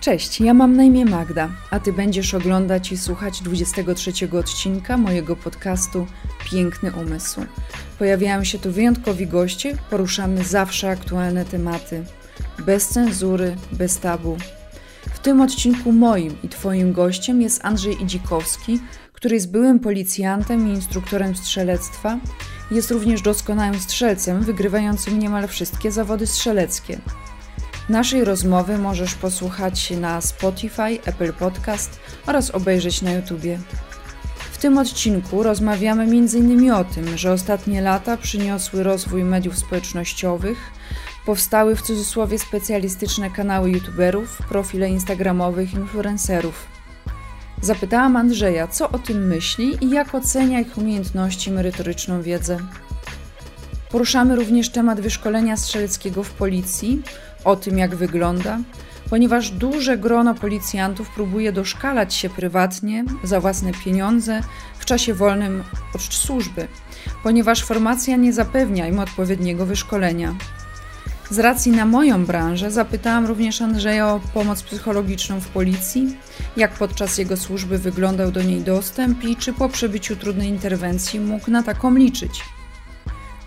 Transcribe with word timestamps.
Cześć, 0.00 0.40
ja 0.40 0.54
mam 0.54 0.76
na 0.76 0.84
imię 0.84 1.04
Magda, 1.04 1.48
a 1.70 1.80
ty 1.80 1.92
będziesz 1.92 2.34
oglądać 2.34 2.92
i 2.92 2.96
słuchać 2.96 3.40
23 3.40 4.12
odcinka 4.38 4.96
mojego 4.96 5.36
podcastu 5.36 6.06
Piękny 6.50 6.92
Umysł. 6.92 7.40
Pojawiają 7.98 8.44
się 8.44 8.58
tu 8.58 8.72
wyjątkowi 8.72 9.26
goście, 9.26 9.76
poruszamy 9.90 10.44
zawsze 10.44 10.90
aktualne 10.90 11.44
tematy. 11.44 12.04
Bez 12.66 12.88
cenzury, 12.88 13.56
bez 13.72 13.98
tabu. 13.98 14.36
W 15.14 15.18
tym 15.18 15.40
odcinku 15.40 15.92
moim 15.92 16.42
i 16.42 16.48
twoim 16.48 16.92
gościem 16.92 17.42
jest 17.42 17.64
Andrzej 17.64 18.02
Idzikowski, 18.02 18.80
który 19.12 19.34
jest 19.34 19.50
byłym 19.50 19.80
policjantem 19.80 20.68
i 20.68 20.70
instruktorem 20.70 21.36
strzelectwa. 21.36 22.18
Jest 22.70 22.90
również 22.90 23.22
doskonałym 23.22 23.80
strzelcem, 23.80 24.42
wygrywającym 24.42 25.18
niemal 25.18 25.48
wszystkie 25.48 25.92
zawody 25.92 26.26
strzeleckie. 26.26 26.98
Naszej 27.88 28.24
rozmowy 28.24 28.78
możesz 28.78 29.14
posłuchać 29.14 29.90
na 29.90 30.20
Spotify, 30.20 30.98
Apple 31.04 31.32
Podcast 31.32 32.00
oraz 32.26 32.50
obejrzeć 32.50 33.02
na 33.02 33.12
YouTubie. 33.12 33.58
W 34.52 34.58
tym 34.58 34.78
odcinku 34.78 35.42
rozmawiamy 35.42 36.02
m.in. 36.02 36.72
o 36.72 36.84
tym, 36.84 37.18
że 37.18 37.32
ostatnie 37.32 37.80
lata 37.80 38.16
przyniosły 38.16 38.82
rozwój 38.82 39.24
mediów 39.24 39.58
społecznościowych, 39.58 40.58
powstały 41.26 41.76
w 41.76 41.82
cudzysłowie 41.82 42.38
specjalistyczne 42.38 43.30
kanały 43.30 43.70
youtuberów, 43.70 44.38
profile 44.48 44.88
instagramowych 44.88 45.74
influencerów. 45.74 46.66
Zapytałam 47.62 48.16
Andrzeja, 48.16 48.68
co 48.68 48.90
o 48.90 48.98
tym 48.98 49.26
myśli 49.26 49.84
i 49.84 49.90
jak 49.90 50.14
ocenia 50.14 50.60
ich 50.60 50.78
umiejętności 50.78 51.50
merytoryczną 51.50 52.22
wiedzę. 52.22 52.58
Poruszamy 53.90 54.36
również 54.36 54.70
temat 54.70 55.00
wyszkolenia 55.00 55.56
strzeleckiego 55.56 56.22
w 56.22 56.30
policji, 56.30 57.02
o 57.44 57.56
tym 57.56 57.78
jak 57.78 57.96
wygląda, 57.96 58.58
ponieważ 59.10 59.50
duże 59.50 59.98
grono 59.98 60.34
policjantów 60.34 61.10
próbuje 61.10 61.52
doszkalać 61.52 62.14
się 62.14 62.30
prywatnie 62.30 63.04
za 63.24 63.40
własne 63.40 63.72
pieniądze 63.72 64.40
w 64.78 64.84
czasie 64.84 65.14
wolnym 65.14 65.64
od 65.94 66.02
służby, 66.02 66.68
ponieważ 67.22 67.64
formacja 67.64 68.16
nie 68.16 68.32
zapewnia 68.32 68.86
im 68.86 68.98
odpowiedniego 68.98 69.66
wyszkolenia. 69.66 70.34
Z 71.30 71.38
racji 71.38 71.72
na 71.72 71.86
moją 71.86 72.26
branżę 72.26 72.70
zapytałam 72.70 73.26
również 73.26 73.62
Andrzeja 73.62 74.08
o 74.08 74.20
pomoc 74.34 74.62
psychologiczną 74.62 75.40
w 75.40 75.48
policji, 75.48 76.16
jak 76.56 76.72
podczas 76.72 77.18
jego 77.18 77.36
służby 77.36 77.78
wyglądał 77.78 78.30
do 78.30 78.42
niej 78.42 78.60
dostęp 78.60 79.24
i 79.24 79.36
czy 79.36 79.52
po 79.52 79.68
przebyciu 79.68 80.16
trudnej 80.16 80.48
interwencji 80.48 81.20
mógł 81.20 81.50
na 81.50 81.62
taką 81.62 81.94
liczyć. 81.94 82.44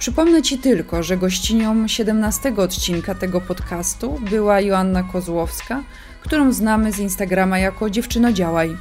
Przypomnę 0.01 0.41
Ci 0.41 0.57
tylko, 0.57 1.03
że 1.03 1.17
gościnią 1.17 1.87
17 1.87 2.53
odcinka 2.57 3.15
tego 3.15 3.41
podcastu 3.41 4.19
była 4.29 4.61
Joanna 4.61 5.03
Kozłowska, 5.03 5.83
którą 6.21 6.53
znamy 6.53 6.91
z 6.91 6.99
Instagrama 6.99 7.59
jako 7.59 7.89
Dziewczyno 7.89 8.31
Działaj, 8.31 8.77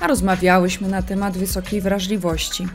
a 0.00 0.06
rozmawiałyśmy 0.06 0.88
na 0.88 1.02
temat 1.02 1.38
wysokiej 1.38 1.80
wrażliwości. 1.80 2.66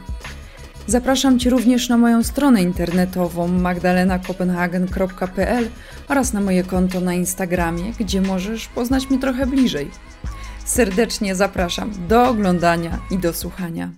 Zapraszam 0.87 1.39
Cię 1.39 1.49
również 1.49 1.89
na 1.89 1.97
moją 1.97 2.23
stronę 2.23 2.63
internetową 2.63 3.47
magdalenakopenhagen.pl 3.47 5.69
oraz 6.07 6.33
na 6.33 6.41
moje 6.41 6.63
konto 6.63 7.01
na 7.01 7.13
Instagramie, 7.13 7.93
gdzie 7.99 8.21
możesz 8.21 8.67
poznać 8.67 9.09
mnie 9.09 9.19
trochę 9.19 9.45
bliżej. 9.45 9.91
Serdecznie 10.65 11.35
zapraszam 11.35 11.91
do 12.07 12.27
oglądania 12.27 12.99
i 13.11 13.17
do 13.17 13.33
słuchania. 13.33 13.89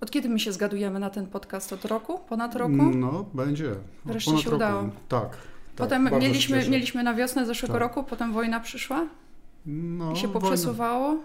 Od 0.00 0.10
kiedy 0.10 0.28
my 0.28 0.40
się 0.40 0.52
zgadujemy 0.52 0.98
na 1.00 1.10
ten 1.10 1.26
podcast? 1.26 1.72
Od 1.72 1.84
roku? 1.84 2.18
Ponad 2.28 2.54
roku? 2.56 2.72
No, 2.76 3.24
będzie. 3.34 3.74
Wreszcie 4.04 4.30
Ponad 4.30 4.44
się 4.44 4.50
roku. 4.50 4.56
udało. 4.64 4.88
Tak. 5.08 5.28
Potem 5.76 6.02
tak, 6.04 6.12
bardzo 6.12 6.26
się 6.26 6.28
mieliśmy, 6.32 6.68
mieliśmy 6.70 7.02
na 7.02 7.14
wiosnę 7.14 7.46
zeszłego 7.46 7.72
Tak. 7.74 7.80
roku, 7.82 8.04
potem 8.04 8.32
wojna 8.32 8.60
przyszła 8.60 9.06
no, 9.66 10.12
i 10.12 10.16
się 10.16 10.28
wojna- 10.28 10.32
poprzesuwało. 10.32 11.16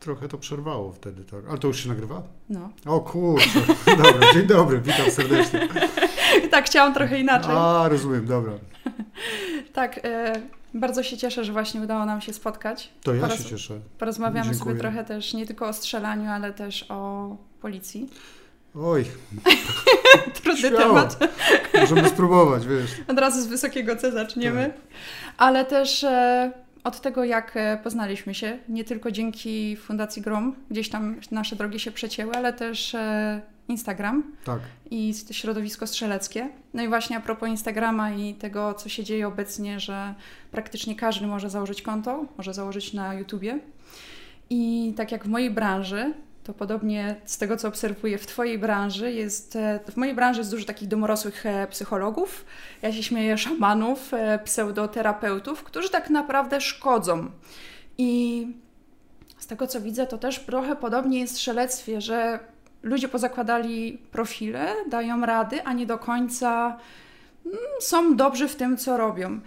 Trochę 0.00 0.28
to 0.28 0.38
przerwało 0.38 0.92
wtedy, 0.92 1.24
tak. 1.24 1.40
Ale 1.48 1.58
to 1.58 1.68
już 1.68 1.82
się 1.82 1.88
nagrywa? 1.88 2.22
No. 2.48 2.70
O 2.86 3.00
kurczę. 3.00 3.60
Dobra, 4.04 4.32
dzień 4.34 4.46
dobry, 4.46 4.80
witam 4.80 5.10
serdecznie. 5.10 5.68
tak, 6.50 6.66
chciałam 6.66 6.94
trochę 6.94 7.20
inaczej. 7.20 7.54
A, 7.56 7.88
rozumiem, 7.88 8.26
dobra. 8.26 8.52
Tak, 9.72 10.00
e, 10.04 10.32
bardzo 10.74 11.02
się 11.02 11.16
cieszę, 11.16 11.44
że 11.44 11.52
właśnie 11.52 11.80
udało 11.80 12.04
nam 12.04 12.20
się 12.20 12.32
spotkać. 12.32 12.90
To 13.02 13.14
ja 13.14 13.22
Poroz- 13.26 13.38
się 13.38 13.44
cieszę. 13.44 13.78
Porozmawiamy 13.98 14.50
Dziękuję. 14.50 14.70
sobie 14.70 14.80
trochę 14.80 15.04
też 15.04 15.34
nie 15.34 15.46
tylko 15.46 15.68
o 15.68 15.72
strzelaniu, 15.72 16.30
ale 16.30 16.52
też 16.52 16.86
o 16.88 17.28
policji. 17.60 18.08
Oj, 18.74 19.04
Trudny 20.42 20.60
Śmiało. 20.68 20.78
temat. 20.78 21.18
możemy 21.80 22.08
spróbować, 22.08 22.66
wiesz. 22.66 22.90
Od 23.08 23.18
razu 23.18 23.42
z 23.42 23.46
wysokiego 23.46 23.96
C 23.96 24.12
zaczniemy. 24.12 24.64
Tak. 24.66 24.96
Ale 25.38 25.64
też 25.64 26.04
e, 26.04 26.52
od 26.84 27.00
tego, 27.00 27.24
jak 27.24 27.52
e, 27.56 27.78
poznaliśmy 27.82 28.34
się, 28.34 28.58
nie 28.68 28.84
tylko 28.84 29.10
dzięki 29.10 29.76
Fundacji 29.76 30.22
Grom, 30.22 30.54
gdzieś 30.70 30.88
tam 30.88 31.16
nasze 31.30 31.56
drogi 31.56 31.80
się 31.80 31.90
przecięły, 31.90 32.34
ale 32.34 32.52
też 32.52 32.94
e, 32.94 33.40
Instagram 33.68 34.22
Tak. 34.44 34.60
i 34.90 35.14
środowisko 35.30 35.86
strzeleckie. 35.86 36.48
No 36.74 36.82
i 36.82 36.88
właśnie 36.88 37.16
a 37.16 37.20
propos 37.20 37.48
Instagrama 37.48 38.10
i 38.10 38.34
tego, 38.34 38.74
co 38.74 38.88
się 38.88 39.04
dzieje 39.04 39.28
obecnie, 39.28 39.80
że 39.80 40.14
praktycznie 40.50 40.96
każdy 40.96 41.26
może 41.26 41.50
założyć 41.50 41.82
konto, 41.82 42.24
może 42.38 42.54
założyć 42.54 42.92
na 42.92 43.14
YouTubie. 43.14 43.58
I 44.50 44.94
tak 44.96 45.12
jak 45.12 45.24
w 45.24 45.28
mojej 45.28 45.50
branży, 45.50 46.12
to 46.44 46.54
podobnie 46.54 47.16
z 47.24 47.38
tego, 47.38 47.56
co 47.56 47.68
obserwuję 47.68 48.18
w 48.18 48.26
Twojej 48.26 48.58
branży, 48.58 49.12
jest, 49.12 49.56
e, 49.56 49.80
w 49.90 49.96
mojej 49.96 50.14
branży 50.14 50.40
jest 50.40 50.50
dużo 50.50 50.64
takich 50.64 50.88
domorosłych 50.88 51.46
e, 51.46 51.66
psychologów, 51.66 52.44
ja 52.82 52.92
się 52.92 53.02
śmieję, 53.02 53.38
szamanów, 53.38 54.14
e, 54.14 54.38
pseudoterapeutów, 54.38 55.62
którzy 55.62 55.90
tak 55.90 56.10
naprawdę 56.10 56.60
szkodzą. 56.60 57.30
I 57.98 58.46
z 59.38 59.46
tego, 59.46 59.66
co 59.66 59.80
widzę, 59.80 60.06
to 60.06 60.18
też 60.18 60.38
trochę 60.38 60.76
podobnie 60.76 61.20
jest 61.20 61.32
w 61.32 61.36
strzelectwie, 61.36 62.00
że 62.00 62.40
ludzie 62.82 63.08
pozakładali 63.08 63.98
profile, 64.12 64.74
dają 64.88 65.26
rady, 65.26 65.62
a 65.64 65.72
nie 65.72 65.86
do 65.86 65.98
końca 65.98 66.78
mm, 67.46 67.58
są 67.80 68.16
dobrzy 68.16 68.48
w 68.48 68.56
tym, 68.56 68.76
co 68.76 68.96
robią. 68.96 69.40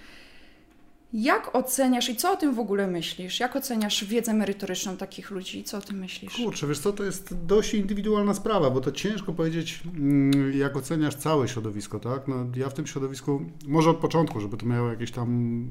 Jak 1.13 1.56
oceniasz 1.56 2.09
i 2.09 2.16
co 2.16 2.34
o 2.34 2.35
tym 2.35 2.56
w 2.56 2.59
ogóle 2.59 2.88
myślisz? 2.88 3.40
Jak 3.40 3.56
oceniasz 3.56 4.06
wiedzę 4.06 4.34
merytoryczną 4.34 4.97
takich 4.97 5.31
ludzi? 5.31 5.63
Co 5.63 5.78
o 5.78 5.81
tym 5.81 5.97
myślisz? 5.97 6.35
Kurczę, 6.35 6.68
wiesz 6.68 6.79
co, 6.79 6.94
to 6.94 7.03
jest 7.03 7.46
dość 7.46 7.74
indywidualna 7.74 8.34
sprawa, 8.34 8.69
bo 8.69 8.81
to 8.81 8.91
ciężko 8.91 9.34
powiedzieć, 9.34 9.81
mm, 9.97 10.53
jak 10.59 10.78
oceniasz 10.78 11.16
całe 11.16 11.47
środowisko, 11.47 12.00
tak? 12.00 12.28
No, 12.28 12.35
ja 12.56 12.69
w 12.69 12.74
tym 12.74 12.88
środowisku, 12.88 13.41
może 13.68 13.90
od 13.90 13.97
początku, 13.97 14.40
żeby 14.40 14.57
to 14.57 14.66
miało 14.66 14.90
jakiś 14.90 15.12
tam 15.12 15.69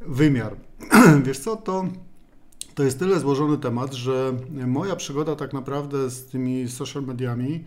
wymiar. 0.00 0.56
wiesz 1.26 1.38
co, 1.38 1.56
to, 1.56 1.84
to 2.74 2.82
jest 2.82 2.98
tyle 2.98 3.20
złożony 3.20 3.58
temat, 3.58 3.92
że 3.92 4.36
moja 4.66 4.96
przygoda 4.96 5.36
tak 5.36 5.52
naprawdę 5.52 6.10
z 6.10 6.26
tymi 6.26 6.68
social 6.68 7.02
mediami, 7.02 7.64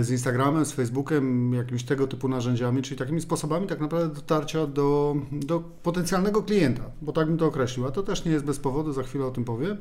z 0.00 0.10
Instagramem, 0.10 0.64
z 0.64 0.72
Facebookiem, 0.72 1.54
jakimiś 1.54 1.84
tego 1.84 2.06
typu 2.06 2.28
narzędziami, 2.28 2.82
czyli 2.82 2.98
takimi 2.98 3.20
sposobami 3.20 3.66
tak 3.66 3.80
naprawdę 3.80 4.14
dotarcia 4.14 4.66
do, 4.66 5.16
do 5.32 5.60
potencjalnego 5.60 6.42
klienta, 6.42 6.82
bo 7.02 7.12
tak 7.12 7.26
bym 7.26 7.38
to 7.38 7.46
określił, 7.46 7.86
a 7.86 7.90
to 7.90 8.02
też 8.02 8.24
nie 8.24 8.32
jest 8.32 8.44
bez 8.44 8.58
powodu, 8.58 8.92
za 8.92 9.02
chwilę 9.02 9.26
o 9.26 9.30
tym 9.30 9.44
powiem. 9.44 9.76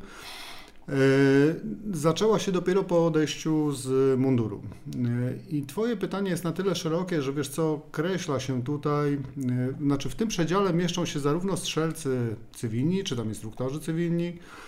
E, 0.90 0.94
Zaczęła 1.94 2.40
się 2.40 2.52
dopiero 2.52 2.84
po 2.84 3.06
odejściu 3.06 3.72
z 3.72 4.20
munduru. 4.20 4.62
E, 4.62 5.56
I 5.56 5.64
Twoje 5.64 5.98
pytanie 5.98 6.30
jest 6.30 6.44
na 6.44 6.52
tyle 6.52 6.76
szerokie, 6.76 7.22
że 7.22 7.34
wiesz 7.34 7.50
co, 7.50 7.82
kreśla 7.92 8.40
się 8.40 8.64
tutaj, 8.64 9.14
e, 9.14 9.20
znaczy 9.82 10.10
w 10.10 10.16
tym 10.16 10.28
przedziale 10.28 10.74
mieszczą 10.74 11.06
się 11.06 11.20
zarówno 11.20 11.58
strzelcy 11.58 12.36
cywilni, 12.56 13.04
czy 13.04 13.16
tam 13.16 13.28
instruktorzy 13.28 13.80
cywilni, 13.80 14.28
e, 14.28 14.67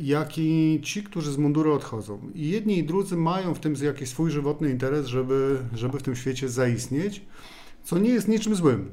jak 0.00 0.38
i 0.38 0.80
ci, 0.82 1.02
którzy 1.02 1.32
z 1.32 1.36
munduru 1.36 1.72
odchodzą. 1.72 2.20
I 2.34 2.48
jedni 2.48 2.78
i 2.78 2.84
drudzy 2.84 3.16
mają 3.16 3.54
w 3.54 3.60
tym 3.60 3.74
jakiś 3.82 4.08
swój 4.08 4.30
żywotny 4.30 4.70
interes, 4.70 5.06
żeby, 5.06 5.58
żeby 5.74 5.98
w 5.98 6.02
tym 6.02 6.16
świecie 6.16 6.48
zaistnieć, 6.48 7.22
co 7.84 7.98
nie 7.98 8.10
jest 8.10 8.28
niczym 8.28 8.54
złym 8.54 8.90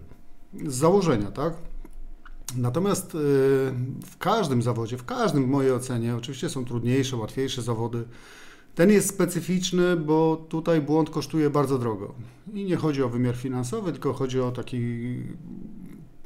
z 0.66 0.76
założenia, 0.76 1.32
tak? 1.32 1.54
Natomiast 2.56 3.16
y, 3.16 3.18
w 4.06 4.18
każdym 4.20 4.62
zawodzie, 4.62 4.98
w 4.98 5.06
każdym 5.06 5.44
w 5.44 5.48
mojej 5.48 5.72
ocenie, 5.72 6.16
oczywiście 6.16 6.50
są 6.50 6.66
trudniejsze, 6.66 7.18
łatwiejsze 7.18 7.62
zawody. 7.62 8.04
Ten 8.76 8.92
jest 8.92 9.10
specyficzny, 9.10 9.96
bo 9.96 10.46
tutaj 10.50 10.82
błąd 10.82 11.10
kosztuje 11.10 11.50
bardzo 11.50 11.78
drogo. 11.78 12.14
I 12.54 12.64
nie 12.64 12.76
chodzi 12.76 13.04
o 13.04 13.10
wymiar 13.10 13.36
finansowy, 13.36 13.92
tylko 13.92 14.14
chodzi 14.14 14.40
o 14.40 14.52
taki 14.52 14.80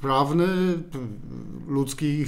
prawny, 0.02 0.48
ludzki. 1.68 2.26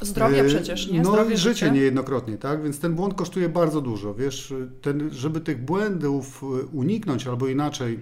Zdrowie 0.00 0.40
e, 0.40 0.44
przecież, 0.44 0.90
nie? 0.90 1.00
No 1.02 1.10
Zdrowie, 1.10 1.34
i 1.34 1.38
życie 1.38 1.70
niejednokrotnie, 1.70 2.38
tak? 2.38 2.62
Więc 2.62 2.80
ten 2.80 2.94
błąd 2.94 3.14
kosztuje 3.14 3.48
bardzo 3.48 3.80
dużo. 3.80 4.14
Wiesz, 4.14 4.54
ten, 4.82 5.10
żeby 5.12 5.40
tych 5.40 5.64
błędów 5.64 6.42
y, 6.42 6.66
uniknąć 6.66 7.26
albo 7.26 7.48
inaczej, 7.48 7.98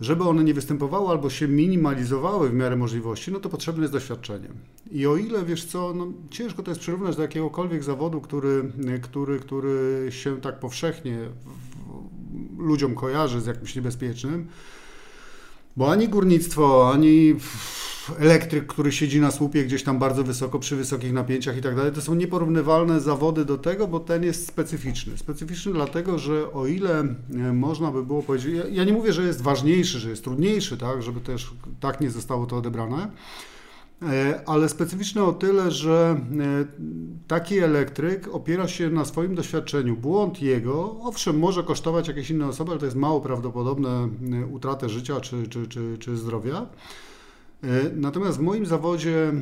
żeby 0.00 0.24
one 0.24 0.44
nie 0.44 0.54
występowały 0.54 1.08
albo 1.08 1.30
się 1.30 1.48
minimalizowały 1.48 2.50
w 2.50 2.54
miarę 2.54 2.76
możliwości, 2.76 3.32
no 3.32 3.40
to 3.40 3.48
potrzebne 3.48 3.82
jest 3.82 3.92
doświadczenie. 3.92 4.48
I 4.90 5.06
o 5.06 5.16
ile, 5.16 5.44
wiesz 5.44 5.64
co, 5.64 5.94
no 5.94 6.06
ciężko 6.30 6.62
to 6.62 6.70
jest 6.70 6.80
przyrównać 6.80 7.16
do 7.16 7.22
jakiegokolwiek 7.22 7.84
zawodu, 7.84 8.20
który, 8.20 8.72
który, 9.02 9.40
który 9.40 10.06
się 10.10 10.40
tak 10.40 10.58
powszechnie 10.58 11.18
ludziom 12.58 12.94
kojarzy 12.94 13.40
z 13.40 13.46
jakimś 13.46 13.76
niebezpiecznym, 13.76 14.46
bo 15.76 15.92
ani 15.92 16.08
górnictwo, 16.08 16.92
ani 16.94 17.34
elektryk, 18.18 18.66
który 18.66 18.92
siedzi 18.92 19.20
na 19.20 19.30
słupie 19.30 19.64
gdzieś 19.64 19.82
tam 19.82 19.98
bardzo 19.98 20.24
wysoko, 20.24 20.58
przy 20.58 20.76
wysokich 20.76 21.12
napięciach 21.12 21.56
i 21.56 21.60
tak 21.60 21.76
dalej. 21.76 21.92
To 21.92 22.00
są 22.00 22.14
nieporównywalne 22.14 23.00
zawody 23.00 23.44
do 23.44 23.58
tego, 23.58 23.88
bo 23.88 24.00
ten 24.00 24.24
jest 24.24 24.48
specyficzny. 24.48 25.18
Specyficzny 25.18 25.72
dlatego, 25.72 26.18
że 26.18 26.52
o 26.52 26.66
ile 26.66 27.00
e, 27.00 27.52
można 27.52 27.90
by 27.90 28.04
było 28.04 28.22
powiedzieć, 28.22 28.54
ja, 28.54 28.64
ja 28.68 28.84
nie 28.84 28.92
mówię, 28.92 29.12
że 29.12 29.22
jest 29.22 29.42
ważniejszy, 29.42 29.98
że 29.98 30.10
jest 30.10 30.24
trudniejszy, 30.24 30.78
tak, 30.78 31.02
żeby 31.02 31.20
też 31.20 31.50
tak 31.80 32.00
nie 32.00 32.10
zostało 32.10 32.46
to 32.46 32.56
odebrane, 32.56 33.10
e, 34.02 34.40
ale 34.46 34.68
specyficzny 34.68 35.22
o 35.22 35.32
tyle, 35.32 35.70
że 35.70 36.20
taki 37.28 37.58
elektryk 37.58 38.28
opiera 38.32 38.68
się 38.68 38.90
na 38.90 39.04
swoim 39.04 39.34
doświadczeniu. 39.34 39.96
Błąd 39.96 40.42
jego, 40.42 40.96
owszem, 41.02 41.38
może 41.38 41.62
kosztować 41.62 42.08
jakieś 42.08 42.30
inne 42.30 42.46
osoby, 42.46 42.70
ale 42.70 42.80
to 42.80 42.86
jest 42.86 42.96
mało 42.96 43.20
prawdopodobne 43.20 44.08
utratę 44.52 44.88
życia 44.88 45.20
czy, 45.20 45.48
czy, 45.48 45.66
czy, 45.66 45.98
czy 45.98 46.16
zdrowia. 46.16 46.66
E, 47.62 47.90
natomiast 47.96 48.38
w 48.38 48.40
moim 48.40 48.66
zawodzie, 48.66 49.32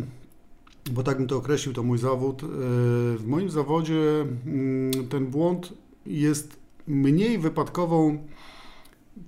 bo 0.90 1.02
tak 1.02 1.18
bym 1.18 1.26
to 1.26 1.36
określił, 1.36 1.74
to 1.74 1.82
mój 1.82 1.98
zawód, 1.98 2.42
e, 2.42 2.46
w 3.16 3.24
moim 3.26 3.50
zawodzie 3.50 4.26
mm, 4.46 5.08
ten 5.08 5.26
błąd 5.26 5.72
jest 6.06 6.56
mniej 6.86 7.38
wypadkową 7.38 8.18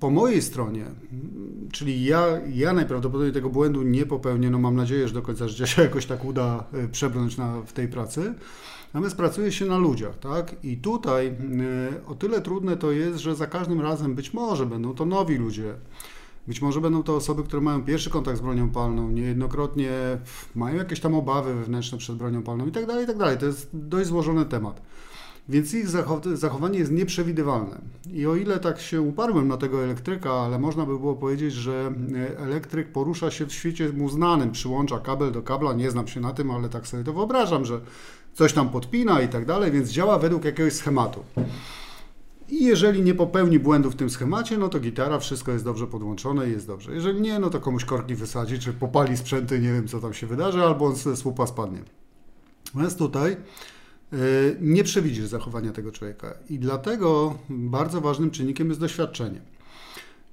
po 0.01 0.11
mojej 0.11 0.43
stronie, 0.43 0.85
czyli 1.73 2.05
ja, 2.05 2.27
ja 2.53 2.73
najprawdopodobniej 2.73 3.33
tego 3.33 3.51
błędu 3.51 3.83
nie 3.83 4.07
popełnię, 4.07 4.51
no 4.51 4.59
mam 4.59 4.77
nadzieję, 4.77 5.09
że 5.09 5.15
do 5.15 5.23
końca 5.23 5.49
życia 5.49 5.67
się 5.67 5.83
jakoś 5.83 6.07
tak 6.07 6.25
uda 6.25 6.65
e, 6.73 6.89
przebrnąć 6.89 7.37
na, 7.37 7.63
w 7.63 7.73
tej 7.73 7.89
pracy, 7.89 8.35
natomiast 8.95 9.17
pracuje 9.17 9.53
się 9.53 9.67
na 9.67 9.79
ludziach, 9.79 10.19
tak? 10.19 10.57
I 10.65 10.77
tutaj 10.77 11.37
o 12.07 12.15
tyle 12.15 12.41
trudne 12.41 12.77
to 12.77 12.93
jest, 12.93 13.19
że 13.19 13.35
za 13.35 13.47
każdym 13.47 13.81
razem 13.81 14.15
być 14.15 14.35
może 14.35 14.67
będą 14.67 14.95
to 14.95 15.07
nowi 15.07 15.37
ludzie, 15.37 15.75
być 16.50 16.62
może 16.62 16.81
będą 16.81 17.02
to 17.02 17.17
osoby, 17.17 17.43
które 17.43 17.62
mają 17.62 17.85
pierwszy 17.85 18.11
kontakt 18.11 18.38
z 18.38 18.41
bronią 18.41 18.70
palną, 18.70 19.11
niejednokrotnie 19.11 19.91
mają 20.55 20.76
jakieś 20.76 21.00
tam 21.00 21.14
obawy 21.14 21.55
wewnętrzne 21.55 21.99
przed 21.99 22.17
bronią 22.17 22.43
palną 22.43 22.67
i 22.67 22.73
tak 22.73 22.87
dalej, 22.87 23.05
i 23.05 23.06
tak 23.06 23.19
dalej. 23.19 23.38
To 23.38 23.47
jest 23.47 23.69
dość 23.73 24.08
złożony 24.08 24.44
temat. 24.44 24.82
Więc 25.49 25.75
ich 25.75 25.88
zachowanie 26.35 26.79
jest 26.79 26.93
nieprzewidywalne. 26.93 27.81
I 28.12 28.26
o 28.26 28.37
ile 28.37 28.58
tak 28.58 28.81
się 28.81 29.00
uparłem 29.00 29.49
na 29.49 29.56
tego 29.56 29.85
elektryka, 29.85 30.32
ale 30.32 30.58
można 30.58 30.87
by 30.87 30.99
było 30.99 31.14
powiedzieć, 31.14 31.55
że 31.55 31.93
e, 32.14 32.38
elektryk 32.38 32.93
porusza 32.93 33.31
się 33.31 33.47
w 33.47 33.52
świecie 33.52 33.93
mu 33.93 34.08
znanym, 34.08 34.52
przyłącza 34.52 34.99
kabel 34.99 35.32
do 35.32 35.43
kabla, 35.43 35.73
nie 35.73 35.91
znam 35.91 36.08
się 36.08 36.20
na 36.20 36.32
tym, 36.32 36.50
ale 36.50 36.69
tak 36.69 36.87
sobie 36.87 37.05
to 37.05 37.12
wyobrażam, 37.12 37.64
że 37.64 37.81
coś 38.35 38.52
tam 38.52 38.69
podpina 38.69 39.20
i 39.20 39.29
tak 39.29 39.47
dalej, 39.47 39.73
więc 39.73 39.91
działa 39.91 40.19
według 40.19 40.44
jakiegoś 40.44 40.73
schematu. 40.73 41.25
I 42.50 42.64
jeżeli 42.64 43.02
nie 43.02 43.14
popełni 43.14 43.58
błędu 43.58 43.91
w 43.91 43.97
tym 43.97 44.11
schemacie, 44.11 44.58
no 44.58 44.69
to 44.69 44.81
gitara, 44.81 45.19
wszystko 45.19 45.52
jest 45.52 45.64
dobrze 45.64 45.87
podłączone 45.87 46.49
i 46.49 46.52
jest 46.52 46.67
dobrze. 46.67 46.94
Jeżeli 46.94 47.20
nie, 47.20 47.38
no 47.38 47.50
to 47.50 47.61
komuś 47.61 47.85
korki 47.85 48.14
wysadzi, 48.14 48.58
czy 48.58 48.73
popali 48.73 49.17
sprzęty, 49.17 49.61
nie 49.61 49.73
wiem 49.73 49.88
co 49.88 50.00
tam 50.00 50.14
się 50.14 50.26
wydarzy, 50.26 50.62
albo 50.62 50.87
on 50.87 50.97
ze 50.97 51.17
słupa 51.17 51.47
spadnie. 51.47 51.82
Natomiast 52.67 52.99
tutaj 52.99 53.37
yy, 54.12 54.19
nie 54.61 54.85
przewidzisz 54.85 55.25
zachowania 55.25 55.73
tego 55.73 55.93
człowieka 55.93 56.35
i 56.50 56.58
dlatego 56.58 57.38
bardzo 57.49 58.00
ważnym 58.00 58.31
czynnikiem 58.31 58.69
jest 58.69 58.81
doświadczenie. 58.81 59.41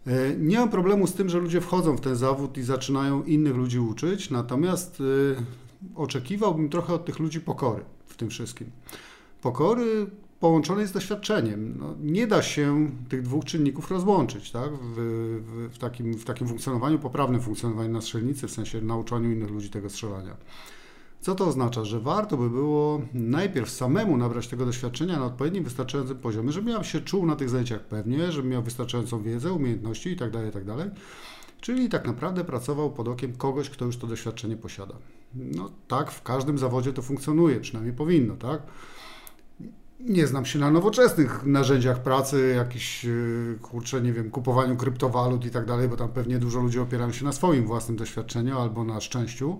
Yy, 0.05 0.13
nie 0.39 0.59
mam 0.59 0.69
problemu 0.69 1.07
z 1.07 1.13
tym, 1.13 1.29
że 1.29 1.39
ludzie 1.39 1.61
wchodzą 1.61 1.97
w 1.97 2.01
ten 2.01 2.15
zawód 2.15 2.57
i 2.57 2.63
zaczynają 2.63 3.23
innych 3.23 3.55
ludzi 3.55 3.79
uczyć, 3.79 4.29
natomiast 4.29 4.99
yy, 4.99 5.35
oczekiwałbym 5.95 6.69
trochę 6.69 6.93
od 6.93 7.05
tych 7.05 7.19
ludzi 7.19 7.41
pokory 7.41 7.83
w 8.05 8.17
tym 8.17 8.29
wszystkim. 8.29 8.71
Pokory, 9.41 10.07
połączone 10.39 10.87
z 10.87 10.91
doświadczeniem. 10.91 11.77
No, 11.79 11.95
nie 12.01 12.27
da 12.27 12.41
się 12.41 12.91
tych 13.09 13.21
dwóch 13.21 13.45
czynników 13.45 13.91
rozłączyć 13.91 14.51
tak? 14.51 14.71
W, 14.73 14.95
w, 15.45 15.73
w, 15.75 15.77
takim, 15.77 16.13
w 16.13 16.25
takim 16.25 16.47
funkcjonowaniu, 16.47 16.99
poprawnym 16.99 17.41
funkcjonowaniu 17.41 17.89
na 17.89 18.01
strzelnicy, 18.01 18.47
w 18.47 18.51
sensie 18.51 18.81
nauczaniu 18.81 19.31
innych 19.31 19.49
ludzi 19.49 19.69
tego 19.69 19.89
strzelania. 19.89 20.37
Co 21.21 21.35
to 21.35 21.47
oznacza? 21.47 21.85
Że 21.85 21.99
warto 21.99 22.37
by 22.37 22.49
było 22.49 23.01
najpierw 23.13 23.69
samemu 23.69 24.17
nabrać 24.17 24.47
tego 24.47 24.65
doświadczenia 24.65 25.19
na 25.19 25.25
odpowiednim, 25.25 25.63
wystarczającym 25.63 26.17
poziomie, 26.17 26.51
żebym 26.51 26.69
ja 26.69 26.83
się 26.83 27.01
czuł 27.01 27.25
na 27.25 27.35
tych 27.35 27.49
zajęciach 27.49 27.81
pewnie, 27.81 28.31
żebym 28.31 28.51
miał 28.51 28.63
wystarczającą 28.63 29.23
wiedzę, 29.23 29.53
umiejętności 29.53 30.09
itd., 30.09 30.31
tak 30.31 30.45
itd. 30.45 30.77
Tak 30.77 30.99
Czyli 31.61 31.89
tak 31.89 32.07
naprawdę 32.07 32.43
pracował 32.43 32.91
pod 32.91 33.07
okiem 33.07 33.33
kogoś, 33.33 33.69
kto 33.69 33.85
już 33.85 33.97
to 33.97 34.07
doświadczenie 34.07 34.57
posiada. 34.57 34.95
No 35.35 35.71
tak, 35.87 36.11
w 36.11 36.23
każdym 36.23 36.57
zawodzie 36.57 36.93
to 36.93 37.01
funkcjonuje, 37.01 37.59
przynajmniej 37.59 37.95
powinno, 37.95 38.35
tak? 38.35 38.61
Nie 39.99 40.27
znam 40.27 40.45
się 40.45 40.59
na 40.59 40.71
nowoczesnych 40.71 41.45
narzędziach 41.45 42.03
pracy, 42.03 42.53
jakiś, 42.55 43.05
y, 43.05 43.59
kurczę, 43.61 44.01
nie 44.01 44.13
wiem, 44.13 44.31
kupowaniu 44.31 44.75
kryptowalut 44.75 45.45
i 45.45 45.49
tak 45.49 45.65
dalej, 45.65 45.89
bo 45.89 45.95
tam 45.95 46.09
pewnie 46.09 46.39
dużo 46.39 46.59
ludzi 46.59 46.79
opierają 46.79 47.11
się 47.11 47.25
na 47.25 47.31
swoim 47.31 47.67
własnym 47.67 47.97
doświadczeniu 47.97 48.59
albo 48.59 48.83
na 48.83 49.01
szczęściu. 49.01 49.59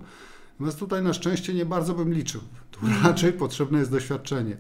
Natomiast 0.54 0.80
tutaj 0.80 1.04
na 1.04 1.14
szczęście 1.14 1.54
nie 1.54 1.66
bardzo 1.66 1.94
bym 1.94 2.14
liczył. 2.14 2.42
Tu 2.72 2.80
mhm. 2.86 3.06
raczej 3.06 3.34
potrzebne 3.34 3.80
jest 3.80 3.92
doświadczenie. 3.92 4.58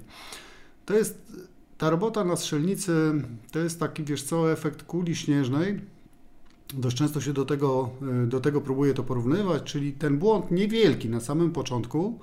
To 0.85 0.93
jest, 0.93 1.31
ta 1.77 1.89
robota 1.89 2.23
na 2.23 2.35
strzelnicy 2.35 3.13
to 3.51 3.59
jest 3.59 3.79
taki, 3.79 4.03
wiesz 4.03 4.23
co, 4.23 4.51
efekt 4.51 4.83
kuli 4.83 5.15
śnieżnej. 5.15 5.81
Dość 6.73 6.97
często 6.97 7.21
się 7.21 7.33
do 7.33 7.45
tego, 7.45 7.89
y, 8.23 8.27
do 8.27 8.39
tego 8.39 8.61
próbuje 8.61 8.93
to 8.93 9.03
porównywać, 9.03 9.63
czyli 9.63 9.93
ten 9.93 10.17
błąd 10.17 10.51
niewielki 10.51 11.09
na 11.09 11.19
samym 11.19 11.51
początku, 11.51 12.19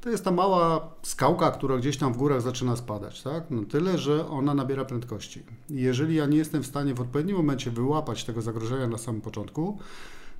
to 0.00 0.10
jest 0.10 0.24
ta 0.24 0.30
mała 0.30 0.90
skałka, 1.02 1.50
która 1.50 1.76
gdzieś 1.78 1.96
tam 1.96 2.12
w 2.12 2.16
górach 2.16 2.42
zaczyna 2.42 2.76
spadać, 2.76 3.22
tak? 3.22 3.44
No 3.50 3.62
tyle, 3.64 3.98
że 3.98 4.28
ona 4.28 4.54
nabiera 4.54 4.84
prędkości. 4.84 5.42
Jeżeli 5.70 6.14
ja 6.14 6.26
nie 6.26 6.38
jestem 6.38 6.62
w 6.62 6.66
stanie 6.66 6.94
w 6.94 7.00
odpowiednim 7.00 7.36
momencie 7.36 7.70
wyłapać 7.70 8.24
tego 8.24 8.42
zagrożenia 8.42 8.86
na 8.86 8.98
samym 8.98 9.20
początku, 9.20 9.78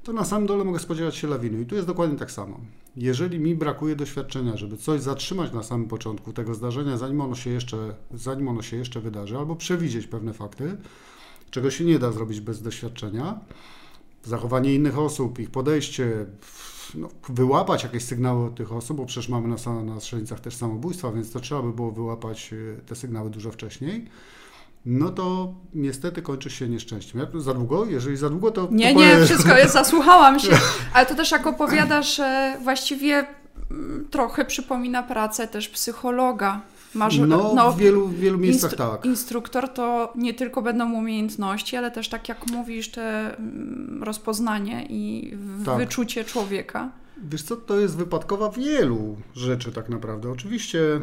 to 0.03 0.13
na 0.13 0.25
samym 0.25 0.47
dole 0.47 0.65
mogę 0.65 0.79
spodziewać 0.79 1.17
się 1.17 1.29
lawiny. 1.29 1.61
I 1.61 1.67
tu 1.67 1.75
jest 1.75 1.87
dokładnie 1.87 2.19
tak 2.19 2.31
samo. 2.31 2.61
Jeżeli 2.97 3.39
mi 3.39 3.55
brakuje 3.55 3.97
doświadczenia, 3.97 4.57
żeby 4.57 4.77
coś 4.77 5.01
zatrzymać 5.01 5.53
na 5.53 5.63
samym 5.63 5.89
początku 5.89 6.33
tego 6.33 6.55
zdarzenia, 6.55 6.97
zanim 6.97 7.21
ono 7.21 7.35
się 7.35 7.51
jeszcze, 7.51 7.95
zanim 8.15 8.49
ono 8.49 8.63
się 8.63 8.77
jeszcze 8.77 9.01
wydarzy, 9.01 9.39
albo 9.39 9.57
przewidzieć 9.57 10.07
pewne 10.07 10.33
fakty, 10.33 10.77
czego 11.51 11.71
się 11.71 11.85
nie 11.85 11.99
da 11.99 12.13
zrobić 12.13 12.41
bez 12.41 12.63
doświadczenia, 12.63 13.41
zachowanie 14.25 14.75
innych 14.75 14.99
osób, 14.99 15.39
ich 15.39 15.51
podejście, 15.51 16.27
no, 16.95 17.09
wyłapać 17.29 17.83
jakieś 17.83 18.05
sygnały 18.05 18.47
od 18.47 18.55
tych 18.55 18.73
osób, 18.73 18.97
bo 18.97 19.07
przecież 19.07 19.29
mamy 19.29 19.49
na, 19.49 19.83
na 19.83 20.01
strzelnicach 20.01 20.41
też 20.41 20.57
samobójstwa, 20.57 21.13
więc 21.13 21.33
to 21.33 21.41
trzeba 21.41 21.63
by 21.63 21.73
było 21.73 21.93
wyłapać 21.93 22.53
e, 22.53 22.81
te 22.81 22.95
sygnały 22.95 23.31
dużo 23.31 23.53
wcześniej 23.53 24.07
no 24.87 25.11
to 25.11 25.55
niestety 25.75 26.23
kończy 26.23 26.51
się 26.51 26.69
nieszczęściem. 26.69 27.21
Jak 27.21 27.43
za 27.43 27.55
długo? 27.55 27.85
Jeżeli 27.85 28.17
za 28.17 28.31
długo, 28.31 28.51
to. 28.51 28.69
Nie, 28.71 28.95
to 28.95 29.01
nie, 29.01 29.25
wszystko 29.25 29.57
jest, 29.57 29.73
zasłuchałam 29.83 30.41
się. 30.41 30.59
Ale 30.93 31.07
to 31.07 31.15
też 31.15 31.31
jak 31.31 31.47
opowiadasz, 31.47 32.21
właściwie 32.63 33.27
mm, 33.71 34.09
trochę 34.11 34.45
przypomina 34.45 35.03
pracę 35.03 35.49
też 35.49 35.69
psychologa. 35.69 36.61
Masz, 36.97 37.19
no, 37.19 37.53
no, 37.55 37.73
w 37.73 37.79
wielu, 37.79 38.09
wielu 38.09 38.39
miejscach 38.39 38.71
instru 38.71 38.89
tak. 38.89 39.05
Instruktor 39.05 39.69
to 39.69 40.13
nie 40.17 40.35
tylko 40.35 40.63
będą 40.63 40.93
umiejętności, 40.93 41.77
ale 41.77 41.91
też 41.91 42.09
tak 42.09 42.29
jak 42.29 42.47
mówisz, 42.51 42.91
te 42.91 43.37
mm, 43.37 44.03
rozpoznanie 44.03 44.87
i 44.91 45.35
tak. 45.65 45.79
wyczucie 45.79 46.25
człowieka. 46.25 46.91
Wiesz 47.23 47.43
co, 47.43 47.57
to 47.57 47.81
jest 47.81 47.97
wypadkowa 47.97 48.51
wielu 48.51 49.17
rzeczy 49.35 49.73
tak 49.73 49.89
naprawdę. 49.89 50.31
Oczywiście 50.31 51.01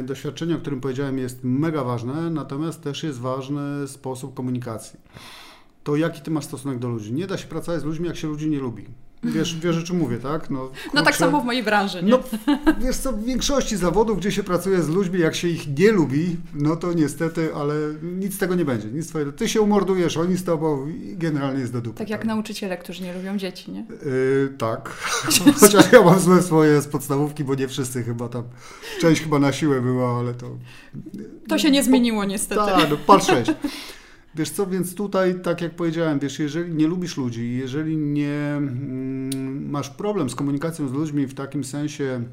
y, 0.00 0.02
doświadczenie, 0.02 0.54
o 0.54 0.58
którym 0.58 0.80
powiedziałem, 0.80 1.18
jest 1.18 1.44
mega 1.44 1.84
ważne, 1.84 2.30
natomiast 2.30 2.82
też 2.82 3.02
jest 3.02 3.18
ważny 3.18 3.88
sposób 3.88 4.34
komunikacji. 4.34 5.00
To 5.84 5.96
jaki 5.96 6.20
ty 6.20 6.30
masz 6.30 6.44
stosunek 6.44 6.78
do 6.78 6.88
ludzi. 6.88 7.12
Nie 7.12 7.26
da 7.26 7.38
się 7.38 7.46
pracować 7.46 7.80
z 7.80 7.84
ludźmi, 7.84 8.06
jak 8.06 8.16
się 8.16 8.28
ludzi 8.28 8.50
nie 8.50 8.58
lubi. 8.58 8.86
Wiesz, 9.22 9.56
wiesz 9.56 9.78
o 9.78 9.82
czym 9.82 9.98
mówię, 9.98 10.18
tak? 10.18 10.50
No, 10.50 10.58
kurczę, 10.58 10.90
no 10.94 11.02
tak 11.02 11.16
samo 11.16 11.40
w 11.40 11.44
mojej 11.44 11.62
branży, 11.62 12.02
nie? 12.02 12.10
No, 12.10 12.18
wiesz 12.80 12.96
co, 12.96 13.12
w 13.12 13.24
większości 13.24 13.76
zawodów, 13.76 14.18
gdzie 14.18 14.32
się 14.32 14.42
pracuje 14.42 14.82
z 14.82 14.88
ludźmi, 14.88 15.20
jak 15.20 15.34
się 15.34 15.48
ich 15.48 15.78
nie 15.78 15.92
lubi, 15.92 16.36
no 16.54 16.76
to 16.76 16.92
niestety, 16.92 17.54
ale 17.54 17.74
nic 18.02 18.34
z 18.34 18.38
tego 18.38 18.54
nie 18.54 18.64
będzie. 18.64 18.88
Nic 18.88 19.08
twojego. 19.08 19.32
Ty 19.32 19.48
się 19.48 19.60
umordujesz, 19.60 20.16
oni 20.16 20.36
z 20.36 20.44
tobą 20.44 20.88
i 20.88 21.16
generalnie 21.16 21.60
jest 21.60 21.72
do 21.72 21.80
dupy. 21.80 21.98
Tak 21.98 22.10
jak 22.10 22.20
tak? 22.20 22.28
nauczyciele, 22.28 22.78
którzy 22.78 23.02
nie 23.02 23.14
lubią 23.14 23.36
dzieci, 23.36 23.72
nie? 23.72 23.80
Yy, 23.80 24.54
tak. 24.58 24.88
Chociaż 25.60 25.92
ja 25.92 26.02
mam 26.02 26.20
złe 26.20 26.42
swoje 26.42 26.80
z 26.80 26.86
podstawówki, 26.86 27.44
bo 27.44 27.54
nie 27.54 27.68
wszyscy 27.68 28.02
chyba 28.02 28.28
tam, 28.28 28.42
część 29.00 29.22
chyba 29.22 29.38
na 29.38 29.52
siłę 29.52 29.80
była, 29.80 30.18
ale 30.18 30.34
to... 30.34 30.46
To 31.48 31.58
się 31.58 31.70
nie 31.70 31.82
zmieniło 31.82 32.24
niestety. 32.24 32.60
Tak, 32.60 32.90
no 32.90 32.96
patrzeć. 32.96 33.46
Wiesz 34.34 34.50
co, 34.50 34.66
więc 34.66 34.94
tutaj, 34.94 35.40
tak 35.42 35.60
jak 35.60 35.76
powiedziałem, 35.76 36.18
wiesz, 36.18 36.38
jeżeli 36.38 36.74
nie 36.74 36.86
lubisz 36.86 37.16
ludzi, 37.16 37.56
jeżeli 37.56 37.96
nie 37.96 38.54
mm, 38.56 39.70
masz 39.70 39.90
problem 39.90 40.30
z 40.30 40.34
komunikacją 40.34 40.88
z 40.88 40.92
ludźmi 40.92 41.26
w 41.26 41.34
takim 41.34 41.64
sensie 41.64 42.04
e, 42.04 42.24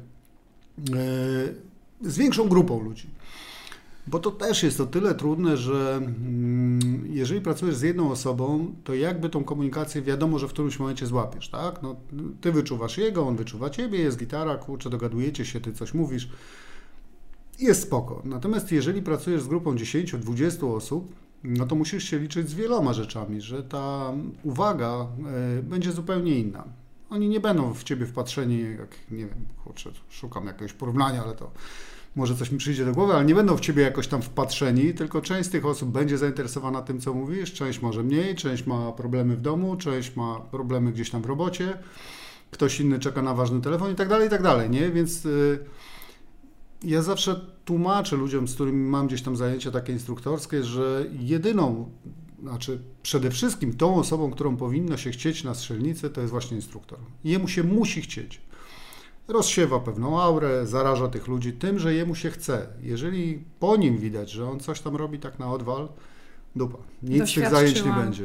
z 2.02 2.18
większą 2.18 2.48
grupą 2.48 2.82
ludzi, 2.82 3.10
bo 4.06 4.18
to 4.18 4.30
też 4.30 4.62
jest 4.62 4.80
o 4.80 4.86
tyle 4.86 5.14
trudne, 5.14 5.56
że 5.56 5.96
mm, 5.96 7.08
jeżeli 7.10 7.40
pracujesz 7.40 7.76
z 7.76 7.82
jedną 7.82 8.10
osobą, 8.10 8.74
to 8.84 8.94
jakby 8.94 9.28
tą 9.28 9.44
komunikację 9.44 10.02
wiadomo, 10.02 10.38
że 10.38 10.48
w 10.48 10.52
którymś 10.52 10.78
momencie 10.78 11.06
złapiesz, 11.06 11.48
tak? 11.48 11.82
No, 11.82 11.96
ty 12.40 12.52
wyczuwasz 12.52 12.98
jego, 12.98 13.26
on 13.26 13.36
wyczuwa 13.36 13.70
ciebie, 13.70 13.98
jest 13.98 14.18
gitara, 14.18 14.56
kurczę, 14.56 14.90
dogadujecie 14.90 15.44
się, 15.44 15.60
ty 15.60 15.72
coś 15.72 15.94
mówisz, 15.94 16.28
jest 17.58 17.82
spoko. 17.82 18.22
Natomiast 18.24 18.72
jeżeli 18.72 19.02
pracujesz 19.02 19.42
z 19.42 19.48
grupą 19.48 19.74
10-20 19.74 20.74
osób, 20.74 21.12
no 21.44 21.66
to 21.66 21.74
musisz 21.74 22.04
się 22.04 22.18
liczyć 22.18 22.48
z 22.48 22.54
wieloma 22.54 22.92
rzeczami, 22.92 23.40
że 23.40 23.62
ta 23.62 24.12
uwaga 24.42 25.06
e, 25.58 25.62
będzie 25.62 25.92
zupełnie 25.92 26.38
inna. 26.38 26.64
Oni 27.10 27.28
nie 27.28 27.40
będą 27.40 27.74
w 27.74 27.84
ciebie 27.84 28.06
wpatrzeni, 28.06 28.60
jak 28.60 28.96
nie 29.10 29.26
wiem, 29.26 29.46
kurczę, 29.64 29.90
szukam 30.10 30.46
jakiegoś 30.46 30.72
porównania, 30.72 31.24
ale 31.24 31.34
to 31.34 31.50
może 32.16 32.36
coś 32.36 32.50
mi 32.50 32.58
przyjdzie 32.58 32.84
do 32.84 32.92
głowy, 32.92 33.12
ale 33.14 33.24
nie 33.24 33.34
będą 33.34 33.56
w 33.56 33.60
ciebie 33.60 33.82
jakoś 33.82 34.08
tam 34.08 34.22
wpatrzeni, 34.22 34.94
tylko 34.94 35.20
część 35.20 35.48
z 35.48 35.52
tych 35.52 35.66
osób 35.66 35.90
będzie 35.90 36.18
zainteresowana 36.18 36.82
tym, 36.82 37.00
co 37.00 37.14
mówisz, 37.14 37.52
część 37.52 37.82
może 37.82 38.02
mniej, 38.02 38.34
część 38.34 38.66
ma 38.66 38.92
problemy 38.92 39.36
w 39.36 39.40
domu, 39.40 39.76
część 39.76 40.16
ma 40.16 40.40
problemy 40.40 40.92
gdzieś 40.92 41.10
tam 41.10 41.22
w 41.22 41.26
robocie, 41.26 41.78
ktoś 42.50 42.80
inny 42.80 42.98
czeka 42.98 43.22
na 43.22 43.34
ważny 43.34 43.60
telefon 43.60 43.92
i 43.92 43.94
tak 43.94 44.08
dalej, 44.08 44.26
i 44.26 44.30
tak 44.30 44.42
dalej, 44.42 44.70
nie? 44.70 44.90
Więc 44.90 45.26
y, 45.26 45.58
ja 46.84 47.02
zawsze 47.02 47.40
tłumaczę 47.64 48.16
ludziom, 48.16 48.48
z 48.48 48.54
którymi 48.54 48.88
mam 48.90 49.06
gdzieś 49.06 49.22
tam 49.22 49.36
zajęcia 49.36 49.70
takie 49.70 49.92
instruktorskie, 49.92 50.64
że 50.64 51.06
jedyną, 51.20 51.90
znaczy 52.42 52.78
przede 53.02 53.30
wszystkim 53.30 53.76
tą 53.76 53.96
osobą, 53.96 54.30
którą 54.30 54.56
powinno 54.56 54.96
się 54.96 55.10
chcieć 55.10 55.44
na 55.44 55.54
strzelnicy, 55.54 56.10
to 56.10 56.20
jest 56.20 56.30
właśnie 56.30 56.56
instruktor. 56.56 56.98
Jemu 57.24 57.48
się 57.48 57.64
musi 57.64 58.02
chcieć 58.02 58.40
rozsiewa 59.28 59.80
pewną 59.80 60.20
aurę, 60.20 60.66
zaraża 60.66 61.08
tych 61.08 61.28
ludzi 61.28 61.52
tym, 61.52 61.78
że 61.78 61.94
jemu 61.94 62.14
się 62.14 62.30
chce. 62.30 62.66
Jeżeli 62.82 63.44
po 63.60 63.76
nim 63.76 63.98
widać, 63.98 64.30
że 64.30 64.50
on 64.50 64.60
coś 64.60 64.80
tam 64.80 64.96
robi 64.96 65.18
tak 65.18 65.38
na 65.38 65.52
odwal, 65.52 65.88
dupa. 66.58 66.78
Nic 67.02 67.30
z 67.30 67.34
tych 67.34 67.50
zajęć 67.50 67.84
nie 67.84 67.92
będzie. 67.92 68.24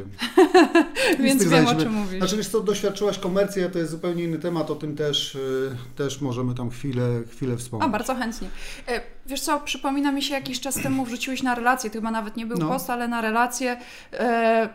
Więc 1.24 1.44
wiem, 1.44 1.66
o 1.66 1.74
czym 1.74 1.92
mówisz. 1.92 2.18
Znaczy, 2.18 2.36
wiesz 2.36 2.48
co, 2.48 2.60
doświadczyłaś 2.60 3.18
komercję, 3.18 3.70
to 3.70 3.78
jest 3.78 3.90
zupełnie 3.90 4.24
inny 4.24 4.38
temat, 4.38 4.70
o 4.70 4.74
tym 4.74 4.96
też, 4.96 5.34
y, 5.34 5.76
też 5.96 6.20
możemy 6.20 6.54
tam 6.54 6.70
chwilę, 6.70 7.22
chwilę 7.30 7.56
wspomnieć. 7.56 7.88
A, 7.88 7.92
bardzo 7.92 8.14
chętnie. 8.14 8.48
E, 8.88 9.00
wiesz 9.26 9.40
co, 9.40 9.60
przypomina 9.60 10.12
mi 10.12 10.22
się 10.22 10.34
jakiś 10.34 10.60
czas 10.60 10.74
temu 10.74 11.04
wrzuciłeś 11.04 11.42
na 11.42 11.54
relację, 11.54 11.90
to 11.90 11.94
chyba 11.94 12.10
nawet 12.10 12.36
nie 12.36 12.46
był 12.46 12.58
no. 12.58 12.68
post, 12.68 12.90
ale 12.90 13.08
na 13.08 13.20
relację 13.20 13.76
e, 14.12 14.68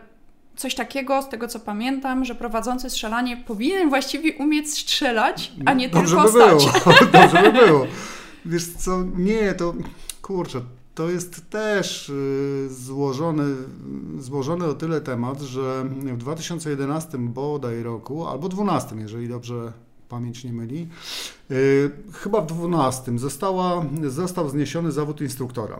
coś 0.56 0.76
takiego, 0.76 1.22
z 1.22 1.30
tego 1.30 1.48
co 1.48 1.60
pamiętam, 1.60 2.26
że 2.26 2.36
prowadzący 2.36 2.90
strzelanie 2.90 3.38
powinien 3.38 3.90
właściwie 3.90 4.34
umieć 4.34 4.72
strzelać, 4.72 5.52
a 5.66 5.74
nie 5.74 5.90
Dobrze 5.90 6.16
tylko 6.16 6.24
by 6.24 6.30
stać. 6.30 6.84
Było. 6.84 6.96
Dobrze 7.22 7.52
by 7.52 7.66
było. 7.66 7.88
Wiesz 8.46 8.68
co, 8.68 9.04
nie, 9.18 9.54
to 9.54 9.74
kurczę, 10.22 10.62
to 11.00 11.10
jest 11.10 11.50
też 11.50 12.10
y, 12.10 12.68
złożony, 12.72 13.56
złożony 14.18 14.66
o 14.66 14.74
tyle 14.74 15.02
temat, 15.02 15.42
że 15.42 15.86
w 15.90 16.18
2011 16.18 17.18
bodaj 17.18 17.84
roku, 17.84 18.28
albo 18.28 18.50
12, 18.50 18.96
jeżeli 18.96 19.30
dobrze 19.30 19.74
pamięć 20.10 20.44
nie 20.44 20.54
myli, 20.54 20.88
y, 21.52 21.92
chyba 22.14 22.42
w 22.42 22.48
12 22.48 23.20
została, 23.20 23.86
został 24.08 24.50
zniesiony 24.50 24.92
zawód 24.92 25.22
instruktora. 25.22 25.80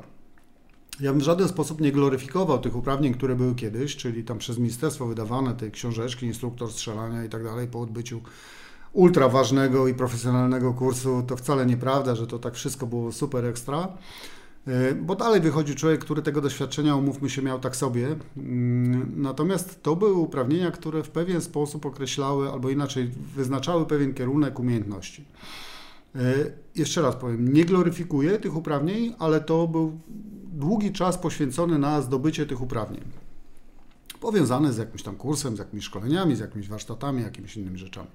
Ja 1.00 1.12
bym 1.12 1.20
w 1.22 1.24
żaden 1.24 1.48
sposób 1.48 1.82
nie 1.82 1.92
gloryfikował 1.92 2.60
tych 2.60 2.76
uprawnień, 2.76 3.14
które 3.14 3.36
były 3.36 3.56
kiedyś, 3.56 3.96
czyli 3.96 4.24
tam 4.24 4.38
przez 4.38 4.58
ministerstwo 4.58 5.06
wydawane 5.06 5.56
te 5.56 5.72
książeczki, 5.72 6.26
instruktor 6.26 6.72
strzelania 6.72 7.24
i 7.24 7.30
tak 7.30 7.44
dalej 7.44 7.68
po 7.68 7.82
odbyciu 7.82 8.22
ultra 8.94 9.30
ważnego 9.30 9.88
i 9.88 9.94
profesjonalnego 9.94 10.74
kursu. 10.74 11.24
To 11.28 11.38
wcale 11.38 11.66
nieprawda, 11.66 12.16
że 12.16 12.28
to 12.28 12.40
tak 12.40 12.54
wszystko 12.54 12.88
było 12.88 13.12
super 13.12 13.46
ekstra. 13.46 13.88
E, 14.68 14.96
bo 14.96 15.16
dalej 15.16 15.42
wychodzi 15.42 15.76
człowiek, 15.76 16.00
który 16.00 16.22
tego 16.22 16.42
doświadczenia, 16.42 16.96
umówmy 16.96 17.30
się, 17.30 17.42
miał 17.42 17.60
tak 17.60 17.76
sobie. 17.76 18.16
Mm, 18.38 19.22
natomiast 19.22 19.84
to 19.84 19.96
były 19.96 20.14
uprawnienia, 20.14 20.72
które 20.72 21.04
w 21.04 21.10
pewien 21.10 21.42
sposób 21.42 21.86
określały, 21.86 22.50
albo 22.50 22.70
inaczej 22.70 23.12
wyznaczały 23.36 23.86
pewien 23.86 24.14
kierunek 24.14 24.60
umiejętności. 24.60 25.26
E, 26.16 26.34
jeszcze 26.76 27.02
raz 27.02 27.16
powiem, 27.16 27.54
nie 27.54 27.66
gloryfikuję 27.66 28.40
tych 28.40 28.56
uprawnień, 28.56 29.14
ale 29.20 29.42
to 29.42 29.68
był 29.68 30.00
długi 30.54 30.92
czas 30.92 31.18
poświęcony 31.18 31.80
na 31.80 32.02
zdobycie 32.02 32.46
tych 32.46 32.62
uprawnień. 32.62 33.04
Powiązane 34.20 34.74
z 34.74 34.78
jakimś 34.78 35.04
tam 35.04 35.16
kursem, 35.16 35.56
z 35.56 35.60
jakimiś 35.60 35.86
szkoleniami, 35.86 36.36
z 36.36 36.40
jakimiś 36.40 36.68
warsztatami, 36.68 37.24
jakimiś 37.24 37.58
innymi 37.58 37.78
rzeczami. 37.78 38.08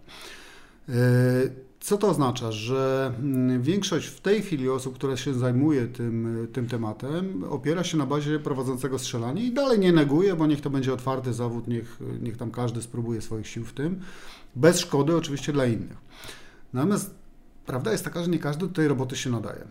E, 1.85 1.87
co 1.87 1.99
to 1.99 2.09
oznacza? 2.09 2.53
Że 2.53 3.13
mm, 3.19 3.63
większość 3.63 4.07
w 4.07 4.21
tej 4.21 4.43
chwili 4.43 4.69
osób, 4.69 4.95
które 4.95 5.17
się 5.17 5.35
zajmuje 5.35 5.87
tym, 5.87 6.49
tym 6.53 6.69
tematem, 6.69 7.45
opiera 7.51 7.85
się 7.85 7.97
na 7.97 8.07
bazie 8.07 8.39
prowadzącego 8.39 8.99
strzelanie 8.99 9.45
i 9.45 9.53
dalej 9.53 9.79
nie 9.79 9.93
neguje, 9.93 10.37
bo 10.37 10.47
niech 10.47 10.61
to 10.61 10.71
będzie 10.71 10.93
otwarty 10.93 11.33
zawód, 11.33 11.69
niech, 11.69 11.99
niech 12.23 12.37
tam 12.37 12.51
każdy 12.51 12.83
spróbuje 12.83 13.23
swoich 13.23 13.47
sił 13.47 13.65
w 13.65 13.73
tym, 13.73 14.01
bez 14.57 14.81
szkody 14.81 15.17
oczywiście 15.17 15.53
dla 15.53 15.67
innych. 15.67 15.99
Natomiast 16.73 17.15
prawda 17.67 17.93
jest 17.93 18.05
taka, 18.05 18.23
że 18.23 18.31
nie 18.31 18.39
każdy 18.39 18.67
do 18.67 18.73
tej 18.73 18.89
roboty 18.89 19.17
się 19.17 19.31
nadaje. 19.31 19.65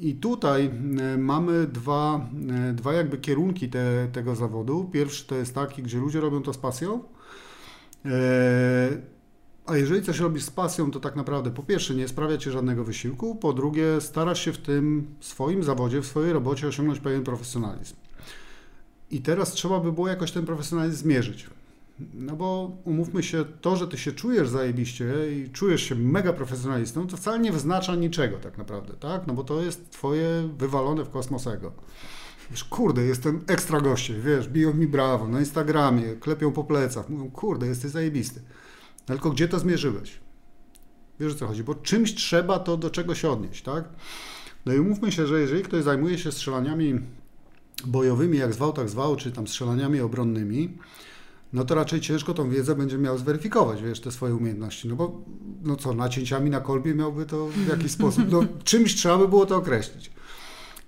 I 0.00 0.14
tutaj 0.14 0.70
e, 1.00 1.18
mamy 1.18 1.66
dwa, 1.66 2.28
e, 2.70 2.72
dwa 2.72 2.92
jakby 2.92 3.18
kierunki 3.18 3.68
te, 3.68 4.08
tego 4.12 4.34
zawodu. 4.36 4.90
Pierwszy 4.92 5.26
to 5.26 5.34
jest 5.34 5.54
taki, 5.54 5.82
gdzie 5.82 5.98
ludzie 5.98 6.20
robią 6.20 6.42
to 6.42 6.52
z 6.52 6.58
pasją. 6.58 7.02
A 9.66 9.76
jeżeli 9.76 10.02
coś 10.02 10.18
robisz 10.18 10.42
z 10.42 10.50
pasją, 10.50 10.90
to 10.90 11.00
tak 11.00 11.16
naprawdę 11.16 11.50
po 11.50 11.62
pierwsze 11.62 11.94
nie 11.94 12.08
sprawia 12.08 12.38
ci 12.38 12.50
żadnego 12.50 12.84
wysiłku, 12.84 13.34
po 13.34 13.52
drugie 13.52 14.00
starasz 14.00 14.44
się 14.44 14.52
w 14.52 14.58
tym 14.58 15.06
swoim 15.20 15.62
zawodzie, 15.62 16.00
w 16.00 16.06
swojej 16.06 16.32
robocie 16.32 16.68
osiągnąć 16.68 17.00
pewien 17.00 17.24
profesjonalizm. 17.24 17.94
I 19.10 19.20
teraz 19.20 19.52
trzeba 19.52 19.80
by 19.80 19.92
było 19.92 20.08
jakoś 20.08 20.32
ten 20.32 20.46
profesjonalizm 20.46 20.98
zmierzyć. 20.98 21.46
No 22.14 22.36
bo 22.36 22.76
umówmy 22.84 23.22
się, 23.22 23.44
to, 23.60 23.76
że 23.76 23.88
ty 23.88 23.98
się 23.98 24.12
czujesz 24.12 24.48
zajebiście 24.48 25.06
i 25.32 25.50
czujesz 25.50 25.82
się 25.82 25.94
mega 25.94 26.32
profesjonalistą, 26.32 27.06
to 27.06 27.16
wcale 27.16 27.38
nie 27.38 27.52
wyznacza 27.52 27.94
niczego 27.94 28.36
tak 28.36 28.58
naprawdę, 28.58 28.94
tak? 28.94 29.26
No 29.26 29.34
bo 29.34 29.44
to 29.44 29.62
jest 29.62 29.90
twoje 29.90 30.48
wywalone 30.58 31.04
w 31.04 31.10
kosmos 31.10 31.46
ego. 31.46 31.72
Wiesz, 32.50 32.64
kurde, 32.64 33.02
jestem 33.02 33.40
ekstra 33.46 33.80
goście, 33.80 34.14
wiesz, 34.14 34.48
biją 34.48 34.74
mi 34.74 34.86
brawo 34.86 35.28
na 35.28 35.40
Instagramie, 35.40 36.16
klepią 36.20 36.52
po 36.52 36.64
plecach, 36.64 37.08
mówią, 37.08 37.30
kurde, 37.30 37.66
jesteś 37.66 37.90
zajebisty. 37.90 38.40
No 39.08 39.14
tylko 39.14 39.30
gdzie 39.30 39.48
to 39.48 39.58
zmierzyłeś? 39.58 40.20
Wiesz 41.20 41.32
o 41.32 41.36
co 41.36 41.46
chodzi? 41.46 41.64
Bo 41.64 41.74
czymś 41.74 42.14
trzeba 42.14 42.58
to 42.58 42.76
do 42.76 42.90
czego 42.90 43.14
się 43.14 43.30
odnieść, 43.30 43.62
tak? 43.62 43.84
No 44.66 44.72
i 44.72 44.78
umówmy 44.78 45.12
się, 45.12 45.26
że 45.26 45.40
jeżeli 45.40 45.62
ktoś 45.62 45.82
zajmuje 45.84 46.18
się 46.18 46.32
strzelaniami 46.32 47.00
bojowymi, 47.86 48.38
jak 48.38 48.54
zwał, 48.54 48.72
tak 48.72 48.88
zwał, 48.88 49.16
czy 49.16 49.32
tam 49.32 49.46
strzelaniami 49.46 50.00
obronnymi, 50.00 50.78
no 51.52 51.64
to 51.64 51.74
raczej 51.74 52.00
ciężko 52.00 52.34
tą 52.34 52.50
wiedzę 52.50 52.74
będzie 52.74 52.98
miał 52.98 53.18
zweryfikować, 53.18 53.82
wiesz, 53.82 54.00
te 54.00 54.12
swoje 54.12 54.34
umiejętności. 54.34 54.88
No 54.88 54.96
bo, 54.96 55.20
no 55.62 55.76
co, 55.76 55.94
nacięciami 55.94 56.50
na 56.50 56.60
kolbie 56.60 56.94
miałby 56.94 57.26
to 57.26 57.46
w 57.46 57.68
jakiś 57.68 57.92
sposób, 57.92 58.24
no 58.30 58.44
czymś 58.64 58.94
trzeba 58.94 59.18
by 59.18 59.28
było 59.28 59.46
to 59.46 59.56
określić. 59.56 60.10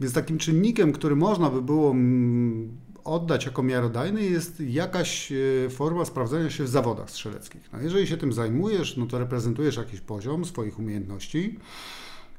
Więc 0.01 0.15
takim 0.15 0.39
czynnikiem, 0.39 0.93
który 0.93 1.17
można 1.17 1.51
by 1.51 1.63
było 1.63 1.91
mm, 1.91 2.77
oddać 3.05 3.47
jako 3.47 3.63
miarodajny 3.63 4.23
jest 4.23 4.61
jakaś 4.61 5.33
e, 5.33 5.71
forma 5.71 6.05
sprawdzenia 6.05 6.51
się 6.51 6.65
w 6.65 6.69
zawodach 6.69 7.11
strzeleckich. 7.11 7.69
No 7.73 7.81
jeżeli 7.81 8.07
się 8.07 8.17
tym 8.17 8.33
zajmujesz, 8.33 8.97
no 8.97 9.07
to 9.07 9.19
reprezentujesz 9.19 9.77
jakiś 9.77 10.01
poziom 10.01 10.45
swoich 10.45 10.79
umiejętności, 10.79 11.59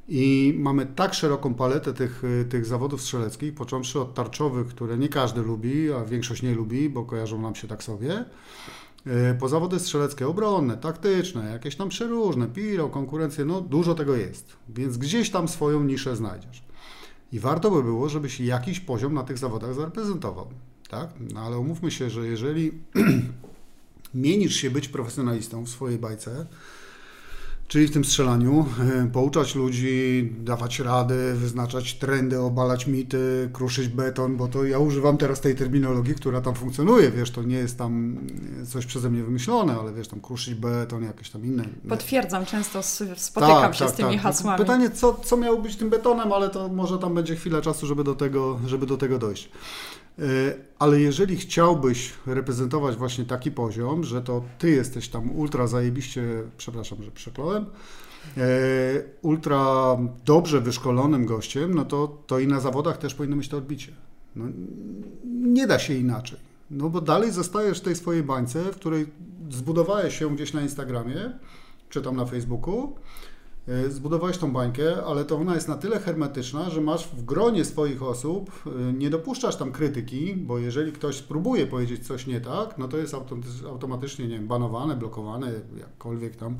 i 0.08 0.54
mamy 0.58 0.86
tak 0.86 1.14
szeroką 1.14 1.54
paletę 1.54 1.94
tych, 1.94 2.24
y, 2.24 2.46
tych 2.50 2.66
zawodów 2.66 3.02
strzeleckich, 3.02 3.54
począwszy 3.54 4.00
od 4.00 4.14
tarczowych, 4.14 4.68
które 4.68 4.98
nie 4.98 5.10
każdy 5.10 5.42
lubi, 5.42 5.94
a 5.94 6.06
większość 6.06 6.42
nie 6.42 6.56
lubi, 6.56 6.90
bo 6.90 7.06
kojarzą 7.06 7.42
nam 7.42 7.56
się 7.56 7.68
tak 7.68 7.84
sobie, 7.84 8.26
y, 9.08 9.36
po 9.40 9.50
zawody 9.50 9.80
strzeleckie 9.80 10.28
obronne, 10.28 10.78
taktyczne, 10.78 11.52
jakieś 11.52 11.76
tam 11.76 11.90
przeróżne, 11.90 12.48
piro, 12.48 12.90
konkurencje, 12.90 13.46
no 13.46 13.62
dużo 13.62 13.96
tego 13.96 14.16
jest. 14.16 14.54
Więc 14.70 14.98
gdzieś 14.98 15.30
tam 15.30 15.48
swoją 15.48 15.84
niszę 15.84 16.16
znajdziesz. 16.16 16.64
I 17.32 17.40
warto 17.40 17.72
by 17.72 17.84
było, 17.84 18.10
żebyś 18.10 18.40
jakiś 18.40 18.80
poziom 18.80 19.14
na 19.14 19.24
tych 19.24 19.38
zawodach 19.38 19.74
zareprezentował. 19.74 20.48
Tak? 20.90 21.10
No 21.34 21.40
ale 21.42 21.58
umówmy 21.58 21.92
się, 21.92 22.10
że 22.10 22.28
jeżeli 22.28 22.72
mienisz 24.14 24.56
się 24.56 24.72
być 24.72 24.88
profesjonalistą 24.88 25.64
w 25.64 25.70
swojej 25.70 26.00
bajce, 26.00 26.46
Czyli 27.68 27.88
w 27.88 27.92
tym 27.92 28.06
strzelaniu 28.06 28.66
e, 29.04 29.08
pouczać 29.14 29.56
ludzi, 29.56 30.30
dawać 30.40 30.80
rady, 30.80 31.34
wyznaczać 31.34 31.94
trendy, 31.94 32.40
obalać 32.40 32.88
mity, 32.88 33.50
kruszyć 33.54 33.88
beton, 33.88 34.38
bo 34.38 34.48
to 34.48 34.66
ja 34.66 34.80
używam 34.80 35.18
teraz 35.18 35.42
tej 35.42 35.56
terminologii, 35.56 36.16
która 36.16 36.42
tam 36.42 36.56
funkcjonuje, 36.56 37.12
wiesz, 37.12 37.32
to 37.32 37.44
nie 37.44 37.56
jest 37.56 37.78
tam 37.78 38.18
coś 38.68 38.86
przeze 38.86 39.10
mnie 39.10 39.24
wymyślone, 39.24 39.76
ale 39.80 39.94
wiesz, 39.94 40.08
tam 40.08 40.22
kruszyć 40.22 40.54
beton, 40.56 41.04
jakieś 41.04 41.30
tam 41.30 41.46
inne. 41.46 41.66
Potwierdzam, 41.90 42.46
często 42.46 42.84
spotykam 43.16 43.62
tak, 43.62 43.76
się 43.76 43.86
tak, 43.86 43.94
z 43.94 43.98
tymi 43.98 44.14
tak. 44.14 44.22
hasłami. 44.22 44.58
Pytanie, 44.58 44.90
co, 44.90 45.14
co 45.14 45.38
miało 45.38 45.58
być 45.58 45.76
tym 45.76 45.90
betonem, 45.90 46.34
ale 46.34 46.50
to 46.50 46.70
może 46.70 47.00
tam 47.00 47.16
będzie 47.16 47.36
chwilę 47.36 47.62
czasu, 47.62 47.88
żeby 47.88 48.04
do 48.04 48.16
tego, 48.16 48.60
żeby 48.66 48.86
do 48.86 48.98
tego 48.98 49.20
dojść. 49.20 49.52
E, 50.20 50.24
ale 50.80 51.00
jeżeli 51.00 51.38
chciałbyś 51.38 52.14
reprezentować 52.26 52.96
właśnie 52.96 53.26
taki 53.26 53.52
poziom, 53.52 54.04
że 54.04 54.22
to 54.22 54.44
ty 54.60 54.70
jesteś 54.70 55.10
tam 55.10 55.32
ultra 55.32 55.68
zajebiście, 55.68 56.24
przepraszam, 56.58 57.04
że 57.04 57.12
przekląłem, 57.12 57.66
e, 58.38 58.50
ultra 59.22 59.98
dobrze 60.26 60.62
wyszkolonym 60.62 61.26
gościem, 61.26 61.74
no 61.74 61.86
to, 61.86 62.18
to 62.28 62.40
i 62.40 62.48
na 62.48 62.60
zawodach 62.60 62.98
też 62.98 63.16
powinno 63.16 63.36
mieć 63.36 63.50
to 63.50 63.58
odbicie. 63.58 63.92
No, 64.36 64.46
nie 65.26 65.68
da 65.68 65.80
się 65.80 65.94
inaczej. 65.94 66.40
No 66.72 66.90
bo 66.90 67.02
dalej 67.02 67.32
zostajesz 67.32 67.80
w 67.80 67.84
tej 67.84 67.96
swojej 67.96 68.24
bańce, 68.24 68.64
w 68.64 68.76
której 68.76 69.06
zbudowałeś 69.50 70.20
się 70.20 70.36
gdzieś 70.36 70.54
na 70.54 70.62
Instagramie, 70.62 71.32
czy 71.90 72.02
tam 72.02 72.16
na 72.16 72.26
Facebooku 72.26 72.96
zbudowałeś 73.90 74.38
tą 74.38 74.52
bańkę, 74.52 75.06
ale 75.06 75.26
to 75.26 75.38
ona 75.38 75.56
jest 75.56 75.68
na 75.68 75.76
tyle 75.76 76.00
hermetyczna, 76.00 76.70
że 76.70 76.82
masz 76.82 77.08
w 77.08 77.26
gronie 77.26 77.66
swoich 77.66 78.04
osób, 78.04 78.52
e, 78.66 78.94
nie 78.94 79.10
dopuszczasz 79.10 79.56
tam 79.56 79.72
krytyki, 79.72 80.36
bo 80.36 80.60
jeżeli 80.60 80.92
ktoś 80.92 81.16
spróbuje 81.16 81.68
powiedzieć 81.68 82.08
coś 82.08 82.28
nie 82.28 82.42
tak, 82.42 82.78
no 82.78 82.88
to 82.88 82.98
jest 82.98 83.16
automatycznie, 83.70 84.28
nie 84.28 84.36
wiem, 84.36 84.48
banowane, 84.48 84.96
blokowane, 84.96 85.52
jakkolwiek 85.80 86.36
tam 86.36 86.58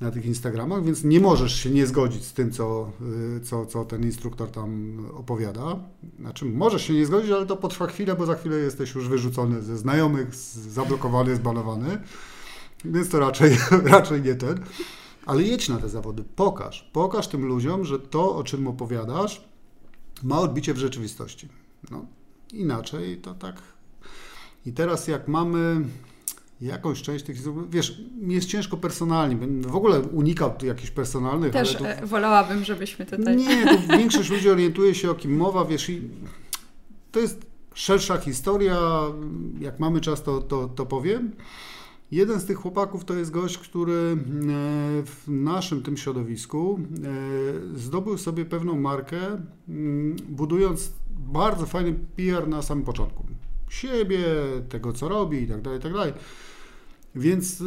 na 0.00 0.10
tych 0.10 0.26
Instagramach, 0.26 0.84
więc 0.84 1.04
nie 1.04 1.20
możesz 1.20 1.54
się 1.54 1.70
nie 1.70 1.86
zgodzić 1.86 2.24
z 2.24 2.32
tym, 2.32 2.52
co, 2.52 2.90
e, 3.36 3.40
co, 3.40 3.66
co 3.66 3.84
ten 3.84 4.02
instruktor 4.02 4.50
tam 4.50 4.98
opowiada. 5.14 5.76
Znaczy, 6.20 6.44
możesz 6.44 6.82
się 6.82 6.92
nie 6.92 7.06
zgodzić, 7.06 7.30
ale 7.30 7.46
to 7.46 7.56
potrwa 7.56 7.86
chwilę, 7.86 8.14
bo 8.14 8.26
za 8.26 8.34
chwilę 8.34 8.56
jesteś 8.56 8.94
już 8.94 9.08
wyrzucony 9.08 9.62
ze 9.62 9.78
znajomych, 9.78 10.34
zablokowany, 10.34 11.36
zbanowany, 11.36 11.98
więc 12.84 13.08
to 13.08 13.18
raczej, 13.18 13.56
raczej 13.84 14.22
nie 14.22 14.34
ten. 14.34 14.60
Ale 15.30 15.42
jedź 15.42 15.68
na 15.68 15.78
te 15.78 15.88
zawody, 15.88 16.24
pokaż. 16.36 16.90
Pokaż 16.92 17.28
tym 17.28 17.46
ludziom, 17.46 17.84
że 17.84 17.98
to, 17.98 18.36
o 18.36 18.44
czym 18.44 18.66
opowiadasz, 18.66 19.44
ma 20.22 20.40
odbicie 20.40 20.74
w 20.74 20.78
rzeczywistości. 20.78 21.48
No, 21.90 22.06
inaczej 22.52 23.16
to 23.16 23.34
tak. 23.34 23.62
I 24.66 24.72
teraz 24.72 25.08
jak 25.08 25.28
mamy 25.28 25.84
jakąś 26.60 27.02
część 27.02 27.24
tych, 27.24 27.36
wiesz, 27.70 28.02
mi 28.20 28.34
jest 28.34 28.48
ciężko 28.48 28.76
personalnie, 28.76 29.36
w 29.60 29.76
ogóle 29.76 30.00
unikam 30.00 30.50
tu 30.50 30.66
jakichś 30.66 30.90
personalnych. 30.90 31.52
Też 31.52 31.76
tu, 31.76 31.84
e, 31.84 32.06
wolałabym, 32.06 32.64
żebyśmy 32.64 33.06
tutaj... 33.06 33.36
Nie, 33.36 33.66
tu 33.66 33.96
większość 33.98 34.30
ludzi 34.30 34.50
orientuje 34.50 34.94
się 34.94 35.10
o 35.10 35.14
kim 35.14 35.36
mowa, 35.36 35.64
wiesz, 35.64 35.90
i 35.90 36.02
to 37.12 37.20
jest 37.20 37.46
szersza 37.74 38.18
historia, 38.18 38.78
jak 39.60 39.80
mamy 39.80 40.00
czas 40.00 40.22
to, 40.22 40.40
to, 40.42 40.68
to 40.68 40.86
powiem. 40.86 41.32
Jeden 42.10 42.40
z 42.40 42.44
tych 42.44 42.56
chłopaków 42.56 43.04
to 43.04 43.14
jest 43.14 43.30
gość, 43.30 43.58
który 43.58 43.92
e, 43.92 44.16
w 45.02 45.24
naszym 45.28 45.82
tym 45.82 45.96
środowisku 45.96 46.80
e, 47.74 47.78
zdobył 47.78 48.18
sobie 48.18 48.44
pewną 48.44 48.80
markę, 48.80 49.18
mm, 49.68 50.16
budując 50.28 50.92
bardzo 51.10 51.66
fajny 51.66 51.94
PR 52.16 52.48
na 52.48 52.62
samym 52.62 52.84
początku. 52.84 53.24
Siebie, 53.68 54.24
tego 54.68 54.92
co 54.92 55.08
robi 55.08 55.42
i 55.42 55.46
tak 55.46 55.62
dalej, 55.62 55.78
i 55.78 55.82
tak 55.82 55.92
dalej. 55.92 56.12
Więc 57.14 57.60
e, 57.60 57.64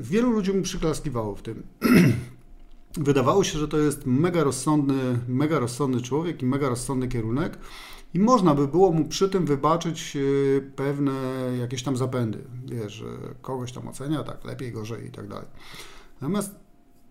wielu 0.00 0.30
ludzi 0.30 0.52
mu 0.52 0.62
przyklaskiwało 0.62 1.34
w 1.34 1.42
tym. 1.42 1.62
Wydawało 2.96 3.44
się, 3.44 3.58
że 3.58 3.68
to 3.68 3.78
jest 3.78 4.06
mega 4.06 4.44
rozsądny, 4.44 5.18
mega 5.28 5.58
rozsądny 5.58 6.02
człowiek 6.02 6.42
i 6.42 6.46
mega 6.46 6.68
rozsądny 6.68 7.08
kierunek. 7.08 7.58
I 8.16 8.18
można 8.18 8.54
by 8.54 8.68
było 8.68 8.92
mu 8.92 9.04
przy 9.04 9.28
tym 9.28 9.46
wybaczyć 9.46 10.16
y, 10.16 10.70
pewne 10.76 11.12
jakieś 11.60 11.82
tam 11.82 11.96
zapędy. 11.96 12.38
Wiesz, 12.66 12.92
że 12.92 13.06
kogoś 13.42 13.72
tam 13.72 13.88
ocenia 13.88 14.22
tak 14.22 14.44
lepiej, 14.44 14.72
gorzej 14.72 15.06
i 15.06 15.10
tak 15.10 15.28
dalej. 15.28 15.46
Natomiast 16.20 16.54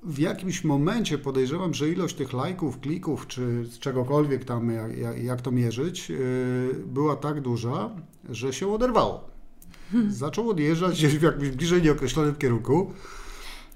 w 0.04 0.20
jakimś 0.20 0.64
momencie 0.64 1.18
podejrzewam, 1.18 1.74
że 1.74 1.90
ilość 1.90 2.16
tych 2.16 2.34
lajków, 2.34 2.80
klików 2.80 3.28
czy 3.28 3.66
czegokolwiek 3.80 4.46
tam, 4.46 4.72
jak, 4.72 5.24
jak 5.24 5.42
to 5.42 5.52
mierzyć, 5.52 6.12
y, 6.12 6.76
była 6.86 7.16
tak 7.16 7.42
duża, 7.42 7.90
że 8.30 8.54
się 8.54 8.74
oderwało. 8.74 9.30
Hmm. 9.92 10.12
Zaczął 10.12 10.50
odjeżdżać 10.50 10.94
gdzieś 10.98 11.18
w 11.18 11.22
jakimś 11.22 11.50
bliżej 11.50 11.82
nieokreślonym 11.82 12.36
kierunku. 12.36 12.94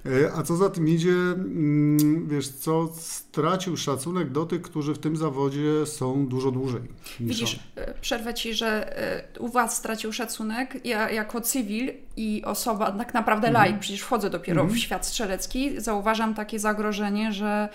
E, 0.09 0.33
a 0.33 0.43
co 0.43 0.55
za 0.55 0.69
tym 0.69 0.87
idzie, 0.87 1.11
mm, 1.11 2.27
wiesz 2.27 2.49
co, 2.49 2.89
stracił 2.97 3.77
szacunek 3.77 4.31
do 4.31 4.45
tych, 4.45 4.61
którzy 4.61 4.93
w 4.93 4.99
tym 4.99 5.17
zawodzie 5.17 5.85
są 5.85 6.27
dużo 6.27 6.51
dłużej. 6.51 6.81
Widzisz, 7.19 7.59
on. 7.77 7.83
E, 7.83 7.93
przerwę 8.01 8.33
Ci, 8.33 8.53
że 8.53 8.97
e, 8.99 9.39
u 9.39 9.47
Was 9.47 9.77
stracił 9.77 10.13
szacunek. 10.13 10.85
Ja 10.85 11.09
jako 11.09 11.41
cywil 11.41 11.91
i 12.17 12.43
osoba, 12.45 12.91
tak 12.91 13.13
naprawdę 13.13 13.47
mhm. 13.47 13.65
laik, 13.65 13.79
przecież 13.79 14.01
wchodzę 14.01 14.29
dopiero 14.29 14.61
mhm. 14.61 14.79
w 14.79 14.81
świat 14.81 15.07
strzelecki, 15.07 15.81
zauważam 15.81 16.33
takie 16.33 16.59
zagrożenie, 16.59 17.33
że 17.33 17.69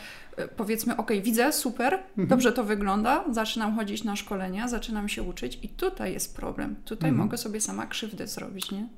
powiedzmy, 0.57 0.97
ok, 0.97 1.11
widzę, 1.23 1.53
super, 1.53 1.95
mhm. 1.95 2.29
dobrze 2.29 2.53
to 2.53 2.65
wygląda, 2.65 3.25
zaczynam 3.31 3.77
chodzić 3.77 4.05
na 4.05 4.17
szkolenia, 4.17 4.69
zaczynam 4.69 5.09
się 5.09 5.23
uczyć 5.23 5.59
i 5.63 5.69
tutaj 5.69 6.13
jest 6.13 6.37
problem. 6.37 6.77
Tutaj 6.85 7.11
mhm. 7.11 7.27
mogę 7.27 7.39
sobie 7.39 7.61
sama 7.61 7.87
krzywdę 7.87 8.27
zrobić, 8.27 8.71
nie? 8.71 8.89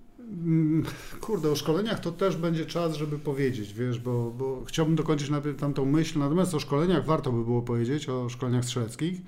Kurde, 1.20 1.50
o 1.50 1.56
szkoleniach 1.56 2.00
to 2.00 2.12
też 2.12 2.36
będzie 2.36 2.66
czas, 2.66 2.94
żeby 2.94 3.18
powiedzieć, 3.18 3.74
wiesz, 3.74 4.00
bo, 4.00 4.30
bo 4.30 4.64
chciałbym 4.64 4.96
dokończyć 4.96 5.30
najpierw 5.30 5.60
tamtą 5.60 5.84
myśl, 5.84 6.18
natomiast 6.18 6.54
o 6.54 6.60
szkoleniach 6.60 7.04
warto 7.04 7.32
by 7.32 7.44
było 7.44 7.62
powiedzieć, 7.62 8.08
o 8.08 8.28
szkoleniach 8.28 8.64
strzeleckich, 8.64 9.20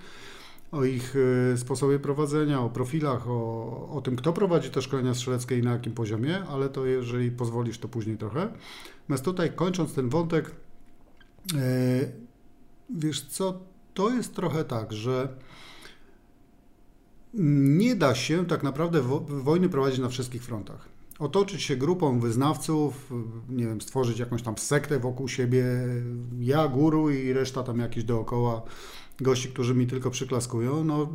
o 0.73 0.85
ich 0.85 1.17
y, 1.17 1.59
sposobie 1.59 1.99
prowadzenia, 1.99 2.61
o 2.61 2.71
profilach, 2.71 3.29
o, 3.29 3.89
o 3.93 4.01
tym, 4.01 4.17
kto 4.17 4.33
prowadzi 4.33 4.71
te 4.71 4.83
szkolenia 4.83 5.15
strzeleckie 5.15 5.59
i 5.59 5.63
na 5.63 5.73
jakim 5.73 5.93
poziomie, 5.93 6.45
ale 6.45 6.69
to 6.69 6.87
jeżeli 6.87 7.31
pozwolisz, 7.31 7.79
to 7.79 7.89
później 7.89 8.17
trochę. 8.17 8.49
Natomiast 9.01 9.25
tutaj 9.25 9.53
kończąc 9.53 9.95
ten 9.95 10.09
wątek, 10.09 10.51
y, 11.55 12.13
wiesz 12.91 13.21
co, 13.21 13.61
to 13.95 14.11
jest 14.11 14.35
trochę 14.35 14.65
tak, 14.65 14.93
że 14.93 15.29
nie 17.35 17.97
da 17.97 18.15
się 18.15 18.47
tak 18.47 18.63
naprawdę 18.63 19.03
wojny 19.29 19.69
prowadzić 19.69 19.99
na 19.99 20.09
wszystkich 20.09 20.45
frontach. 20.45 20.89
Otoczyć 21.19 21.63
się 21.63 21.77
grupą 21.77 22.21
wyznawców, 22.21 23.13
nie 23.49 23.67
wiem, 23.67 23.81
stworzyć 23.81 24.19
jakąś 24.19 24.43
tam 24.43 24.59
sektę 24.59 24.99
wokół 24.99 25.29
siebie, 25.29 25.65
ja, 26.41 26.69
guru 26.69 27.11
i 27.11 27.33
reszta 27.33 27.63
tam 27.63 27.79
jakieś 27.79 28.05
dookoła 28.05 28.63
gości, 29.21 29.49
którzy 29.49 29.75
mi 29.75 29.87
tylko 29.87 30.11
przyklaskują, 30.11 30.85
no 30.85 31.09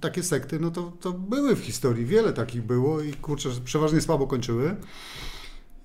takie 0.00 0.22
sekty, 0.22 0.60
no 0.60 0.70
to, 0.70 0.92
to 1.00 1.12
były 1.12 1.56
w 1.56 1.58
historii, 1.58 2.04
wiele 2.04 2.32
takich 2.32 2.62
było 2.62 3.00
i 3.00 3.12
kurczę, 3.12 3.48
przeważnie 3.64 4.00
słabo 4.00 4.26
kończyły. 4.26 4.76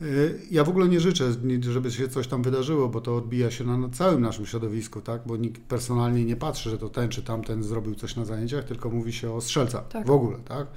Y, 0.02 0.40
ja 0.52 0.64
w 0.64 0.70
ogóle 0.70 0.88
nie 0.88 1.00
życzę, 1.00 1.32
żeby 1.62 1.92
się 1.92 2.08
coś 2.08 2.28
tam 2.28 2.44
wydarzyło, 2.44 2.90
bo 2.90 3.02
to 3.02 3.16
odbija 3.16 3.52
się 3.52 3.64
na 3.64 3.90
całym 3.90 4.22
naszym 4.22 4.46
środowisku, 4.46 5.02
tak? 5.02 5.22
Bo 5.26 5.38
nikt 5.38 5.62
personalnie 5.62 6.26
nie 6.26 6.36
patrzy, 6.36 6.70
że 6.70 6.78
to 6.78 6.90
ten 6.90 7.10
czy 7.10 7.24
tamten 7.24 7.64
zrobił 7.64 7.96
coś 7.96 8.16
na 8.16 8.26
zajęciach, 8.26 8.66
tylko 8.66 8.90
mówi 8.90 9.14
się 9.14 9.34
o 9.34 9.42
strzelca 9.42 9.82
tak. 9.82 10.08
w 10.08 10.12
ogóle, 10.12 10.38
tak? 10.38 10.68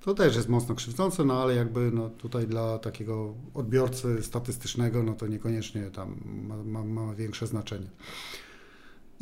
To 0.00 0.14
też 0.14 0.36
jest 0.36 0.48
mocno 0.48 0.74
krzywdzące, 0.74 1.24
no 1.24 1.42
ale 1.42 1.54
jakby 1.54 1.90
no, 1.94 2.10
tutaj 2.10 2.46
dla 2.46 2.78
takiego 2.78 3.34
odbiorcy 3.54 4.22
statystycznego, 4.22 5.02
no 5.02 5.12
to 5.12 5.26
niekoniecznie 5.26 5.90
tam 5.90 6.16
ma, 6.24 6.56
ma, 6.56 6.84
ma 6.84 7.14
większe 7.14 7.46
znaczenie. 7.46 7.86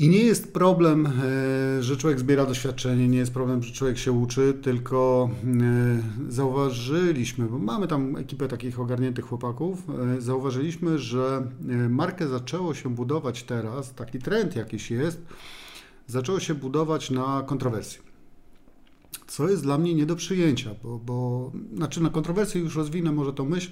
I 0.02 0.08
nie 0.08 0.22
jest 0.22 0.52
problem, 0.52 1.06
e, 1.06 1.82
że 1.82 1.96
człowiek 1.96 2.20
zbiera 2.20 2.46
doświadczenie, 2.46 3.08
nie 3.08 3.18
jest 3.18 3.32
problem, 3.32 3.62
że 3.62 3.72
człowiek 3.72 3.98
się 3.98 4.12
uczy, 4.12 4.54
tylko 4.62 5.30
e, 5.44 6.32
zauważyliśmy, 6.32 7.46
bo 7.46 7.58
mamy 7.58 7.88
tam 7.88 8.16
ekipę 8.16 8.48
takich 8.48 8.80
ogarniętych 8.80 9.24
chłopaków, 9.24 9.82
e, 10.16 10.20
zauważyliśmy, 10.20 10.98
że 10.98 11.46
markę 11.88 12.28
zaczęło 12.28 12.74
się 12.74 12.94
budować 12.94 13.42
teraz, 13.42 13.94
taki 13.94 14.18
trend 14.18 14.56
jakiś 14.56 14.90
jest, 14.90 15.22
zaczęło 16.06 16.40
się 16.40 16.54
budować 16.54 17.10
na 17.10 17.42
kontrowersji. 17.46 18.00
Co 19.26 19.48
jest 19.48 19.62
dla 19.62 19.78
mnie 19.78 19.94
nie 19.94 20.06
do 20.06 20.16
przyjęcia, 20.16 20.70
bo, 20.82 20.98
bo 20.98 21.52
znaczy 21.74 22.02
na 22.02 22.10
kontrowersji 22.10 22.60
już 22.60 22.76
rozwinę 22.76 23.12
może 23.12 23.32
tą 23.32 23.44
myśl, 23.44 23.70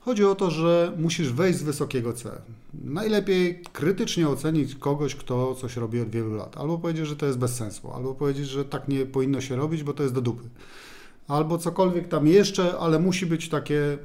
Chodzi 0.00 0.24
o 0.24 0.34
to, 0.34 0.50
że 0.50 0.92
musisz 0.98 1.32
wejść 1.32 1.58
z 1.58 1.62
wysokiego 1.62 2.12
C. 2.12 2.42
Najlepiej 2.84 3.62
krytycznie 3.72 4.28
ocenić 4.28 4.74
kogoś, 4.74 5.14
kto 5.14 5.54
coś 5.54 5.76
robi 5.76 6.00
od 6.00 6.10
wielu 6.10 6.34
lat. 6.34 6.56
Albo 6.58 6.78
powiedzieć, 6.78 7.06
że 7.06 7.16
to 7.16 7.26
jest 7.26 7.38
bez 7.38 7.56
sensu, 7.56 7.92
albo 7.92 8.14
powiedzieć, 8.14 8.48
że 8.48 8.64
tak 8.64 8.88
nie 8.88 9.06
powinno 9.06 9.40
się 9.40 9.56
robić, 9.56 9.82
bo 9.82 9.92
to 9.92 10.02
jest 10.02 10.14
do 10.14 10.20
dupy. 10.20 10.48
Albo 11.28 11.58
cokolwiek 11.58 12.08
tam 12.08 12.26
jeszcze, 12.26 12.78
ale 12.78 12.98
musi 12.98 13.26
być 13.26 13.48
takie 13.48 13.98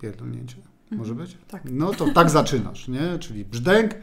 pierdolnięcie. 0.00 0.56
Może 0.90 1.10
mhm. 1.10 1.28
być? 1.28 1.38
Tak. 1.48 1.62
No 1.64 1.90
to 1.90 2.12
tak 2.14 2.30
zaczynasz, 2.30 2.88
nie? 2.88 3.18
Czyli 3.18 3.44
brzdęk. 3.44 3.94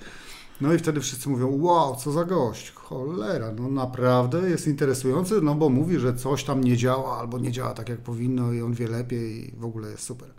No 0.62 0.74
i 0.74 0.78
wtedy 0.78 1.02
wszyscy 1.02 1.30
mówią, 1.30 1.62
wow, 1.62 1.96
co 1.96 2.12
za 2.12 2.26
gość, 2.26 2.72
cholera, 2.72 3.52
no 3.52 3.68
naprawdę 3.68 4.50
jest 4.50 4.68
interesujący, 4.68 5.42
no 5.42 5.56
bo 5.56 5.70
mówi, 5.70 6.00
że 6.00 6.16
coś 6.16 6.44
tam 6.44 6.64
nie 6.64 6.78
działa 6.78 7.20
albo 7.20 7.40
nie 7.40 7.52
działa 7.52 7.74
tak 7.74 7.90
jak 7.90 8.00
powinno 8.00 8.54
i 8.54 8.62
on 8.62 8.74
wie 8.74 8.88
lepiej 8.88 9.48
i 9.48 9.56
w 9.58 9.66
ogóle 9.66 9.90
jest 9.92 10.04
super. 10.04 10.30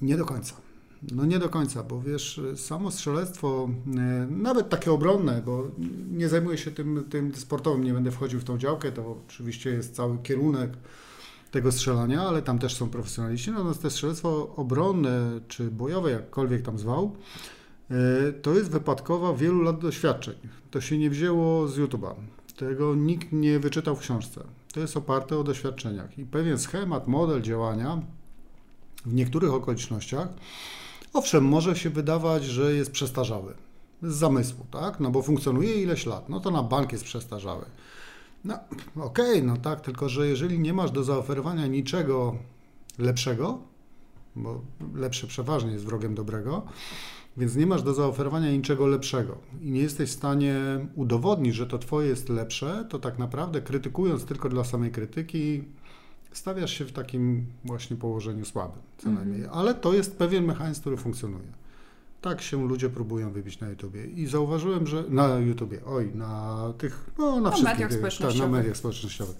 Nie 0.00 0.16
do 0.16 0.24
końca. 0.24 0.54
No 1.12 1.24
nie 1.24 1.38
do 1.38 1.48
końca, 1.48 1.82
bo 1.82 2.00
wiesz, 2.00 2.40
samo 2.56 2.90
strzelectwo, 2.90 3.68
e, 3.96 4.26
nawet 4.30 4.68
takie 4.68 4.92
obronne, 4.92 5.42
bo 5.46 5.70
nie 6.10 6.28
zajmuję 6.28 6.58
się 6.58 6.70
tym, 6.70 7.04
tym 7.10 7.34
sportowym, 7.34 7.84
nie 7.84 7.92
będę 7.92 8.10
wchodził 8.10 8.40
w 8.40 8.44
tą 8.44 8.58
działkę, 8.58 8.92
to 8.92 9.16
oczywiście 9.26 9.70
jest 9.70 9.94
cały 9.94 10.18
kierunek 10.18 10.70
tego 11.50 11.72
strzelania, 11.72 12.22
ale 12.22 12.42
tam 12.42 12.58
też 12.58 12.76
są 12.76 12.88
profesjonaliści, 12.88 13.50
natomiast 13.50 13.82
to 13.82 13.90
strzelectwo 13.90 14.54
obronne 14.56 15.40
czy 15.48 15.70
bojowe, 15.70 16.10
jakkolwiek 16.10 16.62
tam 16.62 16.78
zwał, 16.78 17.16
e, 17.90 18.32
to 18.32 18.54
jest 18.54 18.70
wypadkowa 18.70 19.34
wielu 19.34 19.62
lat 19.62 19.78
doświadczeń. 19.78 20.34
To 20.70 20.80
się 20.80 20.98
nie 20.98 21.10
wzięło 21.10 21.68
z 21.68 21.78
YouTube'a. 21.78 22.14
Tego 22.56 22.94
nikt 22.94 23.32
nie 23.32 23.58
wyczytał 23.58 23.96
w 23.96 24.00
książce. 24.00 24.44
To 24.72 24.80
jest 24.80 24.96
oparte 24.96 25.38
o 25.38 25.44
doświadczeniach 25.44 26.18
i 26.18 26.24
pewien 26.24 26.58
schemat, 26.58 27.08
model 27.08 27.42
działania 27.42 28.02
w 29.06 29.14
niektórych 29.14 29.52
okolicznościach, 29.52 30.28
owszem, 31.12 31.44
może 31.44 31.76
się 31.76 31.90
wydawać, 31.90 32.44
że 32.44 32.74
jest 32.74 32.90
przestarzały 32.90 33.54
z 34.02 34.14
zamysłu, 34.14 34.66
tak? 34.70 35.00
No 35.00 35.10
bo 35.10 35.22
funkcjonuje 35.22 35.82
ileś 35.82 36.06
lat, 36.06 36.28
no 36.28 36.40
to 36.40 36.50
na 36.50 36.62
bank 36.62 36.92
jest 36.92 37.04
przestarzały. 37.04 37.64
No 38.44 38.54
okej, 38.96 39.30
okay, 39.30 39.42
no 39.42 39.56
tak, 39.56 39.80
tylko 39.80 40.08
że 40.08 40.28
jeżeli 40.28 40.58
nie 40.58 40.72
masz 40.72 40.90
do 40.90 41.04
zaoferowania 41.04 41.66
niczego 41.66 42.36
lepszego, 42.98 43.58
bo 44.36 44.60
lepsze 44.94 45.26
przeważnie 45.26 45.72
jest 45.72 45.84
wrogiem 45.84 46.14
dobrego. 46.14 46.62
Więc 47.36 47.56
nie 47.56 47.66
masz 47.66 47.82
do 47.82 47.94
zaoferowania 47.94 48.50
niczego 48.50 48.86
lepszego 48.86 49.38
i 49.62 49.70
nie 49.70 49.80
jesteś 49.80 50.10
w 50.10 50.12
stanie 50.12 50.56
udowodnić, 50.94 51.54
że 51.54 51.66
to 51.66 51.78
twoje 51.78 52.08
jest 52.08 52.28
lepsze, 52.28 52.86
to 52.90 52.98
tak 52.98 53.18
naprawdę 53.18 53.62
krytykując 53.62 54.24
tylko 54.24 54.48
dla 54.48 54.64
samej 54.64 54.90
krytyki, 54.90 55.64
stawiasz 56.38 56.70
się 56.72 56.84
w 56.84 56.92
takim 56.92 57.46
właśnie 57.64 57.96
położeniu 57.96 58.44
słabym, 58.44 58.82
co 58.98 59.08
Mhm. 59.08 59.28
najmniej. 59.28 59.48
Ale 59.52 59.74
to 59.74 59.94
jest 59.94 60.16
pewien 60.16 60.44
mechanizm, 60.44 60.80
który 60.80 60.96
funkcjonuje. 60.96 61.48
Tak 62.20 62.42
się 62.42 62.68
ludzie 62.68 62.88
próbują 62.90 63.30
wybić 63.32 63.60
na 63.60 63.68
YouTubie. 63.68 64.06
I 64.06 64.26
zauważyłem, 64.26 64.86
że 64.86 65.04
na 65.08 65.38
YouTubie, 65.38 65.84
oj, 65.86 66.10
na 66.14 66.58
tych, 66.78 67.10
no 67.18 67.40
na 67.40 67.50
wszystkich, 67.50 67.78
mediach. 67.80 68.18
Tak, 68.18 68.36
na 68.36 68.48
mediach 68.48 68.76
społecznościowych. 68.76 69.36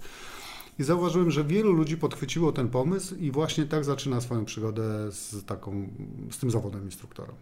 I 0.79 0.83
zauważyłem, 0.83 1.31
że 1.31 1.43
wielu 1.43 1.71
ludzi 1.71 1.97
podchwyciło 1.97 2.51
ten 2.51 2.69
pomysł 2.69 3.15
i 3.15 3.31
właśnie 3.31 3.65
tak 3.65 3.85
zaczyna 3.85 4.21
swoją 4.21 4.45
przygodę 4.45 5.11
z 5.11 5.45
taką, 5.45 5.87
z 6.31 6.37
tym 6.37 6.51
zawodem 6.51 6.83
instruktora. 6.85 7.33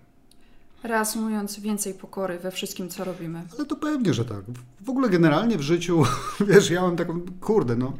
Reasumując, 0.83 1.59
więcej 1.59 1.93
pokory 1.93 2.39
we 2.39 2.51
wszystkim, 2.51 2.89
co 2.89 3.03
robimy. 3.03 3.43
Ale 3.57 3.65
to 3.65 3.75
pewnie, 3.75 4.13
że 4.13 4.25
tak. 4.25 4.41
W 4.81 4.89
ogóle 4.89 5.09
generalnie 5.09 5.57
w 5.57 5.61
życiu, 5.61 6.03
wiesz, 6.47 6.69
ja 6.69 6.81
mam 6.81 6.95
taką, 6.95 7.21
kurde, 7.41 7.75
no, 7.75 7.93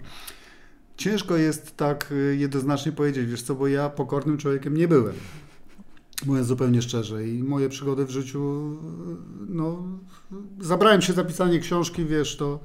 ciężko 0.97 1.37
jest 1.37 1.77
tak 1.77 2.11
y, 2.11 2.35
jednoznacznie 2.39 2.91
powiedzieć, 2.91 3.29
wiesz 3.29 3.41
co, 3.41 3.55
bo 3.55 3.67
ja 3.67 3.89
pokornym 3.89 4.37
człowiekiem 4.37 4.77
nie 4.77 4.87
byłem. 4.87 5.15
Mówiąc 6.25 6.47
zupełnie 6.47 6.81
szczerze 6.81 7.27
i 7.27 7.43
moje 7.43 7.69
przygody 7.69 8.05
w 8.05 8.09
życiu, 8.09 8.71
y, 9.11 9.45
no, 9.49 9.83
zabrałem 10.59 11.01
się 11.01 11.13
za 11.13 11.23
pisanie 11.23 11.59
książki, 11.59 12.05
wiesz, 12.05 12.37
to, 12.37 12.59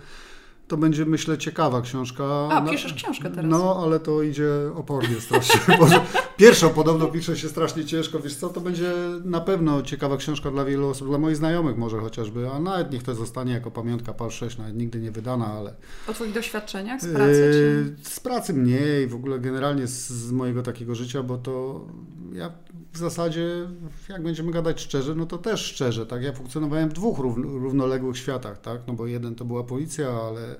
to 0.70 0.76
będzie, 0.76 1.06
myślę, 1.06 1.38
ciekawa 1.38 1.82
książka. 1.82 2.24
A, 2.50 2.62
piszesz 2.70 2.94
książkę 2.94 3.30
teraz. 3.30 3.50
No, 3.50 3.82
ale 3.84 4.00
to 4.00 4.22
idzie 4.22 4.50
opornie 4.74 5.20
strasznie. 5.20 5.78
Pierwszą 6.36 6.70
podobno 6.70 7.06
pisze 7.06 7.36
się 7.36 7.48
strasznie 7.48 7.84
ciężko, 7.84 8.20
wiesz 8.20 8.36
co, 8.36 8.48
to 8.48 8.60
będzie 8.60 8.92
na 9.24 9.40
pewno 9.40 9.82
ciekawa 9.82 10.16
książka 10.16 10.50
dla 10.50 10.64
wielu 10.64 10.88
osób, 10.88 11.08
dla 11.08 11.18
moich 11.18 11.36
znajomych 11.36 11.76
może 11.76 11.98
chociażby, 11.98 12.50
a 12.50 12.60
nawet 12.60 12.92
niech 12.92 13.02
to 13.02 13.14
zostanie 13.14 13.52
jako 13.52 13.70
pamiątka 13.70 14.14
PAL 14.14 14.30
6, 14.30 14.58
nawet 14.58 14.76
nigdy 14.76 15.00
nie 15.00 15.10
wydana, 15.10 15.46
ale... 15.46 15.74
O 16.08 16.12
Twoich 16.12 16.32
doświadczeniach 16.32 17.00
z 17.00 17.14
pracy? 17.14 17.50
Czy... 17.52 17.94
Yy, 17.98 18.04
Z 18.04 18.20
pracy 18.20 18.54
mniej, 18.54 19.06
w 19.06 19.14
ogóle 19.14 19.38
generalnie 19.38 19.86
z, 19.86 20.08
z 20.08 20.32
mojego 20.32 20.62
takiego 20.62 20.94
życia, 20.94 21.22
bo 21.22 21.38
to 21.38 21.84
ja 22.32 22.52
w 22.92 22.98
zasadzie, 22.98 23.68
jak 24.08 24.22
będziemy 24.22 24.52
gadać 24.52 24.80
szczerze, 24.80 25.14
no 25.14 25.26
to 25.26 25.38
też 25.38 25.60
szczerze, 25.60 26.06
tak? 26.06 26.22
Ja 26.22 26.32
funkcjonowałem 26.32 26.88
w 26.88 26.92
dwóch 26.92 27.18
rów, 27.18 27.36
równoległych 27.36 28.18
światach, 28.18 28.60
tak? 28.60 28.80
No 28.86 28.94
bo 28.94 29.06
jeden 29.06 29.34
to 29.34 29.44
była 29.44 29.64
policja, 29.64 30.08
ale 30.08 30.56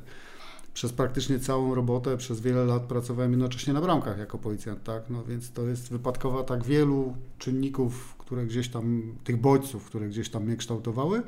przez 0.75 0.93
praktycznie 0.93 1.38
całą 1.38 1.75
robotę, 1.75 2.16
przez 2.16 2.40
wiele 2.40 2.64
lat 2.64 2.83
pracowałem 2.83 3.31
jednocześnie 3.31 3.73
na 3.73 3.81
bramkach 3.81 4.19
jako 4.19 4.38
policjant, 4.38 4.85
tak? 4.85 5.03
No 5.11 5.25
więc 5.25 5.53
to 5.53 5.62
jest 5.62 5.90
wypadkowa 5.90 6.43
tak 6.43 6.64
wielu 6.64 7.16
czynników, 7.38 8.14
które 8.19 8.47
gdzieś 8.47 8.69
tam, 8.69 9.03
tych 9.25 9.37
bodźców, 9.37 9.85
które 9.85 10.09
gdzieś 10.09 10.29
tam 10.29 10.45
mnie 10.45 10.57
kształtowały. 10.57 11.23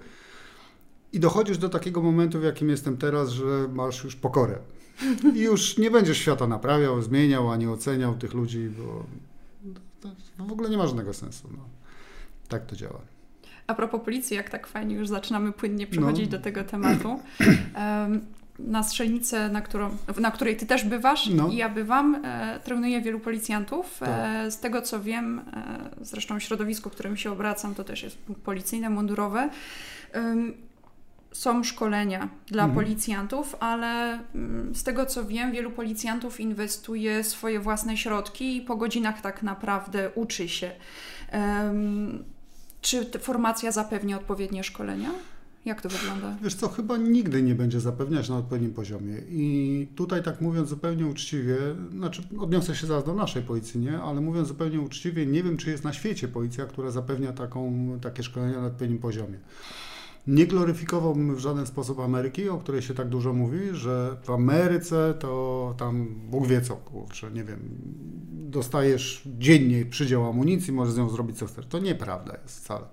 I 1.13 1.21
dochodzisz 1.21 1.59
do 1.59 1.69
takiego 1.69 2.03
momentu, 2.03 2.41
w 2.41 2.43
jakim 2.43 2.69
jestem 2.69 2.97
teraz, 2.97 3.31
że 3.31 3.69
masz 3.73 4.05
już 4.05 4.17
pokorę. 4.17 4.59
I 5.35 5.41
już 5.41 5.79
nie 5.79 5.91
będziesz 5.91 6.19
świata 6.19 6.47
naprawiał, 6.47 7.03
zmieniał, 7.03 7.51
ani 7.51 7.67
oceniał 7.67 8.15
tych 8.15 8.35
ludzi, 8.35 8.71
bo 8.79 9.07
to 10.03 10.45
w 10.45 10.53
ogóle 10.53 10.71
nie 10.71 10.77
ma 10.79 10.87
żadnego 10.87 11.13
sensu. 11.15 11.49
No. 11.53 11.65
Tak 12.49 12.67
to 12.67 12.77
działa. 12.77 13.01
A 13.67 13.75
propos 13.75 14.01
policji, 14.05 14.37
jak 14.37 14.51
tak 14.51 14.67
fajnie 14.67 14.95
już 14.95 15.09
zaczynamy 15.09 15.53
płynnie 15.53 15.87
przechodzić 15.87 16.25
No. 16.31 16.39
do 16.39 16.45
tego 16.45 16.65
tematu. 16.65 17.21
Em, 17.75 18.21
Na 18.59 18.83
strzelnicę, 18.83 19.49
na, 19.49 19.61
którą, 19.61 19.97
na 20.21 20.31
której 20.31 20.57
ty 20.57 20.67
też 20.67 20.85
bywasz 20.85 21.27
No. 21.31 21.49
i 21.49 21.57
ja 21.57 21.69
bywam, 21.69 22.15
e, 22.25 22.61
trenuję 22.65 23.01
wielu 23.01 23.21
policjantów. 23.21 23.99
Tak. 23.99 24.09
E, 24.47 24.51
z 24.51 24.59
tego 24.61 24.83
co 24.83 25.03
wiem, 25.03 25.39
e, 25.39 25.79
zresztą 26.01 26.39
środowisko, 26.39 26.91
w 26.91 26.93
którym 26.93 27.17
się 27.17 27.33
obracam, 27.33 27.75
to 27.75 27.85
też 27.85 28.03
jest 28.03 28.19
policyjne, 28.45 28.91
mundurowe. 28.91 29.51
Są 31.33 31.65
szkolenia 31.65 32.29
dla 32.47 32.65
Mhm. 32.65 32.85
policjantów, 32.85 33.57
ale 33.61 34.21
mm, 34.35 34.75
z 34.75 34.83
tego 34.83 35.07
co 35.07 35.25
wiem, 35.25 35.53
wielu 35.53 35.71
policjantów 35.71 36.41
inwestuje 36.41 37.25
swoje 37.25 37.61
własne 37.61 37.97
środki 37.97 38.57
i 38.57 38.61
po 38.61 38.77
godzinach 38.77 39.21
tak 39.21 39.43
naprawdę 39.43 40.11
uczy 40.15 40.49
się. 40.49 40.71
Em, 41.31 42.25
czy 42.81 43.05
formacja 43.19 43.73
zapewnia 43.73 44.17
odpowiednie 44.17 44.65
szkolenia? 44.65 45.11
Jak 45.65 45.83
to 45.83 45.89
wygląda? 45.89 46.37
Wiesz 46.43 46.55
co, 46.55 46.69
chyba 46.69 46.97
nigdy 46.97 47.43
nie 47.43 47.55
będzie 47.55 47.81
zapewniać 47.81 48.29
na 48.29 48.37
odpowiednim 48.37 48.75
poziomie. 48.75 49.15
I 49.29 49.89
tutaj 49.97 50.23
tak 50.23 50.41
mówiąc 50.41 50.69
zupełnie 50.69 51.07
uczciwie, 51.07 51.57
znaczy 51.91 52.23
odniosę 52.41 52.77
się 52.77 52.87
zaraz 52.87 53.05
do 53.05 53.15
naszej 53.15 53.43
policji, 53.43 53.81
nie? 53.81 53.99
Ale 54.01 54.21
mówiąc 54.21 54.49
zupełnie 54.49 54.81
uczciwie, 54.81 55.27
nie 55.27 55.43
wiem, 55.43 55.57
czy 55.57 55.71
jest 55.71 55.85
na 55.85 55.93
świecie 55.93 56.29
policja, 56.29 56.67
która 56.67 56.91
zapewnia 56.91 57.33
taką, 57.33 57.73
takie 58.03 58.23
szkolenia 58.23 58.61
na 58.61 58.67
odpowiednim 58.67 58.99
poziomie. 58.99 59.39
Nie 60.27 60.47
gloryfikowałbym 60.47 61.35
w 61.35 61.39
żaden 61.39 61.67
sposób 61.67 62.01
Ameryki, 62.01 62.49
o 62.49 62.59
której 62.59 62.83
się 62.83 62.95
tak 62.95 63.09
dużo 63.09 63.33
mówi, 63.33 63.59
że 63.73 64.17
w 64.23 64.31
Ameryce 64.31 65.15
to 65.19 65.75
tam 65.79 66.07
Bóg 66.31 66.47
wie 66.47 66.61
co, 66.61 66.77
kurczę, 66.77 67.31
nie 67.31 67.45
wiem, 67.45 67.61
dostajesz 68.33 69.23
dziennie 69.39 69.87
przydział 69.87 70.27
amunicji, 70.27 70.73
możesz 70.73 70.95
z 70.95 70.97
nią 70.97 71.09
zrobić 71.09 71.39
co 71.39 71.47
chcesz. 71.47 71.67
To 71.67 71.79
nieprawda 71.79 72.37
jest 72.43 72.65
wcale. 72.65 72.85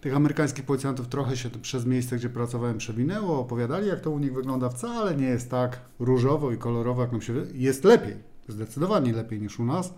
Tych 0.00 0.16
amerykańskich 0.16 0.64
policjantów 0.64 1.08
trochę 1.08 1.36
się 1.36 1.50
przez 1.50 1.86
miejsce, 1.86 2.16
gdzie 2.16 2.28
pracowałem, 2.28 2.78
przewinęło, 2.78 3.40
opowiadali, 3.40 3.88
jak 3.88 4.00
to 4.00 4.10
u 4.10 4.18
nich 4.18 4.34
wygląda. 4.34 4.68
Wcale 4.68 5.16
nie 5.16 5.26
jest 5.26 5.50
tak 5.50 5.80
różowo 5.98 6.52
i 6.52 6.58
kolorowo, 6.58 7.02
jak 7.02 7.12
nam 7.12 7.22
się 7.22 7.32
wydaje. 7.32 7.58
Jest 7.58 7.84
lepiej, 7.84 8.16
zdecydowanie 8.48 9.12
lepiej 9.12 9.40
niż 9.40 9.60
u 9.60 9.64
nas, 9.64 9.94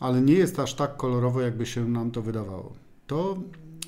ale 0.00 0.20
nie 0.20 0.34
jest 0.34 0.58
aż 0.60 0.74
tak 0.74 0.96
kolorowo, 0.96 1.40
jakby 1.40 1.66
się 1.66 1.88
nam 1.88 2.10
to 2.10 2.22
wydawało. 2.22 2.72
To 3.06 3.38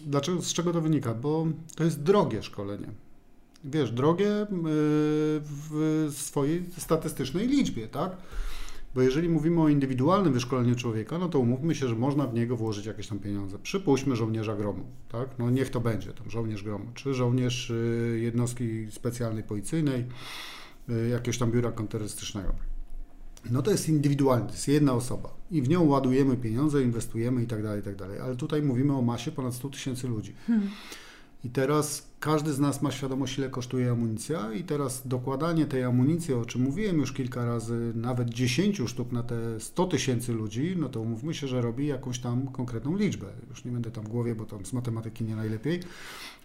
dlaczego, 0.06 0.42
z 0.42 0.52
czego 0.52 0.72
to 0.72 0.80
wynika? 0.80 1.14
Bo 1.14 1.46
to 1.76 1.84
jest 1.84 2.02
drogie 2.02 2.42
szkolenie. 2.42 2.88
Wiesz, 3.64 3.92
drogie 3.92 4.26
yy, 4.26 4.46
w 5.42 6.08
swojej 6.16 6.64
statystycznej 6.78 7.48
liczbie, 7.48 7.88
tak? 7.88 8.16
Bo 8.94 9.02
jeżeli 9.02 9.28
mówimy 9.28 9.60
o 9.60 9.68
indywidualnym 9.68 10.32
wyszkoleniu 10.32 10.74
człowieka, 10.74 11.18
no 11.18 11.28
to 11.28 11.38
umówmy 11.38 11.74
się, 11.74 11.88
że 11.88 11.94
można 11.94 12.26
w 12.26 12.34
niego 12.34 12.56
włożyć 12.56 12.86
jakieś 12.86 13.06
tam 13.06 13.18
pieniądze. 13.18 13.58
Przypuśćmy 13.58 14.16
żołnierza 14.16 14.56
gromu, 14.56 14.84
tak? 15.08 15.28
No 15.38 15.50
niech 15.50 15.70
to 15.70 15.80
będzie, 15.80 16.12
tam 16.12 16.30
żołnierz 16.30 16.62
gromu, 16.62 16.84
czy 16.94 17.14
żołnierz 17.14 17.70
y, 17.70 18.18
jednostki 18.22 18.90
specjalnej 18.90 19.44
policyjnej, 19.44 20.04
y, 20.90 21.08
jakiegoś 21.08 21.38
tam 21.38 21.52
biura 21.52 21.72
kontrterrorystycznego. 21.72 22.52
No 23.50 23.62
to 23.62 23.70
jest 23.70 23.88
indywidualny, 23.88 24.46
to 24.46 24.52
jest 24.52 24.68
jedna 24.68 24.92
osoba 24.92 25.40
i 25.50 25.62
w 25.62 25.68
nią 25.68 25.86
ładujemy 25.86 26.36
pieniądze, 26.36 26.82
inwestujemy 26.82 27.42
i 27.42 27.46
tak 27.46 27.62
dalej, 27.62 27.80
i 27.80 27.82
tak 27.82 27.96
dalej. 27.96 28.18
Ale 28.18 28.36
tutaj 28.36 28.62
mówimy 28.62 28.96
o 28.96 29.02
masie 29.02 29.32
ponad 29.32 29.54
100 29.54 29.68
tysięcy 29.68 30.08
ludzi. 30.08 30.34
I 31.44 31.50
teraz 31.50 32.10
każdy 32.20 32.52
z 32.52 32.58
nas 32.58 32.82
ma 32.82 32.90
świadomość, 32.90 33.38
ile 33.38 33.50
kosztuje 33.50 33.90
amunicja, 33.90 34.52
i 34.52 34.64
teraz 34.64 35.08
dokładanie 35.08 35.66
tej 35.66 35.82
amunicji, 35.84 36.34
o 36.34 36.44
czym 36.44 36.62
mówiłem 36.62 36.98
już 36.98 37.12
kilka 37.12 37.44
razy, 37.44 37.92
nawet 37.94 38.28
10 38.28 38.82
sztuk 38.86 39.12
na 39.12 39.22
te 39.22 39.60
100 39.60 39.86
tysięcy 39.86 40.32
ludzi, 40.32 40.74
no 40.78 40.88
to 40.88 41.00
umówmy 41.00 41.34
się, 41.34 41.48
że 41.48 41.62
robi 41.62 41.86
jakąś 41.86 42.18
tam 42.18 42.46
konkretną 42.46 42.96
liczbę. 42.96 43.26
Już 43.50 43.64
nie 43.64 43.72
będę 43.72 43.90
tam 43.90 44.04
w 44.04 44.08
głowie, 44.08 44.34
bo 44.34 44.44
tam 44.44 44.66
z 44.66 44.72
matematyki 44.72 45.24
nie 45.24 45.36
najlepiej, 45.36 45.80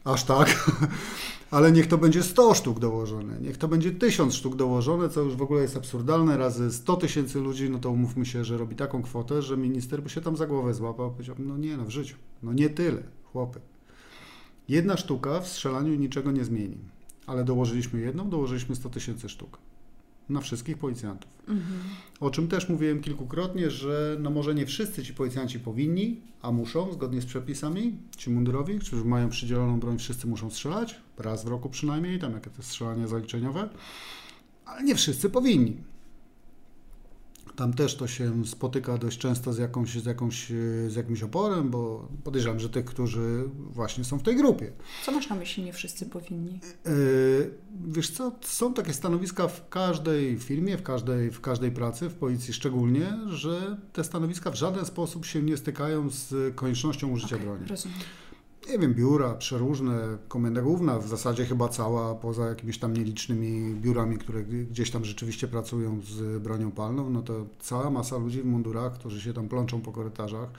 aż 0.06 0.24
tak, 0.24 0.72
ale 1.52 1.72
niech 1.72 1.88
to 1.88 1.98
będzie 1.98 2.24
100 2.24 2.54
sztuk 2.54 2.80
dołożone, 2.80 3.39
niech 3.41 3.58
to 3.58 3.68
będzie 3.68 3.91
1000 3.91 4.34
sztuk 4.34 4.56
dołożone, 4.56 5.10
co 5.10 5.22
już 5.22 5.36
w 5.36 5.41
ogóle 5.41 5.62
jest 5.62 5.78
absurdalne, 5.78 6.38
razy 6.38 6.72
100 6.72 6.98
tysięcy 6.98 7.39
ludzi, 7.39 7.70
no 7.70 7.80
to 7.80 7.89
umówmy 7.89 8.26
się, 8.26 8.46
że 8.46 8.58
robi 8.58 8.76
taką 8.76 9.02
kwotę, 9.02 9.41
że 9.41 9.58
minister 9.58 10.04
by 10.04 10.10
się 10.10 10.22
tam 10.22 10.38
za 10.38 10.48
głowę 10.48 10.74
złapał, 10.74 11.12
powiedział, 11.12 11.36
no 11.39 11.58
nie, 11.58 11.78
no 11.78 11.86
w 11.86 11.89
życiu, 11.89 12.15
no 12.44 12.54
nie 12.54 12.70
tyle, 12.70 13.04
chłopy. 13.24 13.60
Jedna 14.70 14.98
sztuka 14.98 15.39
w 15.39 15.48
strzelaniu 15.48 15.96
niczego 15.96 16.32
nie 16.32 16.46
zmieni, 16.46 16.78
ale 17.28 17.44
dołożyliśmy 17.44 18.00
jedną, 18.00 18.30
dołożyliśmy 18.30 18.76
100 18.76 18.89
tysięcy 18.89 19.30
sztuk 19.30 19.58
na 20.30 20.42
wszystkich 20.42 20.78
policjantów. 20.78 21.32
Mhm. 21.48 21.80
O 22.20 22.30
czym 22.30 22.48
też 22.48 22.70
mówiłem 22.70 23.02
kilkukrotnie, 23.02 23.72
że 23.72 24.18
no 24.20 24.30
może 24.30 24.56
nie 24.56 24.66
wszyscy 24.66 25.04
ci 25.04 25.14
policjanci 25.14 25.60
powinni, 25.60 26.22
a 26.42 26.52
muszą, 26.52 26.94
zgodnie 26.94 27.22
z 27.22 27.26
przepisami, 27.26 27.98
ci 28.18 28.30
mundurowi, 28.30 28.80
którzy 28.80 29.06
mają 29.06 29.30
przydzieloną 29.30 29.80
broń, 29.80 29.98
wszyscy 29.98 30.28
muszą 30.28 30.50
strzelać, 30.50 30.96
raz 31.18 31.46
w 31.46 31.48
roku 31.48 31.70
przynajmniej, 31.70 32.20
tam 32.20 32.34
jakie 32.34 32.50
to 32.50 32.64
strzelanie 32.64 33.08
zaliczeniowe, 33.08 33.70
ale 34.66 34.84
nie 34.84 34.96
wszyscy 34.96 35.30
powinni. 35.30 35.78
Tam 37.56 37.74
też 37.74 37.96
to 37.96 38.08
się 38.08 38.46
spotyka 38.46 38.98
dość 38.98 39.18
często 39.18 39.54
z, 39.54 39.58
jakąś, 39.58 39.89
z, 39.89 40.06
jakąś, 40.06 40.50
z 40.88 40.96
jakimś 40.96 41.24
oporem, 41.24 41.70
bo 41.70 42.10
podejrzewam, 42.24 42.60
że 42.60 42.70
tych, 42.70 42.86
którzy 42.86 43.44
właśnie 43.58 44.04
są 44.04 44.20
w 44.20 44.24
tej 44.24 44.36
grupie. 44.36 44.72
Co 45.06 45.12
masz 45.12 45.30
na 45.30 45.36
myśli, 45.36 45.63
nie 45.63 45.74
wszyscy 45.74 46.06
powinni? 46.06 46.60
Yy, 46.86 47.52
Wiesz 47.88 48.10
co, 48.10 48.32
są 48.41 48.74
takie 48.74 48.94
stanowiska 48.94 49.48
w 49.48 49.70
każdej 49.70 50.39
firmie, 50.39 50.78
w 50.78 50.84
każdej, 50.84 51.32
w 51.32 51.41
każdej 51.41 51.72
pracy, 51.72 52.10
w 52.10 52.15
policji 52.15 52.54
szczególnie, 52.54 53.18
że 53.28 53.78
te 53.94 54.04
stanowiska 54.04 54.52
w 54.52 54.56
żaden 54.56 54.86
sposób 54.86 55.26
się 55.26 55.41
nie 55.41 55.58
stykają 55.58 56.10
z 56.10 56.56
koniecznością 56.56 57.12
użycia 57.12 57.36
Okej, 57.36 57.48
broni. 57.48 57.65
Rozumiem. 57.68 58.00
Nie 58.69 58.80
wiem, 58.80 58.93
biura 58.93 59.34
przeróżne, 59.34 60.17
komenda 60.28 60.62
główna, 60.62 60.99
w 60.99 61.08
zasadzie 61.08 61.45
chyba 61.45 61.67
cała, 61.69 62.15
poza 62.15 62.45
jakimiś 62.45 62.80
tam 62.80 62.93
nielicznymi 62.93 63.75
biurami, 63.75 64.17
które 64.17 64.43
gdzieś 64.43 64.91
tam 64.91 65.06
rzeczywiście 65.06 65.47
pracują 65.47 66.01
z 66.01 66.41
bronią 66.43 66.71
palną, 66.71 67.10
no 67.10 67.21
to 67.21 67.45
cała 67.60 67.89
masa 67.89 68.17
ludzi 68.17 68.41
w 68.41 68.45
mundurach, 68.45 68.93
którzy 68.93 69.21
się 69.21 69.34
tam 69.34 69.49
plączą 69.49 69.82
po 69.82 69.91
korytarzach, 69.91 70.49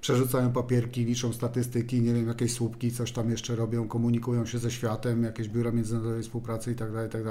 przerzucają 0.00 0.52
papierki, 0.52 1.04
liczą 1.04 1.32
statystyki, 1.32 2.00
nie 2.00 2.14
wiem, 2.14 2.28
jakieś 2.28 2.52
słupki, 2.52 2.92
coś 2.92 3.12
tam 3.12 3.30
jeszcze 3.30 3.56
robią, 3.56 3.88
komunikują 3.88 4.46
się 4.46 4.58
ze 4.58 4.70
światem, 4.70 5.22
jakieś 5.22 5.48
biura 5.48 5.72
międzynarodowej 5.72 6.22
współpracy 6.22 6.74
tak. 6.74 6.90
Tak 7.10 7.22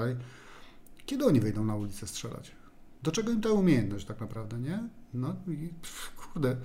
Kiedy 1.05 1.25
oni 1.25 1.39
wyjdą 1.39 1.65
na 1.65 1.75
ulicę 1.75 2.07
strzelać? 2.07 2.51
Do 3.03 3.11
czego 3.11 3.31
im 3.31 3.41
ta 3.41 3.49
umiejętność 3.49 4.05
tak 4.05 4.21
naprawdę, 4.21 4.59
nie? 4.59 4.89
No 5.13 5.35
i 5.47 5.69
kurde 6.17 6.55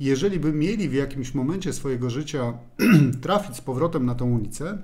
jeżeli 0.00 0.40
by 0.40 0.52
mieli 0.52 0.88
w 0.88 0.94
jakimś 0.94 1.34
momencie 1.34 1.72
swojego 1.72 2.10
życia 2.10 2.52
trafić 3.22 3.56
z 3.56 3.60
powrotem 3.60 4.06
na 4.06 4.14
tą 4.14 4.30
ulicę, 4.30 4.78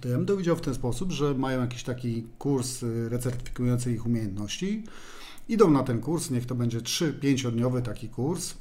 to 0.00 0.08
ja 0.08 0.16
bym 0.16 0.26
to 0.26 0.36
widział 0.36 0.56
w 0.56 0.60
ten 0.60 0.74
sposób, 0.74 1.12
że 1.12 1.34
mają 1.34 1.60
jakiś 1.60 1.82
taki 1.82 2.26
kurs 2.38 2.82
y, 2.82 3.08
recertyfikujący 3.08 3.92
ich 3.92 4.06
umiejętności, 4.06 4.84
idą 5.48 5.70
na 5.70 5.82
ten 5.82 6.00
kurs, 6.00 6.30
niech 6.30 6.46
to 6.46 6.54
będzie 6.54 6.80
3-5-dniowy 6.80 7.82
taki 7.82 8.08
kurs, 8.08 8.54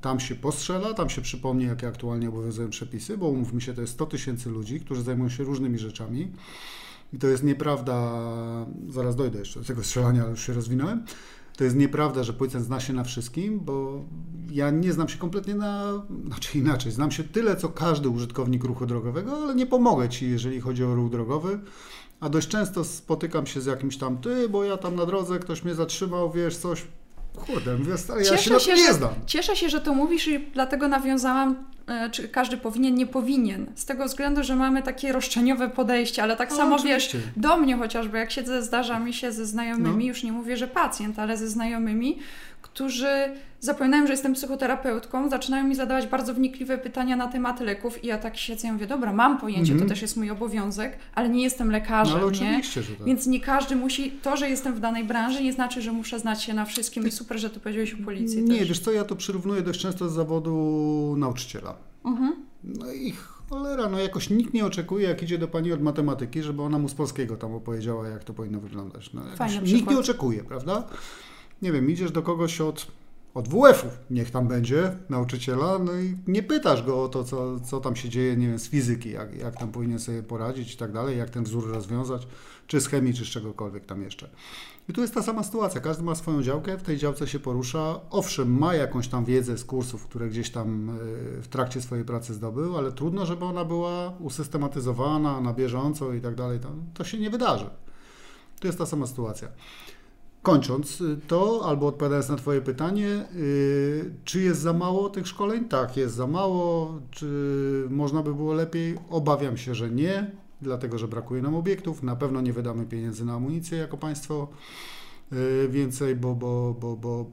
tam 0.00 0.20
się 0.20 0.34
postrzela, 0.34 0.94
tam 0.94 1.10
się 1.10 1.22
przypomni, 1.22 1.64
jakie 1.64 1.88
aktualnie 1.88 2.28
obowiązują 2.28 2.70
przepisy, 2.70 3.18
bo 3.18 3.28
umówmy 3.28 3.60
się, 3.60 3.74
to 3.74 3.80
jest 3.80 3.92
100 3.92 4.06
tysięcy 4.06 4.50
ludzi, 4.50 4.80
którzy 4.80 5.02
zajmują 5.02 5.28
się 5.28 5.44
różnymi 5.44 5.78
rzeczami. 5.78 6.32
I 7.12 7.18
to 7.18 7.26
jest 7.26 7.44
nieprawda, 7.44 8.20
zaraz 8.88 9.16
dojdę 9.16 9.38
jeszcze 9.38 9.60
do 9.60 9.66
tego 9.66 9.82
strzelania, 9.84 10.22
ale 10.22 10.30
już 10.30 10.46
się 10.46 10.52
rozwinąłem. 10.52 11.04
To 11.58 11.64
jest 11.64 11.76
nieprawda, 11.76 12.24
że 12.24 12.32
policjant 12.32 12.66
zna 12.66 12.80
się 12.80 12.92
na 12.92 13.04
wszystkim, 13.04 13.60
bo 13.60 14.04
ja 14.50 14.70
nie 14.70 14.92
znam 14.92 15.08
się 15.08 15.18
kompletnie 15.18 15.54
na, 15.54 16.02
znaczy 16.26 16.58
inaczej, 16.58 16.92
znam 16.92 17.10
się 17.10 17.24
tyle, 17.24 17.56
co 17.56 17.68
każdy 17.68 18.08
użytkownik 18.08 18.64
ruchu 18.64 18.86
drogowego, 18.86 19.36
ale 19.36 19.54
nie 19.54 19.66
pomogę 19.66 20.08
Ci, 20.08 20.30
jeżeli 20.30 20.60
chodzi 20.60 20.84
o 20.84 20.94
ruch 20.94 21.10
drogowy, 21.10 21.60
a 22.20 22.28
dość 22.28 22.48
często 22.48 22.84
spotykam 22.84 23.46
się 23.46 23.60
z 23.60 23.66
jakimś 23.66 23.96
tam, 23.96 24.18
ty, 24.18 24.48
bo 24.48 24.64
ja 24.64 24.76
tam 24.76 24.96
na 24.96 25.06
drodze, 25.06 25.38
ktoś 25.38 25.64
mnie 25.64 25.74
zatrzymał, 25.74 26.32
wiesz, 26.32 26.56
coś, 26.56 26.86
Kurde, 27.36 27.76
mówię, 27.76 27.98
stary, 27.98 28.22
ja 28.24 28.36
się, 28.36 28.60
się 28.60 28.74
nie 28.74 28.92
znam. 28.92 29.10
Cieszę 29.26 29.56
się, 29.56 29.68
że 29.68 29.80
to 29.80 29.94
mówisz 29.94 30.28
i 30.28 30.40
dlatego 30.54 30.88
nawiązałam, 30.88 31.56
e, 31.86 32.10
czy 32.10 32.28
każdy 32.28 32.56
powinien, 32.56 32.94
nie 32.94 33.06
powinien. 33.06 33.66
Z 33.74 33.84
tego 33.84 34.04
względu, 34.04 34.44
że 34.44 34.56
mamy 34.56 34.82
takie 34.82 35.12
roszczeniowe 35.12 35.68
podejście, 35.68 36.22
ale 36.22 36.36
tak 36.36 36.50
no, 36.50 36.56
samo 36.56 36.76
oczywiście. 36.76 37.18
wiesz, 37.18 37.26
do 37.36 37.56
mnie 37.56 37.76
chociażby, 37.76 38.18
jak 38.18 38.30
siedzę, 38.30 38.62
zdarza 38.62 39.00
mi 39.00 39.12
się 39.12 39.32
ze 39.32 39.46
znajomymi, 39.46 40.04
no. 40.04 40.08
już 40.08 40.22
nie 40.22 40.32
mówię, 40.32 40.56
że 40.56 40.66
pacjent, 40.68 41.18
ale 41.18 41.36
ze 41.36 41.48
znajomymi, 41.48 42.18
którzy 42.74 43.08
zapominają, 43.60 44.06
że 44.06 44.12
jestem 44.12 44.32
psychoterapeutką, 44.32 45.28
zaczynają 45.30 45.64
mi 45.64 45.74
zadawać 45.74 46.06
bardzo 46.06 46.34
wnikliwe 46.34 46.78
pytania 46.78 47.16
na 47.16 47.28
temat 47.28 47.60
leków 47.60 48.04
i 48.04 48.06
ja 48.06 48.18
tak 48.18 48.36
siedzę 48.36 48.68
i 48.68 48.72
mówię, 48.72 48.86
dobra, 48.86 49.12
mam 49.12 49.40
pojęcie, 49.40 49.72
mm 49.72 49.76
-hmm. 49.76 49.78
to 49.78 49.82
mhm. 49.82 49.88
też 49.88 50.02
jest 50.02 50.16
mój 50.16 50.30
obowiązek, 50.30 50.98
ale 51.14 51.28
nie 51.28 51.42
jestem 51.42 51.70
lekarzem, 51.70 52.20
no, 52.20 52.30
nie? 52.30 52.62
Że 52.62 52.82
tak. 52.82 53.06
Więc 53.06 53.26
nie 53.26 53.40
każdy 53.40 53.76
musi, 53.76 54.10
to, 54.10 54.36
że 54.36 54.50
jestem 54.50 54.74
w 54.74 54.80
danej 54.80 55.04
branży 55.04 55.42
nie 55.42 55.52
znaczy, 55.52 55.82
że 55.82 55.92
muszę 55.92 56.18
znać 56.18 56.42
się 56.42 56.54
na 56.54 56.64
wszystkim 56.64 57.06
i 57.06 57.10
super, 57.10 57.38
że 57.38 57.50
to 57.50 57.60
powiedziałeś 57.60 57.94
o 57.94 58.04
policji 58.04 58.42
Nie, 58.42 58.58
też. 58.58 58.68
wiesz 58.68 58.78
co, 58.78 58.92
ja 58.92 59.04
to 59.04 59.16
przyrównuję 59.16 59.62
dość 59.62 59.80
często 59.80 60.04
do 60.04 60.10
zawodu 60.10 61.14
nauczyciela. 61.18 61.74
Mhm. 62.04 62.32
No 62.64 62.92
i 62.92 63.12
cholera, 63.48 63.88
no 63.88 63.98
jakoś 63.98 64.30
nikt 64.30 64.54
nie 64.54 64.66
oczekuje, 64.66 65.08
jak 65.08 65.22
idzie 65.22 65.38
do 65.38 65.48
pani 65.48 65.72
od 65.72 65.82
matematyki, 65.82 66.42
żeby 66.42 66.62
ona 66.62 66.78
mu 66.78 66.88
z 66.88 66.94
polskiego 66.94 67.36
tam 67.36 67.54
opowiedziała, 67.54 68.08
jak 68.08 68.24
to 68.24 68.34
powinno 68.34 68.60
wyglądać. 68.60 69.12
No, 69.12 69.22
nikt 69.62 69.90
nie 69.90 69.98
oczekuje, 69.98 70.44
prawda? 70.44 70.84
Nie 71.62 71.72
wiem, 71.72 71.90
idziesz 71.90 72.12
do 72.12 72.22
kogoś 72.22 72.60
od, 72.60 72.86
od 73.34 73.48
WF-ów, 73.48 73.98
niech 74.10 74.30
tam 74.30 74.48
będzie, 74.48 74.96
nauczyciela, 75.08 75.78
no 75.78 75.92
i 76.00 76.16
nie 76.26 76.42
pytasz 76.42 76.82
go 76.82 77.02
o 77.02 77.08
to, 77.08 77.24
co, 77.24 77.60
co 77.60 77.80
tam 77.80 77.96
się 77.96 78.08
dzieje, 78.08 78.36
nie 78.36 78.48
wiem, 78.48 78.58
z 78.58 78.68
fizyki, 78.68 79.10
jak, 79.10 79.34
jak 79.34 79.56
tam 79.56 79.72
powinien 79.72 79.98
sobie 79.98 80.22
poradzić 80.22 80.74
i 80.74 80.76
tak 80.76 80.92
dalej, 80.92 81.18
jak 81.18 81.30
ten 81.30 81.44
wzór 81.44 81.68
rozwiązać, 81.68 82.26
czy 82.66 82.80
z 82.80 82.86
chemii, 82.86 83.14
czy 83.14 83.24
z 83.24 83.28
czegokolwiek 83.28 83.86
tam 83.86 84.02
jeszcze. 84.02 84.30
I 84.88 84.92
tu 84.92 85.00
jest 85.00 85.14
ta 85.14 85.22
sama 85.22 85.42
sytuacja, 85.42 85.80
każdy 85.80 86.02
ma 86.02 86.14
swoją 86.14 86.42
działkę, 86.42 86.78
w 86.78 86.82
tej 86.82 86.96
działce 86.96 87.28
się 87.28 87.38
porusza, 87.38 88.00
owszem, 88.10 88.58
ma 88.58 88.74
jakąś 88.74 89.08
tam 89.08 89.24
wiedzę 89.24 89.58
z 89.58 89.64
kursów, 89.64 90.06
które 90.06 90.28
gdzieś 90.28 90.50
tam 90.50 90.90
e, 90.90 90.92
w 91.42 91.48
trakcie 91.48 91.82
swojej 91.82 92.04
pracy 92.04 92.34
zdobył, 92.34 92.76
ale 92.76 92.92
trudno, 92.92 93.26
żeby 93.26 93.44
ona 93.44 93.64
była 93.64 94.12
usystematyzowana 94.18 95.40
na 95.40 95.52
bieżąco 95.52 96.12
i 96.12 96.20
tak 96.20 96.34
dalej, 96.34 96.58
to 96.94 97.04
się 97.04 97.18
nie 97.18 97.30
wydarzy. 97.30 97.70
To 98.60 98.66
jest 98.66 98.78
ta 98.78 98.86
sama 98.86 99.06
sytuacja. 99.06 99.48
Kończąc 100.42 101.00
y, 101.00 101.16
to, 101.26 101.62
albo 101.64 101.86
odpowiadając 101.86 102.28
na 102.28 102.36
Twoje 102.36 102.60
pytanie, 102.60 103.24
yy, 103.34 104.14
czy 104.24 104.42
jest 104.42 104.60
za 104.60 104.72
mało 104.72 105.10
tych 105.10 105.26
szkoleń? 105.26 105.64
Tak, 105.64 105.96
jest 105.96 106.14
za 106.14 106.26
mało. 106.26 106.98
Czy 107.10 107.86
można 107.90 108.22
by 108.22 108.34
było 108.34 108.54
lepiej? 108.54 108.98
Obawiam 109.10 109.56
się, 109.56 109.74
że 109.74 109.90
nie, 109.90 110.30
dlatego 110.62 110.98
że 110.98 111.08
brakuje 111.08 111.42
nam 111.42 111.54
obiektów. 111.54 112.02
Na 112.02 112.16
pewno 112.16 112.40
nie 112.40 112.52
wydamy 112.52 112.86
pieniędzy 112.86 113.24
na 113.24 113.34
amunicję 113.34 113.78
jako 113.78 113.96
państwo 113.96 114.48
yy, 115.32 115.68
więcej, 115.68 116.16
bo, 116.16 116.34
bo, 116.34 116.76
bo, 116.80 116.96
bo, 116.96 117.26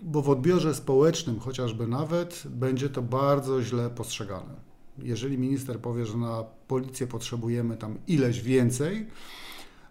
bo 0.00 0.22
w 0.22 0.30
odbiorze 0.30 0.74
społecznym 0.74 1.40
chociażby 1.40 1.86
nawet 1.86 2.42
będzie 2.50 2.88
to 2.88 3.02
bardzo 3.02 3.62
źle 3.62 3.90
postrzegane. 3.90 4.68
Jeżeli 4.98 5.38
minister 5.38 5.80
powie, 5.80 6.06
że 6.06 6.16
na 6.16 6.44
policję 6.68 7.06
potrzebujemy 7.06 7.76
tam 7.76 7.98
ileś 8.06 8.40
więcej, 8.40 9.06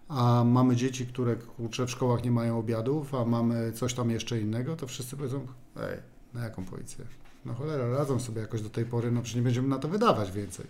a 0.08 0.44
mamy 0.44 0.76
dzieci, 0.76 1.06
które 1.06 1.36
kurczę, 1.36 1.86
w 1.86 1.90
szkołach 1.90 2.24
nie 2.24 2.30
mają 2.30 2.58
obiadów, 2.58 3.14
a 3.14 3.24
mamy 3.24 3.72
coś 3.72 3.94
tam 3.94 4.10
jeszcze 4.10 4.40
innego, 4.40 4.76
to 4.76 4.86
wszyscy 4.86 5.16
powiedzą, 5.16 5.46
ej, 5.76 5.98
na 6.34 6.44
jaką 6.44 6.64
policję? 6.64 7.04
No 7.44 7.54
cholera, 7.54 7.88
radzą 7.88 8.20
sobie 8.20 8.40
jakoś 8.40 8.62
do 8.62 8.70
tej 8.70 8.84
pory, 8.84 9.10
no 9.10 9.22
przecież 9.22 9.36
nie 9.36 9.42
będziemy 9.42 9.68
na 9.68 9.78
to 9.78 9.88
wydawać 9.88 10.32
więcej. 10.32 10.66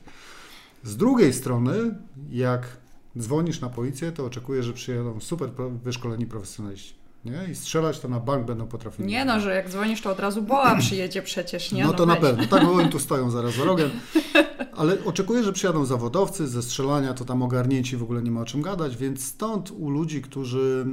Z 0.85 0.97
drugiej 0.97 1.33
strony, 1.33 1.95
jak 2.31 2.77
dzwonisz 3.19 3.61
na 3.61 3.69
policję, 3.69 4.13
to 4.13 4.25
oczekujesz, 4.25 4.67
że 4.67 4.73
przyjadą 4.73 5.21
super 5.21 5.51
wyszkoleni 5.83 6.27
profesjonaliści. 6.27 6.95
Nie? 7.25 7.47
I 7.53 7.55
strzelać 7.55 8.01
to 8.01 8.09
na 8.09 8.21
bank 8.21 8.47
będą 8.47 8.67
potrafili. 8.67 9.09
Nie 9.09 9.25
no, 9.25 9.41
że 9.41 9.55
jak 9.55 9.69
dzwonisz, 9.69 10.03
to 10.03 10.11
od 10.11 10.21
razu 10.21 10.43
BOA 10.43 10.77
przyjedzie 10.77 11.23
przecież, 11.23 11.73
nie? 11.73 11.83
No, 11.83 11.91
no 11.91 11.97
to 11.97 12.07
na 12.07 12.17
pewno. 12.17 12.47
Tak, 12.47 12.65
bo 12.65 12.73
oni 12.73 12.89
tu 12.89 12.99
stoją 12.99 13.31
zaraz 13.31 13.55
za 13.55 13.65
rogiem. 13.65 13.91
Ale 14.79 15.05
oczekuję, 15.05 15.45
że 15.45 15.53
przyjadą 15.53 15.85
zawodowcy, 15.85 16.49
ze 16.49 16.63
strzelania 16.63 17.15
to 17.15 17.25
tam 17.25 17.43
ogarnięci, 17.43 17.97
w 17.97 18.03
ogóle 18.03 18.23
nie 18.23 18.31
ma 18.31 18.41
o 18.41 18.45
czym 18.45 18.63
gadać, 18.63 18.97
więc 18.97 19.25
stąd 19.25 19.71
u 19.71 19.91
ludzi, 19.91 20.23
którzy, 20.23 20.87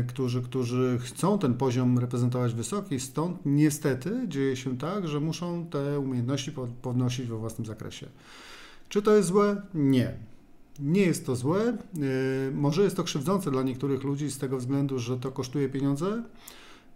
e, 0.00 0.04
którzy, 0.04 0.42
którzy 0.42 0.98
chcą 1.02 1.38
ten 1.38 1.54
poziom 1.54 1.98
reprezentować 1.98 2.54
wysoki, 2.54 3.00
stąd 3.00 3.38
niestety 3.44 4.24
dzieje 4.28 4.56
się 4.56 4.78
tak, 4.78 5.08
że 5.08 5.20
muszą 5.20 5.66
te 5.66 5.98
umiejętności 5.98 6.52
podnosić 6.82 7.26
we 7.26 7.36
własnym 7.36 7.66
zakresie. 7.66 8.06
Czy 8.88 9.02
to 9.02 9.16
jest 9.16 9.28
złe? 9.28 9.62
Nie. 9.74 10.14
Nie 10.80 11.02
jest 11.02 11.26
to 11.26 11.36
złe. 11.36 11.60
E, 11.68 11.76
może 12.54 12.82
jest 12.82 12.96
to 12.96 13.04
krzywdzące 13.04 13.50
dla 13.50 13.62
niektórych 13.62 14.04
ludzi 14.04 14.30
z 14.30 14.38
tego 14.38 14.58
względu, 14.58 14.98
że 14.98 15.18
to 15.18 15.32
kosztuje 15.32 15.68
pieniądze. 15.68 16.22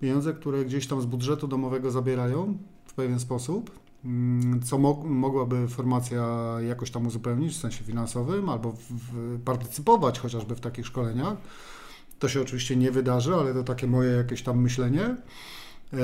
Pieniądze, 0.00 0.32
które 0.32 0.64
gdzieś 0.64 0.86
tam 0.86 1.00
z 1.00 1.06
budżetu 1.06 1.48
domowego 1.48 1.90
zabierają 1.90 2.58
w 2.86 2.94
pewien 2.94 3.20
sposób, 3.20 3.70
co 4.64 4.78
mo 4.78 5.02
mogłaby 5.04 5.68
formacja 5.68 6.56
jakoś 6.68 6.90
tam 6.90 7.06
uzupełnić 7.06 7.52
w 7.52 7.60
sensie 7.60 7.84
finansowym 7.84 8.48
albo 8.48 8.74
partycypować 9.44 10.18
chociażby 10.18 10.56
w 10.56 10.60
takich 10.60 10.86
szkoleniach. 10.86 11.36
To 12.18 12.28
się 12.28 12.40
oczywiście 12.40 12.76
nie 12.76 12.90
wydarzy, 12.90 13.34
ale 13.34 13.54
to 13.54 13.64
takie 13.64 13.86
moje 13.86 14.10
jakieś 14.10 14.42
tam 14.42 14.60
myślenie. 14.60 15.16
E, 15.92 15.96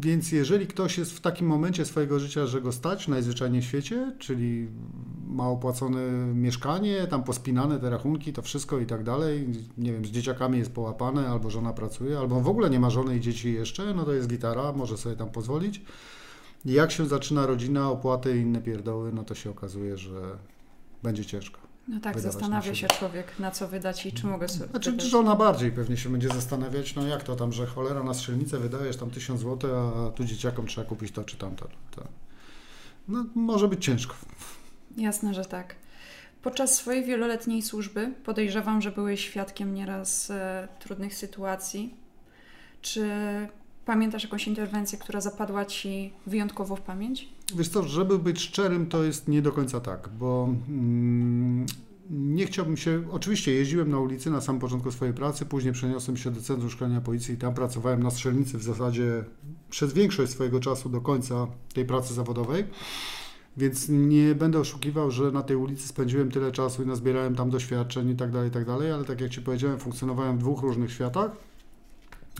więc 0.00 0.32
jeżeli 0.32 0.66
ktoś 0.66 0.98
jest 0.98 1.12
w 1.12 1.20
takim 1.20 1.46
momencie 1.46 1.84
swojego 1.84 2.20
życia, 2.20 2.46
że 2.46 2.60
go 2.60 2.72
stać 2.72 3.08
najzwyczajniej 3.08 3.62
w 3.62 3.64
świecie, 3.64 4.12
czyli 4.18 4.68
ma 5.26 5.48
opłacone 5.48 6.00
mieszkanie, 6.34 7.06
tam 7.06 7.24
pospinane 7.24 7.80
te 7.80 7.90
rachunki, 7.90 8.32
to 8.32 8.42
wszystko 8.42 8.78
i 8.78 8.86
tak 8.86 9.04
dalej, 9.04 9.48
nie 9.78 9.92
wiem, 9.92 10.04
z 10.04 10.08
dzieciakami 10.08 10.58
jest 10.58 10.72
połapane, 10.72 11.28
albo 11.28 11.50
żona 11.50 11.72
pracuje, 11.72 12.18
albo 12.18 12.40
w 12.40 12.48
ogóle 12.48 12.70
nie 12.70 12.80
ma 12.80 12.90
żony 12.90 13.16
i 13.16 13.20
dzieci 13.20 13.52
jeszcze, 13.52 13.94
no 13.94 14.04
to 14.04 14.12
jest 14.12 14.28
gitara, 14.28 14.72
może 14.72 14.96
sobie 14.98 15.16
tam 15.16 15.30
pozwolić. 15.30 15.82
Jak 16.64 16.92
się 16.92 17.06
zaczyna 17.06 17.46
rodzina, 17.46 17.90
opłaty 17.90 18.38
i 18.38 18.40
inne 18.40 18.60
pierdoły, 18.60 19.12
no 19.12 19.24
to 19.24 19.34
się 19.34 19.50
okazuje, 19.50 19.98
że 19.98 20.38
będzie 21.02 21.24
ciężko. 21.24 21.60
No 21.88 22.00
tak, 22.00 22.20
zastanawia 22.20 22.74
się 22.74 22.88
człowiek, 22.88 23.38
na 23.38 23.50
co 23.50 23.68
wydać 23.68 24.06
i 24.06 24.12
czy 24.12 24.26
mogę 24.26 24.48
sobie. 24.48 24.70
Znaczy, 24.70 24.90
wydać. 24.90 25.06
żona 25.06 25.36
bardziej 25.36 25.72
pewnie 25.72 25.96
się 25.96 26.08
będzie 26.08 26.28
zastanawiać, 26.28 26.94
no 26.94 27.06
jak 27.06 27.22
to 27.22 27.36
tam, 27.36 27.52
że 27.52 27.66
cholera 27.66 28.02
na 28.02 28.14
strzelnicę 28.14 28.58
wydajesz 28.58 28.96
tam 28.96 29.10
tysiąc 29.10 29.40
złotych, 29.40 29.70
a 29.74 30.10
tu 30.10 30.24
dzieciakom 30.24 30.66
trzeba 30.66 30.86
kupić 30.86 31.12
to 31.12 31.24
czy 31.24 31.36
tamto. 31.36 31.68
To. 31.90 32.02
No 33.08 33.24
może 33.34 33.68
być 33.68 33.84
ciężko. 33.84 34.14
Jasne, 34.96 35.34
że 35.34 35.44
tak. 35.44 35.76
Podczas 36.42 36.74
swojej 36.74 37.04
wieloletniej 37.04 37.62
służby 37.62 38.14
podejrzewam, 38.24 38.82
że 38.82 38.90
byłeś 38.90 39.20
świadkiem 39.20 39.74
nieraz 39.74 40.30
e, 40.30 40.68
trudnych 40.80 41.14
sytuacji. 41.14 41.94
Czy 42.82 43.08
pamiętasz 43.86 44.24
jakąś 44.24 44.46
interwencję, 44.46 44.98
która 44.98 45.20
zapadła 45.20 45.64
Ci 45.64 46.12
wyjątkowo 46.26 46.76
w 46.76 46.80
pamięć? 46.80 47.28
Wiesz 47.54 47.68
co, 47.68 47.82
żeby 47.82 48.18
być 48.18 48.40
szczerym, 48.40 48.86
to 48.86 49.04
jest 49.04 49.28
nie 49.28 49.42
do 49.42 49.52
końca 49.52 49.80
tak, 49.80 50.08
bo 50.18 50.48
mm, 50.68 51.66
nie 52.10 52.46
chciałbym 52.46 52.76
się. 52.76 53.02
Oczywiście 53.10 53.52
jeździłem 53.52 53.90
na 53.90 53.98
ulicy 53.98 54.30
na 54.30 54.40
samym 54.40 54.60
początku 54.60 54.92
swojej 54.92 55.14
pracy, 55.14 55.46
później 55.46 55.72
przeniosłem 55.72 56.16
się 56.16 56.30
do 56.30 56.40
Centrum 56.40 56.70
Szkolenia 56.70 57.00
Policji 57.00 57.34
i 57.34 57.38
tam 57.38 57.54
pracowałem 57.54 58.02
na 58.02 58.10
strzelnicy 58.10 58.58
w 58.58 58.62
zasadzie 58.62 59.24
przez 59.70 59.92
większość 59.92 60.32
swojego 60.32 60.60
czasu 60.60 60.88
do 60.88 61.00
końca 61.00 61.46
tej 61.74 61.84
pracy 61.84 62.14
zawodowej. 62.14 62.64
Więc 63.56 63.88
nie 63.88 64.34
będę 64.34 64.58
oszukiwał, 64.58 65.10
że 65.10 65.30
na 65.30 65.42
tej 65.42 65.56
ulicy 65.56 65.88
spędziłem 65.88 66.30
tyle 66.30 66.52
czasu 66.52 66.82
i 66.82 66.86
nazbierałem 66.86 67.34
tam 67.34 67.50
doświadczeń 67.50 68.10
i 68.10 68.16
tak 68.16 68.30
dalej, 68.30 68.48
i 68.48 68.52
tak 68.52 68.64
dalej, 68.64 68.92
ale 68.92 69.04
tak 69.04 69.20
jak 69.20 69.30
Ci 69.30 69.42
powiedziałem, 69.42 69.78
funkcjonowałem 69.78 70.36
w 70.36 70.40
dwóch 70.40 70.62
różnych 70.62 70.92
światach. 70.92 71.30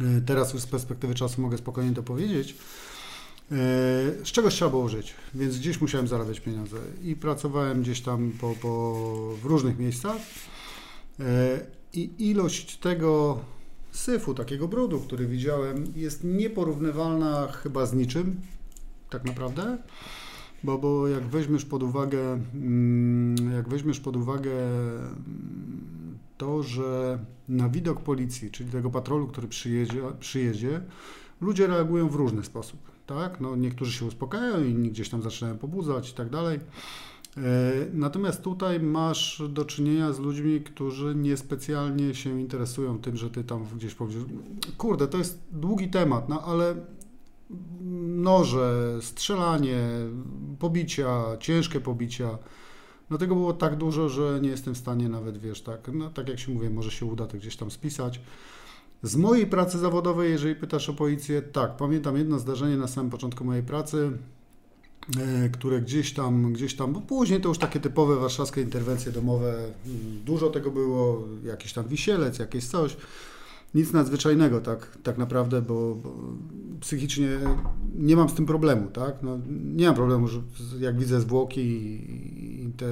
E, 0.00 0.20
teraz 0.20 0.52
już 0.52 0.62
z 0.62 0.66
perspektywy 0.66 1.14
czasu 1.14 1.42
mogę 1.42 1.58
spokojnie 1.58 1.94
to 1.94 2.02
powiedzieć. 2.02 2.52
E, 2.52 3.54
z 4.24 4.32
czegoś 4.32 4.54
trzeba 4.54 4.70
było 4.70 4.88
żyć, 4.88 5.14
więc 5.34 5.58
gdzieś 5.58 5.80
musiałem 5.80 6.08
zarabiać 6.08 6.40
pieniądze 6.40 6.76
i 7.02 7.16
pracowałem 7.16 7.82
gdzieś 7.82 8.00
tam 8.00 8.32
po, 8.40 8.54
po, 8.62 8.94
w 9.42 9.44
różnych 9.44 9.78
miejscach. 9.78 10.16
E, 11.20 11.60
I 11.92 12.10
ilość 12.18 12.76
tego 12.76 13.40
syfu, 13.90 14.34
takiego 14.34 14.68
brudu, 14.68 15.00
który 15.00 15.26
widziałem, 15.26 15.92
jest 15.96 16.24
nieporównywalna 16.24 17.48
chyba 17.52 17.86
z 17.86 17.92
niczym, 17.94 18.40
tak 19.10 19.24
naprawdę. 19.24 19.78
Bo, 20.64 20.78
bo 20.78 21.08
jak 21.08 21.26
weźmiesz 21.26 21.64
pod 21.64 21.82
uwagę, 21.82 22.40
mm, 22.54 23.52
jak 23.52 23.68
weźmiesz 23.68 24.00
pod 24.00 24.16
uwagę 24.16 24.52
mm, 24.52 26.01
to, 26.42 26.62
że 26.62 27.18
na 27.48 27.68
widok 27.68 28.00
policji, 28.00 28.50
czyli 28.50 28.70
tego 28.70 28.90
patrolu, 28.90 29.26
który 29.26 29.48
przyjedzie, 29.48 30.02
przyjedzie 30.20 30.80
ludzie 31.40 31.66
reagują 31.66 32.08
w 32.08 32.14
różny 32.14 32.44
sposób. 32.44 32.80
Tak? 33.06 33.40
No, 33.40 33.56
niektórzy 33.56 33.92
się 33.92 34.06
uspokajają, 34.06 34.64
inni 34.64 34.90
gdzieś 34.90 35.08
tam 35.08 35.22
zaczynają 35.22 35.58
pobudzać 35.58 36.10
i 36.10 36.14
tak 36.14 36.30
dalej. 36.30 36.60
E, 37.36 37.40
natomiast 37.92 38.42
tutaj 38.42 38.80
masz 38.80 39.42
do 39.48 39.64
czynienia 39.64 40.12
z 40.12 40.18
ludźmi, 40.18 40.60
którzy 40.60 41.14
niespecjalnie 41.14 42.14
się 42.14 42.40
interesują 42.40 42.98
tym, 42.98 43.16
że 43.16 43.30
ty 43.30 43.44
tam 43.44 43.64
gdzieś 43.76 43.94
powiesz. 43.94 44.22
Kurde, 44.78 45.08
to 45.08 45.18
jest 45.18 45.42
długi 45.52 45.90
temat, 45.90 46.28
no 46.28 46.42
ale 46.42 46.76
noże, 48.16 48.98
strzelanie, 49.00 49.80
pobicia, 50.58 51.36
ciężkie 51.40 51.80
pobicia. 51.80 52.38
No 53.12 53.18
tego 53.18 53.34
było 53.34 53.52
tak 53.52 53.76
dużo, 53.76 54.08
że 54.08 54.38
nie 54.42 54.48
jestem 54.48 54.74
w 54.74 54.78
stanie 54.78 55.08
nawet, 55.08 55.38
wiesz, 55.38 55.62
tak, 55.62 55.90
no 55.92 56.10
tak 56.10 56.28
jak 56.28 56.38
się 56.38 56.52
mówię, 56.52 56.70
może 56.70 56.90
się 56.90 57.06
uda 57.06 57.26
to 57.26 57.36
gdzieś 57.36 57.56
tam 57.56 57.70
spisać. 57.70 58.20
Z 59.02 59.16
mojej 59.16 59.46
pracy 59.46 59.78
zawodowej, 59.78 60.30
jeżeli 60.30 60.54
pytasz 60.54 60.88
o 60.88 60.94
policję, 60.94 61.42
tak, 61.42 61.76
pamiętam 61.76 62.16
jedno 62.16 62.38
zdarzenie 62.38 62.76
na 62.76 62.88
samym 62.88 63.10
początku 63.10 63.44
mojej 63.44 63.62
pracy, 63.62 64.10
e, 65.18 65.48
które 65.48 65.80
gdzieś 65.80 66.14
tam, 66.14 66.52
gdzieś 66.52 66.76
tam, 66.76 66.92
bo 66.92 67.00
później 67.00 67.40
to 67.40 67.48
już 67.48 67.58
takie 67.58 67.80
typowe 67.80 68.16
warszawskie 68.16 68.60
interwencje 68.60 69.12
domowe, 69.12 69.54
mm, 69.54 70.22
dużo 70.24 70.50
tego 70.50 70.70
było, 70.70 71.28
jakiś 71.44 71.72
tam 71.72 71.88
wisielec, 71.88 72.38
jakieś 72.38 72.66
coś 72.66 72.96
nic 73.74 73.92
nadzwyczajnego 73.92 74.60
tak, 74.60 74.98
tak 75.02 75.18
naprawdę, 75.18 75.62
bo, 75.62 75.94
bo, 75.94 76.14
psychicznie 76.80 77.28
nie 77.94 78.16
mam 78.16 78.28
z 78.28 78.34
tym 78.34 78.46
problemu, 78.46 78.90
tak? 78.90 79.22
No, 79.22 79.38
nie 79.74 79.86
mam 79.86 79.94
problemu, 79.94 80.28
że 80.28 80.40
jak 80.80 80.98
widzę 80.98 81.20
zwłoki 81.20 81.60
i, 81.60 82.64
i 82.64 82.72
te 82.72 82.86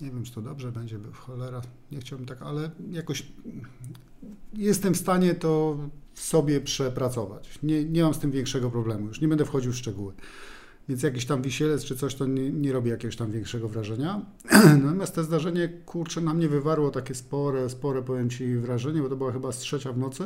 nie 0.00 0.10
wiem, 0.10 0.24
czy 0.24 0.32
to 0.32 0.42
dobrze 0.42 0.72
będzie, 0.72 0.98
cholera, 1.12 1.62
nie 1.92 2.00
chciałbym 2.00 2.26
tak, 2.26 2.42
ale 2.42 2.70
jakoś 2.90 3.26
jestem 4.52 4.94
w 4.94 4.96
stanie 4.96 5.34
to 5.34 5.78
sobie 6.14 6.60
przepracować. 6.60 7.58
Nie, 7.62 7.84
nie 7.84 8.02
mam 8.02 8.14
z 8.14 8.18
tym 8.18 8.30
większego 8.30 8.70
problemu, 8.70 9.06
już 9.06 9.20
nie 9.20 9.28
będę 9.28 9.44
wchodził 9.44 9.72
w 9.72 9.76
szczegóły. 9.76 10.12
Więc 10.88 11.02
jakiś 11.02 11.26
tam 11.26 11.42
wisielec 11.42 11.84
czy 11.84 11.96
coś 11.96 12.14
to 12.14 12.26
nie, 12.26 12.50
nie 12.50 12.72
robi 12.72 12.90
jakiegoś 12.90 13.16
tam 13.16 13.30
większego 13.30 13.68
wrażenia. 13.68 14.20
Natomiast 14.82 15.14
to 15.14 15.24
zdarzenie, 15.24 15.68
kurczę, 15.68 16.20
na 16.20 16.34
mnie 16.34 16.48
wywarło 16.48 16.90
takie 16.90 17.14
spore, 17.14 17.68
spore, 17.68 18.02
powiem 18.02 18.30
Ci, 18.30 18.56
wrażenie, 18.56 19.02
bo 19.02 19.08
to 19.08 19.16
była 19.16 19.32
chyba 19.32 19.52
z 19.52 19.58
trzecia 19.58 19.92
w 19.92 19.98
nocy. 19.98 20.24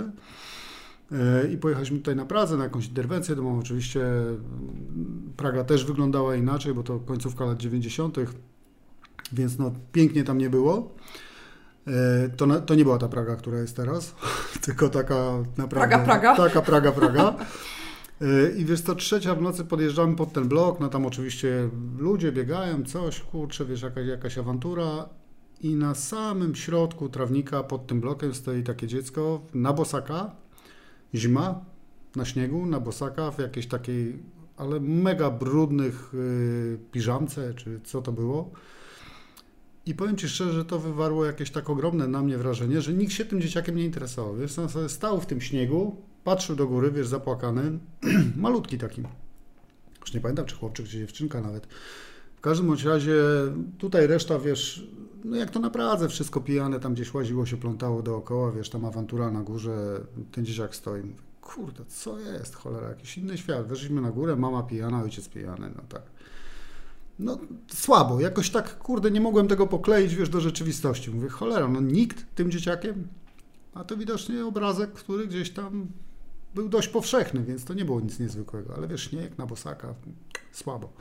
E, 1.12 1.48
I 1.52 1.56
pojechaliśmy 1.56 1.98
tutaj 1.98 2.16
na 2.16 2.26
Pradze, 2.26 2.56
na 2.56 2.64
jakąś 2.64 2.86
interwencję 2.86 3.36
domową. 3.36 3.58
Oczywiście 3.58 4.00
mm, 4.06 5.32
Praga 5.36 5.64
też 5.64 5.84
wyglądała 5.84 6.36
inaczej, 6.36 6.74
bo 6.74 6.82
to 6.82 6.98
końcówka 6.98 7.44
lat 7.44 7.58
90., 7.58 8.16
więc 9.32 9.58
no, 9.58 9.72
pięknie 9.92 10.24
tam 10.24 10.38
nie 10.38 10.50
było. 10.50 10.94
E, 11.86 12.28
to, 12.28 12.60
to 12.60 12.74
nie 12.74 12.84
była 12.84 12.98
ta 12.98 13.08
Praga, 13.08 13.36
która 13.36 13.58
jest 13.58 13.76
teraz, 13.76 14.14
tylko 14.66 14.88
taka 14.88 15.44
naprawdę... 15.56 15.88
Praga, 15.88 16.04
Praga. 16.04 16.36
Taka 16.36 16.62
Praga, 16.62 16.92
Praga. 16.92 17.34
I 18.58 18.64
wiesz 18.64 18.82
to 18.82 18.94
trzecia 18.94 19.34
w 19.34 19.42
nocy 19.42 19.64
podjeżdżamy 19.64 20.16
pod 20.16 20.32
ten 20.32 20.48
blok, 20.48 20.80
no 20.80 20.88
tam 20.88 21.06
oczywiście 21.06 21.68
ludzie 21.98 22.32
biegają, 22.32 22.84
coś, 22.84 23.20
kurczę, 23.20 23.64
wiesz, 23.64 23.82
jakaś, 23.82 24.06
jakaś 24.06 24.38
awantura 24.38 25.08
i 25.60 25.74
na 25.74 25.94
samym 25.94 26.54
środku 26.54 27.08
trawnika 27.08 27.62
pod 27.62 27.86
tym 27.86 28.00
blokiem 28.00 28.34
stoi 28.34 28.62
takie 28.62 28.86
dziecko 28.86 29.40
na 29.54 29.72
bosaka, 29.72 30.30
zima, 31.14 31.64
na 32.16 32.24
śniegu, 32.24 32.66
na 32.66 32.80
bosaka, 32.80 33.30
w 33.30 33.38
jakiejś 33.38 33.66
takiej, 33.66 34.22
ale 34.56 34.80
mega 34.80 35.30
brudnych 35.30 36.10
yy, 36.12 36.78
piżamce, 36.92 37.54
czy 37.54 37.80
co 37.84 38.02
to 38.02 38.12
było. 38.12 38.50
I 39.86 39.94
powiem 39.94 40.16
Ci 40.16 40.28
szczerze, 40.28 40.52
że 40.52 40.64
to 40.64 40.78
wywarło 40.78 41.24
jakieś 41.24 41.50
tak 41.50 41.70
ogromne 41.70 42.08
na 42.08 42.22
mnie 42.22 42.38
wrażenie, 42.38 42.80
że 42.80 42.92
nikt 42.92 43.12
się 43.12 43.24
tym 43.24 43.40
dzieciakiem 43.40 43.76
nie 43.76 43.84
interesował. 43.84 44.36
Wiesz, 44.36 44.58
on 44.58 44.88
stał 44.88 45.20
w 45.20 45.26
tym 45.26 45.40
śniegu, 45.40 45.96
patrzył 46.28 46.56
do 46.56 46.66
góry, 46.66 46.90
wiesz, 46.90 47.08
zapłakany, 47.08 47.78
malutki 48.36 48.78
taki. 48.78 49.02
Już 50.00 50.14
nie 50.14 50.20
pamiętam, 50.20 50.46
czy 50.46 50.56
chłopczyk, 50.56 50.86
czy 50.86 50.98
dziewczynka 50.98 51.40
nawet. 51.40 51.66
W 52.36 52.40
każdym 52.40 52.66
bądź 52.66 52.84
razie 52.84 53.14
tutaj 53.78 54.06
reszta, 54.06 54.38
wiesz, 54.38 54.88
no 55.24 55.36
jak 55.36 55.50
to 55.50 55.60
na 55.60 55.70
Pradze, 55.70 56.08
wszystko 56.08 56.40
pijane, 56.40 56.80
tam 56.80 56.94
gdzieś 56.94 57.14
łaziło 57.14 57.46
się, 57.46 57.56
plątało 57.56 58.02
dookoła, 58.02 58.52
wiesz, 58.52 58.70
tam 58.70 58.84
awantura 58.84 59.30
na 59.30 59.42
górze, 59.42 60.00
ten 60.32 60.44
dzieciak 60.44 60.76
stoi. 60.76 61.02
Kurde, 61.40 61.84
co 61.84 62.18
jest, 62.18 62.54
cholera, 62.54 62.88
jakiś 62.88 63.18
inny 63.18 63.38
świat. 63.38 63.66
Weszliśmy 63.66 64.00
na 64.00 64.10
górę, 64.10 64.36
mama 64.36 64.62
pijana, 64.62 65.02
ojciec 65.02 65.28
pijany, 65.28 65.70
no 65.76 65.82
tak. 65.88 66.02
No 67.18 67.38
słabo, 67.68 68.20
jakoś 68.20 68.50
tak, 68.50 68.78
kurde, 68.78 69.10
nie 69.10 69.20
mogłem 69.20 69.48
tego 69.48 69.66
pokleić, 69.66 70.14
wiesz, 70.14 70.28
do 70.28 70.40
rzeczywistości. 70.40 71.10
Mówię, 71.10 71.28
cholera, 71.28 71.68
no 71.68 71.80
nikt 71.80 72.34
tym 72.34 72.50
dzieciakiem, 72.50 73.08
a 73.74 73.84
to 73.84 73.96
widocznie 73.96 74.46
obrazek, 74.46 74.92
który 74.92 75.26
gdzieś 75.26 75.50
tam 75.50 75.86
był 76.58 76.68
dość 76.68 76.88
powszechny, 76.88 77.44
więc 77.44 77.64
to 77.64 77.74
nie 77.74 77.84
było 77.84 78.00
nic 78.00 78.18
niezwykłego, 78.18 78.74
ale 78.76 78.88
wiesz, 78.88 79.10
śnieg 79.10 79.38
na 79.38 79.46
bosaka, 79.46 79.94
słabo. 80.52 80.92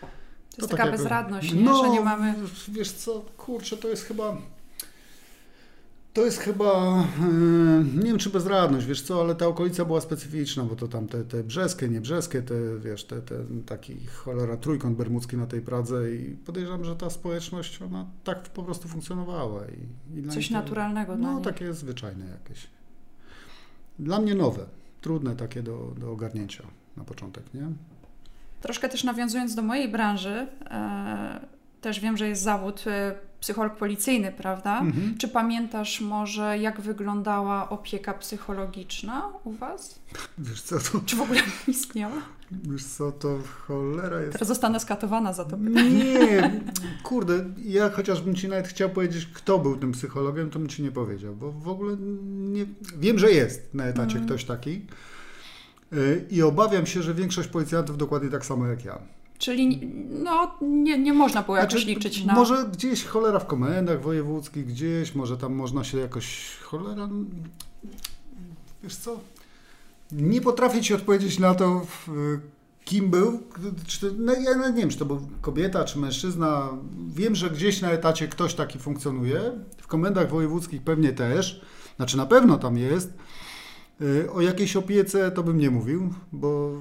To 0.00 0.06
jest 0.56 0.70
to 0.70 0.76
taka 0.76 0.82
tak 0.82 0.92
bezradność, 0.92 1.52
nie? 1.52 1.62
No, 1.62 1.84
że 1.84 1.90
nie 1.90 2.00
mamy... 2.00 2.34
Wiesz 2.68 2.92
co, 2.92 3.24
kurczę, 3.36 3.76
to 3.76 3.88
jest 3.88 4.04
chyba... 4.04 4.36
To 6.12 6.24
jest 6.24 6.38
chyba, 6.38 7.04
nie 7.94 8.04
wiem 8.04 8.18
czy 8.18 8.30
bezradność, 8.30 8.86
wiesz 8.86 9.02
co, 9.02 9.20
ale 9.20 9.34
ta 9.34 9.46
okolica 9.46 9.84
była 9.84 10.00
specyficzna, 10.00 10.64
bo 10.64 10.76
to 10.76 10.88
tam 10.88 11.06
te, 11.08 11.24
te 11.24 11.44
brzeskie, 11.44 11.88
nie 11.88 12.00
brzeskie, 12.00 12.42
te, 12.42 12.54
wiesz, 12.78 13.04
te, 13.04 13.22
te 13.22 13.34
taki 13.66 14.06
cholera 14.06 14.56
trójkąt 14.56 14.96
bermudzki 14.96 15.36
na 15.36 15.46
tej 15.46 15.60
Pradze 15.60 16.14
i 16.14 16.36
podejrzewam, 16.36 16.84
że 16.84 16.96
ta 16.96 17.10
społeczność, 17.10 17.82
ona 17.82 18.06
tak 18.24 18.42
po 18.42 18.62
prostu 18.62 18.88
funkcjonowała. 18.88 19.62
I, 19.66 20.18
i 20.18 20.28
Coś 20.28 20.48
to, 20.48 20.54
naturalnego 20.54 21.16
No, 21.16 21.40
takie 21.40 21.74
zwyczajne 21.74 22.26
jakieś. 22.26 22.66
Dla 23.98 24.20
mnie 24.20 24.34
nowe 24.34 24.66
trudne 25.00 25.36
takie 25.36 25.62
do, 25.62 25.94
do 25.98 26.12
ogarnięcia 26.12 26.64
na 26.96 27.04
początek, 27.04 27.44
nie? 27.54 27.66
Troszkę 28.60 28.88
też 28.88 29.04
nawiązując 29.04 29.54
do 29.54 29.62
mojej 29.62 29.88
branży, 29.88 30.46
e, 30.70 31.40
też 31.80 32.00
wiem, 32.00 32.16
że 32.16 32.28
jest 32.28 32.42
zawód 32.42 32.84
e, 32.86 33.14
psycholog 33.46 33.76
policyjny, 33.76 34.32
prawda? 34.32 34.80
Mhm. 34.80 35.18
Czy 35.18 35.28
pamiętasz 35.28 36.00
może, 36.00 36.58
jak 36.58 36.80
wyglądała 36.80 37.68
opieka 37.68 38.14
psychologiczna 38.14 39.28
u 39.44 39.52
Was? 39.52 39.98
Wiesz 40.38 40.62
co, 40.62 40.78
to... 40.78 41.00
Czy 41.06 41.16
w 41.16 41.20
ogóle 41.20 41.40
istniała? 41.68 42.22
Wiesz 42.50 42.84
co, 42.84 43.12
to 43.12 43.38
cholera 43.66 44.20
jest... 44.20 44.32
Teraz 44.32 44.48
zostanę 44.48 44.80
skatowana 44.80 45.32
za 45.32 45.44
to 45.44 45.56
pytanie. 45.56 46.04
Nie, 46.04 46.60
kurde, 47.02 47.44
ja 47.64 47.90
chociażbym 47.90 48.34
Ci 48.34 48.48
nawet 48.48 48.68
chciał 48.68 48.90
powiedzieć, 48.90 49.26
kto 49.26 49.58
był 49.58 49.76
tym 49.76 49.92
psychologiem, 49.92 50.50
to 50.50 50.58
bym 50.58 50.68
Ci 50.68 50.82
nie 50.82 50.92
powiedział, 50.92 51.36
bo 51.36 51.52
w 51.52 51.68
ogóle 51.68 51.96
nie... 52.26 52.66
Wiem, 52.98 53.18
że 53.18 53.32
jest 53.32 53.74
na 53.74 53.84
etacie 53.84 54.16
mm. 54.16 54.26
ktoś 54.26 54.44
taki 54.44 54.86
y, 55.92 56.24
i 56.30 56.42
obawiam 56.42 56.86
się, 56.86 57.02
że 57.02 57.14
większość 57.14 57.48
policjantów 57.48 57.98
dokładnie 57.98 58.30
tak 58.30 58.46
samo 58.46 58.66
jak 58.66 58.84
ja. 58.84 59.15
Czyli 59.38 59.90
no, 60.10 60.54
nie, 60.60 60.98
nie 60.98 61.12
można 61.12 61.42
było 61.42 61.56
jakoś 61.56 61.72
znaczy, 61.72 61.86
liczyć 61.86 62.24
na... 62.24 62.34
Może 62.34 62.68
gdzieś 62.72 63.04
cholera 63.04 63.38
w 63.38 63.46
komendach 63.46 64.02
wojewódzkich, 64.02 64.66
gdzieś, 64.66 65.14
może 65.14 65.36
tam 65.36 65.54
można 65.54 65.84
się 65.84 65.98
jakoś 65.98 66.56
cholera... 66.62 67.08
Wiesz 68.82 68.96
co, 68.96 69.20
nie 70.12 70.40
potrafię 70.40 70.80
Ci 70.80 70.94
odpowiedzieć 70.94 71.38
na 71.38 71.54
to, 71.54 71.86
kim 72.84 73.10
był. 73.10 73.42
Czy, 73.86 74.12
no, 74.18 74.32
ja 74.32 74.68
nie 74.68 74.72
wiem, 74.72 74.90
czy 74.90 74.98
to 74.98 75.04
był 75.04 75.28
kobieta, 75.40 75.84
czy 75.84 75.98
mężczyzna. 75.98 76.68
Wiem, 77.08 77.34
że 77.34 77.50
gdzieś 77.50 77.80
na 77.80 77.90
etacie 77.90 78.28
ktoś 78.28 78.54
taki 78.54 78.78
funkcjonuje. 78.78 79.52
W 79.78 79.86
komendach 79.86 80.30
wojewódzkich 80.30 80.82
pewnie 80.82 81.12
też. 81.12 81.60
Znaczy 81.96 82.16
na 82.16 82.26
pewno 82.26 82.58
tam 82.58 82.78
jest. 82.78 83.12
Y, 84.00 84.30
o 84.32 84.40
jakiejś 84.40 84.76
opiece 84.76 85.30
to 85.30 85.42
bym 85.42 85.58
nie 85.58 85.70
mówił, 85.70 86.14
bo 86.32 86.72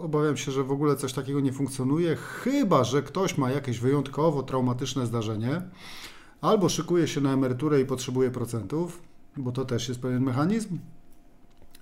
obawiam 0.00 0.36
się, 0.36 0.52
że 0.52 0.64
w 0.64 0.72
ogóle 0.72 0.96
coś 0.96 1.12
takiego 1.12 1.40
nie 1.40 1.52
funkcjonuje, 1.52 2.16
chyba 2.16 2.84
że 2.84 3.02
ktoś 3.02 3.38
ma 3.38 3.50
jakieś 3.50 3.78
wyjątkowo 3.80 4.42
traumatyczne 4.42 5.06
zdarzenie, 5.06 5.62
albo 6.40 6.68
szykuje 6.68 7.08
się 7.08 7.20
na 7.20 7.32
emeryturę 7.32 7.80
i 7.80 7.84
potrzebuje 7.84 8.30
procentów, 8.30 9.02
bo 9.36 9.52
to 9.52 9.64
też 9.64 9.88
jest 9.88 10.00
pewien 10.00 10.22
mechanizm. 10.22 10.78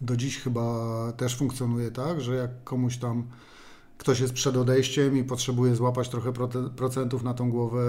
Do 0.01 0.17
dziś 0.17 0.39
chyba 0.39 1.13
też 1.17 1.37
funkcjonuje 1.37 1.91
tak, 1.91 2.21
że 2.21 2.35
jak 2.35 2.65
komuś 2.65 2.97
tam 2.97 3.25
ktoś 3.99 4.21
jest 4.21 4.33
przed 4.33 4.57
odejściem 4.57 5.17
i 5.17 5.25
potrzebuje 5.25 5.77
złapać 5.77 6.09
trochę 6.09 6.33
procentów 6.77 7.23
na 7.23 7.35
tą 7.35 7.51
głowę, 7.51 7.83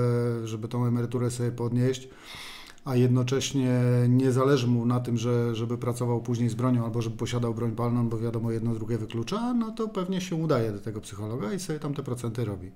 żeby 0.44 0.68
tą 0.68 0.86
emeryturę 0.86 1.32
sobie 1.32 1.52
podnieść, 1.52 2.10
a 2.86 2.96
jednocześnie 2.96 3.82
nie 4.10 4.32
zależy 4.32 4.68
mu 4.68 4.86
na 4.86 5.00
tym, 5.00 5.18
że, 5.18 5.56
żeby 5.56 5.78
pracował 5.78 6.22
później 6.22 6.50
z 6.50 6.56
bronią 6.56 6.86
albo 6.86 7.02
żeby 7.02 7.18
posiadał 7.18 7.54
broń 7.54 7.72
palną, 7.72 8.10
bo 8.10 8.20
wiadomo, 8.20 8.52
jedno 8.52 8.74
drugie 8.74 8.98
wyklucza, 8.98 9.54
no 9.54 9.72
to 9.72 9.88
pewnie 9.88 10.22
się 10.22 10.36
udaje 10.36 10.72
do 10.72 10.80
tego 10.80 11.02
psychologa 11.02 11.54
i 11.54 11.60
sobie 11.60 11.80
tam 11.80 11.94
te 11.94 12.04
procenty 12.04 12.46
robi. 12.46 12.72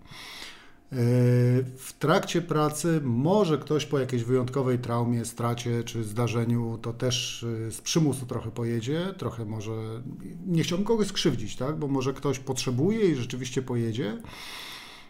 W 1.77 1.93
trakcie 1.99 2.41
pracy 2.41 3.01
może 3.03 3.57
ktoś 3.57 3.85
po 3.85 3.99
jakiejś 3.99 4.23
wyjątkowej 4.23 4.79
traumie, 4.79 5.25
stracie 5.25 5.83
czy 5.83 6.03
zdarzeniu 6.03 6.79
to 6.81 6.93
też 6.93 7.43
y, 7.43 7.71
z 7.71 7.81
przymusu 7.81 8.25
trochę 8.25 8.51
pojedzie, 8.51 9.13
trochę 9.17 9.45
może, 9.45 10.01
nie 10.45 10.63
chciałbym 10.63 10.87
kogoś 10.87 11.07
skrzywdzić, 11.07 11.55
tak, 11.55 11.79
bo 11.79 11.87
może 11.87 12.13
ktoś 12.13 12.39
potrzebuje 12.39 13.11
i 13.11 13.15
rzeczywiście 13.15 13.61
pojedzie. 13.61 14.17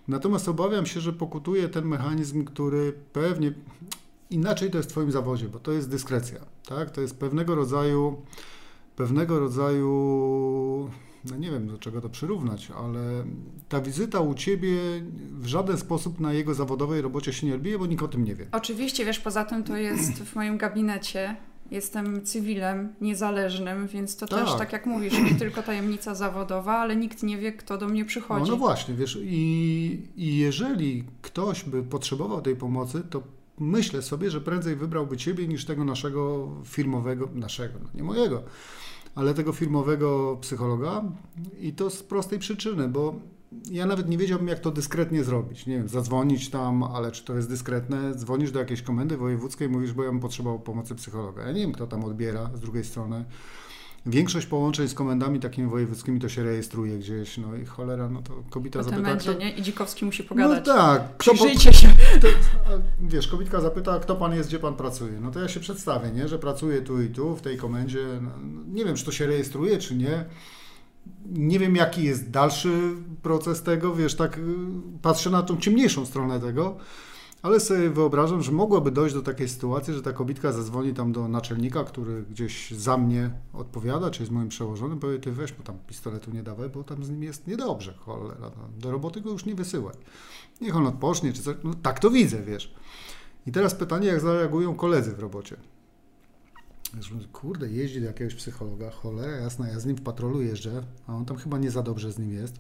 Natomiast 0.08 0.50
obawiam 0.50 0.86
się, 0.86 1.02
że 1.02 1.14
pokutuje 1.14 1.70
ten 1.70 1.86
mechanizm, 1.86 2.46
który 2.46 2.94
pewnie 3.14 3.54
inaczej 4.30 4.72
to 4.72 4.78
jest 4.78 4.90
w 4.90 4.92
Twoim 4.92 5.12
zawodzie, 5.12 5.50
bo 5.50 5.60
to 5.60 5.72
jest 5.72 5.90
dyskrecja, 5.90 6.40
tak? 6.66 6.92
To 6.92 7.02
jest 7.02 7.20
pewnego 7.20 7.56
rodzaju, 7.56 8.22
pewnego 8.96 9.40
rodzaju 9.40 10.90
no 11.32 11.38
nie 11.38 11.52
wiem 11.52 11.68
do 11.68 11.78
czego 11.78 12.02
to 12.02 12.10
przyrównać, 12.10 12.72
ale 12.72 13.24
ta 13.70 13.82
wizyta 13.82 14.20
u 14.20 14.34
Ciebie 14.34 14.78
w 15.32 15.46
żaden 15.46 15.78
sposób 15.78 16.20
na 16.20 16.34
jego 16.34 16.54
zawodowej 16.54 17.02
robocie 17.02 17.34
się 17.34 17.48
nie 17.48 17.56
odbije, 17.56 17.80
bo 17.80 17.86
nikt 17.86 18.04
o 18.04 18.08
tym 18.08 18.24
nie 18.24 18.36
wie. 18.36 18.48
Oczywiście, 18.52 19.06
wiesz, 19.06 19.20
poza 19.20 19.46
tym 19.46 19.64
to 19.64 19.78
jest 19.78 20.12
w 20.12 20.36
moim 20.36 20.58
gabinecie. 20.58 21.36
Jestem 21.72 22.26
cywilem, 22.26 22.94
niezależnym, 23.02 23.88
więc 23.88 24.18
to 24.18 24.28
tak. 24.28 24.46
też, 24.46 24.58
tak 24.58 24.74
jak 24.74 24.86
mówisz, 24.86 25.14
nie 25.20 25.36
tylko 25.36 25.64
tajemnica 25.64 26.16
zawodowa, 26.16 26.78
ale 26.78 26.96
nikt 26.96 27.24
nie 27.24 27.38
wie, 27.38 27.52
kto 27.52 27.78
do 27.78 27.88
mnie 27.88 28.06
przychodzi. 28.06 28.42
No, 28.42 28.48
no 28.52 28.58
właśnie, 28.58 28.94
wiesz, 28.94 29.20
i, 29.22 30.02
i 30.18 30.38
jeżeli 30.38 31.04
ktoś 31.22 31.64
by 31.64 31.84
potrzebował 31.84 32.42
tej 32.42 32.56
pomocy, 32.56 33.02
to 33.10 33.24
myślę 33.60 34.02
sobie, 34.02 34.32
że 34.32 34.42
prędzej 34.42 34.76
wybrałby 34.76 35.18
Ciebie 35.18 35.48
niż 35.48 35.66
tego 35.66 35.86
naszego 35.86 36.50
firmowego, 36.66 37.30
naszego, 37.34 37.80
no 37.84 37.90
nie 37.96 38.04
mojego, 38.04 38.44
ale 39.16 39.34
tego 39.34 39.54
firmowego 39.54 40.38
psychologa 40.42 41.04
i 41.60 41.74
to 41.74 41.90
z 41.90 42.04
prostej 42.04 42.40
przyczyny, 42.40 42.88
bo 42.88 43.16
ja 43.72 43.86
nawet 43.86 44.10
nie 44.10 44.18
wiedziałbym, 44.18 44.48
jak 44.48 44.60
to 44.60 44.72
dyskretnie 44.72 45.24
zrobić. 45.24 45.66
Nie 45.66 45.78
wiem, 45.78 45.88
zadzwonić 45.88 46.50
tam, 46.50 46.84
ale 46.84 47.12
czy 47.12 47.26
to 47.26 47.36
jest 47.36 47.50
dyskretne? 47.50 48.16
Dzwonisz 48.16 48.52
do 48.52 48.60
jakiejś 48.60 48.82
komendy 48.82 49.18
wojewódzkiej, 49.18 49.70
mówisz, 49.70 49.94
bo 49.94 50.04
ja 50.04 50.12
bym 50.12 50.20
potrzebował 50.20 50.60
pomocy 50.60 50.96
psychologa. 50.96 51.44
Ja 51.44 51.52
nie 51.52 51.62
wiem, 51.62 51.72
kto 51.72 51.88
tam 51.88 52.04
odbiera 52.04 52.50
z 52.56 52.60
drugiej 52.60 52.84
strony. 52.84 53.26
Większość 54.06 54.48
połączeń 54.48 54.88
z 54.88 54.94
komendami 54.94 55.40
takimi 55.40 55.68
wojewódzkimi 55.68 56.20
to 56.20 56.30
się 56.30 56.44
rejestruje 56.44 57.00
gdzieś, 57.00 57.38
no 57.38 57.56
i 57.56 57.66
cholera, 57.66 58.10
no 58.10 58.22
to 58.22 58.34
kobieta 58.50 58.80
Potem 58.80 58.94
zapyta... 58.94 59.10
będzie, 59.10 59.30
kto... 59.30 59.40
nie? 59.40 59.52
I 59.52 59.62
Dzikowski 59.62 60.06
musi 60.06 60.24
pogadać. 60.24 60.68
No 60.68 60.76
tak. 60.76 61.18
Kto 61.18 61.32
po... 61.32 61.60
się. 61.60 61.88
To, 62.22 62.28
wiesz, 63.00 63.28
kobitka 63.28 63.62
zapyta, 63.62 64.00
kto 64.00 64.16
pan 64.16 64.36
jest, 64.36 64.50
gdzie 64.50 64.60
pan 64.60 64.76
pracuje. 64.76 65.20
No 65.20 65.32
to 65.32 65.40
ja 65.40 65.48
się 65.48 65.60
przedstawię, 65.60 66.12
nie? 66.12 66.28
Że 66.28 66.40
pracuję 66.40 66.82
tu 66.82 67.02
i 67.02 67.10
tu, 67.10 67.36
w 67.36 67.42
tej 67.42 67.58
komendzie. 67.58 68.06
No, 68.22 68.30
nie 68.74 68.86
wiem, 68.86 68.96
czy 68.96 69.06
to 69.06 69.12
się 69.12 69.28
rejestruje, 69.28 69.78
czy 69.78 69.96
nie. 69.96 70.26
Nie 71.26 71.60
wiem, 71.60 71.76
jaki 71.76 72.04
jest 72.04 72.30
dalszy 72.30 72.94
proces 73.22 73.64
tego, 73.64 73.96
wiesz, 73.96 74.16
tak 74.16 74.38
y, 74.38 74.42
patrzę 75.02 75.30
na 75.30 75.44
tą 75.44 75.58
ciemniejszą 75.58 76.06
stronę 76.06 76.40
tego. 76.40 76.78
Ale 77.42 77.60
sobie 77.60 77.90
wyobrażam, 77.90 78.44
że 78.44 78.52
mogłoby 78.52 78.92
dojść 78.92 79.16
do 79.16 79.22
takiej 79.22 79.50
sytuacji, 79.50 79.94
że 79.94 80.02
ta 80.02 80.14
kobitka 80.14 80.52
zadzwoni 80.52 80.94
tam 80.94 81.12
do 81.12 81.28
naczelnika, 81.28 81.84
który 81.84 82.24
gdzieś 82.24 82.72
za 82.72 82.98
mnie 82.98 83.32
odpowiada, 83.54 84.12
czy 84.12 84.22
jest 84.22 84.32
moim 84.32 84.50
przełożonym, 84.50 85.00
powie, 85.00 85.20
ty 85.20 85.32
weź 85.32 85.58
mu 85.58 85.64
tam 85.64 85.78
pistoletu 85.88 86.32
nie 86.32 86.44
dawaj, 86.44 86.70
bo 86.70 86.84
tam 86.84 87.04
z 87.04 87.10
nim 87.10 87.24
jest 87.24 87.48
niedobrze, 87.48 87.94
cholera, 87.94 88.52
no, 88.58 88.70
do 88.78 88.92
roboty 88.92 89.22
go 89.22 89.32
już 89.32 89.46
nie 89.46 89.56
wysyłaj. 89.56 89.96
Niech 90.62 90.76
on 90.76 90.88
odpocznie, 90.88 91.34
czy 91.34 91.42
coś, 91.42 91.56
no, 91.64 91.74
tak 91.74 92.00
to 92.00 92.10
widzę, 92.10 92.44
wiesz. 92.44 92.74
I 93.46 93.52
teraz 93.52 93.76
pytanie, 93.76 94.08
jak 94.08 94.20
zareagują 94.20 94.76
koledzy 94.76 95.12
w 95.12 95.20
robocie. 95.20 95.58
Kurde, 97.34 97.70
jeździ 97.70 98.02
do 98.02 98.08
jakiegoś 98.08 98.36
psychologa, 98.36 98.92
cholera 98.92 99.32
jasna, 99.32 99.68
ja 99.68 99.80
z 99.80 99.86
nim 99.86 99.96
w 99.96 100.02
patrolu 100.02 100.42
jeżdżę, 100.42 100.84
a 101.08 101.14
on 101.16 101.26
tam 101.26 101.38
chyba 101.38 101.58
nie 101.58 101.72
za 101.72 101.84
dobrze 101.84 102.12
z 102.12 102.20
nim 102.20 102.34
jest 102.34 102.60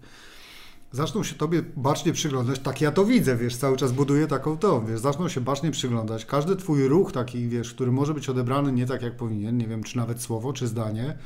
zaczną 0.92 1.24
się 1.24 1.36
tobie 1.36 1.64
bacznie 1.76 2.14
przyglądać, 2.14 2.60
tak 2.60 2.82
ja 2.82 2.92
to 2.92 3.06
widzę, 3.06 3.38
wiesz, 3.38 3.56
cały 3.56 3.78
czas 3.78 3.92
buduję 3.92 4.28
taką 4.28 4.58
tą, 4.58 4.86
wiesz, 4.86 5.00
zaczną 5.00 5.30
się 5.30 5.42
bacznie 5.42 5.72
przyglądać, 5.72 6.26
każdy 6.26 6.56
twój 6.56 6.88
ruch 6.88 7.12
taki, 7.12 7.48
wiesz, 7.48 7.74
który 7.74 7.92
może 7.92 8.14
być 8.14 8.30
odebrany 8.30 8.72
nie 8.72 8.86
tak 8.86 9.02
jak 9.02 9.18
powinien, 9.18 9.58
nie 9.58 9.68
wiem, 9.68 9.84
czy 9.84 9.98
nawet 9.98 10.22
słowo, 10.22 10.54
czy 10.54 10.68
zdanie, 10.68 11.18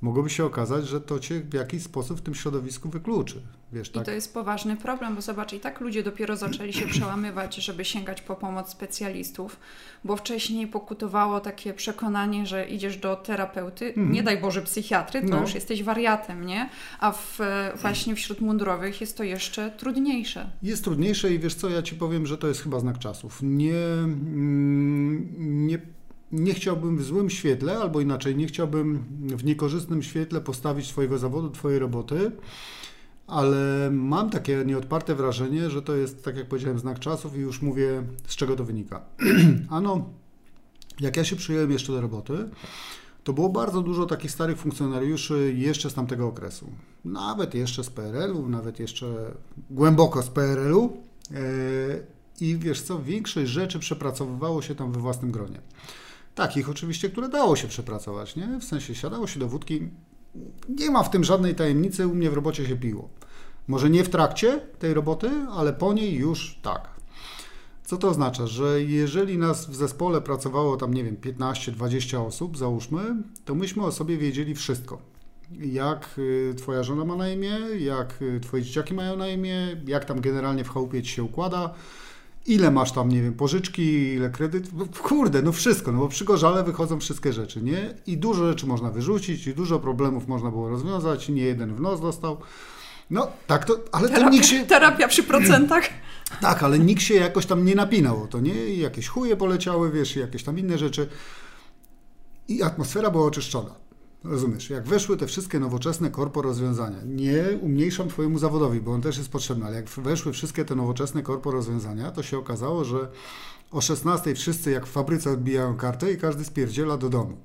mogłoby 0.00 0.30
się 0.30 0.44
okazać, 0.44 0.88
że 0.88 1.00
to 1.00 1.18
cię 1.18 1.40
w 1.40 1.54
jakiś 1.54 1.82
sposób 1.82 2.18
w 2.18 2.22
tym 2.22 2.34
środowisku 2.34 2.88
wykluczy. 2.88 3.42
Wiesz, 3.72 3.90
tak? 3.90 4.02
I 4.02 4.06
to 4.06 4.10
jest 4.10 4.34
poważny 4.34 4.76
problem, 4.76 5.14
bo 5.14 5.20
zobacz, 5.20 5.52
i 5.52 5.60
tak 5.60 5.80
ludzie 5.80 6.02
dopiero 6.02 6.36
zaczęli 6.36 6.72
się 6.72 6.86
przełamywać, 6.86 7.56
żeby 7.56 7.84
sięgać 7.84 8.22
po 8.22 8.36
pomoc 8.36 8.68
specjalistów, 8.68 9.56
bo 10.04 10.16
wcześniej 10.16 10.66
pokutowało 10.66 11.40
takie 11.40 11.74
przekonanie, 11.74 12.46
że 12.46 12.68
idziesz 12.68 12.96
do 12.96 13.16
terapeuty, 13.16 13.88
mhm. 13.88 14.12
nie 14.12 14.22
daj 14.22 14.40
Boże 14.40 14.62
psychiatry, 14.62 15.20
to 15.20 15.28
no. 15.28 15.40
już 15.40 15.54
jesteś 15.54 15.82
wariatem, 15.82 16.46
nie? 16.46 16.68
A 17.00 17.12
w, 17.12 17.38
właśnie 17.76 18.14
wśród 18.14 18.40
mundurowych 18.40 19.00
jest 19.00 19.16
to 19.16 19.24
jeszcze 19.24 19.70
trudniejsze. 19.70 20.50
Jest 20.62 20.84
trudniejsze 20.84 21.34
i 21.34 21.38
wiesz 21.38 21.54
co, 21.54 21.68
ja 21.68 21.82
Ci 21.82 21.94
powiem, 21.94 22.26
że 22.26 22.38
to 22.38 22.48
jest 22.48 22.62
chyba 22.62 22.80
znak 22.80 22.98
czasów. 22.98 23.38
Nie, 23.42 23.74
mm, 23.74 25.66
nie 25.66 25.78
nie 26.32 26.54
chciałbym 26.54 26.98
w 26.98 27.04
złym 27.04 27.30
świetle, 27.30 27.78
albo 27.78 28.00
inaczej, 28.00 28.36
nie 28.36 28.46
chciałbym 28.46 29.04
w 29.20 29.44
niekorzystnym 29.44 30.02
świetle 30.02 30.40
postawić 30.40 30.88
Twojego 30.88 31.18
zawodu, 31.18 31.50
Twojej 31.50 31.78
roboty, 31.78 32.32
ale 33.26 33.90
mam 33.92 34.30
takie 34.30 34.62
nieodparte 34.66 35.14
wrażenie, 35.14 35.70
że 35.70 35.82
to 35.82 35.96
jest, 35.96 36.24
tak 36.24 36.36
jak 36.36 36.48
powiedziałem, 36.48 36.78
znak 36.78 36.98
czasów 36.98 37.36
i 37.36 37.40
już 37.40 37.62
mówię, 37.62 38.02
z 38.26 38.36
czego 38.36 38.56
to 38.56 38.64
wynika. 38.64 39.00
ano, 39.70 40.04
jak 41.00 41.16
ja 41.16 41.24
się 41.24 41.36
przyjąłem 41.36 41.70
jeszcze 41.70 41.92
do 41.92 42.00
roboty, 42.00 42.48
to 43.24 43.32
było 43.32 43.48
bardzo 43.48 43.82
dużo 43.82 44.06
takich 44.06 44.30
starych 44.30 44.58
funkcjonariuszy 44.58 45.54
jeszcze 45.56 45.90
z 45.90 45.94
tamtego 45.94 46.26
okresu. 46.26 46.70
Nawet 47.04 47.54
jeszcze 47.54 47.84
z 47.84 47.90
PRL-u, 47.90 48.48
nawet 48.48 48.80
jeszcze 48.80 49.32
głęboko 49.70 50.22
z 50.22 50.28
PRL-u. 50.28 50.96
E, 51.30 51.38
I 52.40 52.56
wiesz 52.56 52.82
co, 52.82 53.02
większość 53.02 53.50
rzeczy 53.50 53.78
przepracowywało 53.78 54.62
się 54.62 54.74
tam 54.74 54.92
we 54.92 55.00
własnym 55.00 55.30
gronie. 55.30 55.60
Takich 56.38 56.70
oczywiście, 56.70 57.10
które 57.10 57.28
dało 57.28 57.56
się 57.56 57.68
przepracować, 57.68 58.36
nie? 58.36 58.58
W 58.60 58.64
sensie 58.64 58.94
siadało 58.94 59.26
się 59.26 59.40
do 59.40 59.48
wódki. 59.48 59.88
Nie 60.68 60.90
ma 60.90 61.02
w 61.02 61.10
tym 61.10 61.24
żadnej 61.24 61.54
tajemnicy, 61.54 62.06
u 62.06 62.14
mnie 62.14 62.30
w 62.30 62.34
robocie 62.34 62.66
się 62.66 62.76
piło. 62.76 63.08
Może 63.68 63.90
nie 63.90 64.04
w 64.04 64.08
trakcie 64.08 64.60
tej 64.78 64.94
roboty, 64.94 65.30
ale 65.50 65.72
po 65.72 65.92
niej 65.92 66.14
już 66.14 66.58
tak. 66.62 66.88
Co 67.84 67.96
to 67.96 68.08
oznacza? 68.08 68.46
Że 68.46 68.82
jeżeli 68.82 69.38
nas 69.38 69.70
w 69.70 69.74
zespole 69.74 70.20
pracowało 70.20 70.76
tam, 70.76 70.94
nie 70.94 71.04
wiem, 71.04 71.16
15-20 71.16 72.26
osób, 72.26 72.58
załóżmy, 72.58 73.02
to 73.44 73.54
myśmy 73.54 73.84
o 73.84 73.92
sobie 73.92 74.16
wiedzieli 74.16 74.54
wszystko. 74.54 74.98
Jak 75.60 76.14
y, 76.18 76.54
twoja 76.56 76.82
żona 76.82 77.04
ma 77.04 77.16
na 77.16 77.28
imię, 77.28 77.58
jak 77.78 78.22
y, 78.22 78.40
twoje 78.40 78.62
dzieciaki 78.62 78.94
mają 78.94 79.16
na 79.16 79.28
imię, 79.28 79.76
jak 79.86 80.04
tam 80.04 80.20
generalnie 80.20 80.64
w 80.64 80.70
chałupie 80.70 81.02
ci 81.02 81.10
się 81.10 81.22
układa, 81.22 81.74
ile 82.48 82.70
masz 82.70 82.92
tam, 82.92 83.08
nie 83.08 83.22
wiem, 83.22 83.34
pożyczki, 83.34 83.82
ile 84.14 84.30
kredyt, 84.30 84.68
kurde, 85.02 85.42
no 85.42 85.52
wszystko, 85.52 85.92
no 85.92 85.98
bo 85.98 86.08
przy 86.08 86.24
gorzale 86.24 86.64
wychodzą 86.64 87.00
wszystkie 87.00 87.32
rzeczy, 87.32 87.62
nie? 87.62 87.94
I 88.06 88.16
dużo 88.16 88.48
rzeczy 88.48 88.66
można 88.66 88.90
wyrzucić, 88.90 89.46
i 89.46 89.54
dużo 89.54 89.78
problemów 89.78 90.28
można 90.28 90.50
było 90.50 90.68
rozwiązać, 90.68 91.28
nie 91.28 91.42
jeden 91.42 91.74
w 91.74 91.80
nos 91.80 92.00
dostał. 92.00 92.36
No, 93.10 93.28
tak 93.46 93.64
to, 93.64 93.78
ale 93.92 94.08
terapia, 94.08 94.26
to 94.26 94.32
nikt 94.32 94.46
się... 94.46 94.66
Terapia 94.66 95.08
przy 95.08 95.22
procentach. 95.22 95.88
tak, 96.40 96.62
ale 96.62 96.78
nikt 96.78 97.02
się 97.02 97.14
jakoś 97.14 97.46
tam 97.46 97.64
nie 97.64 97.74
napinał 97.74 98.26
to, 98.26 98.40
nie? 98.40 98.68
I 98.68 98.78
jakieś 98.78 99.08
chuje 99.08 99.36
poleciały, 99.36 99.92
wiesz, 99.92 100.16
i 100.16 100.20
jakieś 100.20 100.44
tam 100.44 100.58
inne 100.58 100.78
rzeczy. 100.78 101.08
I 102.48 102.62
atmosfera 102.62 103.10
była 103.10 103.24
oczyszczona. 103.24 103.87
Rozumiesz, 104.24 104.70
jak 104.70 104.84
weszły 104.84 105.16
te 105.16 105.26
wszystkie 105.26 105.60
nowoczesne 105.60 106.10
korpo 106.10 106.42
rozwiązania, 106.42 106.98
nie 107.06 107.44
umniejszam 107.60 108.08
Twojemu 108.08 108.38
zawodowi, 108.38 108.80
bo 108.80 108.92
on 108.92 109.00
też 109.00 109.18
jest 109.18 109.28
potrzebny, 109.30 109.66
ale 109.66 109.76
jak 109.76 109.88
weszły 109.88 110.32
wszystkie 110.32 110.64
te 110.64 110.74
nowoczesne 110.74 111.22
korpo 111.22 111.50
rozwiązania, 111.50 112.10
to 112.10 112.22
się 112.22 112.38
okazało, 112.38 112.84
że 112.84 113.08
o 113.70 113.80
16 113.80 114.34
wszyscy 114.34 114.70
jak 114.70 114.86
w 114.86 114.90
fabryce 114.90 115.30
odbijają 115.30 115.76
kartę 115.76 116.12
i 116.12 116.16
każdy 116.16 116.44
spierdziela 116.44 116.96
do 116.96 117.08
domu. 117.08 117.36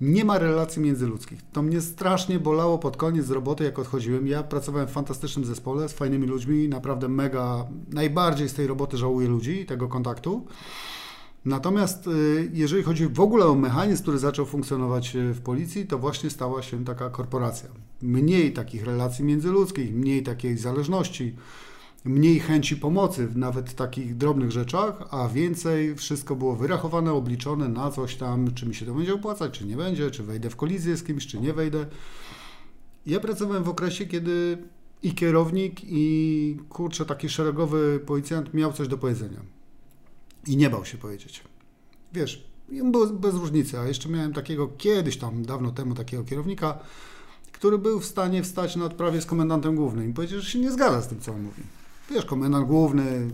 Nie 0.00 0.24
ma 0.24 0.38
relacji 0.38 0.82
międzyludzkich. 0.82 1.40
To 1.52 1.62
mnie 1.62 1.80
strasznie 1.80 2.38
bolało 2.38 2.78
pod 2.78 2.96
koniec 2.96 3.30
roboty, 3.30 3.64
jak 3.64 3.78
odchodziłem. 3.78 4.26
Ja 4.26 4.42
pracowałem 4.42 4.88
w 4.88 4.90
fantastycznym 4.90 5.44
zespole 5.44 5.88
z 5.88 5.92
fajnymi 5.92 6.26
ludźmi, 6.26 6.68
naprawdę 6.68 7.08
mega. 7.08 7.66
Najbardziej 7.92 8.48
z 8.48 8.54
tej 8.54 8.66
roboty 8.66 8.96
żałuję 8.96 9.28
ludzi 9.28 9.66
tego 9.66 9.88
kontaktu. 9.88 10.46
Natomiast 11.48 12.06
y, 12.06 12.50
jeżeli 12.54 12.82
chodzi 12.82 13.06
w 13.06 13.20
ogóle 13.20 13.46
o 13.46 13.54
mechanizm, 13.54 14.02
który 14.02 14.18
zaczął 14.18 14.46
funkcjonować 14.46 15.16
y, 15.16 15.34
w 15.34 15.40
policji, 15.40 15.86
to 15.86 15.98
właśnie 15.98 16.30
stała 16.30 16.62
się 16.62 16.84
taka 16.84 17.10
korporacja. 17.10 17.68
Mniej 18.02 18.52
takich 18.52 18.84
relacji 18.84 19.24
międzyludzkich, 19.24 19.94
mniej 19.94 20.22
takiej 20.22 20.56
zależności, 20.56 21.34
mniej 22.04 22.40
chęci 22.40 22.76
pomocy 22.76 23.26
w 23.26 23.36
nawet 23.36 23.74
takich 23.74 24.16
drobnych 24.16 24.52
rzeczach, 24.52 25.08
a 25.10 25.28
więcej 25.28 25.96
wszystko 25.96 26.36
było 26.36 26.56
wyrachowane, 26.56 27.12
obliczone 27.12 27.68
na 27.68 27.90
coś 27.90 28.16
tam, 28.16 28.54
czy 28.54 28.66
mi 28.66 28.74
się 28.74 28.86
to 28.86 28.94
będzie 28.94 29.14
opłacać, 29.14 29.58
czy 29.58 29.66
nie 29.66 29.76
będzie, 29.76 30.10
czy 30.10 30.22
wejdę 30.22 30.50
w 30.50 30.56
kolizję 30.56 30.96
z 30.96 31.04
kimś, 31.04 31.26
czy 31.26 31.40
nie 31.40 31.52
wejdę. 31.52 31.86
Ja 33.06 33.20
pracowałem 33.20 33.64
w 33.64 33.68
okresie, 33.68 34.06
kiedy 34.06 34.58
i 35.02 35.14
kierownik, 35.14 35.80
i 35.84 36.56
kurczę, 36.68 37.04
taki 37.04 37.28
szeregowy 37.28 38.00
policjant 38.06 38.54
miał 38.54 38.72
coś 38.72 38.88
do 38.88 38.98
powiedzenia. 38.98 39.57
I 40.48 40.56
nie 40.56 40.70
bał 40.70 40.84
się 40.84 40.98
powiedzieć. 40.98 41.44
Wiesz, 42.12 42.48
był 42.84 43.18
bez 43.18 43.34
różnicy, 43.34 43.78
a 43.78 43.86
jeszcze 43.86 44.08
miałem 44.08 44.32
takiego 44.32 44.68
kiedyś 44.78 45.16
tam, 45.16 45.42
dawno 45.42 45.70
temu, 45.70 45.94
takiego 45.94 46.24
kierownika, 46.24 46.78
który 47.52 47.78
był 47.78 48.00
w 48.00 48.04
stanie 48.04 48.42
wstać 48.42 48.76
na 48.76 48.84
odprawie 48.84 49.20
z 49.20 49.26
komendantem 49.26 49.76
głównym 49.76 50.10
i 50.10 50.14
powiedzieć, 50.14 50.42
że 50.42 50.50
się 50.50 50.58
nie 50.58 50.72
zgadza 50.72 51.02
z 51.02 51.08
tym, 51.08 51.20
co 51.20 51.32
on 51.32 51.42
mówi. 51.42 51.62
Wiesz, 52.10 52.24
komendant 52.24 52.66
główny, 52.66 53.30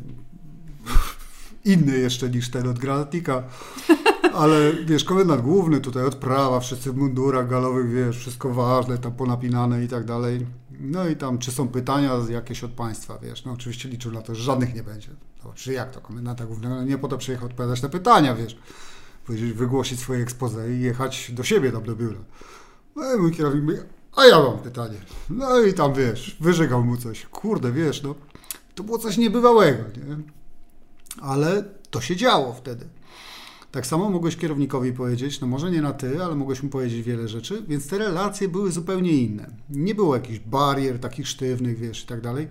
inny 1.65 1.99
jeszcze 1.99 2.31
niż 2.31 2.51
ten 2.51 2.69
od 2.69 2.79
granatnika, 2.79 3.43
ale 4.35 4.73
wiesz, 4.73 5.05
komendant 5.05 5.43
główny, 5.43 5.81
tutaj 5.81 6.05
odprawa, 6.05 6.61
wszyscy 6.61 6.93
w 6.93 6.97
mundurach 6.97 7.49
galowych, 7.49 7.91
wiesz, 7.91 8.19
wszystko 8.19 8.55
ważne, 8.55 8.99
tam 8.99 9.13
ponapinane 9.13 9.85
i 9.85 9.89
tak 9.89 10.05
dalej. 10.05 10.47
No 10.81 11.09
i 11.09 11.17
tam, 11.17 11.39
czy 11.39 11.53
są 11.53 11.69
pytania 11.69 12.13
jakieś 12.31 12.65
od 12.65 12.71
państwa, 12.71 13.19
wiesz, 13.19 13.45
no 13.45 13.53
oczywiście 13.53 13.89
liczył 13.89 14.13
na 14.13 14.23
to, 14.23 14.35
że 14.35 14.43
żadnych 14.43 14.75
nie 14.75 14.83
będzie. 14.83 15.09
No, 15.45 15.53
czy 15.53 15.73
jak 15.73 15.91
to, 15.91 16.01
komendanta 16.01 16.47
głównego, 16.47 16.75
no 16.75 16.85
nie 16.85 16.99
po 16.99 17.09
to 17.09 17.19
przyjechał 17.19 17.47
odpowiadać 17.47 17.83
na 17.83 17.89
pytania, 17.89 18.35
wiesz, 18.35 18.59
powiedzieć, 19.27 19.53
wygłosić 19.53 20.01
swoje 20.01 20.23
expose 20.23 20.75
i 20.75 20.81
jechać 20.81 21.31
do 21.33 21.43
siebie 21.43 21.73
tam 21.73 21.83
do 21.83 21.97
biura. 21.97 22.21
No 22.97 23.15
i 23.15 23.19
mój 23.19 23.33
kierownik 23.33 23.65
mówi, 23.65 23.79
a 24.17 24.27
ja 24.27 24.43
mam 24.43 24.59
pytanie. 24.59 24.99
No 25.31 25.61
i 25.61 25.75
tam, 25.75 25.95
wiesz, 25.95 26.37
wyżegał 26.41 26.85
mu 26.85 26.97
coś. 26.97 27.27
Kurde, 27.27 27.73
wiesz, 27.73 28.03
no, 28.03 28.15
to 28.75 28.83
było 28.83 28.99
coś 28.99 29.17
niebywałego, 29.17 29.83
nie? 29.97 30.17
Ale 31.21 31.65
to 31.91 32.01
się 32.01 32.17
działo 32.17 32.53
wtedy. 32.53 32.89
Tak 33.75 33.87
samo 33.87 34.11
mogłeś 34.11 34.37
kierownikowi 34.37 34.93
powiedzieć, 34.93 35.41
no 35.41 35.47
może 35.47 35.71
nie 35.71 35.83
na 35.83 35.93
ty, 35.93 36.25
ale 36.25 36.35
mogłeś 36.35 36.63
mu 36.63 36.69
powiedzieć 36.69 37.03
wiele 37.03 37.29
rzeczy, 37.29 37.63
więc 37.69 37.89
te 37.89 37.99
relacje 37.99 38.49
były 38.49 38.73
zupełnie 38.73 39.13
inne. 39.13 39.51
Nie 39.71 39.95
było 39.95 40.15
jakichś 40.15 40.39
barier 40.39 40.99
takich 40.99 41.29
sztywnych, 41.29 41.79
wiesz, 41.79 42.05
i 42.05 42.07
tak 42.07 42.21
dalej. 42.21 42.49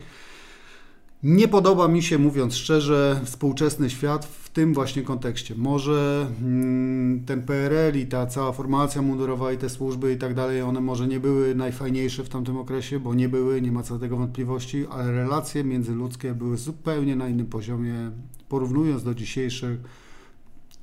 Nie 1.24 1.48
podoba 1.48 1.88
mi 1.88 2.04
się, 2.04 2.18
mówiąc 2.18 2.56
szczerze, 2.56 3.22
współczesny 3.26 3.90
świat 3.90 4.26
w 4.26 4.50
tym 4.50 4.74
właśnie 4.74 5.02
kontekście. 5.02 5.56
Może 5.56 6.28
mm, 6.42 7.26
ten 7.26 7.44
PRL 7.44 8.00
i 8.00 8.08
ta 8.08 8.28
cała 8.28 8.52
formacja 8.52 9.02
mundurowa 9.02 9.52
i 9.54 9.58
te 9.58 9.70
służby 9.70 10.14
i 10.14 10.18
tak 10.18 10.34
dalej, 10.34 10.62
one 10.62 10.82
może 10.82 11.08
nie 11.08 11.20
były 11.20 11.56
najfajniejsze 11.56 12.24
w 12.24 12.30
tamtym 12.30 12.58
okresie, 12.58 13.00
bo 13.00 13.14
nie 13.14 13.30
były, 13.30 13.62
nie 13.62 13.72
ma 13.72 13.84
co 13.84 13.94
do 13.94 14.00
tego 14.00 14.18
wątpliwości, 14.18 14.86
ale 14.90 15.12
relacje 15.12 15.64
międzyludzkie 15.64 16.34
były 16.34 16.58
zupełnie 16.58 17.16
na 17.16 17.28
innym 17.28 17.48
poziomie, 17.48 18.12
porównując 18.50 19.04
do 19.04 19.14
dzisiejszych 19.16 20.03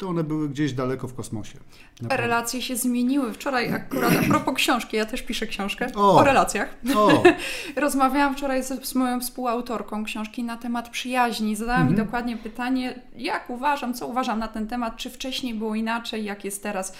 to 0.00 0.08
one 0.08 0.24
były 0.24 0.48
gdzieś 0.48 0.72
daleko 0.72 1.08
w 1.08 1.14
kosmosie. 1.14 1.58
Naprawdę. 2.02 2.26
Relacje 2.26 2.62
się 2.62 2.76
zmieniły. 2.76 3.32
Wczoraj 3.32 3.72
akurat 3.72 4.12
a 4.20 4.28
propos 4.28 4.54
książki, 4.54 4.96
ja 4.96 5.04
też 5.06 5.22
piszę 5.22 5.46
książkę 5.46 5.86
o, 5.94 6.14
o 6.14 6.24
relacjach. 6.24 6.74
O. 6.96 7.22
Rozmawiałam 7.76 8.34
wczoraj 8.34 8.62
z, 8.62 8.88
z, 8.88 8.94
moją 8.94 9.20
współautorką 9.20 10.04
książki 10.04 10.44
na 10.44 10.56
temat 10.56 10.88
przyjaźni. 10.88 11.56
Zadała 11.56 11.78
mhm. 11.78 11.90
mi 11.98 12.04
dokładnie 12.04 12.36
pytanie, 12.36 13.00
jak 13.16 13.50
uważam, 13.50 13.94
co 13.94 14.06
uważam 14.06 14.38
na 14.38 14.48
ten 14.48 14.66
temat, 14.66 14.96
czy 14.96 15.10
wcześniej 15.10 15.54
było 15.54 15.74
inaczej, 15.74 16.24
jak 16.24 16.44
jest 16.44 16.62
teraz 16.62 16.96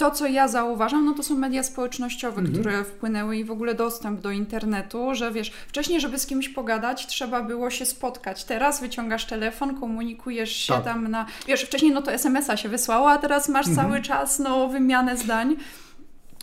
to, 0.00 0.10
co 0.10 0.26
ja 0.26 0.48
zauważam, 0.48 1.04
no 1.04 1.14
to 1.14 1.22
są 1.22 1.36
media 1.36 1.62
społecznościowe, 1.62 2.40
mhm. 2.40 2.58
które 2.58 2.84
wpłynęły 2.84 3.36
i 3.36 3.44
w 3.44 3.50
ogóle 3.50 3.74
dostęp 3.74 4.20
do 4.20 4.30
internetu, 4.30 5.14
że 5.14 5.30
wiesz, 5.32 5.52
wcześniej, 5.68 6.00
żeby 6.00 6.18
z 6.18 6.26
kimś 6.26 6.48
pogadać, 6.48 7.06
trzeba 7.06 7.42
było 7.42 7.70
się 7.70 7.86
spotkać. 7.86 8.44
Teraz 8.44 8.80
wyciągasz 8.80 9.24
telefon, 9.24 9.80
komunikujesz 9.80 10.52
się 10.56 10.74
tak. 10.74 10.84
tam 10.84 11.08
na. 11.08 11.26
Wiesz, 11.46 11.62
wcześniej 11.62 11.92
no 11.92 12.02
to 12.02 12.12
SMS-a 12.12 12.56
się 12.56 12.68
wysłało, 12.68 13.10
a 13.10 13.18
teraz 13.18 13.48
masz 13.48 13.68
mhm. 13.68 13.88
cały 13.88 14.02
czas 14.02 14.38
no, 14.38 14.68
wymianę 14.68 15.16
zdań. 15.16 15.56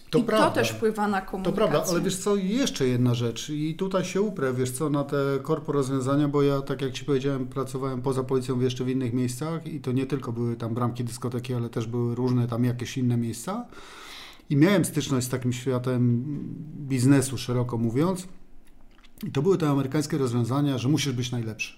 To 0.09 0.19
I 0.19 0.23
prawda. 0.23 0.49
to 0.49 0.55
też 0.55 0.71
wpływa 0.71 1.07
na 1.07 1.21
komunikację. 1.21 1.61
To 1.61 1.69
prawda, 1.69 1.91
ale 1.91 2.01
wiesz 2.01 2.17
co, 2.17 2.35
jeszcze 2.35 2.87
jedna 2.87 3.13
rzecz 3.13 3.49
i 3.49 3.75
tutaj 3.75 4.05
się 4.05 4.21
uprę, 4.21 4.53
wiesz 4.53 4.71
co, 4.71 4.89
na 4.89 5.03
te 5.03 5.17
korpo 5.41 5.71
rozwiązania, 5.71 6.27
bo 6.27 6.41
ja, 6.41 6.61
tak 6.61 6.81
jak 6.81 6.91
Ci 6.91 7.05
powiedziałem, 7.05 7.47
pracowałem 7.47 8.01
poza 8.01 8.23
policją 8.23 8.59
jeszcze 8.59 8.83
w 8.83 8.89
innych 8.89 9.13
miejscach 9.13 9.67
i 9.67 9.79
to 9.79 9.91
nie 9.91 10.05
tylko 10.05 10.31
były 10.31 10.55
tam 10.55 10.73
bramki 10.73 11.03
dyskoteki, 11.03 11.53
ale 11.53 11.69
też 11.69 11.87
były 11.87 12.15
różne 12.15 12.47
tam 12.47 12.63
jakieś 12.63 12.97
inne 12.97 13.17
miejsca 13.17 13.65
i 14.49 14.55
miałem 14.55 14.85
styczność 14.85 15.27
z 15.27 15.29
takim 15.29 15.53
światem 15.53 16.23
biznesu, 16.87 17.37
szeroko 17.37 17.77
mówiąc 17.77 18.27
i 19.27 19.31
to 19.31 19.41
były 19.41 19.57
te 19.57 19.69
amerykańskie 19.69 20.17
rozwiązania, 20.17 20.77
że 20.77 20.89
musisz 20.89 21.13
być 21.13 21.31
najlepszy. 21.31 21.73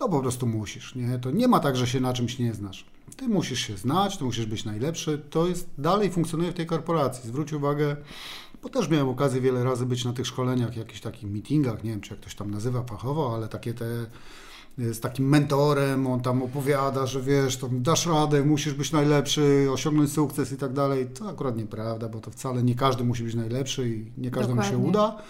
No 0.00 0.08
po 0.08 0.20
prostu 0.20 0.46
musisz, 0.46 0.94
nie? 0.94 1.18
To 1.18 1.30
nie 1.30 1.48
ma 1.48 1.60
tak, 1.60 1.76
że 1.76 1.86
się 1.86 2.00
na 2.00 2.12
czymś 2.12 2.38
nie 2.38 2.54
znasz. 2.54 2.84
Ty 3.16 3.28
musisz 3.28 3.60
się 3.60 3.76
znać, 3.76 4.16
ty 4.16 4.24
musisz 4.24 4.46
być 4.46 4.64
najlepszy. 4.64 5.22
To 5.30 5.46
jest 5.46 5.68
dalej 5.78 6.10
funkcjonuje 6.10 6.52
w 6.52 6.54
tej 6.54 6.66
korporacji. 6.66 7.28
Zwróć 7.28 7.52
uwagę, 7.52 7.96
bo 8.62 8.68
też 8.68 8.88
miałem 8.88 9.08
okazję 9.08 9.40
wiele 9.40 9.64
razy 9.64 9.86
być 9.86 10.04
na 10.04 10.12
tych 10.12 10.26
szkoleniach, 10.26 10.76
jakichś 10.76 11.00
takich 11.00 11.30
meetingach, 11.30 11.84
nie 11.84 11.90
wiem, 11.90 12.00
czy 12.00 12.10
jak 12.10 12.20
ktoś 12.20 12.34
tam 12.34 12.50
nazywa 12.50 12.82
fachowo, 12.82 13.34
ale 13.34 13.48
takie 13.48 13.74
te 13.74 14.06
z 14.78 15.00
takim 15.00 15.28
mentorem, 15.28 16.06
on 16.06 16.20
tam 16.20 16.42
opowiada, 16.42 17.06
że 17.06 17.22
wiesz, 17.22 17.56
to 17.56 17.68
dasz 17.72 18.06
radę, 18.06 18.42
musisz 18.42 18.74
być 18.74 18.92
najlepszy, 18.92 19.66
osiągnąć 19.72 20.12
sukces 20.12 20.52
i 20.52 20.56
tak 20.56 20.72
dalej. 20.72 21.06
To 21.06 21.28
akurat 21.28 21.56
nieprawda, 21.56 22.08
bo 22.08 22.20
to 22.20 22.30
wcale 22.30 22.62
nie 22.62 22.74
każdy 22.74 23.04
musi 23.04 23.22
być 23.22 23.34
najlepszy 23.34 23.88
i 23.88 24.12
nie 24.18 24.30
każdemu 24.30 24.60
Dokładnie. 24.60 24.82
się 24.82 24.88
uda. 24.88 25.22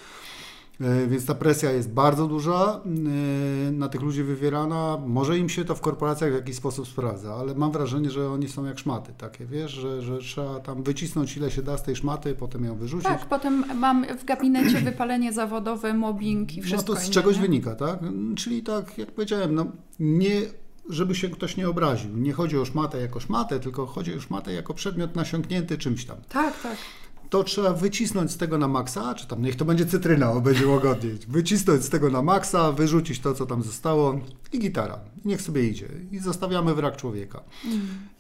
E, 0.81 1.07
więc 1.07 1.27
ta 1.27 1.35
presja 1.35 1.71
jest 1.71 1.91
bardzo 1.91 2.27
duża, 2.27 2.81
e, 3.69 3.73
na 3.73 3.89
tych 3.89 4.03
ludzi 4.03 4.23
wywierana. 4.23 4.99
Może 5.07 5.39
im 5.39 5.49
się 5.49 5.65
to 5.65 5.75
w 5.75 5.81
korporacjach 5.81 6.31
w 6.31 6.35
jakiś 6.35 6.57
sposób 6.57 6.89
sprawdza, 6.89 7.35
ale 7.35 7.55
mam 7.55 7.73
wrażenie, 7.73 8.11
że 8.11 8.31
oni 8.31 8.49
są 8.49 8.65
jak 8.65 8.79
szmaty 8.79 9.13
takie, 9.19 9.47
wiesz, 9.47 9.73
że, 9.73 10.03
że 10.03 10.19
trzeba 10.19 10.61
tam 10.61 10.83
wycisnąć 10.83 11.37
ile 11.37 11.51
się 11.51 11.63
da 11.63 11.79
z 11.79 11.83
tej 11.83 11.97
szmaty, 11.97 12.35
potem 12.35 12.65
ją 12.65 12.77
wyrzucić. 12.77 13.09
Tak, 13.09 13.27
potem 13.27 13.65
mam 13.75 14.07
w 14.19 14.25
gabinecie 14.25 14.79
wypalenie 14.91 15.33
zawodowe, 15.33 15.95
mobbing 15.95 16.57
i 16.57 16.63
wszystko 16.63 16.93
No 16.93 16.99
to 16.99 17.05
z 17.05 17.11
czegoś 17.11 17.39
wynika, 17.39 17.75
tak? 17.75 17.99
Czyli 18.37 18.63
tak, 18.63 18.99
jak 18.99 19.13
powiedziałem, 19.13 19.55
no 19.55 19.67
nie 19.99 20.43
żeby 20.89 21.15
się 21.15 21.29
ktoś 21.29 21.57
nie 21.57 21.69
obraził. 21.69 22.17
Nie 22.17 22.33
chodzi 22.33 22.59
o 22.59 22.65
szmatę 22.65 23.01
jako 23.01 23.21
szmatę, 23.21 23.61
tylko 23.61 23.87
chodzi 23.87 24.15
o 24.15 24.21
szmatę 24.21 24.53
jako 24.53 24.75
przedmiot 24.75 25.17
nasiąknięty 25.17 25.79
czymś 25.79 26.05
tam. 26.05 26.17
Tak, 26.29 26.63
tak 26.63 26.77
to 27.35 27.45
trzeba 27.45 27.73
wycisnąć 27.73 28.31
z 28.31 28.37
tego 28.37 28.59
na 28.59 28.69
maksa, 28.69 29.15
czy 29.15 29.27
tam 29.27 29.43
niech 29.43 29.57
to 29.57 29.65
będzie 29.65 29.87
cytryna, 29.87 30.33
bo 30.33 30.41
będzie 30.41 30.67
łagodniej. 30.67 31.19
Wycisnąć 31.29 31.85
z 31.85 31.89
tego 31.89 32.11
na 32.11 32.23
maksa, 32.23 32.73
wyrzucić 32.73 33.21
to, 33.21 33.35
co 33.35 33.47
tam 33.47 33.63
zostało 33.63 34.21
i 34.53 34.59
gitara. 34.59 35.01
Niech 35.25 35.43
sobie 35.43 35.69
idzie. 35.69 35.89
I 36.13 36.19
zostawiamy 36.19 36.75
wrak 36.75 36.97
człowieka. 36.97 37.43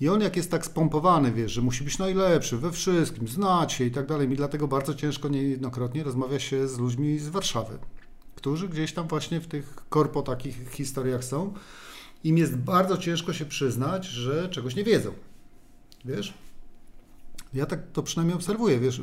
I 0.00 0.08
on 0.08 0.20
jak 0.20 0.36
jest 0.36 0.50
tak 0.50 0.66
spompowany, 0.66 1.32
wiesz, 1.32 1.52
że 1.52 1.62
musi 1.62 1.84
być 1.84 1.98
najlepszy 1.98 2.58
we 2.58 2.72
wszystkim, 2.72 3.28
znać 3.28 3.72
się 3.72 3.84
i 3.84 3.90
tak 3.90 4.06
dalej. 4.06 4.28
Mi 4.28 4.36
dlatego 4.36 4.68
bardzo 4.68 4.94
ciężko 4.94 5.28
niejednokrotnie 5.28 6.04
rozmawia 6.04 6.38
się 6.38 6.68
z 6.68 6.78
ludźmi 6.78 7.18
z 7.18 7.28
Warszawy, 7.28 7.78
którzy 8.34 8.68
gdzieś 8.68 8.92
tam 8.92 9.08
właśnie 9.08 9.40
w 9.40 9.46
tych 9.46 9.74
korpo 9.88 10.22
takich 10.22 10.70
historiach 10.70 11.24
są. 11.24 11.54
Im 12.24 12.38
jest 12.38 12.56
bardzo 12.56 12.96
ciężko 12.96 13.32
się 13.32 13.44
przyznać, 13.44 14.06
że 14.06 14.48
czegoś 14.48 14.76
nie 14.76 14.84
wiedzą. 14.84 15.10
Wiesz? 16.04 16.43
Ja 17.55 17.66
tak 17.66 17.92
to 17.92 18.02
przynajmniej 18.02 18.36
obserwuję, 18.36 18.80
wiesz, 18.80 19.02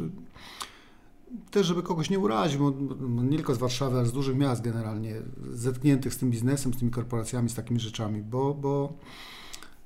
też 1.52 1.68
żeby 1.68 1.84
kogoś 1.84 2.10
nie 2.10 2.20
urazić, 2.20 2.58
bo, 2.58 2.72
bo 2.72 3.24
nie 3.24 3.38
tylko 3.38 3.56
z 3.56 3.58
Warszawy, 3.58 3.98
ale 3.98 4.08
z 4.08 4.12
dużych 4.12 4.38
miast 4.38 4.62
generalnie, 4.62 5.16
zetkniętych 5.54 6.14
z 6.14 6.18
tym 6.18 6.32
biznesem, 6.32 6.74
z 6.74 6.78
tymi 6.78 6.92
korporacjami, 6.92 7.50
z 7.50 7.56
takimi 7.56 7.80
rzeczami, 7.80 8.22
bo, 8.22 8.54
bo 8.54 8.94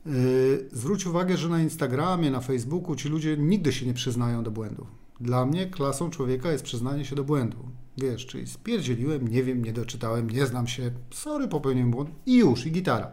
yy, 0.05 0.70
zwróć 0.72 1.05
uwagę, 1.05 1.38
że 1.38 1.49
na 1.49 1.61
Instagramie, 1.61 2.32
na 2.32 2.41
Facebooku 2.41 2.95
ci 2.95 3.09
ludzie 3.09 3.38
nigdy 3.38 3.74
się 3.74 3.86
nie 3.86 3.93
przyznają 3.93 4.43
do 4.43 4.51
błędów. 4.51 4.88
Dla 5.20 5.45
mnie 5.45 5.66
klasą 5.66 6.09
człowieka 6.09 6.51
jest 6.51 6.63
przyznanie 6.63 7.05
się 7.05 7.16
do 7.16 7.24
błędu. 7.24 7.57
Wiesz, 7.97 8.26
czyli 8.26 8.47
spierdzieliłem, 8.47 9.28
nie 9.28 9.43
wiem, 9.43 9.66
nie 9.66 9.74
doczytałem, 9.74 10.30
nie 10.30 10.45
znam 10.45 10.68
się, 10.68 10.91
sorry, 11.11 11.47
popełniłem 11.47 11.91
błąd 11.91 12.09
i 12.26 12.38
już, 12.38 12.66
i 12.66 12.72
gitara. 12.72 13.11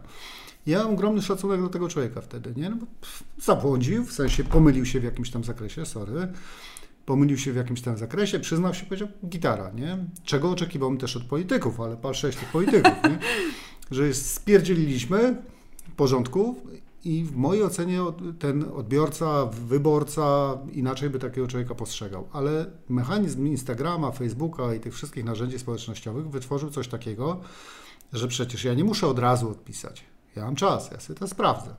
Ja 0.66 0.84
mam 0.84 0.94
ogromny 0.94 1.22
szacunek 1.22 1.60
do 1.60 1.68
tego 1.68 1.88
człowieka 1.88 2.20
wtedy, 2.20 2.52
nie? 2.56 2.70
No 2.70 2.76
bo 2.76 2.86
zabłądził, 3.38 4.04
w 4.04 4.12
sensie 4.12 4.44
pomylił 4.44 4.86
się 4.86 5.00
w 5.00 5.04
jakimś 5.04 5.30
tam 5.30 5.44
zakresie, 5.44 5.86
sorry. 5.86 6.28
Pomylił 7.06 7.38
się 7.38 7.52
w 7.52 7.56
jakimś 7.56 7.80
tam 7.80 7.98
zakresie, 7.98 8.40
przyznał 8.40 8.74
się, 8.74 8.86
powiedział 8.86 9.08
gitara, 9.28 9.70
nie? 9.70 9.98
Czego 10.24 10.50
oczekiwałem 10.50 10.98
też 10.98 11.16
od 11.16 11.24
polityków, 11.24 11.80
ale 11.80 11.96
pal 11.96 12.14
sześć 12.14 12.38
tych 12.38 12.48
polityków, 12.48 12.92
nie? 13.04 13.18
Że 13.96 14.14
spierdzieliliśmy 14.14 15.42
porządków 15.96 16.56
i 17.04 17.24
w 17.24 17.36
mojej 17.36 17.62
ocenie 17.62 18.00
ten 18.38 18.64
odbiorca, 18.74 19.46
wyborca 19.46 20.58
inaczej 20.72 21.10
by 21.10 21.18
takiego 21.18 21.46
człowieka 21.46 21.74
postrzegał. 21.74 22.28
Ale 22.32 22.66
mechanizm 22.88 23.46
Instagrama, 23.46 24.10
Facebooka 24.10 24.74
i 24.74 24.80
tych 24.80 24.94
wszystkich 24.94 25.24
narzędzi 25.24 25.58
społecznościowych 25.58 26.30
wytworzył 26.30 26.70
coś 26.70 26.88
takiego, 26.88 27.40
że 28.12 28.28
przecież 28.28 28.64
ja 28.64 28.74
nie 28.74 28.84
muszę 28.84 29.06
od 29.06 29.18
razu 29.18 29.50
odpisać. 29.50 30.11
Ja 30.36 30.44
mam 30.44 30.56
czas, 30.56 30.90
ja 30.90 31.00
sobie 31.00 31.18
to 31.18 31.28
sprawdzę. 31.28 31.74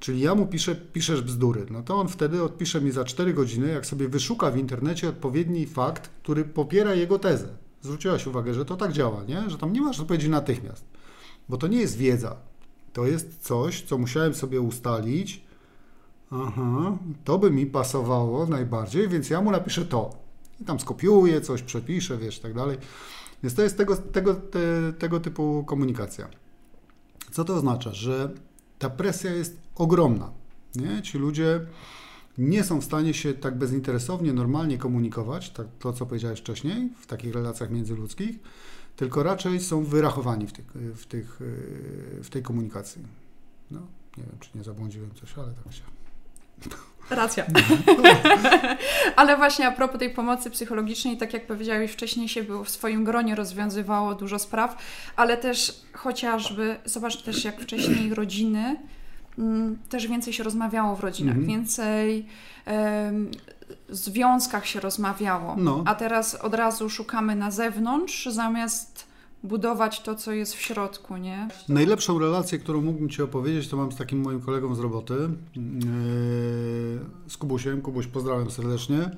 Czyli 0.00 0.20
ja 0.20 0.34
mu 0.34 0.46
piszę, 0.46 0.74
piszesz 0.74 1.22
bzdury, 1.22 1.66
no 1.70 1.82
to 1.82 1.96
on 1.96 2.08
wtedy 2.08 2.42
odpisze 2.42 2.80
mi 2.80 2.90
za 2.90 3.04
4 3.04 3.34
godziny, 3.34 3.68
jak 3.68 3.86
sobie 3.86 4.08
wyszuka 4.08 4.50
w 4.50 4.56
internecie 4.56 5.08
odpowiedni 5.08 5.66
fakt, 5.66 6.10
który 6.22 6.44
popiera 6.44 6.94
jego 6.94 7.18
tezę. 7.18 7.48
Zwróciłaś 7.82 8.26
uwagę, 8.26 8.54
że 8.54 8.64
to 8.64 8.76
tak 8.76 8.92
działa, 8.92 9.24
nie? 9.28 9.50
Że 9.50 9.58
tam 9.58 9.72
nie 9.72 9.80
masz 9.80 10.00
odpowiedzi 10.00 10.30
natychmiast. 10.30 10.84
Bo 11.48 11.56
to 11.56 11.66
nie 11.66 11.80
jest 11.80 11.96
wiedza. 11.96 12.36
To 12.92 13.06
jest 13.06 13.42
coś, 13.42 13.82
co 13.82 13.98
musiałem 13.98 14.34
sobie 14.34 14.60
ustalić. 14.60 15.44
Aha, 16.30 16.98
to 17.24 17.38
by 17.38 17.50
mi 17.50 17.66
pasowało 17.66 18.46
najbardziej, 18.46 19.08
więc 19.08 19.30
ja 19.30 19.40
mu 19.40 19.50
napiszę 19.50 19.84
to. 19.84 20.10
I 20.60 20.64
tam 20.64 20.80
skopiuje, 20.80 21.40
coś 21.40 21.62
przepisze, 21.62 22.18
wiesz, 22.18 22.38
tak 22.38 22.54
dalej. 22.54 22.78
Więc 23.42 23.54
to 23.54 23.62
jest 23.62 23.76
tego, 23.76 23.96
tego, 23.96 24.34
te, 24.34 24.92
tego 24.98 25.20
typu 25.20 25.64
komunikacja. 25.66 26.28
Co 27.40 27.44
to 27.44 27.54
oznacza? 27.54 27.94
Że 27.94 28.30
ta 28.78 28.90
presja 28.90 29.34
jest 29.34 29.60
ogromna. 29.74 30.30
Nie? 30.74 31.02
Ci 31.02 31.18
ludzie 31.18 31.66
nie 32.38 32.64
są 32.64 32.80
w 32.80 32.84
stanie 32.84 33.14
się 33.14 33.34
tak 33.34 33.58
bezinteresownie, 33.58 34.32
normalnie 34.32 34.78
komunikować, 34.78 35.50
tak, 35.50 35.66
to 35.78 35.92
co 35.92 36.06
powiedziałeś 36.06 36.40
wcześniej, 36.40 36.90
w 37.00 37.06
takich 37.06 37.34
relacjach 37.34 37.70
międzyludzkich, 37.70 38.38
tylko 38.96 39.22
raczej 39.22 39.60
są 39.60 39.84
wyrachowani 39.84 40.46
w, 40.46 40.52
tych, 40.52 40.66
w, 40.74 41.06
tych, 41.06 41.40
w 42.22 42.28
tej 42.30 42.42
komunikacji. 42.42 43.02
No, 43.70 43.80
nie 44.16 44.24
wiem, 44.24 44.36
czy 44.40 44.50
nie 44.54 44.64
zabłądziłem 44.64 45.10
coś, 45.14 45.38
ale 45.38 45.52
tak 45.52 45.72
się. 45.72 45.82
Racja. 47.10 47.44
Ale 49.16 49.36
właśnie 49.36 49.66
a 49.66 49.72
propos 49.72 49.98
tej 49.98 50.10
pomocy 50.10 50.50
psychologicznej, 50.50 51.16
tak 51.16 51.32
jak 51.32 51.46
powiedziałeś 51.46 51.90
wcześniej, 51.90 52.28
się 52.28 52.42
było 52.42 52.64
w 52.64 52.70
swoim 52.70 53.04
gronie 53.04 53.34
rozwiązywało 53.34 54.14
dużo 54.14 54.38
spraw, 54.38 54.76
ale 55.16 55.36
też 55.36 55.80
chociażby, 55.92 56.76
zobacz 56.84 57.22
też 57.22 57.44
jak 57.44 57.60
wcześniej 57.60 58.14
rodziny, 58.14 58.76
mm, 59.38 59.78
też 59.88 60.06
więcej 60.06 60.32
się 60.32 60.42
rozmawiało 60.42 60.96
w 60.96 61.00
rodzinach, 61.00 61.36
mhm. 61.36 61.46
więcej 61.46 62.26
związkach 63.88 64.66
się 64.66 64.80
rozmawiało, 64.80 65.56
no. 65.58 65.82
a 65.86 65.94
teraz 65.94 66.34
od 66.34 66.54
razu 66.54 66.90
szukamy 66.90 67.36
na 67.36 67.50
zewnątrz 67.50 68.26
zamiast 68.26 69.09
budować 69.42 70.02
to, 70.02 70.14
co 70.14 70.32
jest 70.32 70.54
w 70.54 70.60
środku, 70.60 71.16
nie? 71.16 71.48
Najlepszą 71.68 72.18
relację, 72.18 72.58
którą 72.58 72.82
mógłbym 72.82 73.08
Ci 73.08 73.22
opowiedzieć, 73.22 73.68
to 73.68 73.76
mam 73.76 73.92
z 73.92 73.96
takim 73.96 74.20
moim 74.20 74.40
kolegą 74.40 74.74
z 74.74 74.80
roboty, 74.80 75.14
yy, 75.14 75.60
z 77.28 77.36
Kubusiem. 77.38 77.82
Kubuś, 77.82 78.06
pozdrawiam 78.06 78.50
serdecznie. 78.50 79.10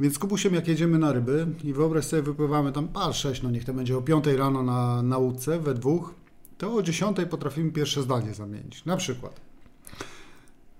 Więc 0.00 0.14
z 0.14 0.18
Kubusiem, 0.18 0.54
jak 0.54 0.68
jedziemy 0.68 0.98
na 0.98 1.12
ryby 1.12 1.46
i 1.64 1.72
wyobraź 1.72 2.04
sobie, 2.04 2.22
wypływamy 2.22 2.72
tam 2.72 2.88
par 2.88 3.14
6, 3.14 3.42
no 3.42 3.50
niech 3.50 3.64
to 3.64 3.74
będzie 3.74 3.98
o 3.98 4.02
5 4.02 4.26
rano 4.26 4.62
na, 4.62 5.02
na 5.02 5.18
łódce 5.18 5.60
we 5.60 5.74
dwóch, 5.74 6.14
to 6.58 6.74
o 6.74 6.82
10 6.82 7.16
potrafimy 7.30 7.72
pierwsze 7.72 8.02
zdanie 8.02 8.34
zamienić. 8.34 8.84
Na 8.84 8.96
przykład. 8.96 9.40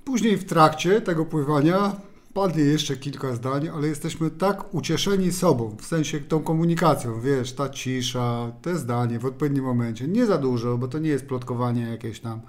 Później 0.05 0.37
w 0.37 0.45
trakcie 0.45 1.01
tego 1.01 1.25
pływania 1.25 1.97
padnie 2.35 2.65
jeszcze 2.65 2.97
kilka 2.97 3.35
zdań, 3.35 3.69
ale 3.69 3.89
jesteśmy 3.89 4.31
tak 4.31 4.75
ucieszeni 4.75 5.33
sobą, 5.33 5.77
w 5.77 5.87
sensie 5.87 6.21
tą 6.21 6.43
komunikacją, 6.43 7.21
wiesz, 7.21 7.53
ta 7.53 7.69
cisza, 7.69 8.53
te 8.63 8.77
zdanie 8.77 9.19
w 9.19 9.27
odpowiednim 9.27 9.65
momencie, 9.65 10.09
nie 10.09 10.27
za 10.27 10.39
dużo, 10.39 10.79
bo 10.79 10.89
to 10.89 10.99
nie 10.99 11.11
jest 11.11 11.27
plotkowanie 11.27 11.83
jakieś 11.83 12.21
tam. 12.21 12.41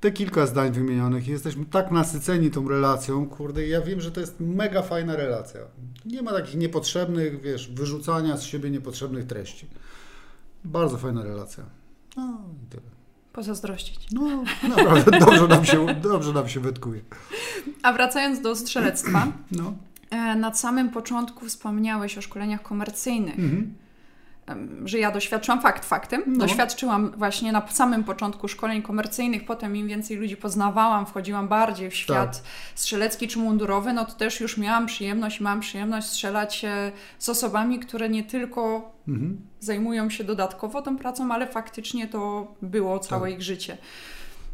Te 0.00 0.12
kilka 0.12 0.46
zdań 0.46 0.72
wymienionych, 0.72 1.28
jesteśmy 1.28 1.64
tak 1.64 1.90
nasyceni 1.90 2.50
tą 2.50 2.68
relacją, 2.68 3.28
kurde, 3.28 3.66
ja 3.66 3.80
wiem, 3.80 4.00
że 4.00 4.10
to 4.10 4.20
jest 4.20 4.40
mega 4.40 4.82
fajna 4.82 5.16
relacja. 5.16 5.60
Nie 6.04 6.22
ma 6.22 6.32
takich 6.32 6.54
niepotrzebnych, 6.54 7.40
wiesz, 7.40 7.72
wyrzucania 7.72 8.36
z 8.36 8.42
siebie 8.42 8.70
niepotrzebnych 8.70 9.26
treści. 9.26 9.66
Bardzo 10.64 10.98
fajna 10.98 11.22
relacja. 11.22 11.64
No 12.16 12.40
i 12.64 12.66
tyle 12.66 12.93
pozazdrościć. 13.34 14.06
No, 14.12 14.44
naprawdę, 14.76 15.18
dobrze 15.18 15.48
nam 15.48 15.64
się, 15.64 15.86
dobrze 15.94 16.32
nam 16.32 16.48
się 16.48 16.60
wetkuje. 16.60 17.00
A 17.82 17.92
wracając 17.92 18.40
do 18.40 18.56
strzelectwa, 18.56 19.26
no. 19.52 19.74
E, 20.10 20.36
na 20.36 20.54
samym 20.54 20.90
początku 20.90 21.46
wspomniałeś 21.46 22.18
o 22.18 22.22
szkoleniach 22.22 22.62
komercyjnych. 22.62 23.38
Mhm 23.38 23.83
że 24.84 24.98
ja 24.98 25.10
doświadczyłam 25.10 25.60
fakt 25.60 25.84
faktem. 25.84 26.22
No. 26.26 26.38
Doświadczyłam 26.38 27.10
właśnie 27.16 27.52
na 27.52 27.68
samym 27.68 28.04
początku 28.04 28.48
szkoleń 28.48 28.82
komercyjnych, 28.82 29.44
potem 29.44 29.76
im 29.76 29.88
więcej 29.88 30.16
ludzi 30.16 30.36
poznawałam, 30.36 31.06
wchodziłam 31.06 31.48
bardziej 31.48 31.90
w 31.90 31.94
świat 31.94 32.36
tak. 32.36 32.50
strzelecki 32.74 33.28
czy 33.28 33.38
mundurowy, 33.38 33.92
no 33.92 34.04
to 34.04 34.12
też 34.12 34.40
już 34.40 34.58
miałam 34.58 34.86
przyjemność, 34.86 35.40
mam 35.40 35.60
przyjemność 35.60 36.06
strzelać 36.06 36.66
z 37.18 37.28
osobami, 37.28 37.78
które 37.78 38.08
nie 38.08 38.24
tylko 38.24 38.92
mhm. 39.08 39.40
zajmują 39.60 40.10
się 40.10 40.24
dodatkowo 40.24 40.82
tą 40.82 40.96
pracą, 40.96 41.32
ale 41.32 41.46
faktycznie 41.46 42.08
to 42.08 42.54
było 42.62 42.98
całe 42.98 43.28
tak. 43.28 43.38
ich 43.38 43.42
życie. 43.42 43.78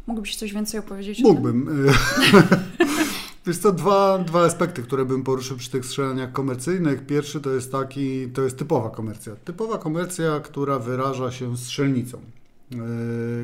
Mógłbyś 0.07 0.35
coś 0.35 0.53
więcej 0.53 0.79
opowiedzieć? 0.79 1.19
Mógłbym. 1.19 1.69
Wiesz 3.45 3.59
to 3.59 3.71
dwa, 3.71 4.19
dwa 4.19 4.43
aspekty, 4.43 4.83
które 4.83 5.05
bym 5.05 5.23
poruszył 5.23 5.57
przy 5.57 5.71
tych 5.71 5.85
strzelaniach 5.85 6.31
komercyjnych. 6.31 7.05
Pierwszy 7.05 7.41
to 7.41 7.49
jest 7.49 7.71
taki, 7.71 8.29
to 8.29 8.41
jest 8.41 8.57
typowa 8.57 8.89
komercja. 8.89 9.35
Typowa 9.35 9.77
komercja, 9.77 10.39
która 10.39 10.79
wyraża 10.79 11.31
się 11.31 11.57
strzelnicą, 11.57 12.21
yy, 12.71 12.79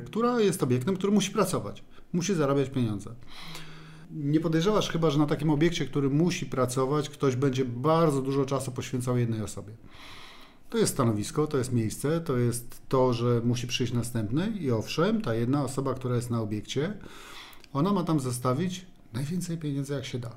która 0.06 0.40
jest 0.40 0.64
obiektem, 0.64 0.96
który 0.96 1.14
musi 1.14 1.32
pracować, 1.32 1.84
musi 2.14 2.34
zarabiać 2.34 2.70
pieniądze. 2.70 3.10
Nie 4.12 4.40
podejrzewasz 4.40 4.90
chyba, 4.90 5.10
że 5.10 5.20
na 5.20 5.26
takim 5.26 5.50
obiekcie, 5.50 5.86
który 5.86 6.10
musi 6.10 6.46
pracować, 6.46 7.10
ktoś 7.10 7.36
będzie 7.36 7.66
bardzo 7.66 8.22
dużo 8.22 8.46
czasu 8.46 8.72
poświęcał 8.72 9.18
jednej 9.18 9.42
osobie. 9.42 9.74
To 10.70 10.78
jest 10.78 10.94
stanowisko, 10.94 11.48
to 11.48 11.58
jest 11.58 11.74
miejsce, 11.74 12.22
to 12.22 12.38
jest 12.38 12.82
to, 12.90 13.14
że 13.14 13.42
musi 13.46 13.68
przyjść 13.68 13.94
następny 13.94 14.54
i 14.60 14.72
owszem, 14.72 15.22
ta 15.22 15.36
jedna 15.36 15.64
osoba, 15.64 15.94
która 15.94 16.16
jest 16.16 16.30
na 16.30 16.42
obiekcie, 16.42 16.94
ona 17.74 17.94
ma 17.94 18.04
tam 18.04 18.20
zostawić 18.20 18.86
najwięcej 19.18 19.58
pieniędzy 19.58 19.94
jak 19.94 20.06
się 20.06 20.20
da. 20.20 20.30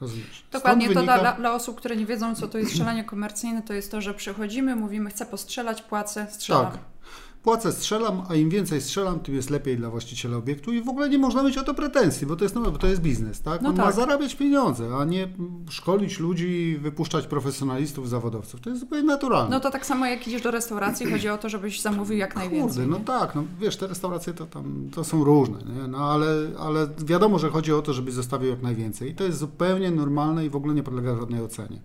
Rozumiesz? 0.00 0.44
Dokładnie, 0.52 0.88
wynika... 0.88 1.16
to 1.16 1.22
dla, 1.22 1.32
dla, 1.32 1.54
osób, 1.54 1.76
które 1.76 1.96
nie 1.96 2.06
wiedzą, 2.06 2.34
co 2.34 2.48
to 2.48 2.58
jest 2.58 2.70
strzelanie 2.70 3.04
komercyjne, 3.04 3.62
to 3.62 3.74
jest 3.74 3.90
to, 3.90 4.00
że 4.00 4.14
przychodzimy, 4.14 4.76
mówimy, 4.76 5.10
chcę 5.10 5.26
postrzelać, 5.26 5.82
płacę, 5.82 6.26
strzelam. 6.30 6.72
Tak 6.72 6.80
płacę, 7.46 7.72
strzelam, 7.72 8.22
a 8.28 8.34
im 8.34 8.50
więcej 8.50 8.80
strzelam, 8.80 9.20
tym 9.20 9.34
jest 9.34 9.50
lepiej 9.50 9.76
dla 9.76 9.90
właściciela 9.90 10.36
obiektu 10.36 10.72
i 10.72 10.82
w 10.82 10.88
ogóle 10.88 11.08
nie 11.08 11.18
można 11.18 11.42
mieć 11.42 11.58
o 11.58 11.62
to 11.62 11.74
pretensji, 11.74 12.26
bo 12.26 12.36
to 12.36 12.44
jest, 12.44 12.54
no, 12.54 12.60
bo 12.60 12.78
to 12.78 12.86
jest 12.86 13.02
biznes, 13.02 13.42
tak? 13.42 13.62
No 13.62 13.68
On 13.68 13.76
tak. 13.76 13.84
ma 13.84 13.92
zarabiać 13.92 14.34
pieniądze, 14.34 14.96
a 15.00 15.04
nie 15.04 15.28
szkolić 15.70 16.20
ludzi, 16.20 16.78
wypuszczać 16.80 17.26
profesjonalistów, 17.26 18.08
zawodowców. 18.08 18.60
To 18.60 18.70
jest 18.70 18.80
zupełnie 18.80 19.04
naturalne. 19.04 19.50
No 19.50 19.60
to 19.60 19.70
tak 19.70 19.86
samo 19.86 20.06
jak 20.06 20.28
idziesz 20.28 20.42
do 20.42 20.50
restauracji, 20.50 21.06
chodzi 21.12 21.28
o 21.28 21.38
to, 21.38 21.48
żebyś 21.48 21.80
zamówił 21.80 22.18
jak 22.18 22.34
Kurde, 22.34 22.48
najwięcej. 22.48 22.86
no 22.86 23.00
tak, 23.00 23.34
no 23.34 23.44
wiesz, 23.60 23.76
te 23.76 23.86
restauracje 23.86 24.32
to 24.32 24.46
tam, 24.46 24.90
to 24.94 25.04
są 25.04 25.24
różne, 25.24 25.58
nie? 25.58 25.88
No 25.88 25.98
ale, 25.98 26.26
ale 26.58 26.88
wiadomo, 27.04 27.38
że 27.38 27.50
chodzi 27.50 27.72
o 27.72 27.82
to, 27.82 27.92
żebyś 27.92 28.14
zostawił 28.14 28.50
jak 28.50 28.62
najwięcej 28.62 29.10
i 29.10 29.14
to 29.14 29.24
jest 29.24 29.38
zupełnie 29.38 29.90
normalne 29.90 30.46
i 30.46 30.50
w 30.50 30.56
ogóle 30.56 30.74
nie 30.74 30.82
podlega 30.82 31.16
żadnej 31.16 31.42
ocenie 31.42 31.80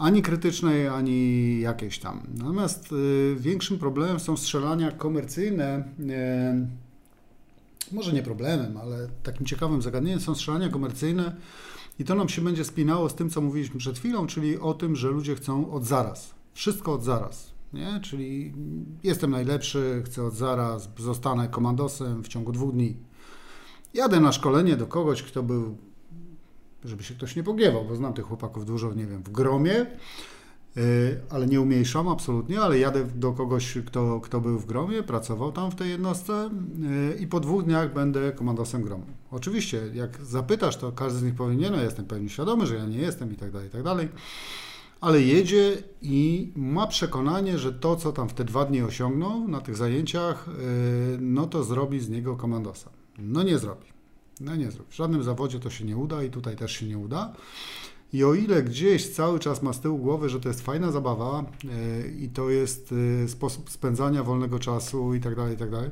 ani 0.00 0.22
krytycznej, 0.22 0.88
ani 0.88 1.60
jakiejś 1.60 1.98
tam. 1.98 2.22
Natomiast 2.34 2.92
y, 2.92 3.36
większym 3.38 3.78
problemem 3.78 4.20
są 4.20 4.36
strzelania 4.36 4.92
komercyjne. 4.92 5.84
Y, 6.00 7.94
może 7.94 8.12
nie 8.12 8.22
problemem, 8.22 8.76
ale 8.76 9.08
takim 9.22 9.46
ciekawym 9.46 9.82
zagadnieniem 9.82 10.20
są 10.20 10.34
strzelania 10.34 10.68
komercyjne 10.68 11.36
i 11.98 12.04
to 12.04 12.14
nam 12.14 12.28
się 12.28 12.42
będzie 12.42 12.64
spinało 12.64 13.08
z 13.08 13.14
tym, 13.14 13.30
co 13.30 13.40
mówiliśmy 13.40 13.78
przed 13.78 13.98
chwilą, 13.98 14.26
czyli 14.26 14.58
o 14.58 14.74
tym, 14.74 14.96
że 14.96 15.08
ludzie 15.08 15.34
chcą 15.34 15.72
od 15.72 15.84
zaraz. 15.84 16.34
Wszystko 16.54 16.92
od 16.92 17.04
zaraz. 17.04 17.50
Nie? 17.72 18.00
Czyli 18.02 18.52
jestem 19.02 19.30
najlepszy, 19.30 20.02
chcę 20.06 20.24
od 20.24 20.34
zaraz, 20.34 20.88
zostanę 20.98 21.48
komandosem 21.48 22.22
w 22.22 22.28
ciągu 22.28 22.52
dwóch 22.52 22.72
dni. 22.72 22.96
Jadę 23.94 24.20
na 24.20 24.32
szkolenie 24.32 24.76
do 24.76 24.86
kogoś, 24.86 25.22
kto 25.22 25.42
był 25.42 25.76
żeby 26.84 27.02
się 27.02 27.14
ktoś 27.14 27.36
nie 27.36 27.42
pogniewał, 27.42 27.84
bo 27.84 27.96
znam 27.96 28.14
tych 28.14 28.24
chłopaków 28.24 28.66
dużo, 28.66 28.94
nie 28.94 29.06
wiem, 29.06 29.22
w 29.22 29.30
gromie, 29.30 29.86
y, 30.76 31.20
ale 31.30 31.46
nie 31.46 31.60
umniejszam 31.60 32.08
absolutnie, 32.08 32.60
ale 32.60 32.78
jadę 32.78 33.04
do 33.04 33.32
kogoś, 33.32 33.78
kto, 33.86 34.20
kto 34.20 34.40
był 34.40 34.58
w 34.58 34.66
gromie, 34.66 35.02
pracował 35.02 35.52
tam 35.52 35.70
w 35.70 35.74
tej 35.74 35.90
jednostce 35.90 36.50
y, 37.12 37.18
i 37.20 37.26
po 37.26 37.40
dwóch 37.40 37.64
dniach 37.64 37.92
będę 37.92 38.32
komandosem 38.32 38.82
gromu. 38.82 39.04
Oczywiście, 39.30 39.82
jak 39.94 40.22
zapytasz, 40.22 40.76
to 40.76 40.92
każdy 40.92 41.18
z 41.18 41.22
nich 41.22 41.34
powie, 41.34 41.56
nie 41.56 41.70
no, 41.70 41.82
jestem 41.82 42.04
pewnie 42.04 42.28
świadomy, 42.28 42.66
że 42.66 42.74
ja 42.74 42.84
nie 42.84 42.98
jestem 42.98 43.32
i 43.32 43.36
tak 43.36 43.50
dalej, 43.50 43.68
i 43.68 43.70
tak 43.70 43.82
dalej, 43.82 44.08
ale 45.00 45.22
jedzie 45.22 45.76
i 46.02 46.52
ma 46.56 46.86
przekonanie, 46.86 47.58
że 47.58 47.72
to, 47.72 47.96
co 47.96 48.12
tam 48.12 48.28
w 48.28 48.34
te 48.34 48.44
dwa 48.44 48.64
dni 48.64 48.82
osiągnął 48.82 49.48
na 49.48 49.60
tych 49.60 49.76
zajęciach, 49.76 50.48
y, 50.48 51.18
no 51.20 51.46
to 51.46 51.64
zrobi 51.64 52.00
z 52.00 52.08
niego 52.08 52.36
komandosa. 52.36 52.90
No 53.18 53.42
nie 53.42 53.58
zrobi. 53.58 53.89
No 54.40 54.56
nie 54.56 54.70
zrób. 54.70 54.88
W 54.88 54.96
żadnym 54.96 55.22
zawodzie 55.22 55.60
to 55.60 55.70
się 55.70 55.84
nie 55.84 55.96
uda 55.96 56.22
i 56.22 56.30
tutaj 56.30 56.56
też 56.56 56.72
się 56.72 56.86
nie 56.86 56.98
uda. 56.98 57.32
I 58.12 58.24
o 58.24 58.34
ile 58.34 58.62
gdzieś 58.62 59.08
cały 59.08 59.38
czas 59.38 59.62
ma 59.62 59.72
z 59.72 59.80
tyłu 59.80 59.98
głowy, 59.98 60.28
że 60.28 60.40
to 60.40 60.48
jest 60.48 60.60
fajna 60.60 60.92
zabawa 60.92 61.44
yy, 61.64 61.70
i 62.20 62.28
to 62.28 62.50
jest 62.50 62.92
yy, 63.22 63.28
sposób 63.28 63.70
spędzania 63.70 64.24
wolnego 64.24 64.58
czasu 64.58 65.14
i 65.14 65.20
tak 65.20 65.36
dalej, 65.36 65.54
i 65.54 65.58
tak 65.58 65.70
dalej, 65.70 65.90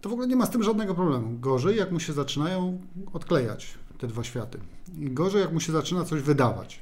to 0.00 0.08
w 0.08 0.12
ogóle 0.12 0.28
nie 0.28 0.36
ma 0.36 0.46
z 0.46 0.50
tym 0.50 0.62
żadnego 0.62 0.94
problemu. 0.94 1.38
Gorzej, 1.38 1.76
jak 1.76 1.92
mu 1.92 2.00
się 2.00 2.12
zaczynają 2.12 2.80
odklejać 3.12 3.74
te 3.98 4.06
dwa 4.06 4.24
światy. 4.24 4.58
I 4.98 5.10
gorzej, 5.10 5.40
jak 5.40 5.52
mu 5.52 5.60
się 5.60 5.72
zaczyna 5.72 6.04
coś 6.04 6.22
wydawać, 6.22 6.80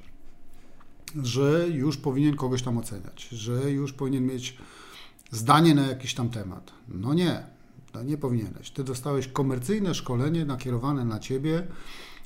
że 1.22 1.68
już 1.68 1.96
powinien 1.96 2.36
kogoś 2.36 2.62
tam 2.62 2.78
oceniać, 2.78 3.28
że 3.28 3.70
już 3.70 3.92
powinien 3.92 4.26
mieć 4.26 4.56
zdanie 5.30 5.74
na 5.74 5.86
jakiś 5.86 6.14
tam 6.14 6.28
temat. 6.28 6.72
No 6.88 7.14
nie, 7.14 7.42
no 7.94 8.02
nie 8.02 8.16
powinieneś. 8.16 8.70
Ty 8.70 8.84
dostałeś 8.84 9.28
komercyjne 9.28 9.94
szkolenie 9.94 10.44
nakierowane 10.44 11.04
na 11.04 11.18
ciebie 11.18 11.66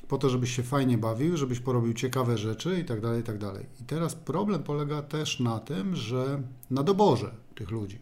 po 0.07 0.17
to, 0.17 0.29
żebyś 0.29 0.55
się 0.55 0.63
fajnie 0.63 0.97
bawił, 0.97 1.37
żebyś 1.37 1.59
porobił 1.59 1.93
ciekawe 1.93 2.37
rzeczy 2.37 2.79
i 2.79 2.85
tak 2.85 3.01
dalej, 3.01 3.21
i 3.21 3.23
tak 3.23 3.37
dalej. 3.37 3.65
I 3.81 3.83
teraz 3.83 4.15
problem 4.15 4.63
polega 4.63 5.01
też 5.01 5.39
na 5.39 5.59
tym, 5.59 5.95
że 5.95 6.41
na 6.71 6.83
doborze 6.83 7.31
tych 7.55 7.71
ludzi. 7.71 7.99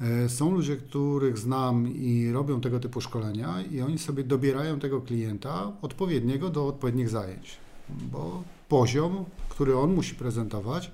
E, 0.00 0.28
są 0.28 0.50
ludzie, 0.50 0.76
których 0.76 1.38
znam 1.38 1.88
i 1.88 2.30
robią 2.32 2.60
tego 2.60 2.80
typu 2.80 3.00
szkolenia 3.00 3.62
i 3.70 3.80
oni 3.80 3.98
sobie 3.98 4.24
dobierają 4.24 4.80
tego 4.80 5.00
klienta 5.00 5.72
odpowiedniego 5.82 6.50
do 6.50 6.66
odpowiednich 6.66 7.08
zajęć, 7.08 7.56
bo 7.88 8.42
poziom, 8.68 9.24
który 9.48 9.78
on 9.78 9.94
musi 9.94 10.14
prezentować, 10.14 10.90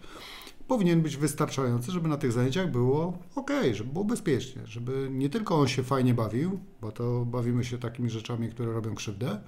powinien 0.69 1.03
być 1.03 1.17
wystarczający, 1.17 1.93
żeby 1.93 2.09
na 2.09 2.17
tych 2.17 2.33
zajęciach 2.33 2.71
było 2.71 3.19
ok, 3.35 3.51
żeby 3.73 3.93
było 3.93 4.05
bezpiecznie, 4.05 4.63
żeby 4.65 5.09
nie 5.11 5.29
tylko 5.29 5.61
on 5.61 5.69
się 5.69 5.83
fajnie 5.83 6.15
bawił, 6.15 6.61
bo 6.81 6.93
to 6.93 7.25
bawimy 7.25 7.65
się 7.65 7.79
takimi 7.79 8.11
rzeczami, 8.11 8.49
które 8.49 8.73
robią 8.73 8.95
krzywdę, 8.95 9.41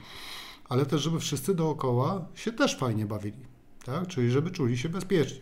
ale 0.68 0.86
też, 0.86 1.02
żeby 1.02 1.20
wszyscy 1.20 1.54
dookoła 1.54 2.24
się 2.34 2.52
też 2.52 2.78
fajnie 2.78 3.06
bawili, 3.06 3.46
tak? 3.84 4.06
czyli 4.06 4.30
żeby 4.30 4.50
czuli 4.50 4.78
się 4.78 4.88
bezpiecznie. 4.88 5.40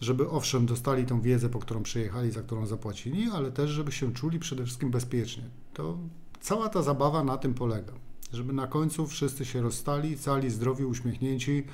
Żeby 0.00 0.30
owszem 0.30 0.66
dostali 0.66 1.06
tą 1.06 1.20
wiedzę, 1.20 1.48
po 1.48 1.58
którą 1.58 1.82
przyjechali, 1.82 2.30
za 2.30 2.42
którą 2.42 2.66
zapłacili, 2.66 3.30
ale 3.34 3.52
też, 3.52 3.70
żeby 3.70 3.92
się 3.92 4.14
czuli 4.14 4.38
przede 4.38 4.64
wszystkim 4.64 4.90
bezpiecznie. 4.90 5.42
To 5.74 5.98
cała 6.40 6.68
ta 6.68 6.82
zabawa 6.82 7.24
na 7.24 7.36
tym 7.36 7.54
polega, 7.54 7.92
żeby 8.32 8.52
na 8.52 8.66
końcu 8.66 9.06
wszyscy 9.06 9.44
się 9.44 9.62
rozstali, 9.62 10.18
cali, 10.18 10.50
zdrowi, 10.50 10.84
uśmiechnięci, 10.84 11.64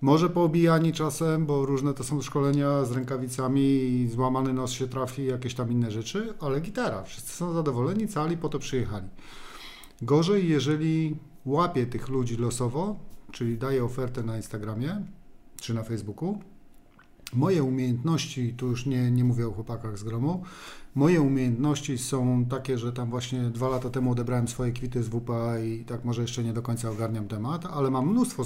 może 0.00 0.30
poobijani 0.30 0.92
czasem, 0.92 1.46
bo 1.46 1.66
różne 1.66 1.94
to 1.94 2.04
są 2.04 2.22
szkolenia 2.22 2.84
z 2.84 2.92
rękawicami 2.92 3.60
i 3.60 4.08
złamany 4.08 4.52
nos 4.52 4.70
się 4.70 4.88
trafi, 4.88 5.24
jakieś 5.24 5.54
tam 5.54 5.72
inne 5.72 5.90
rzeczy, 5.90 6.34
ale 6.40 6.60
gitara. 6.60 7.02
Wszyscy 7.02 7.32
są 7.32 7.52
zadowoleni, 7.52 8.08
cali 8.08 8.36
po 8.36 8.48
to 8.48 8.58
przyjechali. 8.58 9.08
Gorzej, 10.02 10.48
jeżeli 10.48 11.16
łapie 11.46 11.86
tych 11.86 12.08
ludzi 12.08 12.36
losowo, 12.36 12.96
czyli 13.32 13.58
daje 13.58 13.84
ofertę 13.84 14.22
na 14.22 14.36
Instagramie 14.36 15.02
czy 15.60 15.74
na 15.74 15.82
Facebooku. 15.82 16.38
Moje 17.32 17.62
umiejętności, 17.62 18.54
tu 18.54 18.66
już 18.66 18.86
nie, 18.86 19.10
nie 19.10 19.24
mówię 19.24 19.48
o 19.48 19.52
chłopakach 19.52 19.98
z 19.98 20.04
gromu, 20.04 20.42
moje 20.94 21.20
umiejętności 21.20 21.98
są 21.98 22.44
takie, 22.44 22.78
że 22.78 22.92
tam 22.92 23.10
właśnie 23.10 23.40
dwa 23.40 23.68
lata 23.68 23.90
temu 23.90 24.12
odebrałem 24.12 24.48
swoje 24.48 24.72
kwity 24.72 25.02
z 25.02 25.08
WP 25.08 25.30
i 25.64 25.84
tak 25.84 26.04
może 26.04 26.22
jeszcze 26.22 26.44
nie 26.44 26.52
do 26.52 26.62
końca 26.62 26.90
ogarniam 26.90 27.28
temat, 27.28 27.66
ale 27.66 27.90
mam 27.90 28.10
mnóstwo 28.10 28.44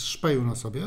szpeju 0.00 0.44
na 0.44 0.54
sobie. 0.54 0.82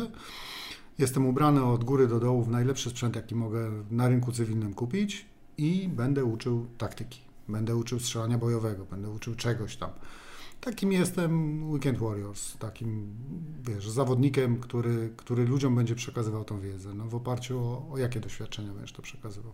Jestem 0.98 1.26
ubrany 1.26 1.64
od 1.64 1.84
góry 1.84 2.08
do 2.08 2.20
dołu 2.20 2.44
w 2.44 2.50
najlepszy 2.50 2.90
sprzęt, 2.90 3.16
jaki 3.16 3.36
mogę 3.36 3.72
na 3.92 4.08
rynku 4.08 4.32
cywilnym 4.32 4.74
kupić 4.74 5.26
i 5.58 5.90
będę 5.90 6.26
uczył 6.26 6.68
taktyki. 6.78 7.22
Będę 7.48 7.76
uczył 7.76 8.00
strzelania 8.00 8.38
bojowego, 8.38 8.86
będę 8.86 9.10
uczył 9.10 9.36
czegoś 9.36 9.76
tam. 9.76 9.90
Takim 10.62 10.92
jestem 10.92 11.64
Weekend 11.70 12.00
Warriors, 12.00 12.58
takim, 12.58 13.16
wiesz, 13.62 13.90
zawodnikiem, 13.90 14.60
który, 14.60 15.14
który 15.18 15.46
ludziom 15.46 15.76
będzie 15.76 15.96
przekazywał 15.96 16.46
tą 16.46 16.60
wiedzę, 16.60 16.94
no 16.94 17.06
w 17.06 17.16
oparciu 17.16 17.60
o, 17.60 17.90
o 17.92 17.98
jakie 17.98 18.20
doświadczenia 18.20 18.74
będziesz 18.74 18.94
to 18.94 19.02
przekazywał. 19.02 19.54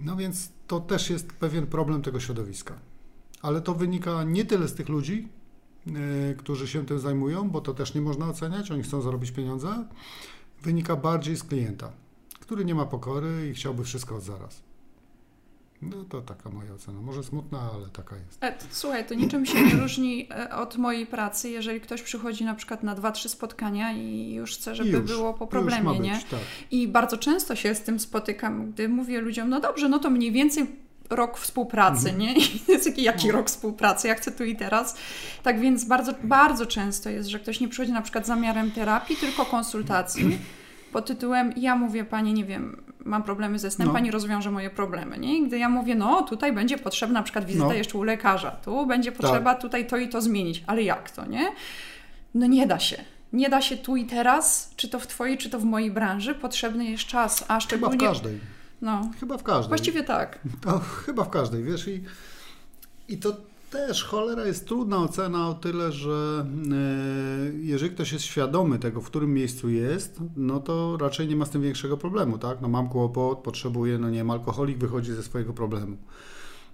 No 0.00 0.16
więc 0.16 0.52
to 0.66 0.80
też 0.80 1.10
jest 1.10 1.32
pewien 1.32 1.66
problem 1.66 2.02
tego 2.02 2.20
środowiska. 2.20 2.78
Ale 3.42 3.60
to 3.60 3.74
wynika 3.74 4.24
nie 4.24 4.44
tyle 4.44 4.68
z 4.68 4.74
tych 4.74 4.88
ludzi, 4.88 5.28
yy, 5.86 5.94
którzy 6.38 6.68
się 6.68 6.86
tym 6.86 6.98
zajmują, 6.98 7.50
bo 7.50 7.60
to 7.60 7.74
też 7.74 7.94
nie 7.94 8.00
można 8.00 8.28
oceniać, 8.28 8.70
oni 8.70 8.82
chcą 8.82 9.02
zarobić 9.02 9.30
pieniądze, 9.30 9.84
wynika 10.62 10.96
bardziej 10.96 11.36
z 11.36 11.44
klienta, 11.44 11.92
który 12.40 12.64
nie 12.64 12.74
ma 12.74 12.86
pokory 12.86 13.48
i 13.50 13.54
chciałby 13.54 13.84
wszystko 13.84 14.16
od 14.16 14.22
zaraz. 14.22 14.62
No 15.82 16.04
to 16.08 16.20
taka 16.20 16.50
moja 16.50 16.74
ocena. 16.74 17.00
Może 17.00 17.24
smutna, 17.24 17.70
ale 17.74 17.88
taka 17.88 18.16
jest. 18.16 18.44
E, 18.44 18.54
słuchaj, 18.70 19.06
to 19.06 19.14
niczym 19.14 19.46
się 19.46 19.62
nie 19.62 19.74
różni 19.74 20.28
e, 20.30 20.56
od 20.56 20.76
mojej 20.76 21.06
pracy, 21.06 21.50
jeżeli 21.50 21.80
ktoś 21.80 22.02
przychodzi 22.02 22.44
na 22.44 22.54
przykład 22.54 22.82
na 22.82 22.94
dwa, 22.94 23.12
trzy 23.12 23.28
spotkania 23.28 23.92
i 23.92 24.32
już 24.32 24.56
chce, 24.56 24.74
żeby 24.74 24.90
już, 24.90 25.10
było 25.10 25.34
po 25.34 25.46
problemie, 25.46 25.98
nie? 26.00 26.14
Być, 26.14 26.24
tak. 26.24 26.40
I 26.70 26.88
bardzo 26.88 27.18
często 27.18 27.56
się 27.56 27.74
z 27.74 27.80
tym 27.80 28.00
spotykam, 28.00 28.70
gdy 28.70 28.88
mówię 28.88 29.20
ludziom, 29.20 29.48
no 29.48 29.60
dobrze, 29.60 29.88
no 29.88 29.98
to 29.98 30.10
mniej 30.10 30.32
więcej 30.32 30.66
rok 31.10 31.38
współpracy, 31.38 32.10
mhm. 32.10 32.18
nie? 32.18 32.34
I 32.44 32.60
jest 32.68 32.86
jaki, 32.86 33.02
jaki 33.02 33.26
no. 33.26 33.32
rok 33.32 33.48
współpracy, 33.48 34.08
ja 34.08 34.14
chcę 34.14 34.32
tu 34.32 34.44
i 34.44 34.56
teraz. 34.56 34.96
Tak 35.42 35.60
więc 35.60 35.84
bardzo, 35.84 36.12
bardzo 36.22 36.66
często 36.66 37.10
jest, 37.10 37.28
że 37.28 37.38
ktoś 37.38 37.60
nie 37.60 37.68
przychodzi 37.68 37.92
na 37.92 38.02
przykład 38.02 38.26
zamiarem 38.26 38.70
terapii, 38.70 39.16
tylko 39.16 39.44
konsultacji 39.44 40.38
pod 40.92 41.06
tytułem 41.06 41.52
ja 41.56 41.76
mówię 41.76 42.04
Pani, 42.04 42.34
nie 42.34 42.44
wiem, 42.44 42.82
mam 43.04 43.22
problemy 43.22 43.58
ze 43.58 43.70
snem, 43.70 43.88
no. 43.88 43.94
Pani 43.94 44.10
rozwiąże 44.10 44.50
moje 44.50 44.70
problemy, 44.70 45.18
nie? 45.18 45.38
I 45.38 45.46
gdy 45.46 45.58
ja 45.58 45.68
mówię, 45.68 45.94
no 45.94 46.22
tutaj 46.22 46.52
będzie 46.52 46.78
potrzebna 46.78 47.20
na 47.20 47.22
przykład 47.22 47.44
wizyta 47.44 47.66
no. 47.66 47.72
jeszcze 47.72 47.98
u 47.98 48.02
lekarza, 48.02 48.50
tu 48.50 48.86
będzie 48.86 49.12
potrzeba 49.12 49.52
tak. 49.52 49.62
tutaj 49.62 49.86
to 49.86 49.96
i 49.96 50.08
to 50.08 50.20
zmienić, 50.20 50.64
ale 50.66 50.82
jak 50.82 51.10
to, 51.10 51.26
nie? 51.26 51.52
No 52.34 52.46
nie 52.46 52.66
da 52.66 52.78
się. 52.78 53.04
Nie 53.32 53.48
da 53.48 53.62
się 53.62 53.76
tu 53.76 53.96
i 53.96 54.04
teraz, 54.04 54.72
czy 54.76 54.88
to 54.88 55.00
w 55.00 55.06
Twojej, 55.06 55.38
czy 55.38 55.50
to 55.50 55.58
w 55.58 55.64
mojej 55.64 55.90
branży, 55.90 56.34
potrzebny 56.34 56.84
jest 56.84 57.04
czas, 57.04 57.44
a 57.48 57.60
szczególnie... 57.60 57.98
Chyba 57.98 58.10
w 58.10 58.12
każdej. 58.12 58.38
No. 58.82 59.10
Chyba 59.20 59.38
w 59.38 59.42
każdej. 59.42 59.68
Właściwie 59.68 60.02
tak. 60.02 60.38
No, 60.66 60.78
chyba 60.78 61.24
w 61.24 61.30
każdej, 61.30 61.62
wiesz, 61.62 61.88
i, 61.88 62.04
i 63.08 63.18
to 63.18 63.36
też 63.72 64.04
cholera 64.04 64.46
jest 64.46 64.68
trudna 64.68 64.98
ocena 64.98 65.48
o 65.48 65.54
tyle, 65.54 65.92
że 65.92 66.46
e, 66.72 67.52
jeżeli 67.54 67.94
ktoś 67.94 68.12
jest 68.12 68.24
świadomy 68.24 68.78
tego, 68.78 69.00
w 69.00 69.06
którym 69.06 69.34
miejscu 69.34 69.68
jest, 69.70 70.20
no 70.36 70.60
to 70.60 70.96
raczej 70.96 71.28
nie 71.28 71.36
ma 71.36 71.44
z 71.44 71.50
tym 71.50 71.62
większego 71.62 71.96
problemu, 71.96 72.38
tak? 72.38 72.60
No 72.60 72.68
mam 72.68 72.88
kłopot, 72.88 73.38
potrzebuję, 73.38 73.98
no 73.98 74.10
nie 74.10 74.18
wiem, 74.18 74.30
alkoholik 74.30 74.78
wychodzi 74.78 75.12
ze 75.12 75.22
swojego 75.22 75.52
problemu. 75.52 75.96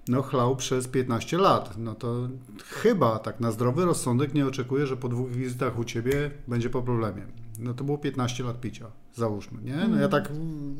No 0.08 0.22
chlał 0.22 0.56
przez 0.56 0.88
15 0.88 1.38
lat, 1.38 1.78
no 1.78 1.94
to 1.94 2.28
chyba 2.68 3.18
tak 3.18 3.40
na 3.40 3.52
zdrowy 3.52 3.84
rozsądek 3.84 4.34
nie 4.34 4.46
oczekuję, 4.46 4.86
że 4.86 4.96
po 4.96 5.08
dwóch 5.08 5.30
wizytach 5.30 5.78
u 5.78 5.84
Ciebie 5.84 6.30
będzie 6.48 6.70
po 6.70 6.82
problemie. 6.82 7.26
No 7.58 7.74
to 7.74 7.84
było 7.84 7.98
15 7.98 8.44
lat 8.44 8.60
picia 8.60 8.86
załóżmy, 9.14 9.62
nie? 9.62 9.74
No 9.74 9.96
ja 9.96 10.06
mm. 10.06 10.10
tak 10.10 10.28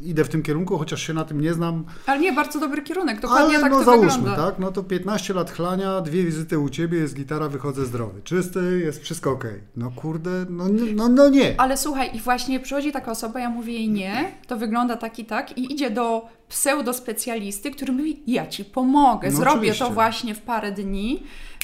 idę 0.03 0.25
w 0.25 0.29
tym 0.29 0.43
kierunku, 0.43 0.79
chociaż 0.79 1.03
się 1.03 1.15
na 1.15 1.25
tym 1.25 1.41
nie 1.41 1.55
znam. 1.55 1.85
Ale 2.07 2.21
nie, 2.21 2.33
bardzo 2.33 2.61
dobry 2.61 2.83
kierunek, 2.83 3.21
dokładnie 3.21 3.55
Ale 3.55 3.61
tak 3.61 3.73
no 3.73 3.79
to 3.79 3.85
załóżmy, 3.85 4.19
wygląda. 4.19 4.47
tak? 4.47 4.59
No 4.59 4.73
to 4.73 4.83
15 4.83 5.35
lat 5.35 5.51
chlania, 5.51 6.01
dwie 6.01 6.25
wizyty 6.25 6.59
u 6.59 6.69
Ciebie, 6.69 6.99
jest 6.99 7.15
gitara, 7.15 7.49
wychodzę 7.49 7.87
zdrowy. 7.87 8.23
Czysty, 8.23 8.81
jest 8.85 9.03
wszystko 9.03 9.31
ok. 9.31 9.45
No 9.77 9.91
kurde, 9.91 10.47
no, 10.51 10.65
no, 10.95 11.09
no 11.09 11.29
nie. 11.29 11.61
Ale 11.61 11.77
słuchaj, 11.77 12.11
i 12.17 12.21
właśnie 12.21 12.61
przychodzi 12.61 12.93
taka 12.93 13.11
osoba, 13.11 13.41
ja 13.41 13.51
mówię 13.51 13.73
jej 13.73 13.89
nie, 13.89 14.33
to 14.47 14.57
wygląda 14.57 14.97
tak 14.97 15.19
i 15.19 15.25
tak 15.25 15.59
i 15.59 15.73
idzie 15.73 15.91
do 15.91 16.29
pseudospecjalisty, 16.49 17.71
który 17.71 17.93
mówi, 17.93 18.23
ja 18.27 18.47
Ci 18.47 18.65
pomogę, 18.65 19.31
no 19.31 19.37
zrobię 19.37 19.59
oczywiście. 19.59 19.85
to 19.85 19.91
właśnie 19.91 20.35
w 20.35 20.41
parę 20.41 20.73
dni 20.73 21.23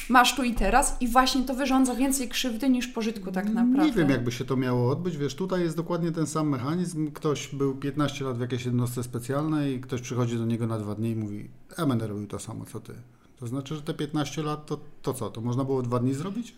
masz 0.09 0.35
tu 0.35 0.43
i 0.43 0.53
teraz 0.53 0.97
i 1.01 1.07
właśnie 1.07 1.43
to 1.43 1.53
wyrządza 1.53 1.95
więcej 1.95 2.29
krzywdy 2.29 2.69
niż 2.69 2.87
pożytku 2.87 3.31
tak 3.31 3.49
naprawdę. 3.49 3.85
Nie 3.85 3.91
wiem, 3.91 4.09
jakby 4.09 4.31
się 4.31 4.45
to 4.45 4.57
miało 4.57 4.91
odbyć. 4.91 5.17
Wiesz, 5.17 5.35
tutaj 5.35 5.61
jest 5.61 5.75
dokładnie 5.75 6.11
ten 6.11 6.27
sam 6.27 6.49
mechanizm. 6.49 7.11
Ktoś 7.11 7.47
był 7.47 7.75
15 7.75 8.25
lat 8.25 8.37
w 8.37 8.41
jakiejś 8.41 8.65
jednostce 8.65 9.03
specjalnej 9.03 9.75
i 9.75 9.81
ktoś 9.81 10.01
przychodzi 10.01 10.37
do 10.37 10.45
niego 10.45 10.67
na 10.67 10.79
dwa 10.79 10.95
dni 10.95 11.09
i 11.09 11.15
mówi, 11.15 11.49
ja 11.77 11.85
będę 11.85 12.07
robił 12.07 12.27
to 12.27 12.39
samo, 12.39 12.65
co 12.65 12.79
ty. 12.79 12.93
To 13.39 13.47
znaczy, 13.47 13.75
że 13.75 13.81
te 13.81 13.93
15 13.93 14.43
lat 14.43 14.65
to, 14.65 14.79
to 15.01 15.13
co? 15.13 15.29
To 15.29 15.41
można 15.41 15.63
było 15.63 15.81
dwa 15.81 15.99
dni 15.99 16.13
zrobić? 16.13 16.55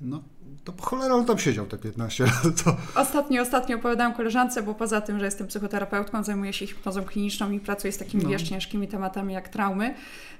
No, 0.00 0.22
to 0.64 0.72
po 0.72 0.82
cholera 0.82 1.14
on 1.14 1.24
tam 1.24 1.38
siedział 1.38 1.66
te 1.66 1.78
15 1.78 2.24
lat. 2.24 2.42
To... 2.64 2.76
Ostatnio, 2.94 3.42
ostatnio 3.42 3.76
opowiadałam 3.76 4.14
koleżance, 4.14 4.62
bo 4.62 4.74
poza 4.74 5.00
tym, 5.00 5.18
że 5.18 5.24
jestem 5.24 5.46
psychoterapeutką, 5.46 6.24
zajmuję 6.24 6.52
się 6.52 6.66
hipnozą 6.66 7.04
kliniczną 7.04 7.50
i 7.50 7.60
pracuję 7.60 7.92
z 7.92 7.98
takimi, 7.98 8.22
no. 8.22 8.30
wiesz, 8.30 8.42
ciężkimi 8.42 8.88
tematami 8.88 9.34
jak 9.34 9.48
traumy. 9.48 9.94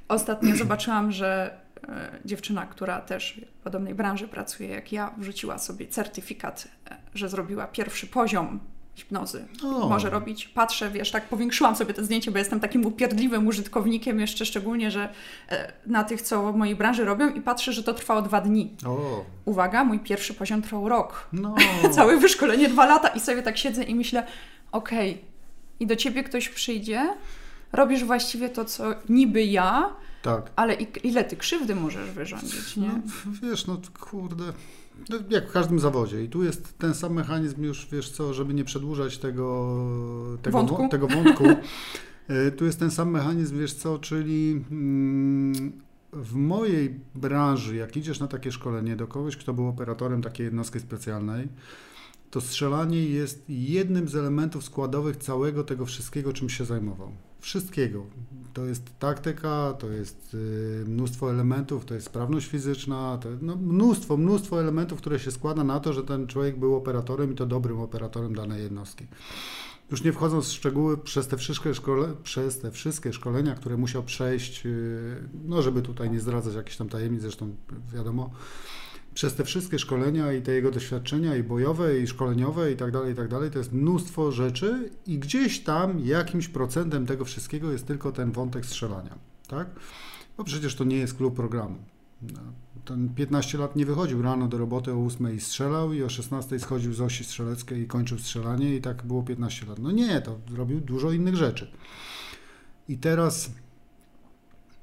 Ostatnio 0.09 0.57
zobaczyłam, 0.65 1.13
że 1.13 1.59
e, 1.89 2.19
dziewczyna, 2.25 2.67
która 2.67 3.01
też 3.01 3.41
w 3.61 3.63
podobnej 3.63 3.95
branży 3.95 4.29
pracuje 4.29 4.69
jak 4.69 4.93
ja, 4.93 5.15
wrzuciła 5.19 5.59
sobie 5.59 5.87
certyfikat, 5.87 6.69
e, 6.91 6.97
że 7.15 7.29
zrobiła 7.29 7.67
pierwszy 7.67 8.07
poziom 8.07 8.61
hipnozy. 8.95 9.47
O. 9.65 9.89
Może 9.89 10.11
robić. 10.11 10.49
Patrzę, 10.49 10.91
wiesz, 10.91 11.11
tak 11.11 11.29
powiększyłam 11.29 11.77
sobie 11.77 11.95
to 11.95 12.05
zdjęcie, 12.05 12.31
bo 12.31 12.39
jestem 12.39 12.61
takim 12.61 12.87
upierdliwym 12.87 13.47
użytkownikiem, 13.47 14.21
jeszcze 14.21 14.47
szczególnie, 14.47 14.91
że 14.91 15.09
e, 15.49 15.73
na 15.87 16.05
tych, 16.05 16.23
co 16.23 16.53
w 16.53 16.57
mojej 16.57 16.77
branży 16.77 17.05
robią 17.05 17.29
i 17.29 17.41
patrzę, 17.41 17.73
że 17.73 17.83
to 17.83 17.95
trwało 17.95 18.23
dwa 18.23 18.41
dni. 18.41 18.75
O. 18.87 19.25
Uwaga, 19.45 19.85
mój 19.85 19.99
pierwszy 19.99 20.35
poziom 20.35 20.63
trwał 20.63 20.89
rok. 20.89 21.29
No. 21.33 21.55
Całe 21.97 22.17
wyszkolenie 22.17 22.69
dwa 22.69 22.87
lata 22.87 23.09
i 23.09 23.21
sobie 23.21 23.43
tak 23.43 23.59
siedzę 23.59 23.85
i 23.85 23.95
myślę, 23.95 24.27
okej, 24.73 25.11
okay, 25.11 25.25
i 25.81 25.87
do 25.87 25.97
ciebie 25.97 26.23
ktoś 26.25 26.49
przyjdzie, 26.49 27.15
robisz 27.73 28.05
właściwie 28.05 28.49
to, 28.49 28.65
co 28.65 28.95
niby 29.09 29.45
ja, 29.45 29.97
tak. 30.23 30.51
ale 30.57 30.75
ile 30.75 31.25
ty 31.25 31.37
krzywdy 31.37 31.75
możesz 31.75 32.11
wyrządzić, 32.11 32.77
nie? 32.77 32.89
No, 32.89 33.33
wiesz, 33.43 33.67
no 33.67 33.81
kurde, 34.01 34.45
no, 35.09 35.17
jak 35.31 35.49
w 35.49 35.53
każdym 35.53 35.81
zawodzie. 35.81 36.25
I 36.25 36.29
tu 36.29 36.45
jest 36.45 36.79
ten 36.79 36.95
sam 36.95 37.13
mechanizm 37.13 37.63
już, 37.63 37.89
wiesz 37.93 38.11
co, 38.11 38.35
żeby 38.35 38.55
nie 38.55 38.65
przedłużać 38.65 39.19
tego, 39.19 39.77
tego 40.43 40.59
wątku. 40.59 40.89
Tego 40.89 41.09
wątku 41.09 41.45
e, 42.29 42.51
tu 42.57 42.65
jest 42.65 42.79
ten 42.79 42.91
sam 42.91 43.11
mechanizm, 43.11 43.59
wiesz 43.59 43.75
co, 43.75 43.99
czyli 43.99 44.65
mm, 44.71 45.73
w 46.13 46.35
mojej 46.35 47.01
branży, 47.15 47.77
jak 47.77 47.97
idziesz 47.97 48.21
na 48.21 48.29
takie 48.29 48.53
szkolenie 48.53 48.97
do 48.97 49.07
kogoś, 49.07 49.37
kto 49.37 49.55
był 49.55 49.69
operatorem 49.69 50.23
takiej 50.23 50.45
jednostki 50.45 50.81
specjalnej, 50.81 51.49
to 52.31 52.41
strzelanie 52.41 53.07
jest 53.07 53.45
jednym 53.49 54.09
z 54.09 54.17
elementów 54.17 54.65
składowych 54.65 55.17
całego 55.17 55.65
tego 55.65 55.87
wszystkiego, 55.87 56.33
czym 56.33 56.49
się 56.49 56.65
zajmował. 56.65 57.13
Wszystkiego. 57.41 58.07
To 58.53 58.65
jest 58.65 58.99
taktyka, 58.99 59.75
to 59.79 59.91
jest 59.91 60.35
y, 60.35 60.85
mnóstwo 60.87 61.31
elementów, 61.31 61.85
to 61.85 61.95
jest 61.95 62.07
sprawność 62.07 62.47
fizyczna, 62.47 63.19
to 63.19 63.29
no 63.43 63.57
mnóstwo, 63.57 64.17
mnóstwo 64.17 64.61
elementów, 64.61 64.99
które 64.99 65.19
się 65.19 65.31
składa 65.31 65.65
na 65.65 65.81
to, 65.81 65.93
że 65.93 66.03
ten 66.03 66.27
człowiek 66.27 66.59
był 66.59 66.77
operatorem 66.77 67.33
i 67.33 67.35
to 67.35 67.47
dobrym 67.47 67.81
operatorem 67.81 68.35
danej 68.35 68.63
jednostki. 68.63 69.07
Już 69.91 70.05
nie 70.05 70.13
wchodząc 70.13 70.49
w 70.49 70.53
szczegóły, 70.53 70.99
przez 70.99 71.29
te 71.29 71.37
wszystkie, 71.37 71.75
szkole, 71.75 72.09
przez 72.23 72.59
te 72.59 72.71
wszystkie 72.71 73.13
szkolenia, 73.13 73.55
które 73.55 73.77
musiał 73.77 74.03
przejść, 74.03 74.67
y, 74.67 75.29
no 75.45 75.63
żeby 75.63 75.83
tutaj 75.83 76.11
nie 76.11 76.21
zdradzać 76.21 76.55
jakichś 76.55 76.77
tam 76.77 76.89
tajemnic, 76.89 77.23
zresztą 77.23 77.57
wiadomo, 77.95 78.31
przez 79.15 79.35
te 79.35 79.45
wszystkie 79.45 79.79
szkolenia 79.79 80.33
i 80.33 80.43
te 80.43 80.53
jego 80.53 80.71
doświadczenia 80.71 81.37
i 81.37 81.43
bojowe, 81.43 81.99
i 81.99 82.07
szkoleniowe, 82.07 82.73
i 82.73 82.77
tak 82.77 82.91
dalej, 82.91 83.13
i 83.13 83.17
tak 83.17 83.29
dalej, 83.29 83.51
to 83.51 83.59
jest 83.59 83.73
mnóstwo 83.73 84.33
rzeczy 84.33 84.91
i 85.07 85.19
gdzieś 85.19 85.61
tam 85.61 86.01
jakimś 86.01 86.49
procentem 86.49 87.07
tego 87.07 87.25
wszystkiego 87.25 87.73
jest 87.73 87.87
tylko 87.87 88.13
ten 88.13 88.33
wątek 88.33 88.67
strzelania, 88.67 89.19
tak? 89.49 89.69
Bo 90.37 90.45
przecież 90.45 90.75
to 90.75 90.85
nie 90.85 90.97
jest 90.97 91.15
klub 91.15 91.37
programu. 91.37 91.79
No, 92.23 92.41
ten 92.85 93.15
15 93.15 93.59
lat 93.59 93.77
nie 93.77 93.87
wychodził 93.87 94.23
rano 94.23 94.49
do 94.49 94.59
roboty 94.59 94.93
o 94.93 95.07
8 95.07 95.35
i 95.35 95.41
strzelał 95.41 95.93
i 95.93 96.03
o 96.03 96.09
16 96.09 96.59
schodził 96.59 96.93
z 96.93 97.01
osi 97.01 97.25
strzeleckiej 97.25 97.83
i 97.83 97.87
kończył 97.87 98.19
strzelanie 98.19 98.75
i 98.75 98.81
tak 98.81 99.03
było 99.03 99.23
15 99.23 99.67
lat. 99.67 99.79
No 99.79 99.91
nie, 99.91 100.21
to 100.21 100.39
robił 100.55 100.81
dużo 100.81 101.11
innych 101.11 101.37
rzeczy. 101.37 101.71
I 102.89 102.99
teraz, 102.99 103.53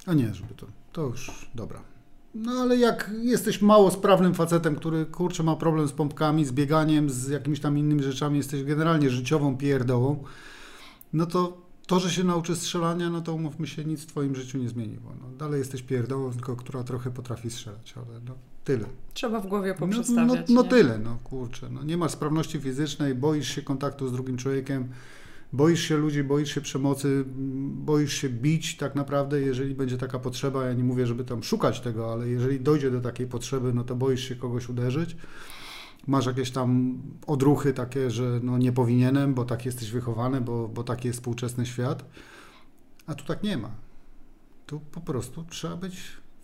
a 0.06 0.14
nie, 0.14 0.34
żeby 0.34 0.54
to, 0.54 0.68
to 0.92 1.02
już, 1.02 1.50
dobra. 1.56 1.97
No 2.36 2.52
ale 2.52 2.78
jak 2.78 3.12
jesteś 3.22 3.62
mało 3.62 3.92
sprawnym 3.92 4.34
facetem, 4.34 4.76
który 4.76 5.06
kurczę 5.06 5.44
ma 5.44 5.56
problem 5.56 5.88
z 5.88 5.92
pompkami, 5.92 6.46
z 6.46 6.52
bieganiem, 6.52 7.10
z 7.10 7.28
jakimiś 7.28 7.60
tam 7.60 7.78
innymi 7.78 8.04
rzeczami, 8.04 8.38
jesteś 8.38 8.64
generalnie 8.64 9.10
życiową 9.10 9.58
pierdołą, 9.58 10.24
no 11.14 11.26
to 11.26 11.68
to, 11.88 12.00
że 12.00 12.12
się 12.12 12.24
nauczy 12.24 12.56
strzelania, 12.56 13.10
no 13.10 13.22
to 13.22 13.34
umówmy 13.34 13.68
się, 13.68 13.86
nic 13.86 14.02
w 14.02 14.06
Twoim 14.06 14.36
życiu 14.36 14.58
nie 14.58 14.70
zmieniło. 14.70 15.12
No, 15.22 15.38
dalej 15.38 15.60
jesteś 15.60 15.82
pierdołą, 15.82 16.32
tylko 16.32 16.56
która 16.56 16.84
trochę 16.84 17.12
potrafi 17.12 17.50
strzelać, 17.50 17.94
ale 17.98 18.20
no 18.28 18.34
tyle. 18.64 18.86
Trzeba 19.14 19.40
w 19.40 19.48
głowie 19.48 19.70
No, 19.80 19.88
poprzestawiać. 19.88 20.50
no, 20.50 20.56
no 20.56 20.62
nie? 20.64 20.70
tyle, 20.70 20.98
no 21.00 21.18
kurczę. 21.24 21.70
No, 21.70 21.84
nie 21.84 21.98
masz 21.98 22.12
sprawności 22.12 22.60
fizycznej, 22.60 23.16
boisz 23.16 23.56
się 23.56 23.62
kontaktu 23.62 24.08
z 24.08 24.12
drugim 24.12 24.38
człowiekiem, 24.38 24.88
boisz 25.54 25.82
się 25.82 25.98
ludzi, 25.98 26.24
boisz 26.24 26.56
się 26.56 26.62
przemocy, 26.62 27.24
boisz 27.70 28.14
się 28.14 28.30
bić 28.30 28.78
tak 28.78 28.96
naprawdę, 28.96 29.42
jeżeli 29.42 29.76
będzie 29.76 29.98
taka 29.98 30.20
potrzeba. 30.20 30.66
Ja 30.66 30.74
nie 30.74 30.84
mówię, 30.84 31.08
żeby 31.08 31.24
tam 31.24 31.44
szukać 31.44 31.82
tego, 31.82 32.14
ale 32.14 32.28
jeżeli 32.28 32.60
dojdzie 32.60 32.92
do 32.92 33.02
takiej 33.02 33.28
potrzeby, 33.28 33.74
no 33.74 33.84
to 33.84 33.96
boisz 33.96 34.24
się 34.30 34.36
kogoś 34.36 34.70
uderzyć. 34.70 35.18
Masz 36.08 36.26
jakieś 36.26 36.52
tam 36.52 36.98
odruchy 37.28 37.74
takie, 37.74 38.12
że 38.12 38.40
no 38.44 38.58
nie 38.58 38.72
powinienem, 38.72 39.34
bo 39.34 39.46
tak 39.46 39.66
jesteś 39.66 39.92
wychowany, 39.92 40.42
bo, 40.42 40.68
bo 40.68 40.84
taki 40.84 41.08
jest 41.08 41.20
współczesny 41.20 41.66
świat. 41.66 42.06
A 43.08 43.16
tu 43.16 43.26
tak 43.26 43.44
nie 43.44 43.58
ma. 43.58 43.72
Tu 44.66 44.80
po 44.80 45.02
prostu 45.02 45.46
trzeba 45.50 45.76
być 45.76 45.98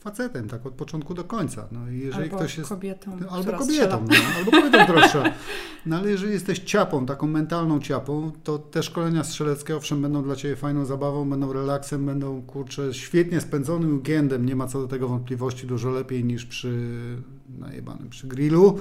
facetem, 0.03 0.49
tak 0.49 0.65
od 0.65 0.73
początku 0.73 1.13
do 1.13 1.23
końca. 1.23 1.67
No 1.71 1.91
i 1.91 1.99
jeżeli 1.99 2.23
Albo 2.23 2.37
ktoś 2.37 2.57
jest 2.57 2.69
kobietą, 2.69 3.11
Albo 3.29 3.41
która 3.41 3.57
kobietą, 3.57 4.05
no, 4.09 4.15
albo 4.37 4.51
kobietą, 4.51 5.07
strzela. 5.07 5.33
No 5.85 5.97
ale 5.97 6.09
jeżeli 6.09 6.33
jesteś 6.33 6.59
ciapą, 6.59 7.05
taką 7.05 7.27
mentalną 7.27 7.79
ciapą, 7.79 8.31
to 8.43 8.57
te 8.57 8.83
szkolenia 8.83 9.23
strzeleckie 9.23 9.75
owszem 9.75 10.01
będą 10.01 10.23
dla 10.23 10.35
Ciebie 10.35 10.55
fajną 10.55 10.85
zabawą, 10.85 11.29
będą 11.29 11.53
relaksem, 11.53 12.05
będą 12.05 12.41
kurczę 12.41 12.93
świetnie 12.93 13.41
spędzonym 13.41 13.95
weekendem, 13.95 14.45
nie 14.45 14.55
ma 14.55 14.67
co 14.67 14.81
do 14.81 14.87
tego 14.87 15.07
wątpliwości, 15.07 15.67
dużo 15.67 15.89
lepiej 15.89 16.23
niż 16.23 16.45
przy 16.45 16.77
najebanym, 17.59 18.09
przy 18.09 18.27
grillu, 18.27 18.79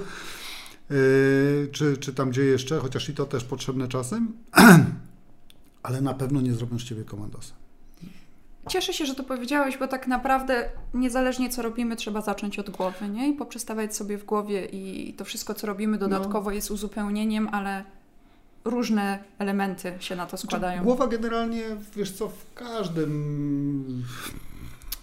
yy, 0.89 0.95
czy, 1.71 1.97
czy 1.97 2.13
tam 2.13 2.29
gdzie 2.29 2.45
jeszcze, 2.45 2.79
chociaż 2.79 3.09
i 3.09 3.13
to 3.13 3.25
też 3.25 3.43
potrzebne 3.43 3.87
czasem, 3.87 4.33
ale 5.83 6.01
na 6.01 6.13
pewno 6.13 6.41
nie 6.41 6.53
zrobią 6.53 6.79
z 6.79 6.83
Ciebie 6.83 7.03
komandosa. 7.03 7.62
Cieszę 8.69 8.93
się, 8.93 9.05
że 9.05 9.15
to 9.15 9.23
powiedziałeś, 9.23 9.77
bo 9.77 9.87
tak 9.87 10.07
naprawdę 10.07 10.69
niezależnie 10.93 11.49
co 11.49 11.61
robimy, 11.61 11.95
trzeba 11.95 12.21
zacząć 12.21 12.59
od 12.59 12.69
głowy, 12.69 13.09
nie? 13.09 13.29
I 13.29 13.33
poprzestawiać 13.33 13.95
sobie 13.95 14.17
w 14.17 14.25
głowie 14.25 14.65
i 14.65 15.13
to 15.13 15.25
wszystko, 15.25 15.53
co 15.53 15.67
robimy 15.67 15.97
dodatkowo 15.97 16.51
jest 16.51 16.71
uzupełnieniem, 16.71 17.49
ale 17.51 17.83
różne 18.65 19.23
elementy 19.39 19.93
się 19.99 20.15
na 20.15 20.25
to 20.25 20.37
składają. 20.37 20.83
Głowa 20.83 21.07
generalnie, 21.07 21.63
wiesz 21.95 22.11
co, 22.11 22.29
w 22.29 22.53
każdym. 22.53 24.03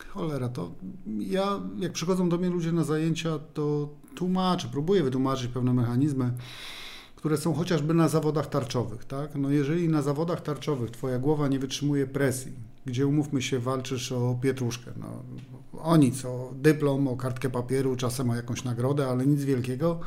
Cholera, 0.09 0.49
to 0.49 0.71
ja, 1.19 1.61
jak 1.79 1.93
przychodzą 1.93 2.29
do 2.29 2.39
mnie 2.39 2.51
ludzie 2.51 2.73
na 2.73 2.85
zajęcia, 2.85 3.39
to 3.55 3.89
tłumaczę, 4.15 4.69
próbuję 4.73 5.03
wytłumaczyć 5.03 5.47
pewne 5.49 5.75
mechanizmy, 5.75 6.33
które 7.17 7.37
są 7.37 7.55
chociażby 7.55 7.95
na 7.95 8.09
zawodach 8.09 8.47
tarczowych, 8.47 9.05
tak? 9.05 9.35
No 9.35 9.51
jeżeli 9.51 9.89
na 9.89 10.03
zawodach 10.03 10.41
tarczowych 10.41 10.91
twoja 10.91 11.19
głowa 11.19 11.49
nie 11.49 11.59
wytrzymuje 11.59 12.07
presji, 12.07 12.53
gdzie 12.87 13.07
umówmy 13.07 13.43
się, 13.43 13.59
walczysz 13.59 14.13
o 14.13 14.39
pietruszkę, 14.43 14.93
no 14.97 15.23
o 15.83 15.97
nic, 15.97 16.25
o 16.25 16.53
dyplom, 16.57 17.09
o 17.09 17.17
kartkę 17.17 17.51
papieru, 17.51 17.97
czasem 17.97 18.31
o 18.31 18.37
jakąś 18.37 18.65
nagrodę, 18.65 19.09
ale 19.09 19.27
nic 19.27 19.45
wielkiego, 19.45 20.01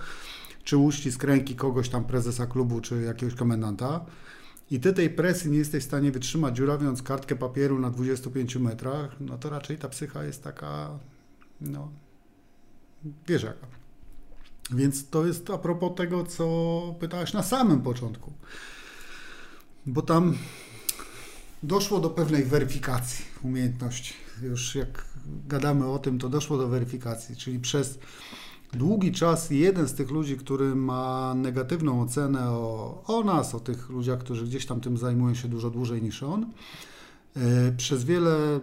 czy 0.63 0.77
uścisk 0.77 1.23
ręki 1.23 1.55
kogoś 1.55 1.89
tam 1.89 2.05
prezesa 2.05 2.47
klubu, 2.47 2.81
czy 2.81 3.01
jakiegoś 3.01 3.35
komendanta, 3.35 4.05
i 4.71 4.79
ty 4.79 4.93
tej 4.93 5.09
presji 5.09 5.51
nie 5.51 5.57
jesteś 5.57 5.83
w 5.83 5.87
stanie 5.87 6.11
wytrzymać, 6.11 6.55
dziurawiąc 6.55 7.01
kartkę 7.01 7.35
papieru 7.35 7.79
na 7.79 7.89
25 7.89 8.55
metrach, 8.55 9.15
no 9.19 9.37
to 9.37 9.49
raczej 9.49 9.77
ta 9.77 9.89
psycha 9.89 10.23
jest 10.23 10.43
taka, 10.43 10.99
no, 11.61 11.91
wiesz 13.27 13.43
jaka. 13.43 13.67
Więc 14.71 15.09
to 15.09 15.25
jest 15.25 15.49
a 15.49 15.57
propos 15.57 15.91
tego, 15.95 16.23
co 16.23 16.95
pytałeś 16.99 17.33
na 17.33 17.43
samym 17.43 17.81
początku. 17.81 18.33
Bo 19.85 20.01
tam 20.01 20.37
doszło 21.63 21.99
do 21.99 22.09
pewnej 22.09 22.43
weryfikacji 22.43 23.25
umiejętności. 23.43 24.13
Już 24.41 24.75
jak 24.75 25.05
gadamy 25.47 25.87
o 25.87 25.99
tym, 25.99 26.19
to 26.19 26.29
doszło 26.29 26.57
do 26.57 26.67
weryfikacji, 26.67 27.35
czyli 27.35 27.59
przez 27.59 27.99
długi 28.73 29.11
czas 29.11 29.49
jeden 29.49 29.87
z 29.87 29.93
tych 29.93 30.11
ludzi, 30.11 30.37
który 30.37 30.75
ma 30.75 31.33
negatywną 31.35 32.01
ocenę 32.01 32.49
o, 32.49 33.03
o 33.07 33.23
nas, 33.23 33.55
o 33.55 33.59
tych 33.59 33.89
ludziach, 33.89 34.19
którzy 34.19 34.45
gdzieś 34.45 34.65
tam 34.65 34.81
tym 34.81 34.97
zajmują 34.97 35.35
się 35.35 35.47
dużo 35.47 35.69
dłużej 35.69 36.01
niż 36.01 36.23
on, 36.23 36.45
e, 37.35 37.71
przez 37.77 38.03
wiele, 38.03 38.59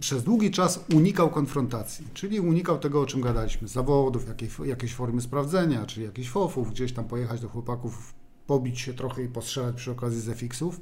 przez 0.00 0.24
długi 0.24 0.50
czas 0.50 0.84
unikał 0.94 1.30
konfrontacji, 1.30 2.06
czyli 2.14 2.40
unikał 2.40 2.78
tego, 2.78 3.00
o 3.00 3.06
czym 3.06 3.20
gadaliśmy, 3.20 3.68
zawodów, 3.68 4.28
jakiej, 4.28 4.48
jakiejś 4.64 4.94
formy 4.94 5.20
sprawdzenia, 5.20 5.86
czy 5.86 6.02
jakichś 6.02 6.28
fofów, 6.28 6.70
gdzieś 6.70 6.92
tam 6.92 7.04
pojechać 7.04 7.40
do 7.40 7.48
chłopaków, 7.48 8.14
pobić 8.46 8.80
się 8.80 8.94
trochę 8.94 9.24
i 9.24 9.28
postrzelać 9.28 9.76
przy 9.76 9.90
okazji 9.90 10.20
z 10.20 10.28
FX-ów, 10.28 10.80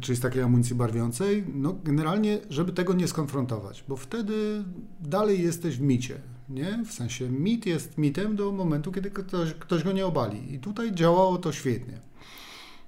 czyli 0.00 0.16
z 0.18 0.20
takiej 0.20 0.42
amunicji 0.42 0.74
barwiącej, 0.74 1.44
no 1.54 1.76
generalnie, 1.84 2.38
żeby 2.50 2.72
tego 2.72 2.94
nie 2.94 3.08
skonfrontować, 3.08 3.84
bo 3.88 3.96
wtedy 3.96 4.64
dalej 5.00 5.42
jesteś 5.42 5.76
w 5.76 5.80
micie, 5.80 6.20
nie? 6.48 6.84
W 6.88 6.92
sensie 6.92 7.28
mit 7.28 7.66
jest 7.66 7.98
mitem 7.98 8.36
do 8.36 8.52
momentu, 8.52 8.92
kiedy 8.92 9.10
ktoś, 9.10 9.54
ktoś 9.54 9.84
go 9.84 9.92
nie 9.92 10.06
obali. 10.06 10.54
I 10.54 10.58
tutaj 10.58 10.92
działało 10.92 11.38
to 11.38 11.52
świetnie. 11.52 11.98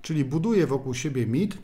Czyli 0.03 0.25
buduje 0.25 0.67
wokół 0.67 0.95
siebie 0.95 1.27
mit 1.27 1.59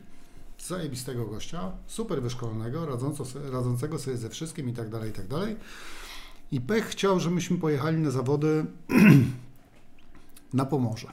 zajebistego 0.59 1.25
gościa, 1.25 1.71
super 1.87 2.21
wyszkolonego, 2.21 2.85
radząco, 2.85 3.23
radzącego 3.51 3.99
sobie 3.99 4.17
ze 4.17 4.29
wszystkim 4.29 4.69
i 4.69 4.73
tak 4.73 4.89
dalej, 4.89 5.09
i 5.09 5.13
tak 5.13 5.27
dalej. 5.27 5.55
I 6.51 6.61
Pech 6.61 6.85
chciał, 6.85 7.19
żebyśmy 7.19 7.57
pojechali 7.57 7.97
na 7.97 8.11
zawody 8.11 8.65
na 10.53 10.65
Pomorze. 10.65 11.07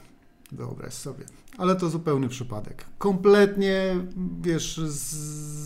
Wyobraź 0.51 0.93
sobie. 0.93 1.25
Ale 1.57 1.75
to 1.75 1.89
zupełny 1.89 2.29
przypadek. 2.29 2.85
Kompletnie, 2.97 3.95
wiesz, 4.41 4.77
z, 4.77 5.11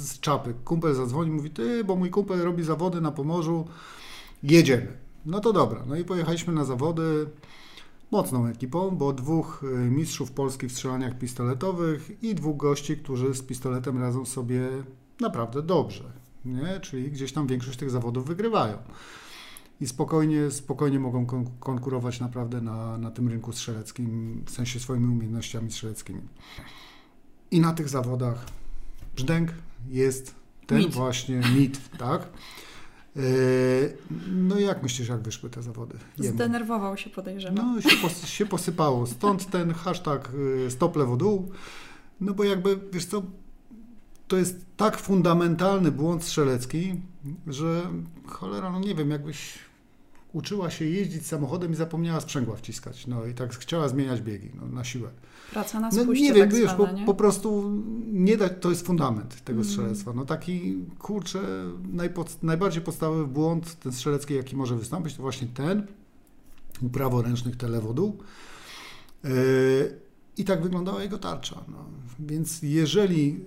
z 0.10 0.20
czapy. 0.20 0.54
Kumpel 0.66 0.96
zadzwoni, 0.96 1.32
mówi, 1.32 1.50
ty, 1.50 1.84
bo 1.84 1.96
mój 1.96 2.10
kumpel 2.10 2.42
robi 2.42 2.64
zawody 2.64 3.02
na 3.02 3.12
Pomorzu, 3.12 3.68
jedziemy. 4.44 4.98
No 5.26 5.40
to 5.40 5.54
dobra. 5.54 5.84
No 5.88 5.96
i 5.96 6.04
pojechaliśmy 6.06 6.54
na 6.54 6.66
zawody 6.66 7.26
mocną 8.12 8.48
ekipą, 8.48 8.92
bo 8.92 9.14
dwóch 9.14 9.64
y, 9.64 9.68
mistrzów 9.92 10.32
Polski 10.32 10.68
w 10.68 10.72
strzelaniach 10.72 11.18
pistoletowych 11.18 12.24
i 12.24 12.36
dwóch 12.36 12.58
gości, 12.58 12.98
którzy 12.98 13.34
z 13.34 13.42
pistoletem 13.42 14.02
radzą 14.02 14.26
sobie 14.26 14.70
naprawdę 15.20 15.62
dobrze. 15.62 16.04
Nie? 16.46 16.80
Czyli 16.80 17.12
gdzieś 17.12 17.34
tam 17.34 17.48
większość 17.48 17.80
tych 17.80 17.90
zawodów 17.90 18.26
wygrywają. 18.26 18.78
I 19.82 19.88
spokojnie, 19.88 20.52
spokojnie 20.52 21.00
mogą 21.00 21.26
kon- 21.26 21.50
konkurować 21.60 22.20
naprawdę 22.20 22.62
na, 22.62 22.98
na 22.98 23.12
tym 23.12 23.28
rynku 23.28 23.52
strzeleckim, 23.54 24.42
w 24.46 24.52
sensie 24.52 24.80
swoimi 24.80 25.08
umiejętnościami 25.08 25.72
strzeleckimi. 25.72 26.22
I 27.52 27.60
na 27.62 27.74
tych 27.74 27.90
zawodach 27.90 28.46
brzdęk 29.16 29.52
jest 29.90 30.36
ten 30.68 30.78
Mit. 30.78 30.94
właśnie 30.94 31.42
mit, 31.56 31.98
tak? 31.98 32.28
Yy, 33.16 33.22
No 34.32 34.60
i 34.60 34.64
jak 34.64 34.84
myślisz, 34.84 35.08
jak 35.10 35.22
wyszły 35.22 35.50
te 35.50 35.62
zawody? 35.64 35.98
Jemu. 36.18 36.36
Zdenerwował 36.36 36.98
się, 36.98 37.10
podejrzewam. 37.10 37.56
No 37.76 37.82
się, 37.82 37.98
pos, 38.02 38.26
się 38.26 38.46
posypało. 38.46 39.08
Stąd 39.08 39.50
ten 39.50 39.74
hashtag 39.74 40.32
y, 40.68 40.72
stop 40.72 40.96
lewo 40.96 41.18
dół. 41.18 41.52
No 42.22 42.34
bo 42.34 42.44
jakby, 42.44 42.80
wiesz 42.94 43.06
co, 43.06 43.24
to 44.28 44.38
jest 44.38 44.66
tak 44.78 44.98
fundamentalny 44.98 45.92
błąd 45.92 46.24
strzelecki, 46.24 47.02
że 47.48 47.82
cholera, 48.26 48.72
no 48.72 48.80
nie 48.80 48.96
wiem, 48.96 49.10
jakbyś 49.12 49.60
uczyła 50.34 50.70
się 50.70 50.86
jeździć 50.86 51.26
samochodem 51.28 51.72
i 51.72 51.76
zapomniała 51.76 52.22
sprzęgła 52.22 52.56
wciskać. 52.56 53.08
No 53.08 53.26
i 53.26 53.34
tak 53.34 53.54
chciała 53.56 53.88
zmieniać 53.88 54.22
biegi 54.22 54.52
no, 54.56 54.68
na 54.68 54.84
siłę. 54.84 55.10
Praca 55.52 55.80
na 55.80 55.90
No 55.94 56.04
spuście 56.04 56.24
nie 56.24 56.34
wiem, 56.34 56.50
tak 56.50 56.60
wiesz, 56.60 56.74
po, 56.74 56.88
po 57.06 57.14
prostu 57.14 57.82
nie 58.06 58.38
da, 58.38 58.50
to 58.50 58.70
jest 58.70 58.86
fundament 58.86 59.44
tego 59.44 59.60
Mhm. 59.60 59.74
strzelectwa. 59.74 60.14
No 60.14 60.26
taki, 60.26 60.76
kurczę, 61.00 61.40
najpod, 61.92 62.44
najbardziej 62.44 62.82
podstawowy 62.82 63.28
błąd 63.28 63.80
ten 63.80 63.92
strzelecki, 63.92 64.34
jaki 64.34 64.56
może 64.56 64.76
wystąpić, 64.76 65.16
to 65.16 65.22
właśnie 65.22 65.48
ten, 65.48 65.88
u 66.82 66.90
praworęcznych 66.90 67.56
telewodół. 67.58 68.18
Yy, 69.24 69.30
I 70.38 70.46
tak 70.46 70.64
wyglądała 70.64 71.04
jego 71.04 71.18
tarcza. 71.18 71.64
No. 71.68 71.86
Więc 72.20 72.60
jeżeli 72.62 73.40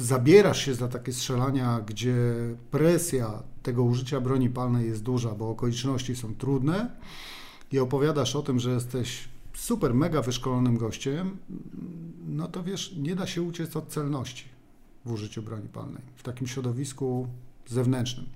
zabierasz 0.00 0.64
się 0.64 0.74
za 0.74 0.88
takie 0.88 1.12
strzelania, 1.12 1.80
gdzie 1.86 2.14
presja 2.70 3.42
tego 3.62 3.82
użycia 3.82 4.20
broni 4.20 4.50
palnej 4.50 4.86
jest 4.86 5.02
duża, 5.02 5.34
bo 5.34 5.50
okoliczności 5.50 6.16
są 6.16 6.34
trudne 6.34 6.90
i 7.72 7.78
opowiadasz 7.78 8.36
o 8.36 8.42
tym, 8.42 8.58
że 8.58 8.70
jesteś 8.70 9.28
super, 9.54 9.94
mega 9.94 10.22
wyszkolonym 10.22 10.76
gościem, 10.76 11.36
no 12.28 12.48
to 12.48 12.62
wiesz, 12.62 12.94
nie 12.96 13.16
da 13.16 13.26
się 13.26 13.42
uciec 13.42 13.76
od 13.76 13.88
celności 13.88 14.44
w 15.04 15.12
użyciu 15.12 15.42
broni 15.42 15.68
palnej 15.68 16.02
w 16.16 16.22
takim 16.22 16.46
środowisku 16.46 17.28
zewnętrznym. 17.66 18.26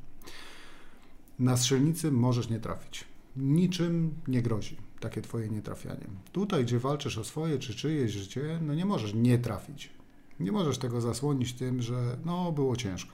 Na 1.39 1.57
strzelnicy 1.57 2.13
możesz 2.13 2.49
nie 2.49 2.61
trafić. 2.61 3.05
Niczym 3.37 4.15
nie 4.29 4.43
grozi 4.43 4.77
takie 5.01 5.23
twoje 5.23 5.49
nietrafianie. 5.49 6.07
Tutaj, 6.33 6.65
gdzie 6.65 6.79
walczysz 6.79 7.19
o 7.19 7.25
swoje 7.25 7.59
czy 7.59 7.75
czyjeś 7.75 8.13
życie, 8.13 8.59
no 8.63 8.75
nie 8.75 8.85
możesz 8.85 9.15
nie 9.15 9.39
trafić. 9.39 9.91
Nie 10.41 10.53
możesz 10.53 10.79
tego 10.79 11.01
zasłonić 11.01 11.53
tym, 11.53 11.83
że 11.83 12.17
no 12.25 12.53
było 12.53 12.77
ciężko. 12.77 13.13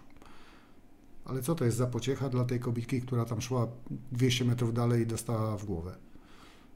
Ale 1.25 1.43
co 1.43 1.55
to 1.55 1.64
jest 1.64 1.77
za 1.77 1.87
pociecha 1.87 2.29
dla 2.29 2.45
tej 2.45 2.61
kobitki, 2.61 3.03
która 3.03 3.25
tam 3.25 3.41
szła 3.41 3.68
200 4.12 4.45
metrów 4.45 4.75
dalej 4.75 5.03
i 5.03 5.07
dostała 5.07 5.57
w 5.57 5.64
głowę? 5.64 5.97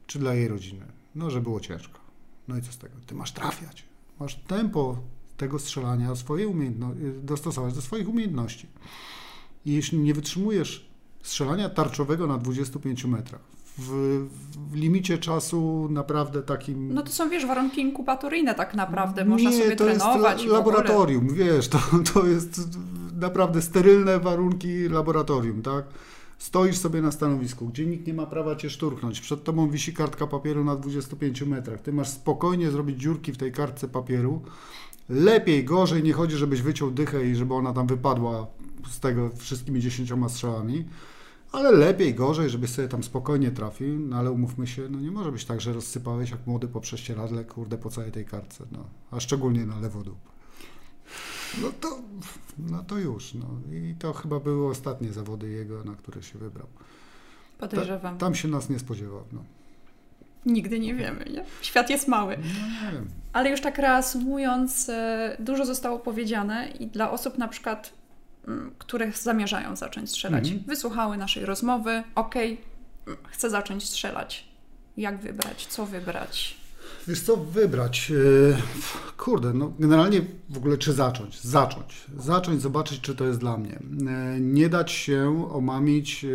Czy 0.07 0.19
dla 0.19 0.33
jej 0.33 0.47
rodziny? 0.47 0.85
No, 1.15 1.29
że 1.29 1.41
było 1.41 1.59
ciężko. 1.59 1.99
No 2.47 2.57
i 2.57 2.61
co 2.61 2.71
z 2.71 2.77
tego? 2.77 2.95
Ty 3.05 3.15
masz 3.15 3.31
trafiać. 3.31 3.83
Masz 4.19 4.35
tempo 4.35 4.97
tego 5.37 5.59
strzelania 5.59 6.15
swoje 6.15 6.47
umiejętności, 6.47 7.03
dostosować 7.23 7.73
do 7.73 7.81
swoich 7.81 8.09
umiejętności. 8.09 8.67
I 9.65 9.73
jeśli 9.73 9.99
nie 9.99 10.13
wytrzymujesz 10.13 10.89
strzelania 11.23 11.69
tarczowego 11.69 12.27
na 12.27 12.37
25 12.37 13.05
metrach, 13.05 13.54
w, 13.77 13.89
w, 14.71 14.75
limicie 14.75 15.17
czasu 15.17 15.87
naprawdę 15.91 16.41
takim. 16.41 16.93
No 16.93 17.03
to 17.03 17.11
są, 17.11 17.29
wiesz, 17.29 17.45
warunki 17.45 17.81
inkubatoryjne 17.81 18.55
tak 18.55 18.73
naprawdę. 18.73 19.25
Można 19.25 19.49
nie, 19.49 19.57
sobie 19.57 19.75
to 19.75 19.83
trenować. 19.83 20.41
Jest 20.41 20.53
laboratorium, 20.53 21.27
wiesz, 21.33 21.67
to, 21.67 21.79
to 22.13 22.27
jest 22.27 22.61
naprawdę 23.21 23.61
sterylne 23.61 24.19
warunki 24.19 24.89
laboratorium, 24.89 25.61
tak? 25.61 25.85
Stoisz 26.37 26.77
sobie 26.77 27.01
na 27.01 27.11
stanowisku, 27.11 27.67
gdzie 27.67 27.85
nikt 27.85 28.07
nie 28.07 28.13
ma 28.13 28.25
prawa 28.25 28.55
cię 28.55 28.69
szturchnąć. 28.69 29.21
Przed 29.21 29.43
tobą 29.43 29.69
wisi 29.69 29.93
kartka 29.93 30.27
papieru 30.27 30.63
na 30.63 30.75
25 30.75 31.41
metrach. 31.41 31.81
Ty 31.81 31.93
masz 31.93 32.09
spokojnie 32.09 32.71
zrobić 32.71 33.01
dziurki 33.01 33.31
w 33.31 33.37
tej 33.37 33.51
kartce 33.51 33.87
papieru. 33.87 34.41
Lepiej, 35.09 35.63
gorzej, 35.63 36.03
nie 36.03 36.13
chodzi, 36.13 36.35
żebyś 36.35 36.61
wyciął 36.61 36.91
dychę 36.91 37.25
i 37.25 37.35
żeby 37.35 37.53
ona 37.53 37.73
tam 37.73 37.87
wypadła 37.87 38.47
z 38.89 38.99
tego 38.99 39.29
wszystkimi 39.37 39.79
dziesięcioma 39.79 40.29
strzałami 40.29 40.85
ale 41.55 41.71
lepiej, 41.71 42.13
gorzej, 42.13 42.49
żebyś 42.49 42.69
sobie 42.69 42.87
tam 42.87 43.03
spokojnie 43.03 43.51
trafił, 43.51 43.99
no 43.99 44.17
ale 44.17 44.31
umówmy 44.31 44.67
się, 44.67 44.89
no 44.89 44.99
nie 44.99 45.11
może 45.11 45.31
być 45.31 45.45
tak, 45.45 45.61
że 45.61 45.73
rozsypałeś 45.73 46.31
jak 46.31 46.47
młody 46.47 46.67
po 46.67 46.81
prześcieradle, 46.81 47.45
kurde, 47.45 47.77
po 47.77 47.89
całej 47.89 48.11
tej 48.11 48.25
kartce, 48.25 48.63
no, 48.71 48.83
a 49.11 49.19
szczególnie 49.19 49.65
na 49.65 49.79
lewo 49.79 50.03
dół. 50.03 50.15
No 51.61 51.67
to, 51.81 51.99
no 52.57 52.83
to 52.87 52.97
już, 52.97 53.33
no 53.33 53.45
i 53.71 53.95
to 53.99 54.13
chyba 54.13 54.39
były 54.39 54.67
ostatnie 54.67 55.13
zawody 55.13 55.49
jego, 55.49 55.83
na 55.83 55.95
które 55.95 56.23
się 56.23 56.39
wybrał. 56.39 56.67
Podejrzewam. 57.57 58.17
Ta, 58.17 58.25
tam 58.25 58.35
się 58.35 58.47
nas 58.47 58.69
nie 58.69 58.79
spodziewał, 58.79 59.23
no. 59.31 59.43
Nigdy 60.45 60.79
nie 60.79 60.95
wiemy, 60.95 61.25
nie? 61.33 61.45
Świat 61.61 61.89
jest 61.89 62.07
mały. 62.07 62.37
No, 62.37 62.87
nie 62.87 62.91
wiem. 62.91 63.09
Ale 63.33 63.49
już 63.49 63.61
tak 63.61 63.77
reasumując, 63.77 64.89
e, 64.89 65.37
dużo 65.39 65.65
zostało 65.65 65.99
powiedziane 65.99 66.67
i 66.79 66.87
dla 66.87 67.11
osób 67.11 67.37
na 67.37 67.47
przykład 67.47 67.93
Mm, 68.47 68.71
które 68.77 69.11
zamierzają 69.11 69.75
zacząć 69.75 70.09
strzelać. 70.09 70.47
Mhm. 70.47 70.63
Wysłuchały 70.67 71.17
naszej 71.17 71.45
rozmowy, 71.45 72.03
ok, 72.15 72.35
chcę 73.27 73.49
zacząć 73.49 73.83
strzelać. 73.83 74.47
Jak 74.97 75.21
wybrać? 75.21 75.65
Co 75.65 75.85
wybrać? 75.85 76.57
Wiesz 77.07 77.21
co, 77.21 77.37
wybrać? 77.37 78.11
E, 78.11 78.57
kurde, 79.17 79.53
no 79.53 79.73
generalnie 79.79 80.21
w 80.49 80.57
ogóle 80.57 80.77
czy 80.77 80.93
zacząć? 80.93 81.41
Zacząć. 81.41 82.05
Zacząć, 82.19 82.61
zobaczyć, 82.61 83.01
czy 83.01 83.15
to 83.15 83.25
jest 83.25 83.39
dla 83.39 83.57
mnie. 83.57 83.79
E, 84.07 84.39
nie 84.39 84.69
dać 84.69 84.91
się 84.91 85.49
omamić 85.53 86.25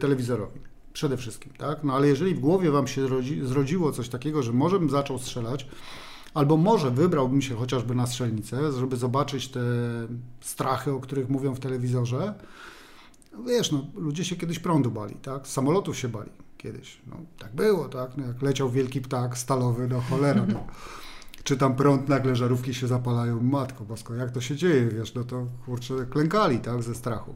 telewizorowi. 0.00 0.60
Przede 0.92 1.16
wszystkim, 1.16 1.52
tak? 1.58 1.84
No 1.84 1.94
ale 1.94 2.08
jeżeli 2.08 2.34
w 2.34 2.40
głowie 2.40 2.70
Wam 2.70 2.86
się 2.86 3.06
zrodziło 3.42 3.92
coś 3.92 4.08
takiego, 4.08 4.42
że 4.42 4.52
może 4.52 4.78
bym 4.78 4.90
zaczął 4.90 5.18
strzelać, 5.18 5.66
Albo 6.36 6.56
może 6.56 6.90
wybrałbym 6.90 7.42
się 7.42 7.54
chociażby 7.54 7.94
na 7.94 8.06
strzelnicę, 8.06 8.72
żeby 8.72 8.96
zobaczyć 8.96 9.48
te 9.48 9.60
strachy, 10.40 10.92
o 10.92 11.00
których 11.00 11.28
mówią 11.28 11.54
w 11.54 11.60
telewizorze. 11.60 12.34
Wiesz, 13.46 13.72
no, 13.72 13.86
ludzie 13.94 14.24
się 14.24 14.36
kiedyś 14.36 14.58
prądu 14.58 14.90
bali, 14.90 15.14
tak? 15.14 15.48
Samolotów 15.48 15.98
się 15.98 16.08
bali 16.08 16.30
kiedyś. 16.58 17.00
No, 17.06 17.16
tak 17.38 17.54
było, 17.54 17.88
tak? 17.88 18.16
No, 18.16 18.26
jak 18.26 18.42
leciał 18.42 18.70
wielki 18.70 19.00
ptak 19.00 19.38
stalowy, 19.38 19.88
no 19.88 20.00
cholera, 20.00 20.46
no. 20.46 20.66
Czy 21.44 21.56
tam 21.56 21.76
prąd, 21.76 22.08
nagle 22.08 22.36
żarówki 22.36 22.74
się 22.74 22.86
zapalają, 22.86 23.42
matko 23.42 23.84
bosko, 23.84 24.14
jak 24.14 24.30
to 24.30 24.40
się 24.40 24.56
dzieje, 24.56 24.86
wiesz, 24.86 25.14
no 25.14 25.24
to 25.24 25.46
kurczę, 25.64 25.94
klękali, 26.10 26.58
tak, 26.58 26.82
ze 26.82 26.94
strachu. 26.94 27.34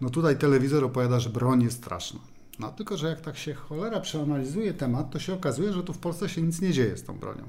No 0.00 0.10
tutaj 0.10 0.38
telewizor 0.38 0.84
opowiada, 0.84 1.20
że 1.20 1.30
broń 1.30 1.62
jest 1.62 1.76
straszna. 1.76 2.20
No 2.58 2.72
tylko, 2.72 2.96
że 2.96 3.08
jak 3.08 3.20
tak 3.20 3.36
się 3.36 3.54
cholera 3.54 4.00
przeanalizuje 4.00 4.74
temat, 4.74 5.10
to 5.10 5.18
się 5.18 5.34
okazuje, 5.34 5.72
że 5.72 5.82
tu 5.82 5.92
w 5.92 5.98
Polsce 5.98 6.28
się 6.28 6.42
nic 6.42 6.60
nie 6.60 6.72
dzieje 6.72 6.96
z 6.96 7.04
tą 7.04 7.18
bronią. 7.18 7.44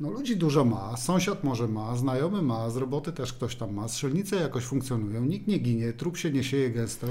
No 0.00 0.10
ludzi 0.10 0.36
dużo 0.36 0.64
ma, 0.64 0.96
sąsiad 0.96 1.44
może 1.44 1.68
ma, 1.68 1.96
znajomy 1.96 2.42
ma, 2.42 2.70
z 2.70 2.76
roboty 2.76 3.12
też 3.12 3.32
ktoś 3.32 3.56
tam 3.56 3.74
ma, 3.74 3.88
strzelnice 3.88 4.36
jakoś 4.36 4.64
funkcjonują, 4.64 5.24
nikt 5.24 5.46
nie 5.46 5.58
ginie, 5.58 5.92
trup 5.92 6.16
się 6.16 6.30
nie 6.30 6.44
sieje 6.44 6.70
gęsto 6.70 7.06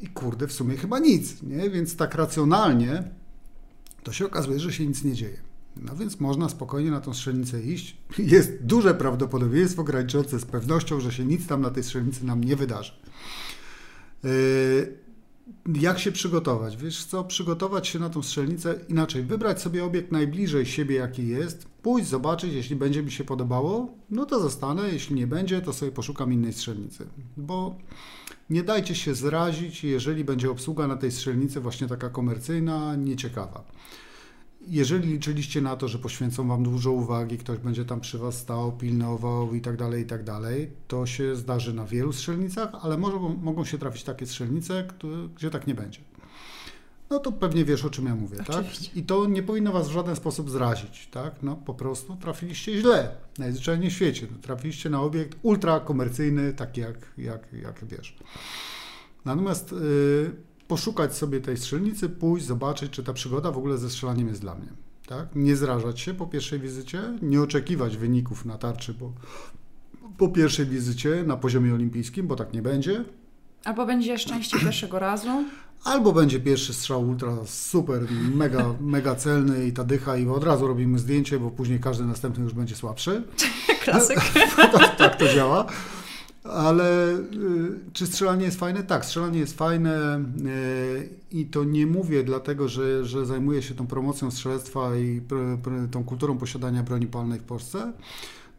i, 0.00 0.04
i 0.04 0.08
kurde 0.08 0.46
w 0.46 0.52
sumie 0.52 0.76
chyba 0.76 0.98
nic, 0.98 1.42
nie? 1.42 1.70
Więc 1.70 1.96
tak 1.96 2.14
racjonalnie 2.14 3.02
to 4.02 4.12
się 4.12 4.26
okazuje, 4.26 4.60
że 4.60 4.72
się 4.72 4.86
nic 4.86 5.04
nie 5.04 5.12
dzieje. 5.12 5.40
No 5.76 5.96
więc 5.96 6.20
można 6.20 6.48
spokojnie 6.48 6.90
na 6.90 7.00
tą 7.00 7.14
strzelnicę 7.14 7.62
iść. 7.62 7.96
Jest 8.18 8.62
duże 8.62 8.94
prawdopodobieństwo 8.94 9.84
graniczące 9.84 10.38
z 10.38 10.44
pewnością, 10.44 11.00
że 11.00 11.12
się 11.12 11.24
nic 11.24 11.46
tam 11.46 11.62
na 11.62 11.70
tej 11.70 11.82
strzelnicy 11.82 12.24
nam 12.24 12.44
nie 12.44 12.56
wydarzy. 12.56 12.92
Yy, 14.24 14.30
jak 15.80 15.98
się 15.98 16.12
przygotować? 16.12 16.76
Wiesz 16.76 17.04
co, 17.04 17.24
przygotować 17.24 17.88
się 17.88 17.98
na 17.98 18.10
tą 18.10 18.22
strzelnicę 18.22 18.80
inaczej, 18.88 19.22
wybrać 19.22 19.62
sobie 19.62 19.84
obiekt 19.84 20.12
najbliżej 20.12 20.66
siebie, 20.66 20.96
jaki 20.96 21.28
jest, 21.28 21.66
pójść, 21.82 22.08
zobaczyć, 22.08 22.52
jeśli 22.52 22.76
będzie 22.76 23.02
mi 23.02 23.10
się 23.10 23.24
podobało, 23.24 23.94
no 24.10 24.26
to 24.26 24.40
zostanę, 24.40 24.88
jeśli 24.92 25.16
nie 25.16 25.26
będzie, 25.26 25.60
to 25.60 25.72
sobie 25.72 25.92
poszukam 25.92 26.32
innej 26.32 26.52
strzelnicy, 26.52 27.06
bo 27.36 27.76
nie 28.50 28.62
dajcie 28.62 28.94
się 28.94 29.14
zrazić, 29.14 29.84
jeżeli 29.84 30.24
będzie 30.24 30.50
obsługa 30.50 30.86
na 30.86 30.96
tej 30.96 31.12
strzelnicy 31.12 31.60
właśnie 31.60 31.86
taka 31.88 32.10
komercyjna, 32.10 32.96
nieciekawa 32.96 33.64
jeżeli 34.66 35.08
liczyliście 35.08 35.60
na 35.60 35.76
to, 35.76 35.88
że 35.88 35.98
poświęcą 35.98 36.48
Wam 36.48 36.62
dużo 36.62 36.92
uwagi, 36.92 37.38
ktoś 37.38 37.58
będzie 37.58 37.84
tam 37.84 38.00
przy 38.00 38.18
Was 38.18 38.38
stał, 38.38 38.72
pilnował 38.72 39.54
i 39.54 39.60
tak 39.60 39.76
dalej, 39.76 40.02
i 40.02 40.06
tak 40.06 40.24
dalej, 40.24 40.72
to 40.88 41.06
się 41.06 41.36
zdarzy 41.36 41.74
na 41.74 41.84
wielu 41.84 42.12
strzelnicach, 42.12 42.70
ale 42.82 42.98
mogą, 42.98 43.36
mogą 43.36 43.64
się 43.64 43.78
trafić 43.78 44.04
takie 44.04 44.26
strzelnice, 44.26 44.84
które, 44.88 45.28
gdzie 45.36 45.50
tak 45.50 45.66
nie 45.66 45.74
będzie. 45.74 46.00
No 47.10 47.18
to 47.18 47.32
pewnie 47.32 47.64
wiesz, 47.64 47.84
o 47.84 47.90
czym 47.90 48.06
ja 48.06 48.14
mówię, 48.14 48.36
tak? 48.36 48.50
Oczywiście. 48.50 48.86
tak? 48.86 48.96
I 48.96 49.02
to 49.02 49.26
nie 49.26 49.42
powinno 49.42 49.72
Was 49.72 49.88
w 49.88 49.92
żaden 49.92 50.16
sposób 50.16 50.50
zrazić, 50.50 51.08
tak? 51.12 51.42
No 51.42 51.56
po 51.56 51.74
prostu 51.74 52.16
trafiliście 52.16 52.80
źle, 52.80 53.16
najzwyczajniej 53.38 53.90
w 53.90 53.92
świecie. 53.92 54.26
Trafiliście 54.42 54.90
na 54.90 55.02
obiekt 55.02 55.38
ultrakomercyjny, 55.42 56.52
taki 56.52 56.80
jak, 56.80 57.12
jak, 57.18 57.52
jak 57.52 57.84
wiesz. 57.84 58.16
Natomiast... 59.24 59.72
Yy, 59.72 60.49
poszukać 60.70 61.16
sobie 61.16 61.40
tej 61.40 61.56
strzelnicy, 61.56 62.08
pójść, 62.08 62.46
zobaczyć, 62.46 62.92
czy 62.92 63.04
ta 63.04 63.12
przygoda 63.12 63.52
w 63.52 63.58
ogóle 63.58 63.78
ze 63.78 63.90
strzelaniem 63.90 64.28
jest 64.28 64.40
dla 64.40 64.54
mnie. 64.54 64.68
Tak? 65.06 65.28
Nie 65.34 65.56
zrażać 65.56 66.00
się 66.00 66.14
po 66.14 66.26
pierwszej 66.26 66.60
wizycie, 66.60 67.02
nie 67.22 67.42
oczekiwać 67.42 67.96
wyników 67.96 68.44
na 68.44 68.58
tarczy, 68.58 68.94
bo 68.94 69.12
po 70.18 70.28
pierwszej 70.28 70.66
wizycie 70.66 71.24
na 71.26 71.36
poziomie 71.36 71.74
olimpijskim, 71.74 72.26
bo 72.26 72.36
tak 72.36 72.52
nie 72.52 72.62
będzie. 72.62 73.04
Albo 73.64 73.86
będzie 73.86 74.18
szczęście 74.18 74.58
pierwszego 74.64 74.98
razu. 74.98 75.44
Albo 75.84 76.12
będzie 76.12 76.40
pierwszy 76.40 76.74
strzał 76.74 77.08
ultra 77.08 77.36
super, 77.46 78.02
mega, 78.34 78.74
mega 78.96 79.14
celny 79.14 79.66
i 79.66 79.72
ta 79.72 79.84
dycha 79.84 80.16
i 80.16 80.28
od 80.28 80.44
razu 80.44 80.66
robimy 80.66 80.98
zdjęcie, 80.98 81.38
bo 81.38 81.50
później 81.50 81.80
każdy 81.80 82.04
następny 82.04 82.44
już 82.44 82.54
będzie 82.54 82.76
słabszy. 82.76 83.22
Klasyk. 83.84 84.18
tak, 84.72 84.96
tak 84.96 85.16
to 85.16 85.34
działa. 85.34 85.66
Ale 86.44 87.18
y, 87.18 87.22
czy 87.92 88.06
strzelanie 88.06 88.44
jest 88.44 88.58
fajne? 88.58 88.82
Tak, 88.82 89.04
strzelanie 89.04 89.38
jest 89.38 89.56
fajne 89.58 90.18
y, 90.18 91.08
i 91.30 91.46
to 91.46 91.64
nie 91.64 91.86
mówię 91.86 92.24
dlatego, 92.24 92.68
że, 92.68 93.04
że 93.04 93.26
zajmuję 93.26 93.62
się 93.62 93.74
tą 93.74 93.86
promocją 93.86 94.30
strzelectwa 94.30 94.96
i 94.96 95.20
tą 95.90 96.04
kulturą 96.04 96.38
posiadania 96.38 96.82
broni 96.82 97.06
palnej 97.06 97.38
w 97.38 97.44
Polsce, 97.44 97.92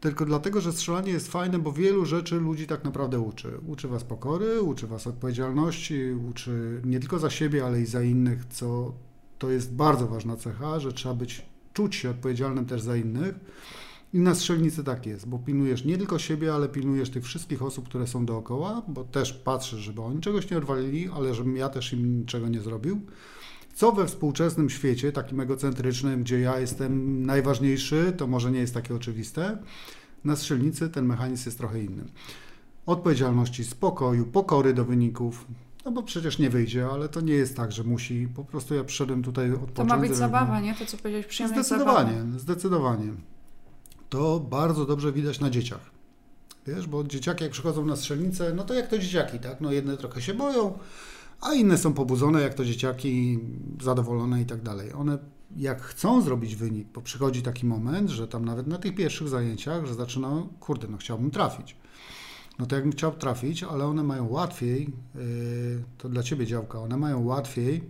tylko 0.00 0.24
dlatego, 0.24 0.60
że 0.60 0.72
strzelanie 0.72 1.12
jest 1.12 1.32
fajne, 1.32 1.58
bo 1.58 1.72
wielu 1.72 2.04
rzeczy 2.06 2.40
ludzi 2.40 2.66
tak 2.66 2.84
naprawdę 2.84 3.20
uczy. 3.20 3.52
Uczy 3.66 3.88
was 3.88 4.04
pokory, 4.04 4.62
uczy 4.62 4.86
was 4.86 5.06
odpowiedzialności, 5.06 6.12
uczy 6.30 6.80
nie 6.84 7.00
tylko 7.00 7.18
za 7.18 7.30
siebie, 7.30 7.64
ale 7.66 7.80
i 7.80 7.86
za 7.86 8.02
innych, 8.02 8.44
co 8.44 8.92
to 9.38 9.50
jest 9.50 9.72
bardzo 9.74 10.06
ważna 10.06 10.36
cecha, 10.36 10.80
że 10.80 10.92
trzeba 10.92 11.14
być, 11.14 11.46
czuć 11.72 11.96
się 11.96 12.10
odpowiedzialnym 12.10 12.66
też 12.66 12.82
za 12.82 12.96
innych. 12.96 13.34
I 14.12 14.18
na 14.18 14.34
strzelnicy 14.34 14.84
tak 14.84 15.06
jest, 15.06 15.28
bo 15.28 15.38
pilnujesz 15.38 15.84
nie 15.84 15.98
tylko 15.98 16.18
siebie, 16.18 16.54
ale 16.54 16.68
pilnujesz 16.68 17.10
tych 17.10 17.24
wszystkich 17.24 17.62
osób, 17.62 17.88
które 17.88 18.06
są 18.06 18.26
dookoła, 18.26 18.82
bo 18.88 19.04
też 19.04 19.32
patrzysz, 19.32 19.80
żeby 19.80 20.02
oni 20.02 20.20
czegoś 20.20 20.50
nie 20.50 20.58
odwalili, 20.58 21.08
ale 21.16 21.34
żebym 21.34 21.56
ja 21.56 21.68
też 21.68 21.92
im 21.92 22.18
niczego 22.20 22.48
nie 22.48 22.60
zrobił. 22.60 23.00
Co 23.74 23.92
we 23.92 24.06
współczesnym 24.06 24.70
świecie, 24.70 25.12
takim 25.12 25.40
egocentrycznym, 25.40 26.22
gdzie 26.22 26.40
ja 26.40 26.58
jestem 26.60 27.22
najważniejszy, 27.26 28.12
to 28.16 28.26
może 28.26 28.50
nie 28.50 28.58
jest 28.58 28.74
takie 28.74 28.94
oczywiste, 28.94 29.58
Na 30.24 30.36
strzelnicy 30.36 30.88
ten 30.88 31.06
mechanizm 31.06 31.48
jest 31.48 31.58
trochę 31.58 31.82
inny. 31.82 32.04
Odpowiedzialności, 32.86 33.64
spokoju, 33.64 34.26
pokory 34.26 34.74
do 34.74 34.84
wyników, 34.84 35.46
no 35.84 35.92
bo 35.92 36.02
przecież 36.02 36.38
nie 36.38 36.50
wyjdzie, 36.50 36.86
ale 36.86 37.08
to 37.08 37.20
nie 37.20 37.32
jest 37.34 37.56
tak, 37.56 37.72
że 37.72 37.84
musi. 37.84 38.28
Po 38.34 38.44
prostu 38.44 38.74
ja 38.74 38.84
przyszedłem 38.84 39.22
tutaj 39.22 39.52
odpocząć. 39.52 39.76
To 39.76 39.84
ma 39.84 39.96
być 39.96 40.16
zabawa, 40.16 40.60
nie? 40.60 40.74
To 40.74 40.86
co 40.86 40.96
powiedziałeś, 40.96 41.26
przyjemność 41.26 41.66
Zdecydowanie, 41.66 42.18
zabawa. 42.18 42.38
zdecydowanie. 42.38 43.12
To 44.12 44.40
bardzo 44.40 44.86
dobrze 44.86 45.12
widać 45.12 45.40
na 45.40 45.50
dzieciach. 45.50 45.90
Wiesz, 46.66 46.86
bo 46.86 47.04
dzieciaki 47.04 47.44
jak 47.44 47.52
przychodzą 47.52 47.86
na 47.86 47.96
strzelnicę, 47.96 48.54
no 48.54 48.64
to 48.64 48.74
jak 48.74 48.88
to 48.88 48.98
dzieciaki, 48.98 49.38
tak? 49.38 49.60
No 49.60 49.72
jedne 49.72 49.96
trochę 49.96 50.22
się 50.22 50.34
boją, 50.34 50.78
a 51.40 51.54
inne 51.54 51.78
są 51.78 51.94
pobudzone, 51.94 52.42
jak 52.42 52.54
to 52.54 52.64
dzieciaki, 52.64 53.38
zadowolone 53.82 54.42
i 54.42 54.46
tak 54.46 54.62
dalej. 54.62 54.92
One 54.92 55.18
jak 55.56 55.82
chcą 55.82 56.22
zrobić 56.22 56.56
wynik, 56.56 56.88
bo 56.94 57.00
przychodzi 57.00 57.42
taki 57.42 57.66
moment, 57.66 58.10
że 58.10 58.28
tam 58.28 58.44
nawet 58.44 58.66
na 58.66 58.78
tych 58.78 58.94
pierwszych 58.94 59.28
zajęciach, 59.28 59.86
że 59.86 59.94
zaczynają, 59.94 60.48
kurde, 60.60 60.88
no 60.88 60.96
chciałbym 60.96 61.30
trafić. 61.30 61.76
No 62.58 62.66
to 62.66 62.74
jakbym 62.74 62.92
chciał 62.92 63.12
trafić, 63.12 63.62
ale 63.62 63.84
one 63.84 64.02
mają 64.02 64.28
łatwiej, 64.28 64.92
yy, 65.14 65.84
to 65.98 66.08
dla 66.08 66.22
Ciebie 66.22 66.46
działka, 66.46 66.78
one 66.78 66.96
mają 66.96 67.24
łatwiej, 67.24 67.82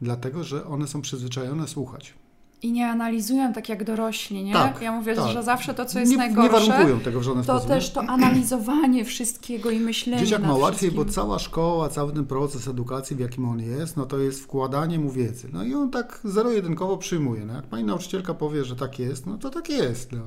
dlatego 0.00 0.44
że 0.44 0.66
one 0.66 0.88
są 0.88 1.02
przyzwyczajone 1.02 1.68
słuchać. 1.68 2.21
I 2.62 2.72
nie 2.72 2.88
analizują 2.88 3.52
tak 3.52 3.68
jak 3.68 3.84
dorośli, 3.84 4.44
nie? 4.44 4.52
Tak, 4.52 4.82
ja 4.82 4.92
mówię, 4.92 5.14
tak. 5.14 5.32
że 5.32 5.42
zawsze 5.42 5.74
to, 5.74 5.84
co 5.84 5.98
jest 5.98 6.12
nie, 6.12 6.18
najgorsze, 6.18 6.60
nie 6.60 6.68
warunkują 6.68 7.00
tego 7.00 7.20
w 7.20 7.22
żaden 7.22 7.44
to 7.44 7.52
sposób. 7.52 7.68
też 7.68 7.90
to 7.90 8.00
analizowanie 8.00 9.04
wszystkiego 9.04 9.70
i 9.70 9.80
myślenie 9.80 10.24
Dzieciak 10.24 10.42
ma 10.42 10.54
łatwiej, 10.54 10.90
bo 10.90 11.04
cała 11.04 11.38
szkoła, 11.38 11.88
cały 11.88 12.12
ten 12.12 12.26
proces 12.26 12.68
edukacji, 12.68 13.16
w 13.16 13.20
jakim 13.20 13.48
on 13.48 13.60
jest, 13.60 13.96
no 13.96 14.06
to 14.06 14.18
jest 14.18 14.42
wkładanie 14.42 14.98
mu 14.98 15.10
wiedzy. 15.10 15.48
No 15.52 15.64
i 15.64 15.74
on 15.74 15.90
tak 15.90 16.20
zero-jedynkowo 16.24 16.96
przyjmuje. 16.96 17.44
No 17.46 17.54
jak 17.54 17.66
pani 17.66 17.84
nauczycielka 17.84 18.34
powie, 18.34 18.64
że 18.64 18.76
tak 18.76 18.98
jest, 18.98 19.26
no 19.26 19.38
to 19.38 19.50
tak 19.50 19.68
jest. 19.68 20.12
No. 20.12 20.22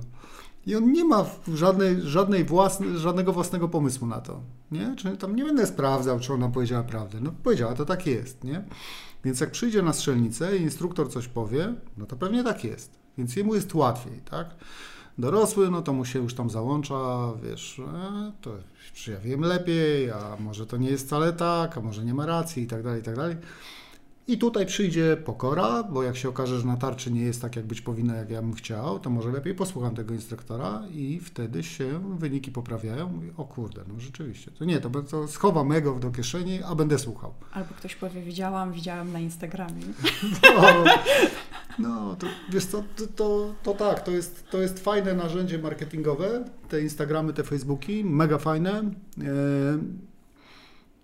I 0.65 0.75
on 0.75 0.91
nie 0.91 1.05
ma 1.05 1.25
żadnej, 1.53 2.01
żadnej 2.01 2.45
własny, 2.45 2.97
żadnego 2.97 3.33
własnego 3.33 3.69
pomysłu 3.69 4.07
na 4.07 4.21
to. 4.21 4.41
Nie? 4.71 4.93
Czy 4.97 5.17
tam 5.17 5.35
nie 5.35 5.43
będę 5.43 5.67
sprawdzał, 5.67 6.19
czy 6.19 6.33
ona 6.33 6.49
powiedziała 6.49 6.83
prawdę. 6.83 7.17
No 7.21 7.31
powiedziała, 7.43 7.73
to 7.73 7.85
tak 7.85 8.07
jest. 8.07 8.43
Nie? 8.43 8.63
Więc 9.25 9.39
jak 9.39 9.51
przyjdzie 9.51 9.81
na 9.81 9.93
strzelnicę 9.93 10.57
i 10.57 10.61
instruktor 10.61 11.11
coś 11.11 11.27
powie, 11.27 11.73
no 11.97 12.05
to 12.05 12.15
pewnie 12.15 12.43
tak 12.43 12.63
jest. 12.63 12.99
Więc 13.17 13.35
jemu 13.35 13.55
jest 13.55 13.75
łatwiej, 13.75 14.21
tak? 14.31 14.47
Dorosły, 15.17 15.71
no 15.71 15.81
to 15.81 15.93
mu 15.93 16.05
się 16.05 16.19
już 16.19 16.33
tam 16.33 16.49
załącza, 16.49 17.33
wiesz, 17.43 17.79
e, 17.79 18.31
to 18.41 18.51
ja 19.11 19.19
wiem 19.19 19.41
lepiej, 19.41 20.11
a 20.11 20.37
może 20.39 20.65
to 20.65 20.77
nie 20.77 20.89
jest 20.89 21.05
wcale 21.05 21.33
tak, 21.33 21.77
a 21.77 21.81
może 21.81 22.05
nie 22.05 22.13
ma 22.13 22.25
racji 22.25 22.63
i 22.63 22.67
tak 22.67 22.83
dalej, 22.83 23.01
i 23.01 23.03
tak 23.03 23.15
dalej. 23.15 23.35
I 24.27 24.37
tutaj 24.37 24.65
przyjdzie 24.65 25.17
pokora, 25.25 25.83
bo 25.83 26.03
jak 26.03 26.17
się 26.17 26.29
okaże, 26.29 26.59
że 26.59 26.67
na 26.67 26.77
tarczy 26.77 27.11
nie 27.11 27.21
jest 27.21 27.41
tak, 27.41 27.55
jak 27.55 27.65
być 27.65 27.81
powinno, 27.81 28.15
jak 28.15 28.29
ja 28.29 28.41
bym 28.41 28.53
chciał, 28.53 28.99
to 28.99 29.09
może 29.09 29.31
lepiej 29.31 29.55
posłucham 29.55 29.95
tego 29.95 30.13
instruktora 30.13 30.83
i 30.93 31.19
wtedy 31.19 31.63
się 31.63 32.17
wyniki 32.17 32.51
poprawiają. 32.51 33.09
Mówię, 33.09 33.29
o 33.37 33.45
kurde, 33.45 33.81
no 33.87 33.99
rzeczywiście. 33.99 34.51
To 34.51 34.65
nie, 34.65 34.79
to, 34.79 34.89
to 34.89 35.27
schowam 35.27 35.71
ego 35.71 35.99
do 35.99 36.11
kieszeni, 36.11 36.59
a 36.63 36.75
będę 36.75 36.99
słuchał. 36.99 37.33
Albo 37.51 37.73
ktoś 37.73 37.95
powie, 37.95 38.21
widziałam, 38.21 38.73
widziałam 38.73 39.11
na 39.11 39.19
Instagramie. 39.19 39.81
No, 41.79 41.89
no 41.89 42.15
to 42.15 42.27
wiesz 42.49 42.65
co, 42.65 42.83
to, 42.95 43.07
to, 43.15 43.53
to 43.63 43.73
tak, 43.73 44.03
to 44.03 44.11
jest, 44.11 44.49
to 44.49 44.61
jest 44.61 44.79
fajne 44.79 45.13
narzędzie 45.13 45.57
marketingowe, 45.57 46.45
te 46.69 46.81
Instagramy, 46.81 47.33
te 47.33 47.43
Facebooki, 47.43 48.03
mega 48.03 48.37
fajne. 48.37 48.71
E, 48.71 48.83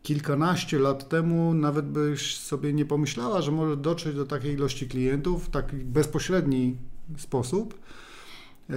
kilkanaście 0.04 0.80
lat 0.80 1.10
temu 1.10 1.54
nawet 1.54 1.86
byś 1.86 2.38
sobie 2.38 2.74
nie 2.74 2.86
pomyślała, 2.86 3.42
że 3.42 3.52
może 3.52 3.78
dotrzeć 3.78 4.16
do 4.16 4.26
takiej 4.26 4.54
ilości 4.54 4.88
klientów 4.88 5.46
w 5.46 5.50
taki 5.50 5.76
bezpośredni 5.76 6.76
sposób 7.18 7.80
e, 8.70 8.74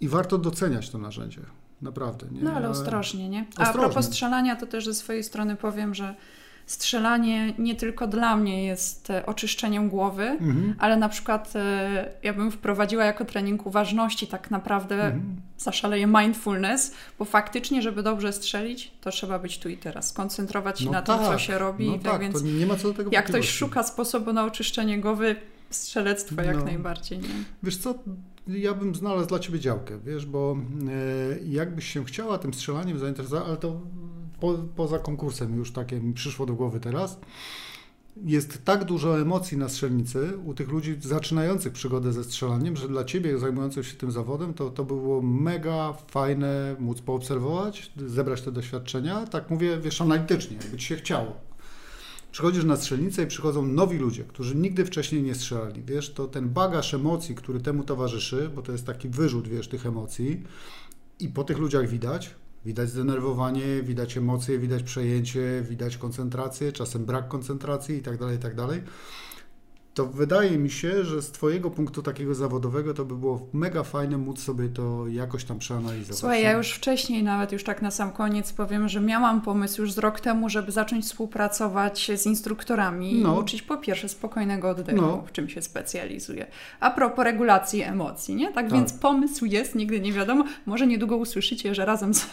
i 0.00 0.08
warto 0.08 0.38
doceniać 0.38 0.90
to 0.90 0.98
narzędzie. 0.98 1.40
Naprawdę. 1.82 2.26
Nie? 2.32 2.42
No 2.42 2.52
ale 2.52 2.68
ostrożnie, 2.68 3.28
nie? 3.28 3.46
A 3.56 3.62
Ostrożnie. 3.62 3.72
propos 3.82 4.06
strzelania, 4.06 4.56
to 4.56 4.66
też 4.66 4.84
ze 4.84 4.94
swojej 4.94 5.24
strony 5.24 5.56
powiem, 5.56 5.94
że 5.94 6.14
strzelanie 6.66 7.54
nie 7.58 7.74
tylko 7.74 8.06
dla 8.06 8.36
mnie 8.36 8.64
jest 8.64 9.10
e, 9.10 9.26
oczyszczeniem 9.26 9.88
głowy, 9.88 10.22
Mhm. 10.24 10.74
ale 10.78 10.96
na 10.96 11.08
przykład 11.08 11.52
e, 11.56 12.10
ja 12.22 12.32
bym 12.32 12.50
wprowadziła 12.50 13.04
jako 13.04 13.24
trening 13.24 13.66
uważności 13.66 14.26
tak 14.26 14.50
naprawdę 14.50 14.94
Mhm. 15.04 15.36
zaszaleje 15.58 16.06
mindfulness, 16.06 16.94
bo 17.18 17.24
faktycznie, 17.24 17.82
żeby 17.82 18.02
dobrze 18.02 18.32
strzelić, 18.32 18.90
to 19.00 19.10
trzeba 19.10 19.38
być 19.38 19.58
tu 19.58 19.68
i 19.68 19.76
teraz, 19.76 20.08
skoncentrować 20.08 20.78
się 20.80 20.86
No 20.86 20.92
na 20.92 21.02
tym, 21.02 21.18
co 21.18 21.28
tak, 21.30 21.40
się 21.40 21.58
robi, 21.58 21.86
No 21.86 21.92
tak 21.92 22.02
tak, 22.12 22.20
więc 22.20 22.34
to 22.34 22.46
nie 22.46 22.66
ma 22.66 22.76
co 22.76 22.88
do 22.88 22.94
tego 22.94 23.10
jak 23.12 23.26
ktoś 23.26 23.48
szuka 23.50 23.82
sposobu 23.82 24.32
na 24.32 24.44
oczyszczenie 24.44 25.00
głowy, 25.00 25.36
strzelectwo 25.70 26.42
jak 26.42 26.56
No. 26.56 26.64
najbardziej, 26.64 27.18
nie? 27.18 27.28
Wiesz 27.62 27.76
co, 27.76 27.94
ja 28.48 28.74
bym 28.74 28.94
znalazł 28.94 29.28
dla 29.28 29.38
Ciebie 29.38 29.60
działkę, 29.60 29.98
wiesz, 30.04 30.26
bo 30.26 30.56
e, 31.36 31.44
jakbyś 31.48 31.92
się 31.92 32.04
chciała 32.04 32.38
tym 32.38 32.54
strzelaniem 32.54 32.98
zainteresować, 32.98 33.44
ale 33.48 33.56
to 33.56 33.80
po, 34.44 34.58
poza 34.76 34.98
konkursem 34.98 35.56
już 35.56 35.72
takie 35.72 36.00
mi 36.00 36.14
przyszło 36.14 36.46
do 36.46 36.54
głowy 36.54 36.80
teraz, 36.80 37.18
jest 38.24 38.64
tak 38.64 38.84
dużo 38.84 39.20
emocji 39.20 39.56
na 39.58 39.68
strzelnicy 39.68 40.38
u 40.44 40.54
tych 40.54 40.68
ludzi 40.68 40.96
zaczynających 41.00 41.72
przygodę 41.72 42.12
ze 42.12 42.24
strzelaniem, 42.24 42.76
że 42.76 42.88
dla 42.88 43.04
Ciebie 43.04 43.38
zajmujących 43.38 43.86
się 43.86 43.96
tym 43.96 44.10
zawodem 44.10 44.54
to, 44.54 44.70
to 44.70 44.84
było 44.84 45.22
mega 45.22 45.92
fajne 45.92 46.76
móc 46.78 47.00
poobserwować, 47.00 47.92
zebrać 48.06 48.42
te 48.42 48.52
doświadczenia, 48.52 49.26
tak 49.26 49.50
mówię, 49.50 49.78
wiesz, 49.80 50.00
analitycznie, 50.00 50.56
jakby 50.56 50.76
Ci 50.76 50.86
się 50.86 50.96
chciało. 50.96 51.32
Przychodzisz 52.32 52.64
na 52.64 52.76
strzelnicę 52.76 53.22
i 53.22 53.26
przychodzą 53.26 53.66
nowi 53.66 53.98
ludzie, 53.98 54.24
którzy 54.24 54.56
nigdy 54.56 54.84
wcześniej 54.84 55.22
nie 55.22 55.34
strzelali. 55.34 55.82
Wiesz, 55.82 56.12
to 56.12 56.28
ten 56.28 56.48
bagaż 56.48 56.94
emocji, 56.94 57.34
który 57.34 57.60
temu 57.60 57.84
towarzyszy, 57.84 58.50
bo 58.54 58.62
to 58.62 58.72
jest 58.72 58.86
taki 58.86 59.08
wyrzut, 59.08 59.48
wiesz, 59.48 59.68
tych 59.68 59.86
emocji 59.86 60.42
i 61.20 61.28
po 61.28 61.44
tych 61.44 61.58
ludziach 61.58 61.88
widać, 61.88 62.34
widać 62.64 62.88
zdenerwowanie, 62.88 63.82
widać 63.82 64.16
emocje, 64.16 64.58
widać 64.58 64.82
przejęcie, 64.82 65.62
widać 65.68 65.96
koncentrację, 65.96 66.72
czasem 66.72 67.04
brak 67.04 67.28
koncentracji 67.28 67.96
i 67.96 68.02
tak 68.02 68.18
dalej, 68.18 68.36
i 68.36 68.40
tak 68.40 68.54
dalej. 68.54 68.82
To 69.94 70.06
wydaje 70.06 70.58
mi 70.58 70.70
się, 70.70 71.04
że 71.04 71.22
z 71.22 71.30
Twojego 71.30 71.70
punktu 71.70 72.02
takiego 72.02 72.34
zawodowego 72.34 72.94
to 72.94 73.04
by 73.04 73.16
było 73.16 73.46
mega 73.52 73.82
fajne 73.82 74.18
móc 74.18 74.40
sobie 74.42 74.68
to 74.68 75.08
jakoś 75.08 75.44
tam 75.44 75.58
przeanalizować. 75.58 76.18
Słuchaj, 76.18 76.42
ja 76.42 76.52
już 76.52 76.70
wcześniej, 76.72 77.22
nawet 77.22 77.52
już 77.52 77.64
tak 77.64 77.82
na 77.82 77.90
sam 77.90 78.12
koniec 78.12 78.52
powiem, 78.52 78.88
że 78.88 79.00
miałam 79.00 79.40
pomysł 79.40 79.82
już 79.82 79.92
z 79.92 79.98
rok 79.98 80.20
temu, 80.20 80.48
żeby 80.48 80.72
zacząć 80.72 81.04
współpracować 81.04 82.10
z 82.16 82.26
instruktorami 82.26 83.20
No. 83.22 83.36
i 83.36 83.38
uczyć 83.40 83.62
po 83.62 83.76
pierwsze 83.76 84.08
spokojnego 84.08 84.68
oddechu, 84.70 85.00
No. 85.00 85.24
w 85.26 85.32
czym 85.32 85.48
się 85.48 85.62
specjalizuję. 85.62 86.46
A 86.80 86.90
propos 86.90 87.24
regulacji 87.24 87.82
emocji, 87.82 88.34
nie? 88.34 88.46
Tak, 88.46 88.54
Tak. 88.54 88.72
więc 88.72 88.92
pomysł 88.92 89.44
jest, 89.44 89.74
nigdy 89.74 90.00
nie 90.00 90.12
wiadomo. 90.12 90.44
Może 90.66 90.86
niedługo 90.86 91.16
usłyszycie, 91.16 91.74
że 91.74 91.84
razem 91.84 92.14
z, 92.14 92.20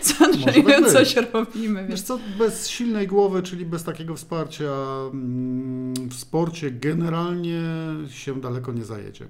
z 0.00 0.22
Andrzejem 0.22 0.66
tak 0.66 0.82
być. 0.82 0.92
coś 0.92 1.16
robimy. 1.16 1.80
Wiesz 1.82 1.88
Więc 1.88 2.04
co, 2.04 2.18
bez 2.38 2.68
silnej 2.68 3.06
głowy, 3.06 3.42
czyli 3.42 3.66
bez 3.66 3.84
takiego 3.84 4.14
wsparcia 4.14 4.64
mm, 5.12 5.94
w 6.08 6.14
sporcie 6.14 6.70
generalnie 6.86 7.62
się 8.08 8.40
daleko 8.40 8.72
nie 8.72 8.84
zajedzie. 8.84 9.28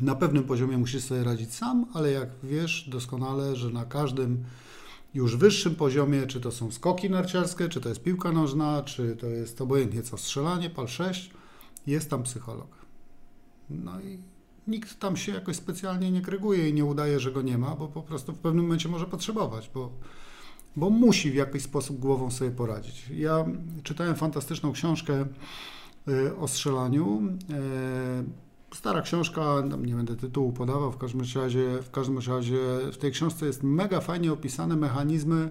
Na 0.00 0.14
pewnym 0.14 0.44
poziomie 0.44 0.78
musisz 0.78 1.04
sobie 1.04 1.24
radzić 1.24 1.54
sam, 1.54 1.86
ale 1.94 2.10
jak 2.10 2.28
wiesz 2.42 2.88
doskonale, 2.88 3.56
że 3.56 3.70
na 3.70 3.84
każdym 3.84 4.44
już 5.14 5.36
wyższym 5.36 5.74
poziomie, 5.74 6.26
czy 6.26 6.40
to 6.40 6.52
są 6.52 6.70
skoki 6.70 7.10
narciarskie, 7.10 7.68
czy 7.68 7.80
to 7.80 7.88
jest 7.88 8.02
piłka 8.02 8.32
nożna, 8.32 8.82
czy 8.82 9.16
to 9.16 9.26
jest 9.26 9.60
obojętnie 9.60 10.02
co, 10.02 10.18
strzelanie, 10.18 10.70
pal 10.70 10.88
6, 10.88 11.30
jest 11.86 12.10
tam 12.10 12.22
psycholog. 12.22 12.68
No 13.70 14.00
i 14.00 14.18
nikt 14.66 14.98
tam 14.98 15.16
się 15.16 15.32
jakoś 15.32 15.56
specjalnie 15.56 16.10
nie 16.10 16.20
kryguje 16.20 16.68
i 16.68 16.74
nie 16.74 16.84
udaje, 16.84 17.20
że 17.20 17.32
go 17.32 17.42
nie 17.42 17.58
ma, 17.58 17.76
bo 17.76 17.88
po 17.88 18.02
prostu 18.02 18.32
w 18.32 18.38
pewnym 18.38 18.64
momencie 18.64 18.88
może 18.88 19.06
potrzebować, 19.06 19.70
bo 19.74 19.92
bo 20.76 20.90
musi 20.90 21.30
w 21.30 21.34
jakiś 21.34 21.62
sposób 21.62 21.98
głową 21.98 22.30
sobie 22.30 22.50
poradzić. 22.50 23.04
Ja 23.14 23.44
czytałem 23.82 24.16
fantastyczną 24.16 24.72
książkę 24.72 25.26
o 26.40 26.48
strzelaniu. 26.48 27.22
Y, 27.50 28.48
Stara 28.74 29.02
książka, 29.02 29.62
nie 29.84 29.94
będę 29.94 30.16
tytułu 30.16 30.52
podawał, 30.52 30.92
w 30.92 30.98
każdym 30.98 31.20
razie, 31.42 31.82
w 31.82 31.90
każdym 31.90 32.18
razie 32.18 32.58
w 32.92 32.96
tej 32.96 33.12
książce 33.12 33.46
jest 33.46 33.62
mega 33.62 34.00
fajnie 34.00 34.32
opisane 34.32 34.76
mechanizmy, 34.76 35.50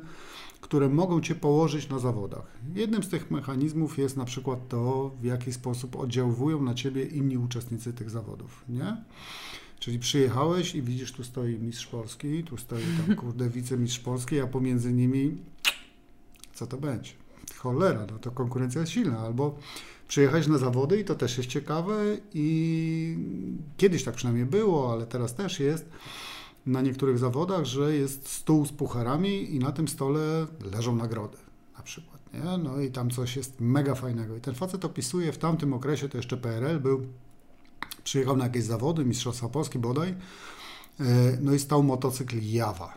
które 0.62 0.90
mogą 0.90 1.22
Cię 1.22 1.36
położyć 1.36 1.90
na 1.90 2.00
zawodach. 2.00 2.58
Jednym 2.76 3.04
z 3.04 3.10
tych 3.10 3.32
mechanizmów 3.32 3.98
jest 3.98 4.18
na 4.18 4.26
przykład 4.26 4.68
to, 4.68 5.12
w 5.22 5.24
jaki 5.24 5.54
sposób 5.54 5.96
oddziałują 5.96 6.62
na 6.62 6.74
Ciebie 6.74 7.04
inni 7.04 7.38
uczestnicy 7.38 7.94
tych 7.94 8.10
zawodów, 8.10 8.64
nie? 8.70 8.98
Czyli 9.80 10.00
przyjechałeś 10.00 10.76
i 10.76 10.82
widzisz, 10.82 11.12
tu 11.12 11.24
stoi 11.24 11.60
mistrz 11.60 11.88
Polski, 11.88 12.44
tu 12.44 12.58
stoi 12.58 12.84
tam, 13.08 13.16
kurde, 13.22 13.50
wicemistrz 13.50 14.00
Polski, 14.00 14.40
a 14.40 14.48
pomiędzy 14.48 14.94
nimi 14.94 15.38
co 16.58 16.68
to 16.68 16.78
będzie? 16.78 17.12
Cholera, 17.58 18.06
no 18.12 18.20
to 18.20 18.32
konkurencja 18.32 18.82
jest 18.82 18.94
silna. 18.94 19.20
Albo 19.20 19.58
przyjechać 20.08 20.48
na 20.48 20.58
zawody 20.58 21.00
i 21.00 21.06
to 21.06 21.16
też 21.16 21.38
jest 21.38 21.50
ciekawe 21.50 22.18
i 22.34 23.18
kiedyś 23.78 24.04
tak 24.04 24.16
przynajmniej 24.16 24.46
było, 24.46 24.94
ale 24.94 25.06
teraz 25.06 25.36
też 25.36 25.60
jest 25.60 25.90
na 26.66 26.82
niektórych 26.82 27.18
zawodach, 27.18 27.66
że 27.66 27.96
jest 27.96 28.28
stół 28.28 28.66
z 28.66 28.72
pucharami 28.72 29.56
i 29.56 29.60
na 29.60 29.72
tym 29.72 29.88
stole 29.88 30.48
leżą 30.72 30.96
nagrody 30.96 31.38
na 31.78 31.84
przykład, 31.84 32.34
nie? 32.34 32.58
No 32.58 32.80
i 32.82 32.92
tam 32.92 33.10
coś 33.10 33.36
jest 33.36 33.60
mega 33.60 33.96
fajnego. 33.96 34.36
I 34.36 34.42
ten 34.42 34.56
facet 34.56 34.86
opisuje 34.86 35.32
w 35.32 35.38
tamtym 35.38 35.74
okresie, 35.74 36.10
to 36.10 36.18
jeszcze 36.18 36.38
PRL 36.38 36.80
był, 36.80 37.08
przyjechał 38.04 38.38
na 38.38 38.44
jakieś 38.44 38.64
zawody, 38.64 39.06
Mistrzostwa 39.06 39.50
Polski 39.50 39.80
bodaj 39.80 40.16
No 41.42 41.54
i 41.54 41.60
stał 41.60 41.84
motocykl 41.84 42.38
Jawa. 42.42 42.94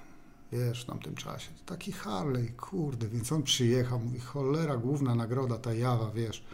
Wiesz, 0.53 0.83
w 0.83 0.87
tamtym 0.87 1.15
czasie. 1.15 1.51
Taki 1.67 1.93
Harley, 1.93 2.49
kurde, 2.49 3.09
więc 3.09 3.33
on 3.33 3.43
przyjechał, 3.43 4.01
mówi, 4.01 4.21
cholera, 4.21 4.77
główna 4.77 5.15
nagroda, 5.15 5.59
ta 5.59 5.75
Jawa, 5.75 6.11
wiesz. 6.11 6.45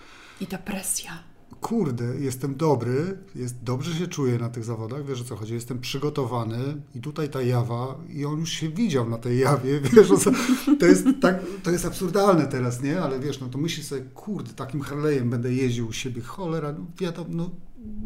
I 0.41 0.47
ta 0.47 0.59
presja 0.59 1.23
kurde, 1.61 2.05
jestem 2.05 2.55
dobry, 2.55 3.19
jest, 3.35 3.63
dobrze 3.63 3.95
się 3.95 4.07
czuję 4.07 4.39
na 4.39 4.49
tych 4.49 4.65
zawodach, 4.65 5.07
wiesz 5.07 5.21
o 5.21 5.25
co 5.25 5.37
chodzi, 5.37 5.55
jestem 5.55 5.79
przygotowany 5.81 6.59
i 6.95 7.01
tutaj 7.01 7.29
ta 7.29 7.43
jawa 7.43 7.99
i 8.09 8.25
on 8.25 8.41
już 8.41 8.51
się 8.51 8.69
widział 8.69 9.09
na 9.09 9.19
tej 9.19 9.39
jawie, 9.39 9.81
wiesz 9.93 10.11
o 10.11 10.19
co, 10.19 10.31
to 10.81 10.87
jest, 10.87 11.07
tak, 11.21 11.41
to 11.63 11.71
jest 11.71 11.85
absurdalne 11.85 12.47
teraz, 12.47 12.83
nie, 12.83 13.01
ale 13.01 13.21
wiesz, 13.21 13.41
no 13.41 13.49
to 13.49 13.59
myśli 13.59 13.85
sobie, 13.85 14.03
kurde, 14.03 14.53
takim 14.53 14.81
Harley'em 14.81 15.29
będę 15.29 15.53
jeździł 15.53 15.89
u 15.89 15.93
siebie, 15.93 16.23
cholera, 16.23 16.73
no 16.73 16.87
wiadomo, 16.99 17.29
no 17.31 17.51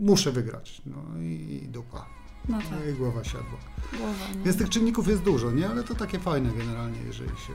muszę 0.00 0.32
wygrać, 0.32 0.82
no 0.86 1.22
i, 1.22 1.60
i 1.64 1.68
dupa. 1.68 2.06
No, 2.48 2.58
tak. 2.58 2.66
no 2.70 2.90
i 2.90 2.94
głowa 2.94 3.24
siadła. 3.24 3.58
Głowa, 3.98 4.24
no. 4.36 4.44
Więc 4.44 4.56
tych 4.56 4.68
czynników 4.68 5.08
jest 5.08 5.22
dużo, 5.22 5.50
nie? 5.50 5.68
Ale 5.68 5.84
to 5.84 5.94
takie 5.94 6.18
fajne 6.18 6.50
generalnie, 6.52 6.98
jeżeli 7.06 7.30
się 7.30 7.52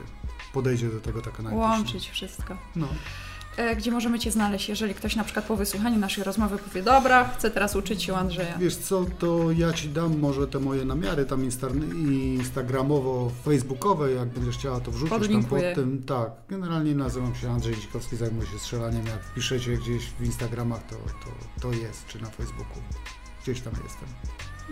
podejdzie 0.52 0.88
do 0.88 1.00
tego 1.00 1.20
taka 1.20 1.42
najbliższa. 1.42 1.70
Łączyć 1.70 2.08
wszystko. 2.08 2.56
No. 2.76 2.88
E, 3.56 3.76
gdzie 3.76 3.90
możemy 3.90 4.18
Cię 4.18 4.30
znaleźć, 4.30 4.68
jeżeli 4.68 4.94
ktoś 4.94 5.16
na 5.16 5.24
przykład 5.24 5.44
po 5.44 5.56
wysłuchaniu 5.56 5.98
naszej 5.98 6.24
rozmowy 6.24 6.58
powie, 6.58 6.82
dobra, 6.82 7.28
chcę 7.28 7.50
teraz 7.50 7.76
uczyć 7.76 8.02
się 8.02 8.16
Andrzeja. 8.16 8.58
Wiesz 8.58 8.76
co, 8.76 9.06
to 9.18 9.50
ja 9.50 9.72
Ci 9.72 9.88
dam 9.88 10.18
może 10.18 10.46
te 10.46 10.58
moje 10.58 10.84
namiary 10.84 11.24
tam 11.24 11.44
instagramowo, 12.38 13.32
facebookowe, 13.44 14.12
jak 14.12 14.28
będziesz 14.28 14.58
chciała 14.58 14.80
to 14.80 14.90
wrzucić 14.90 15.28
tam 15.28 15.44
pod 15.44 15.60
tym. 15.74 16.02
Tak, 16.02 16.30
generalnie 16.48 16.94
nazywam 16.94 17.34
się 17.34 17.50
Andrzej 17.50 17.76
Dzikowski, 17.76 18.16
zajmuję 18.16 18.46
się 18.46 18.58
strzelaniem, 18.58 19.06
jak 19.06 19.34
piszecie 19.34 19.76
gdzieś 19.76 20.02
w 20.20 20.24
Instagramach, 20.24 20.86
to, 20.86 20.96
to, 20.96 21.60
to 21.60 21.72
jest, 21.72 22.06
czy 22.06 22.22
na 22.22 22.30
Facebooku, 22.30 22.82
gdzieś 23.42 23.60
tam 23.60 23.72
jestem. 23.84 24.08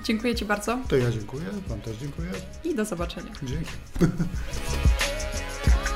Dziękuję 0.03 0.35
Ci 0.35 0.45
bardzo. 0.45 0.79
To 0.89 0.97
ja 0.97 1.11
dziękuję, 1.11 1.45
Wam 1.69 1.81
też 1.81 1.97
dziękuję. 1.97 2.31
I 2.65 2.75
do 2.75 2.85
zobaczenia. 2.85 3.33
Dzięki. 3.43 3.71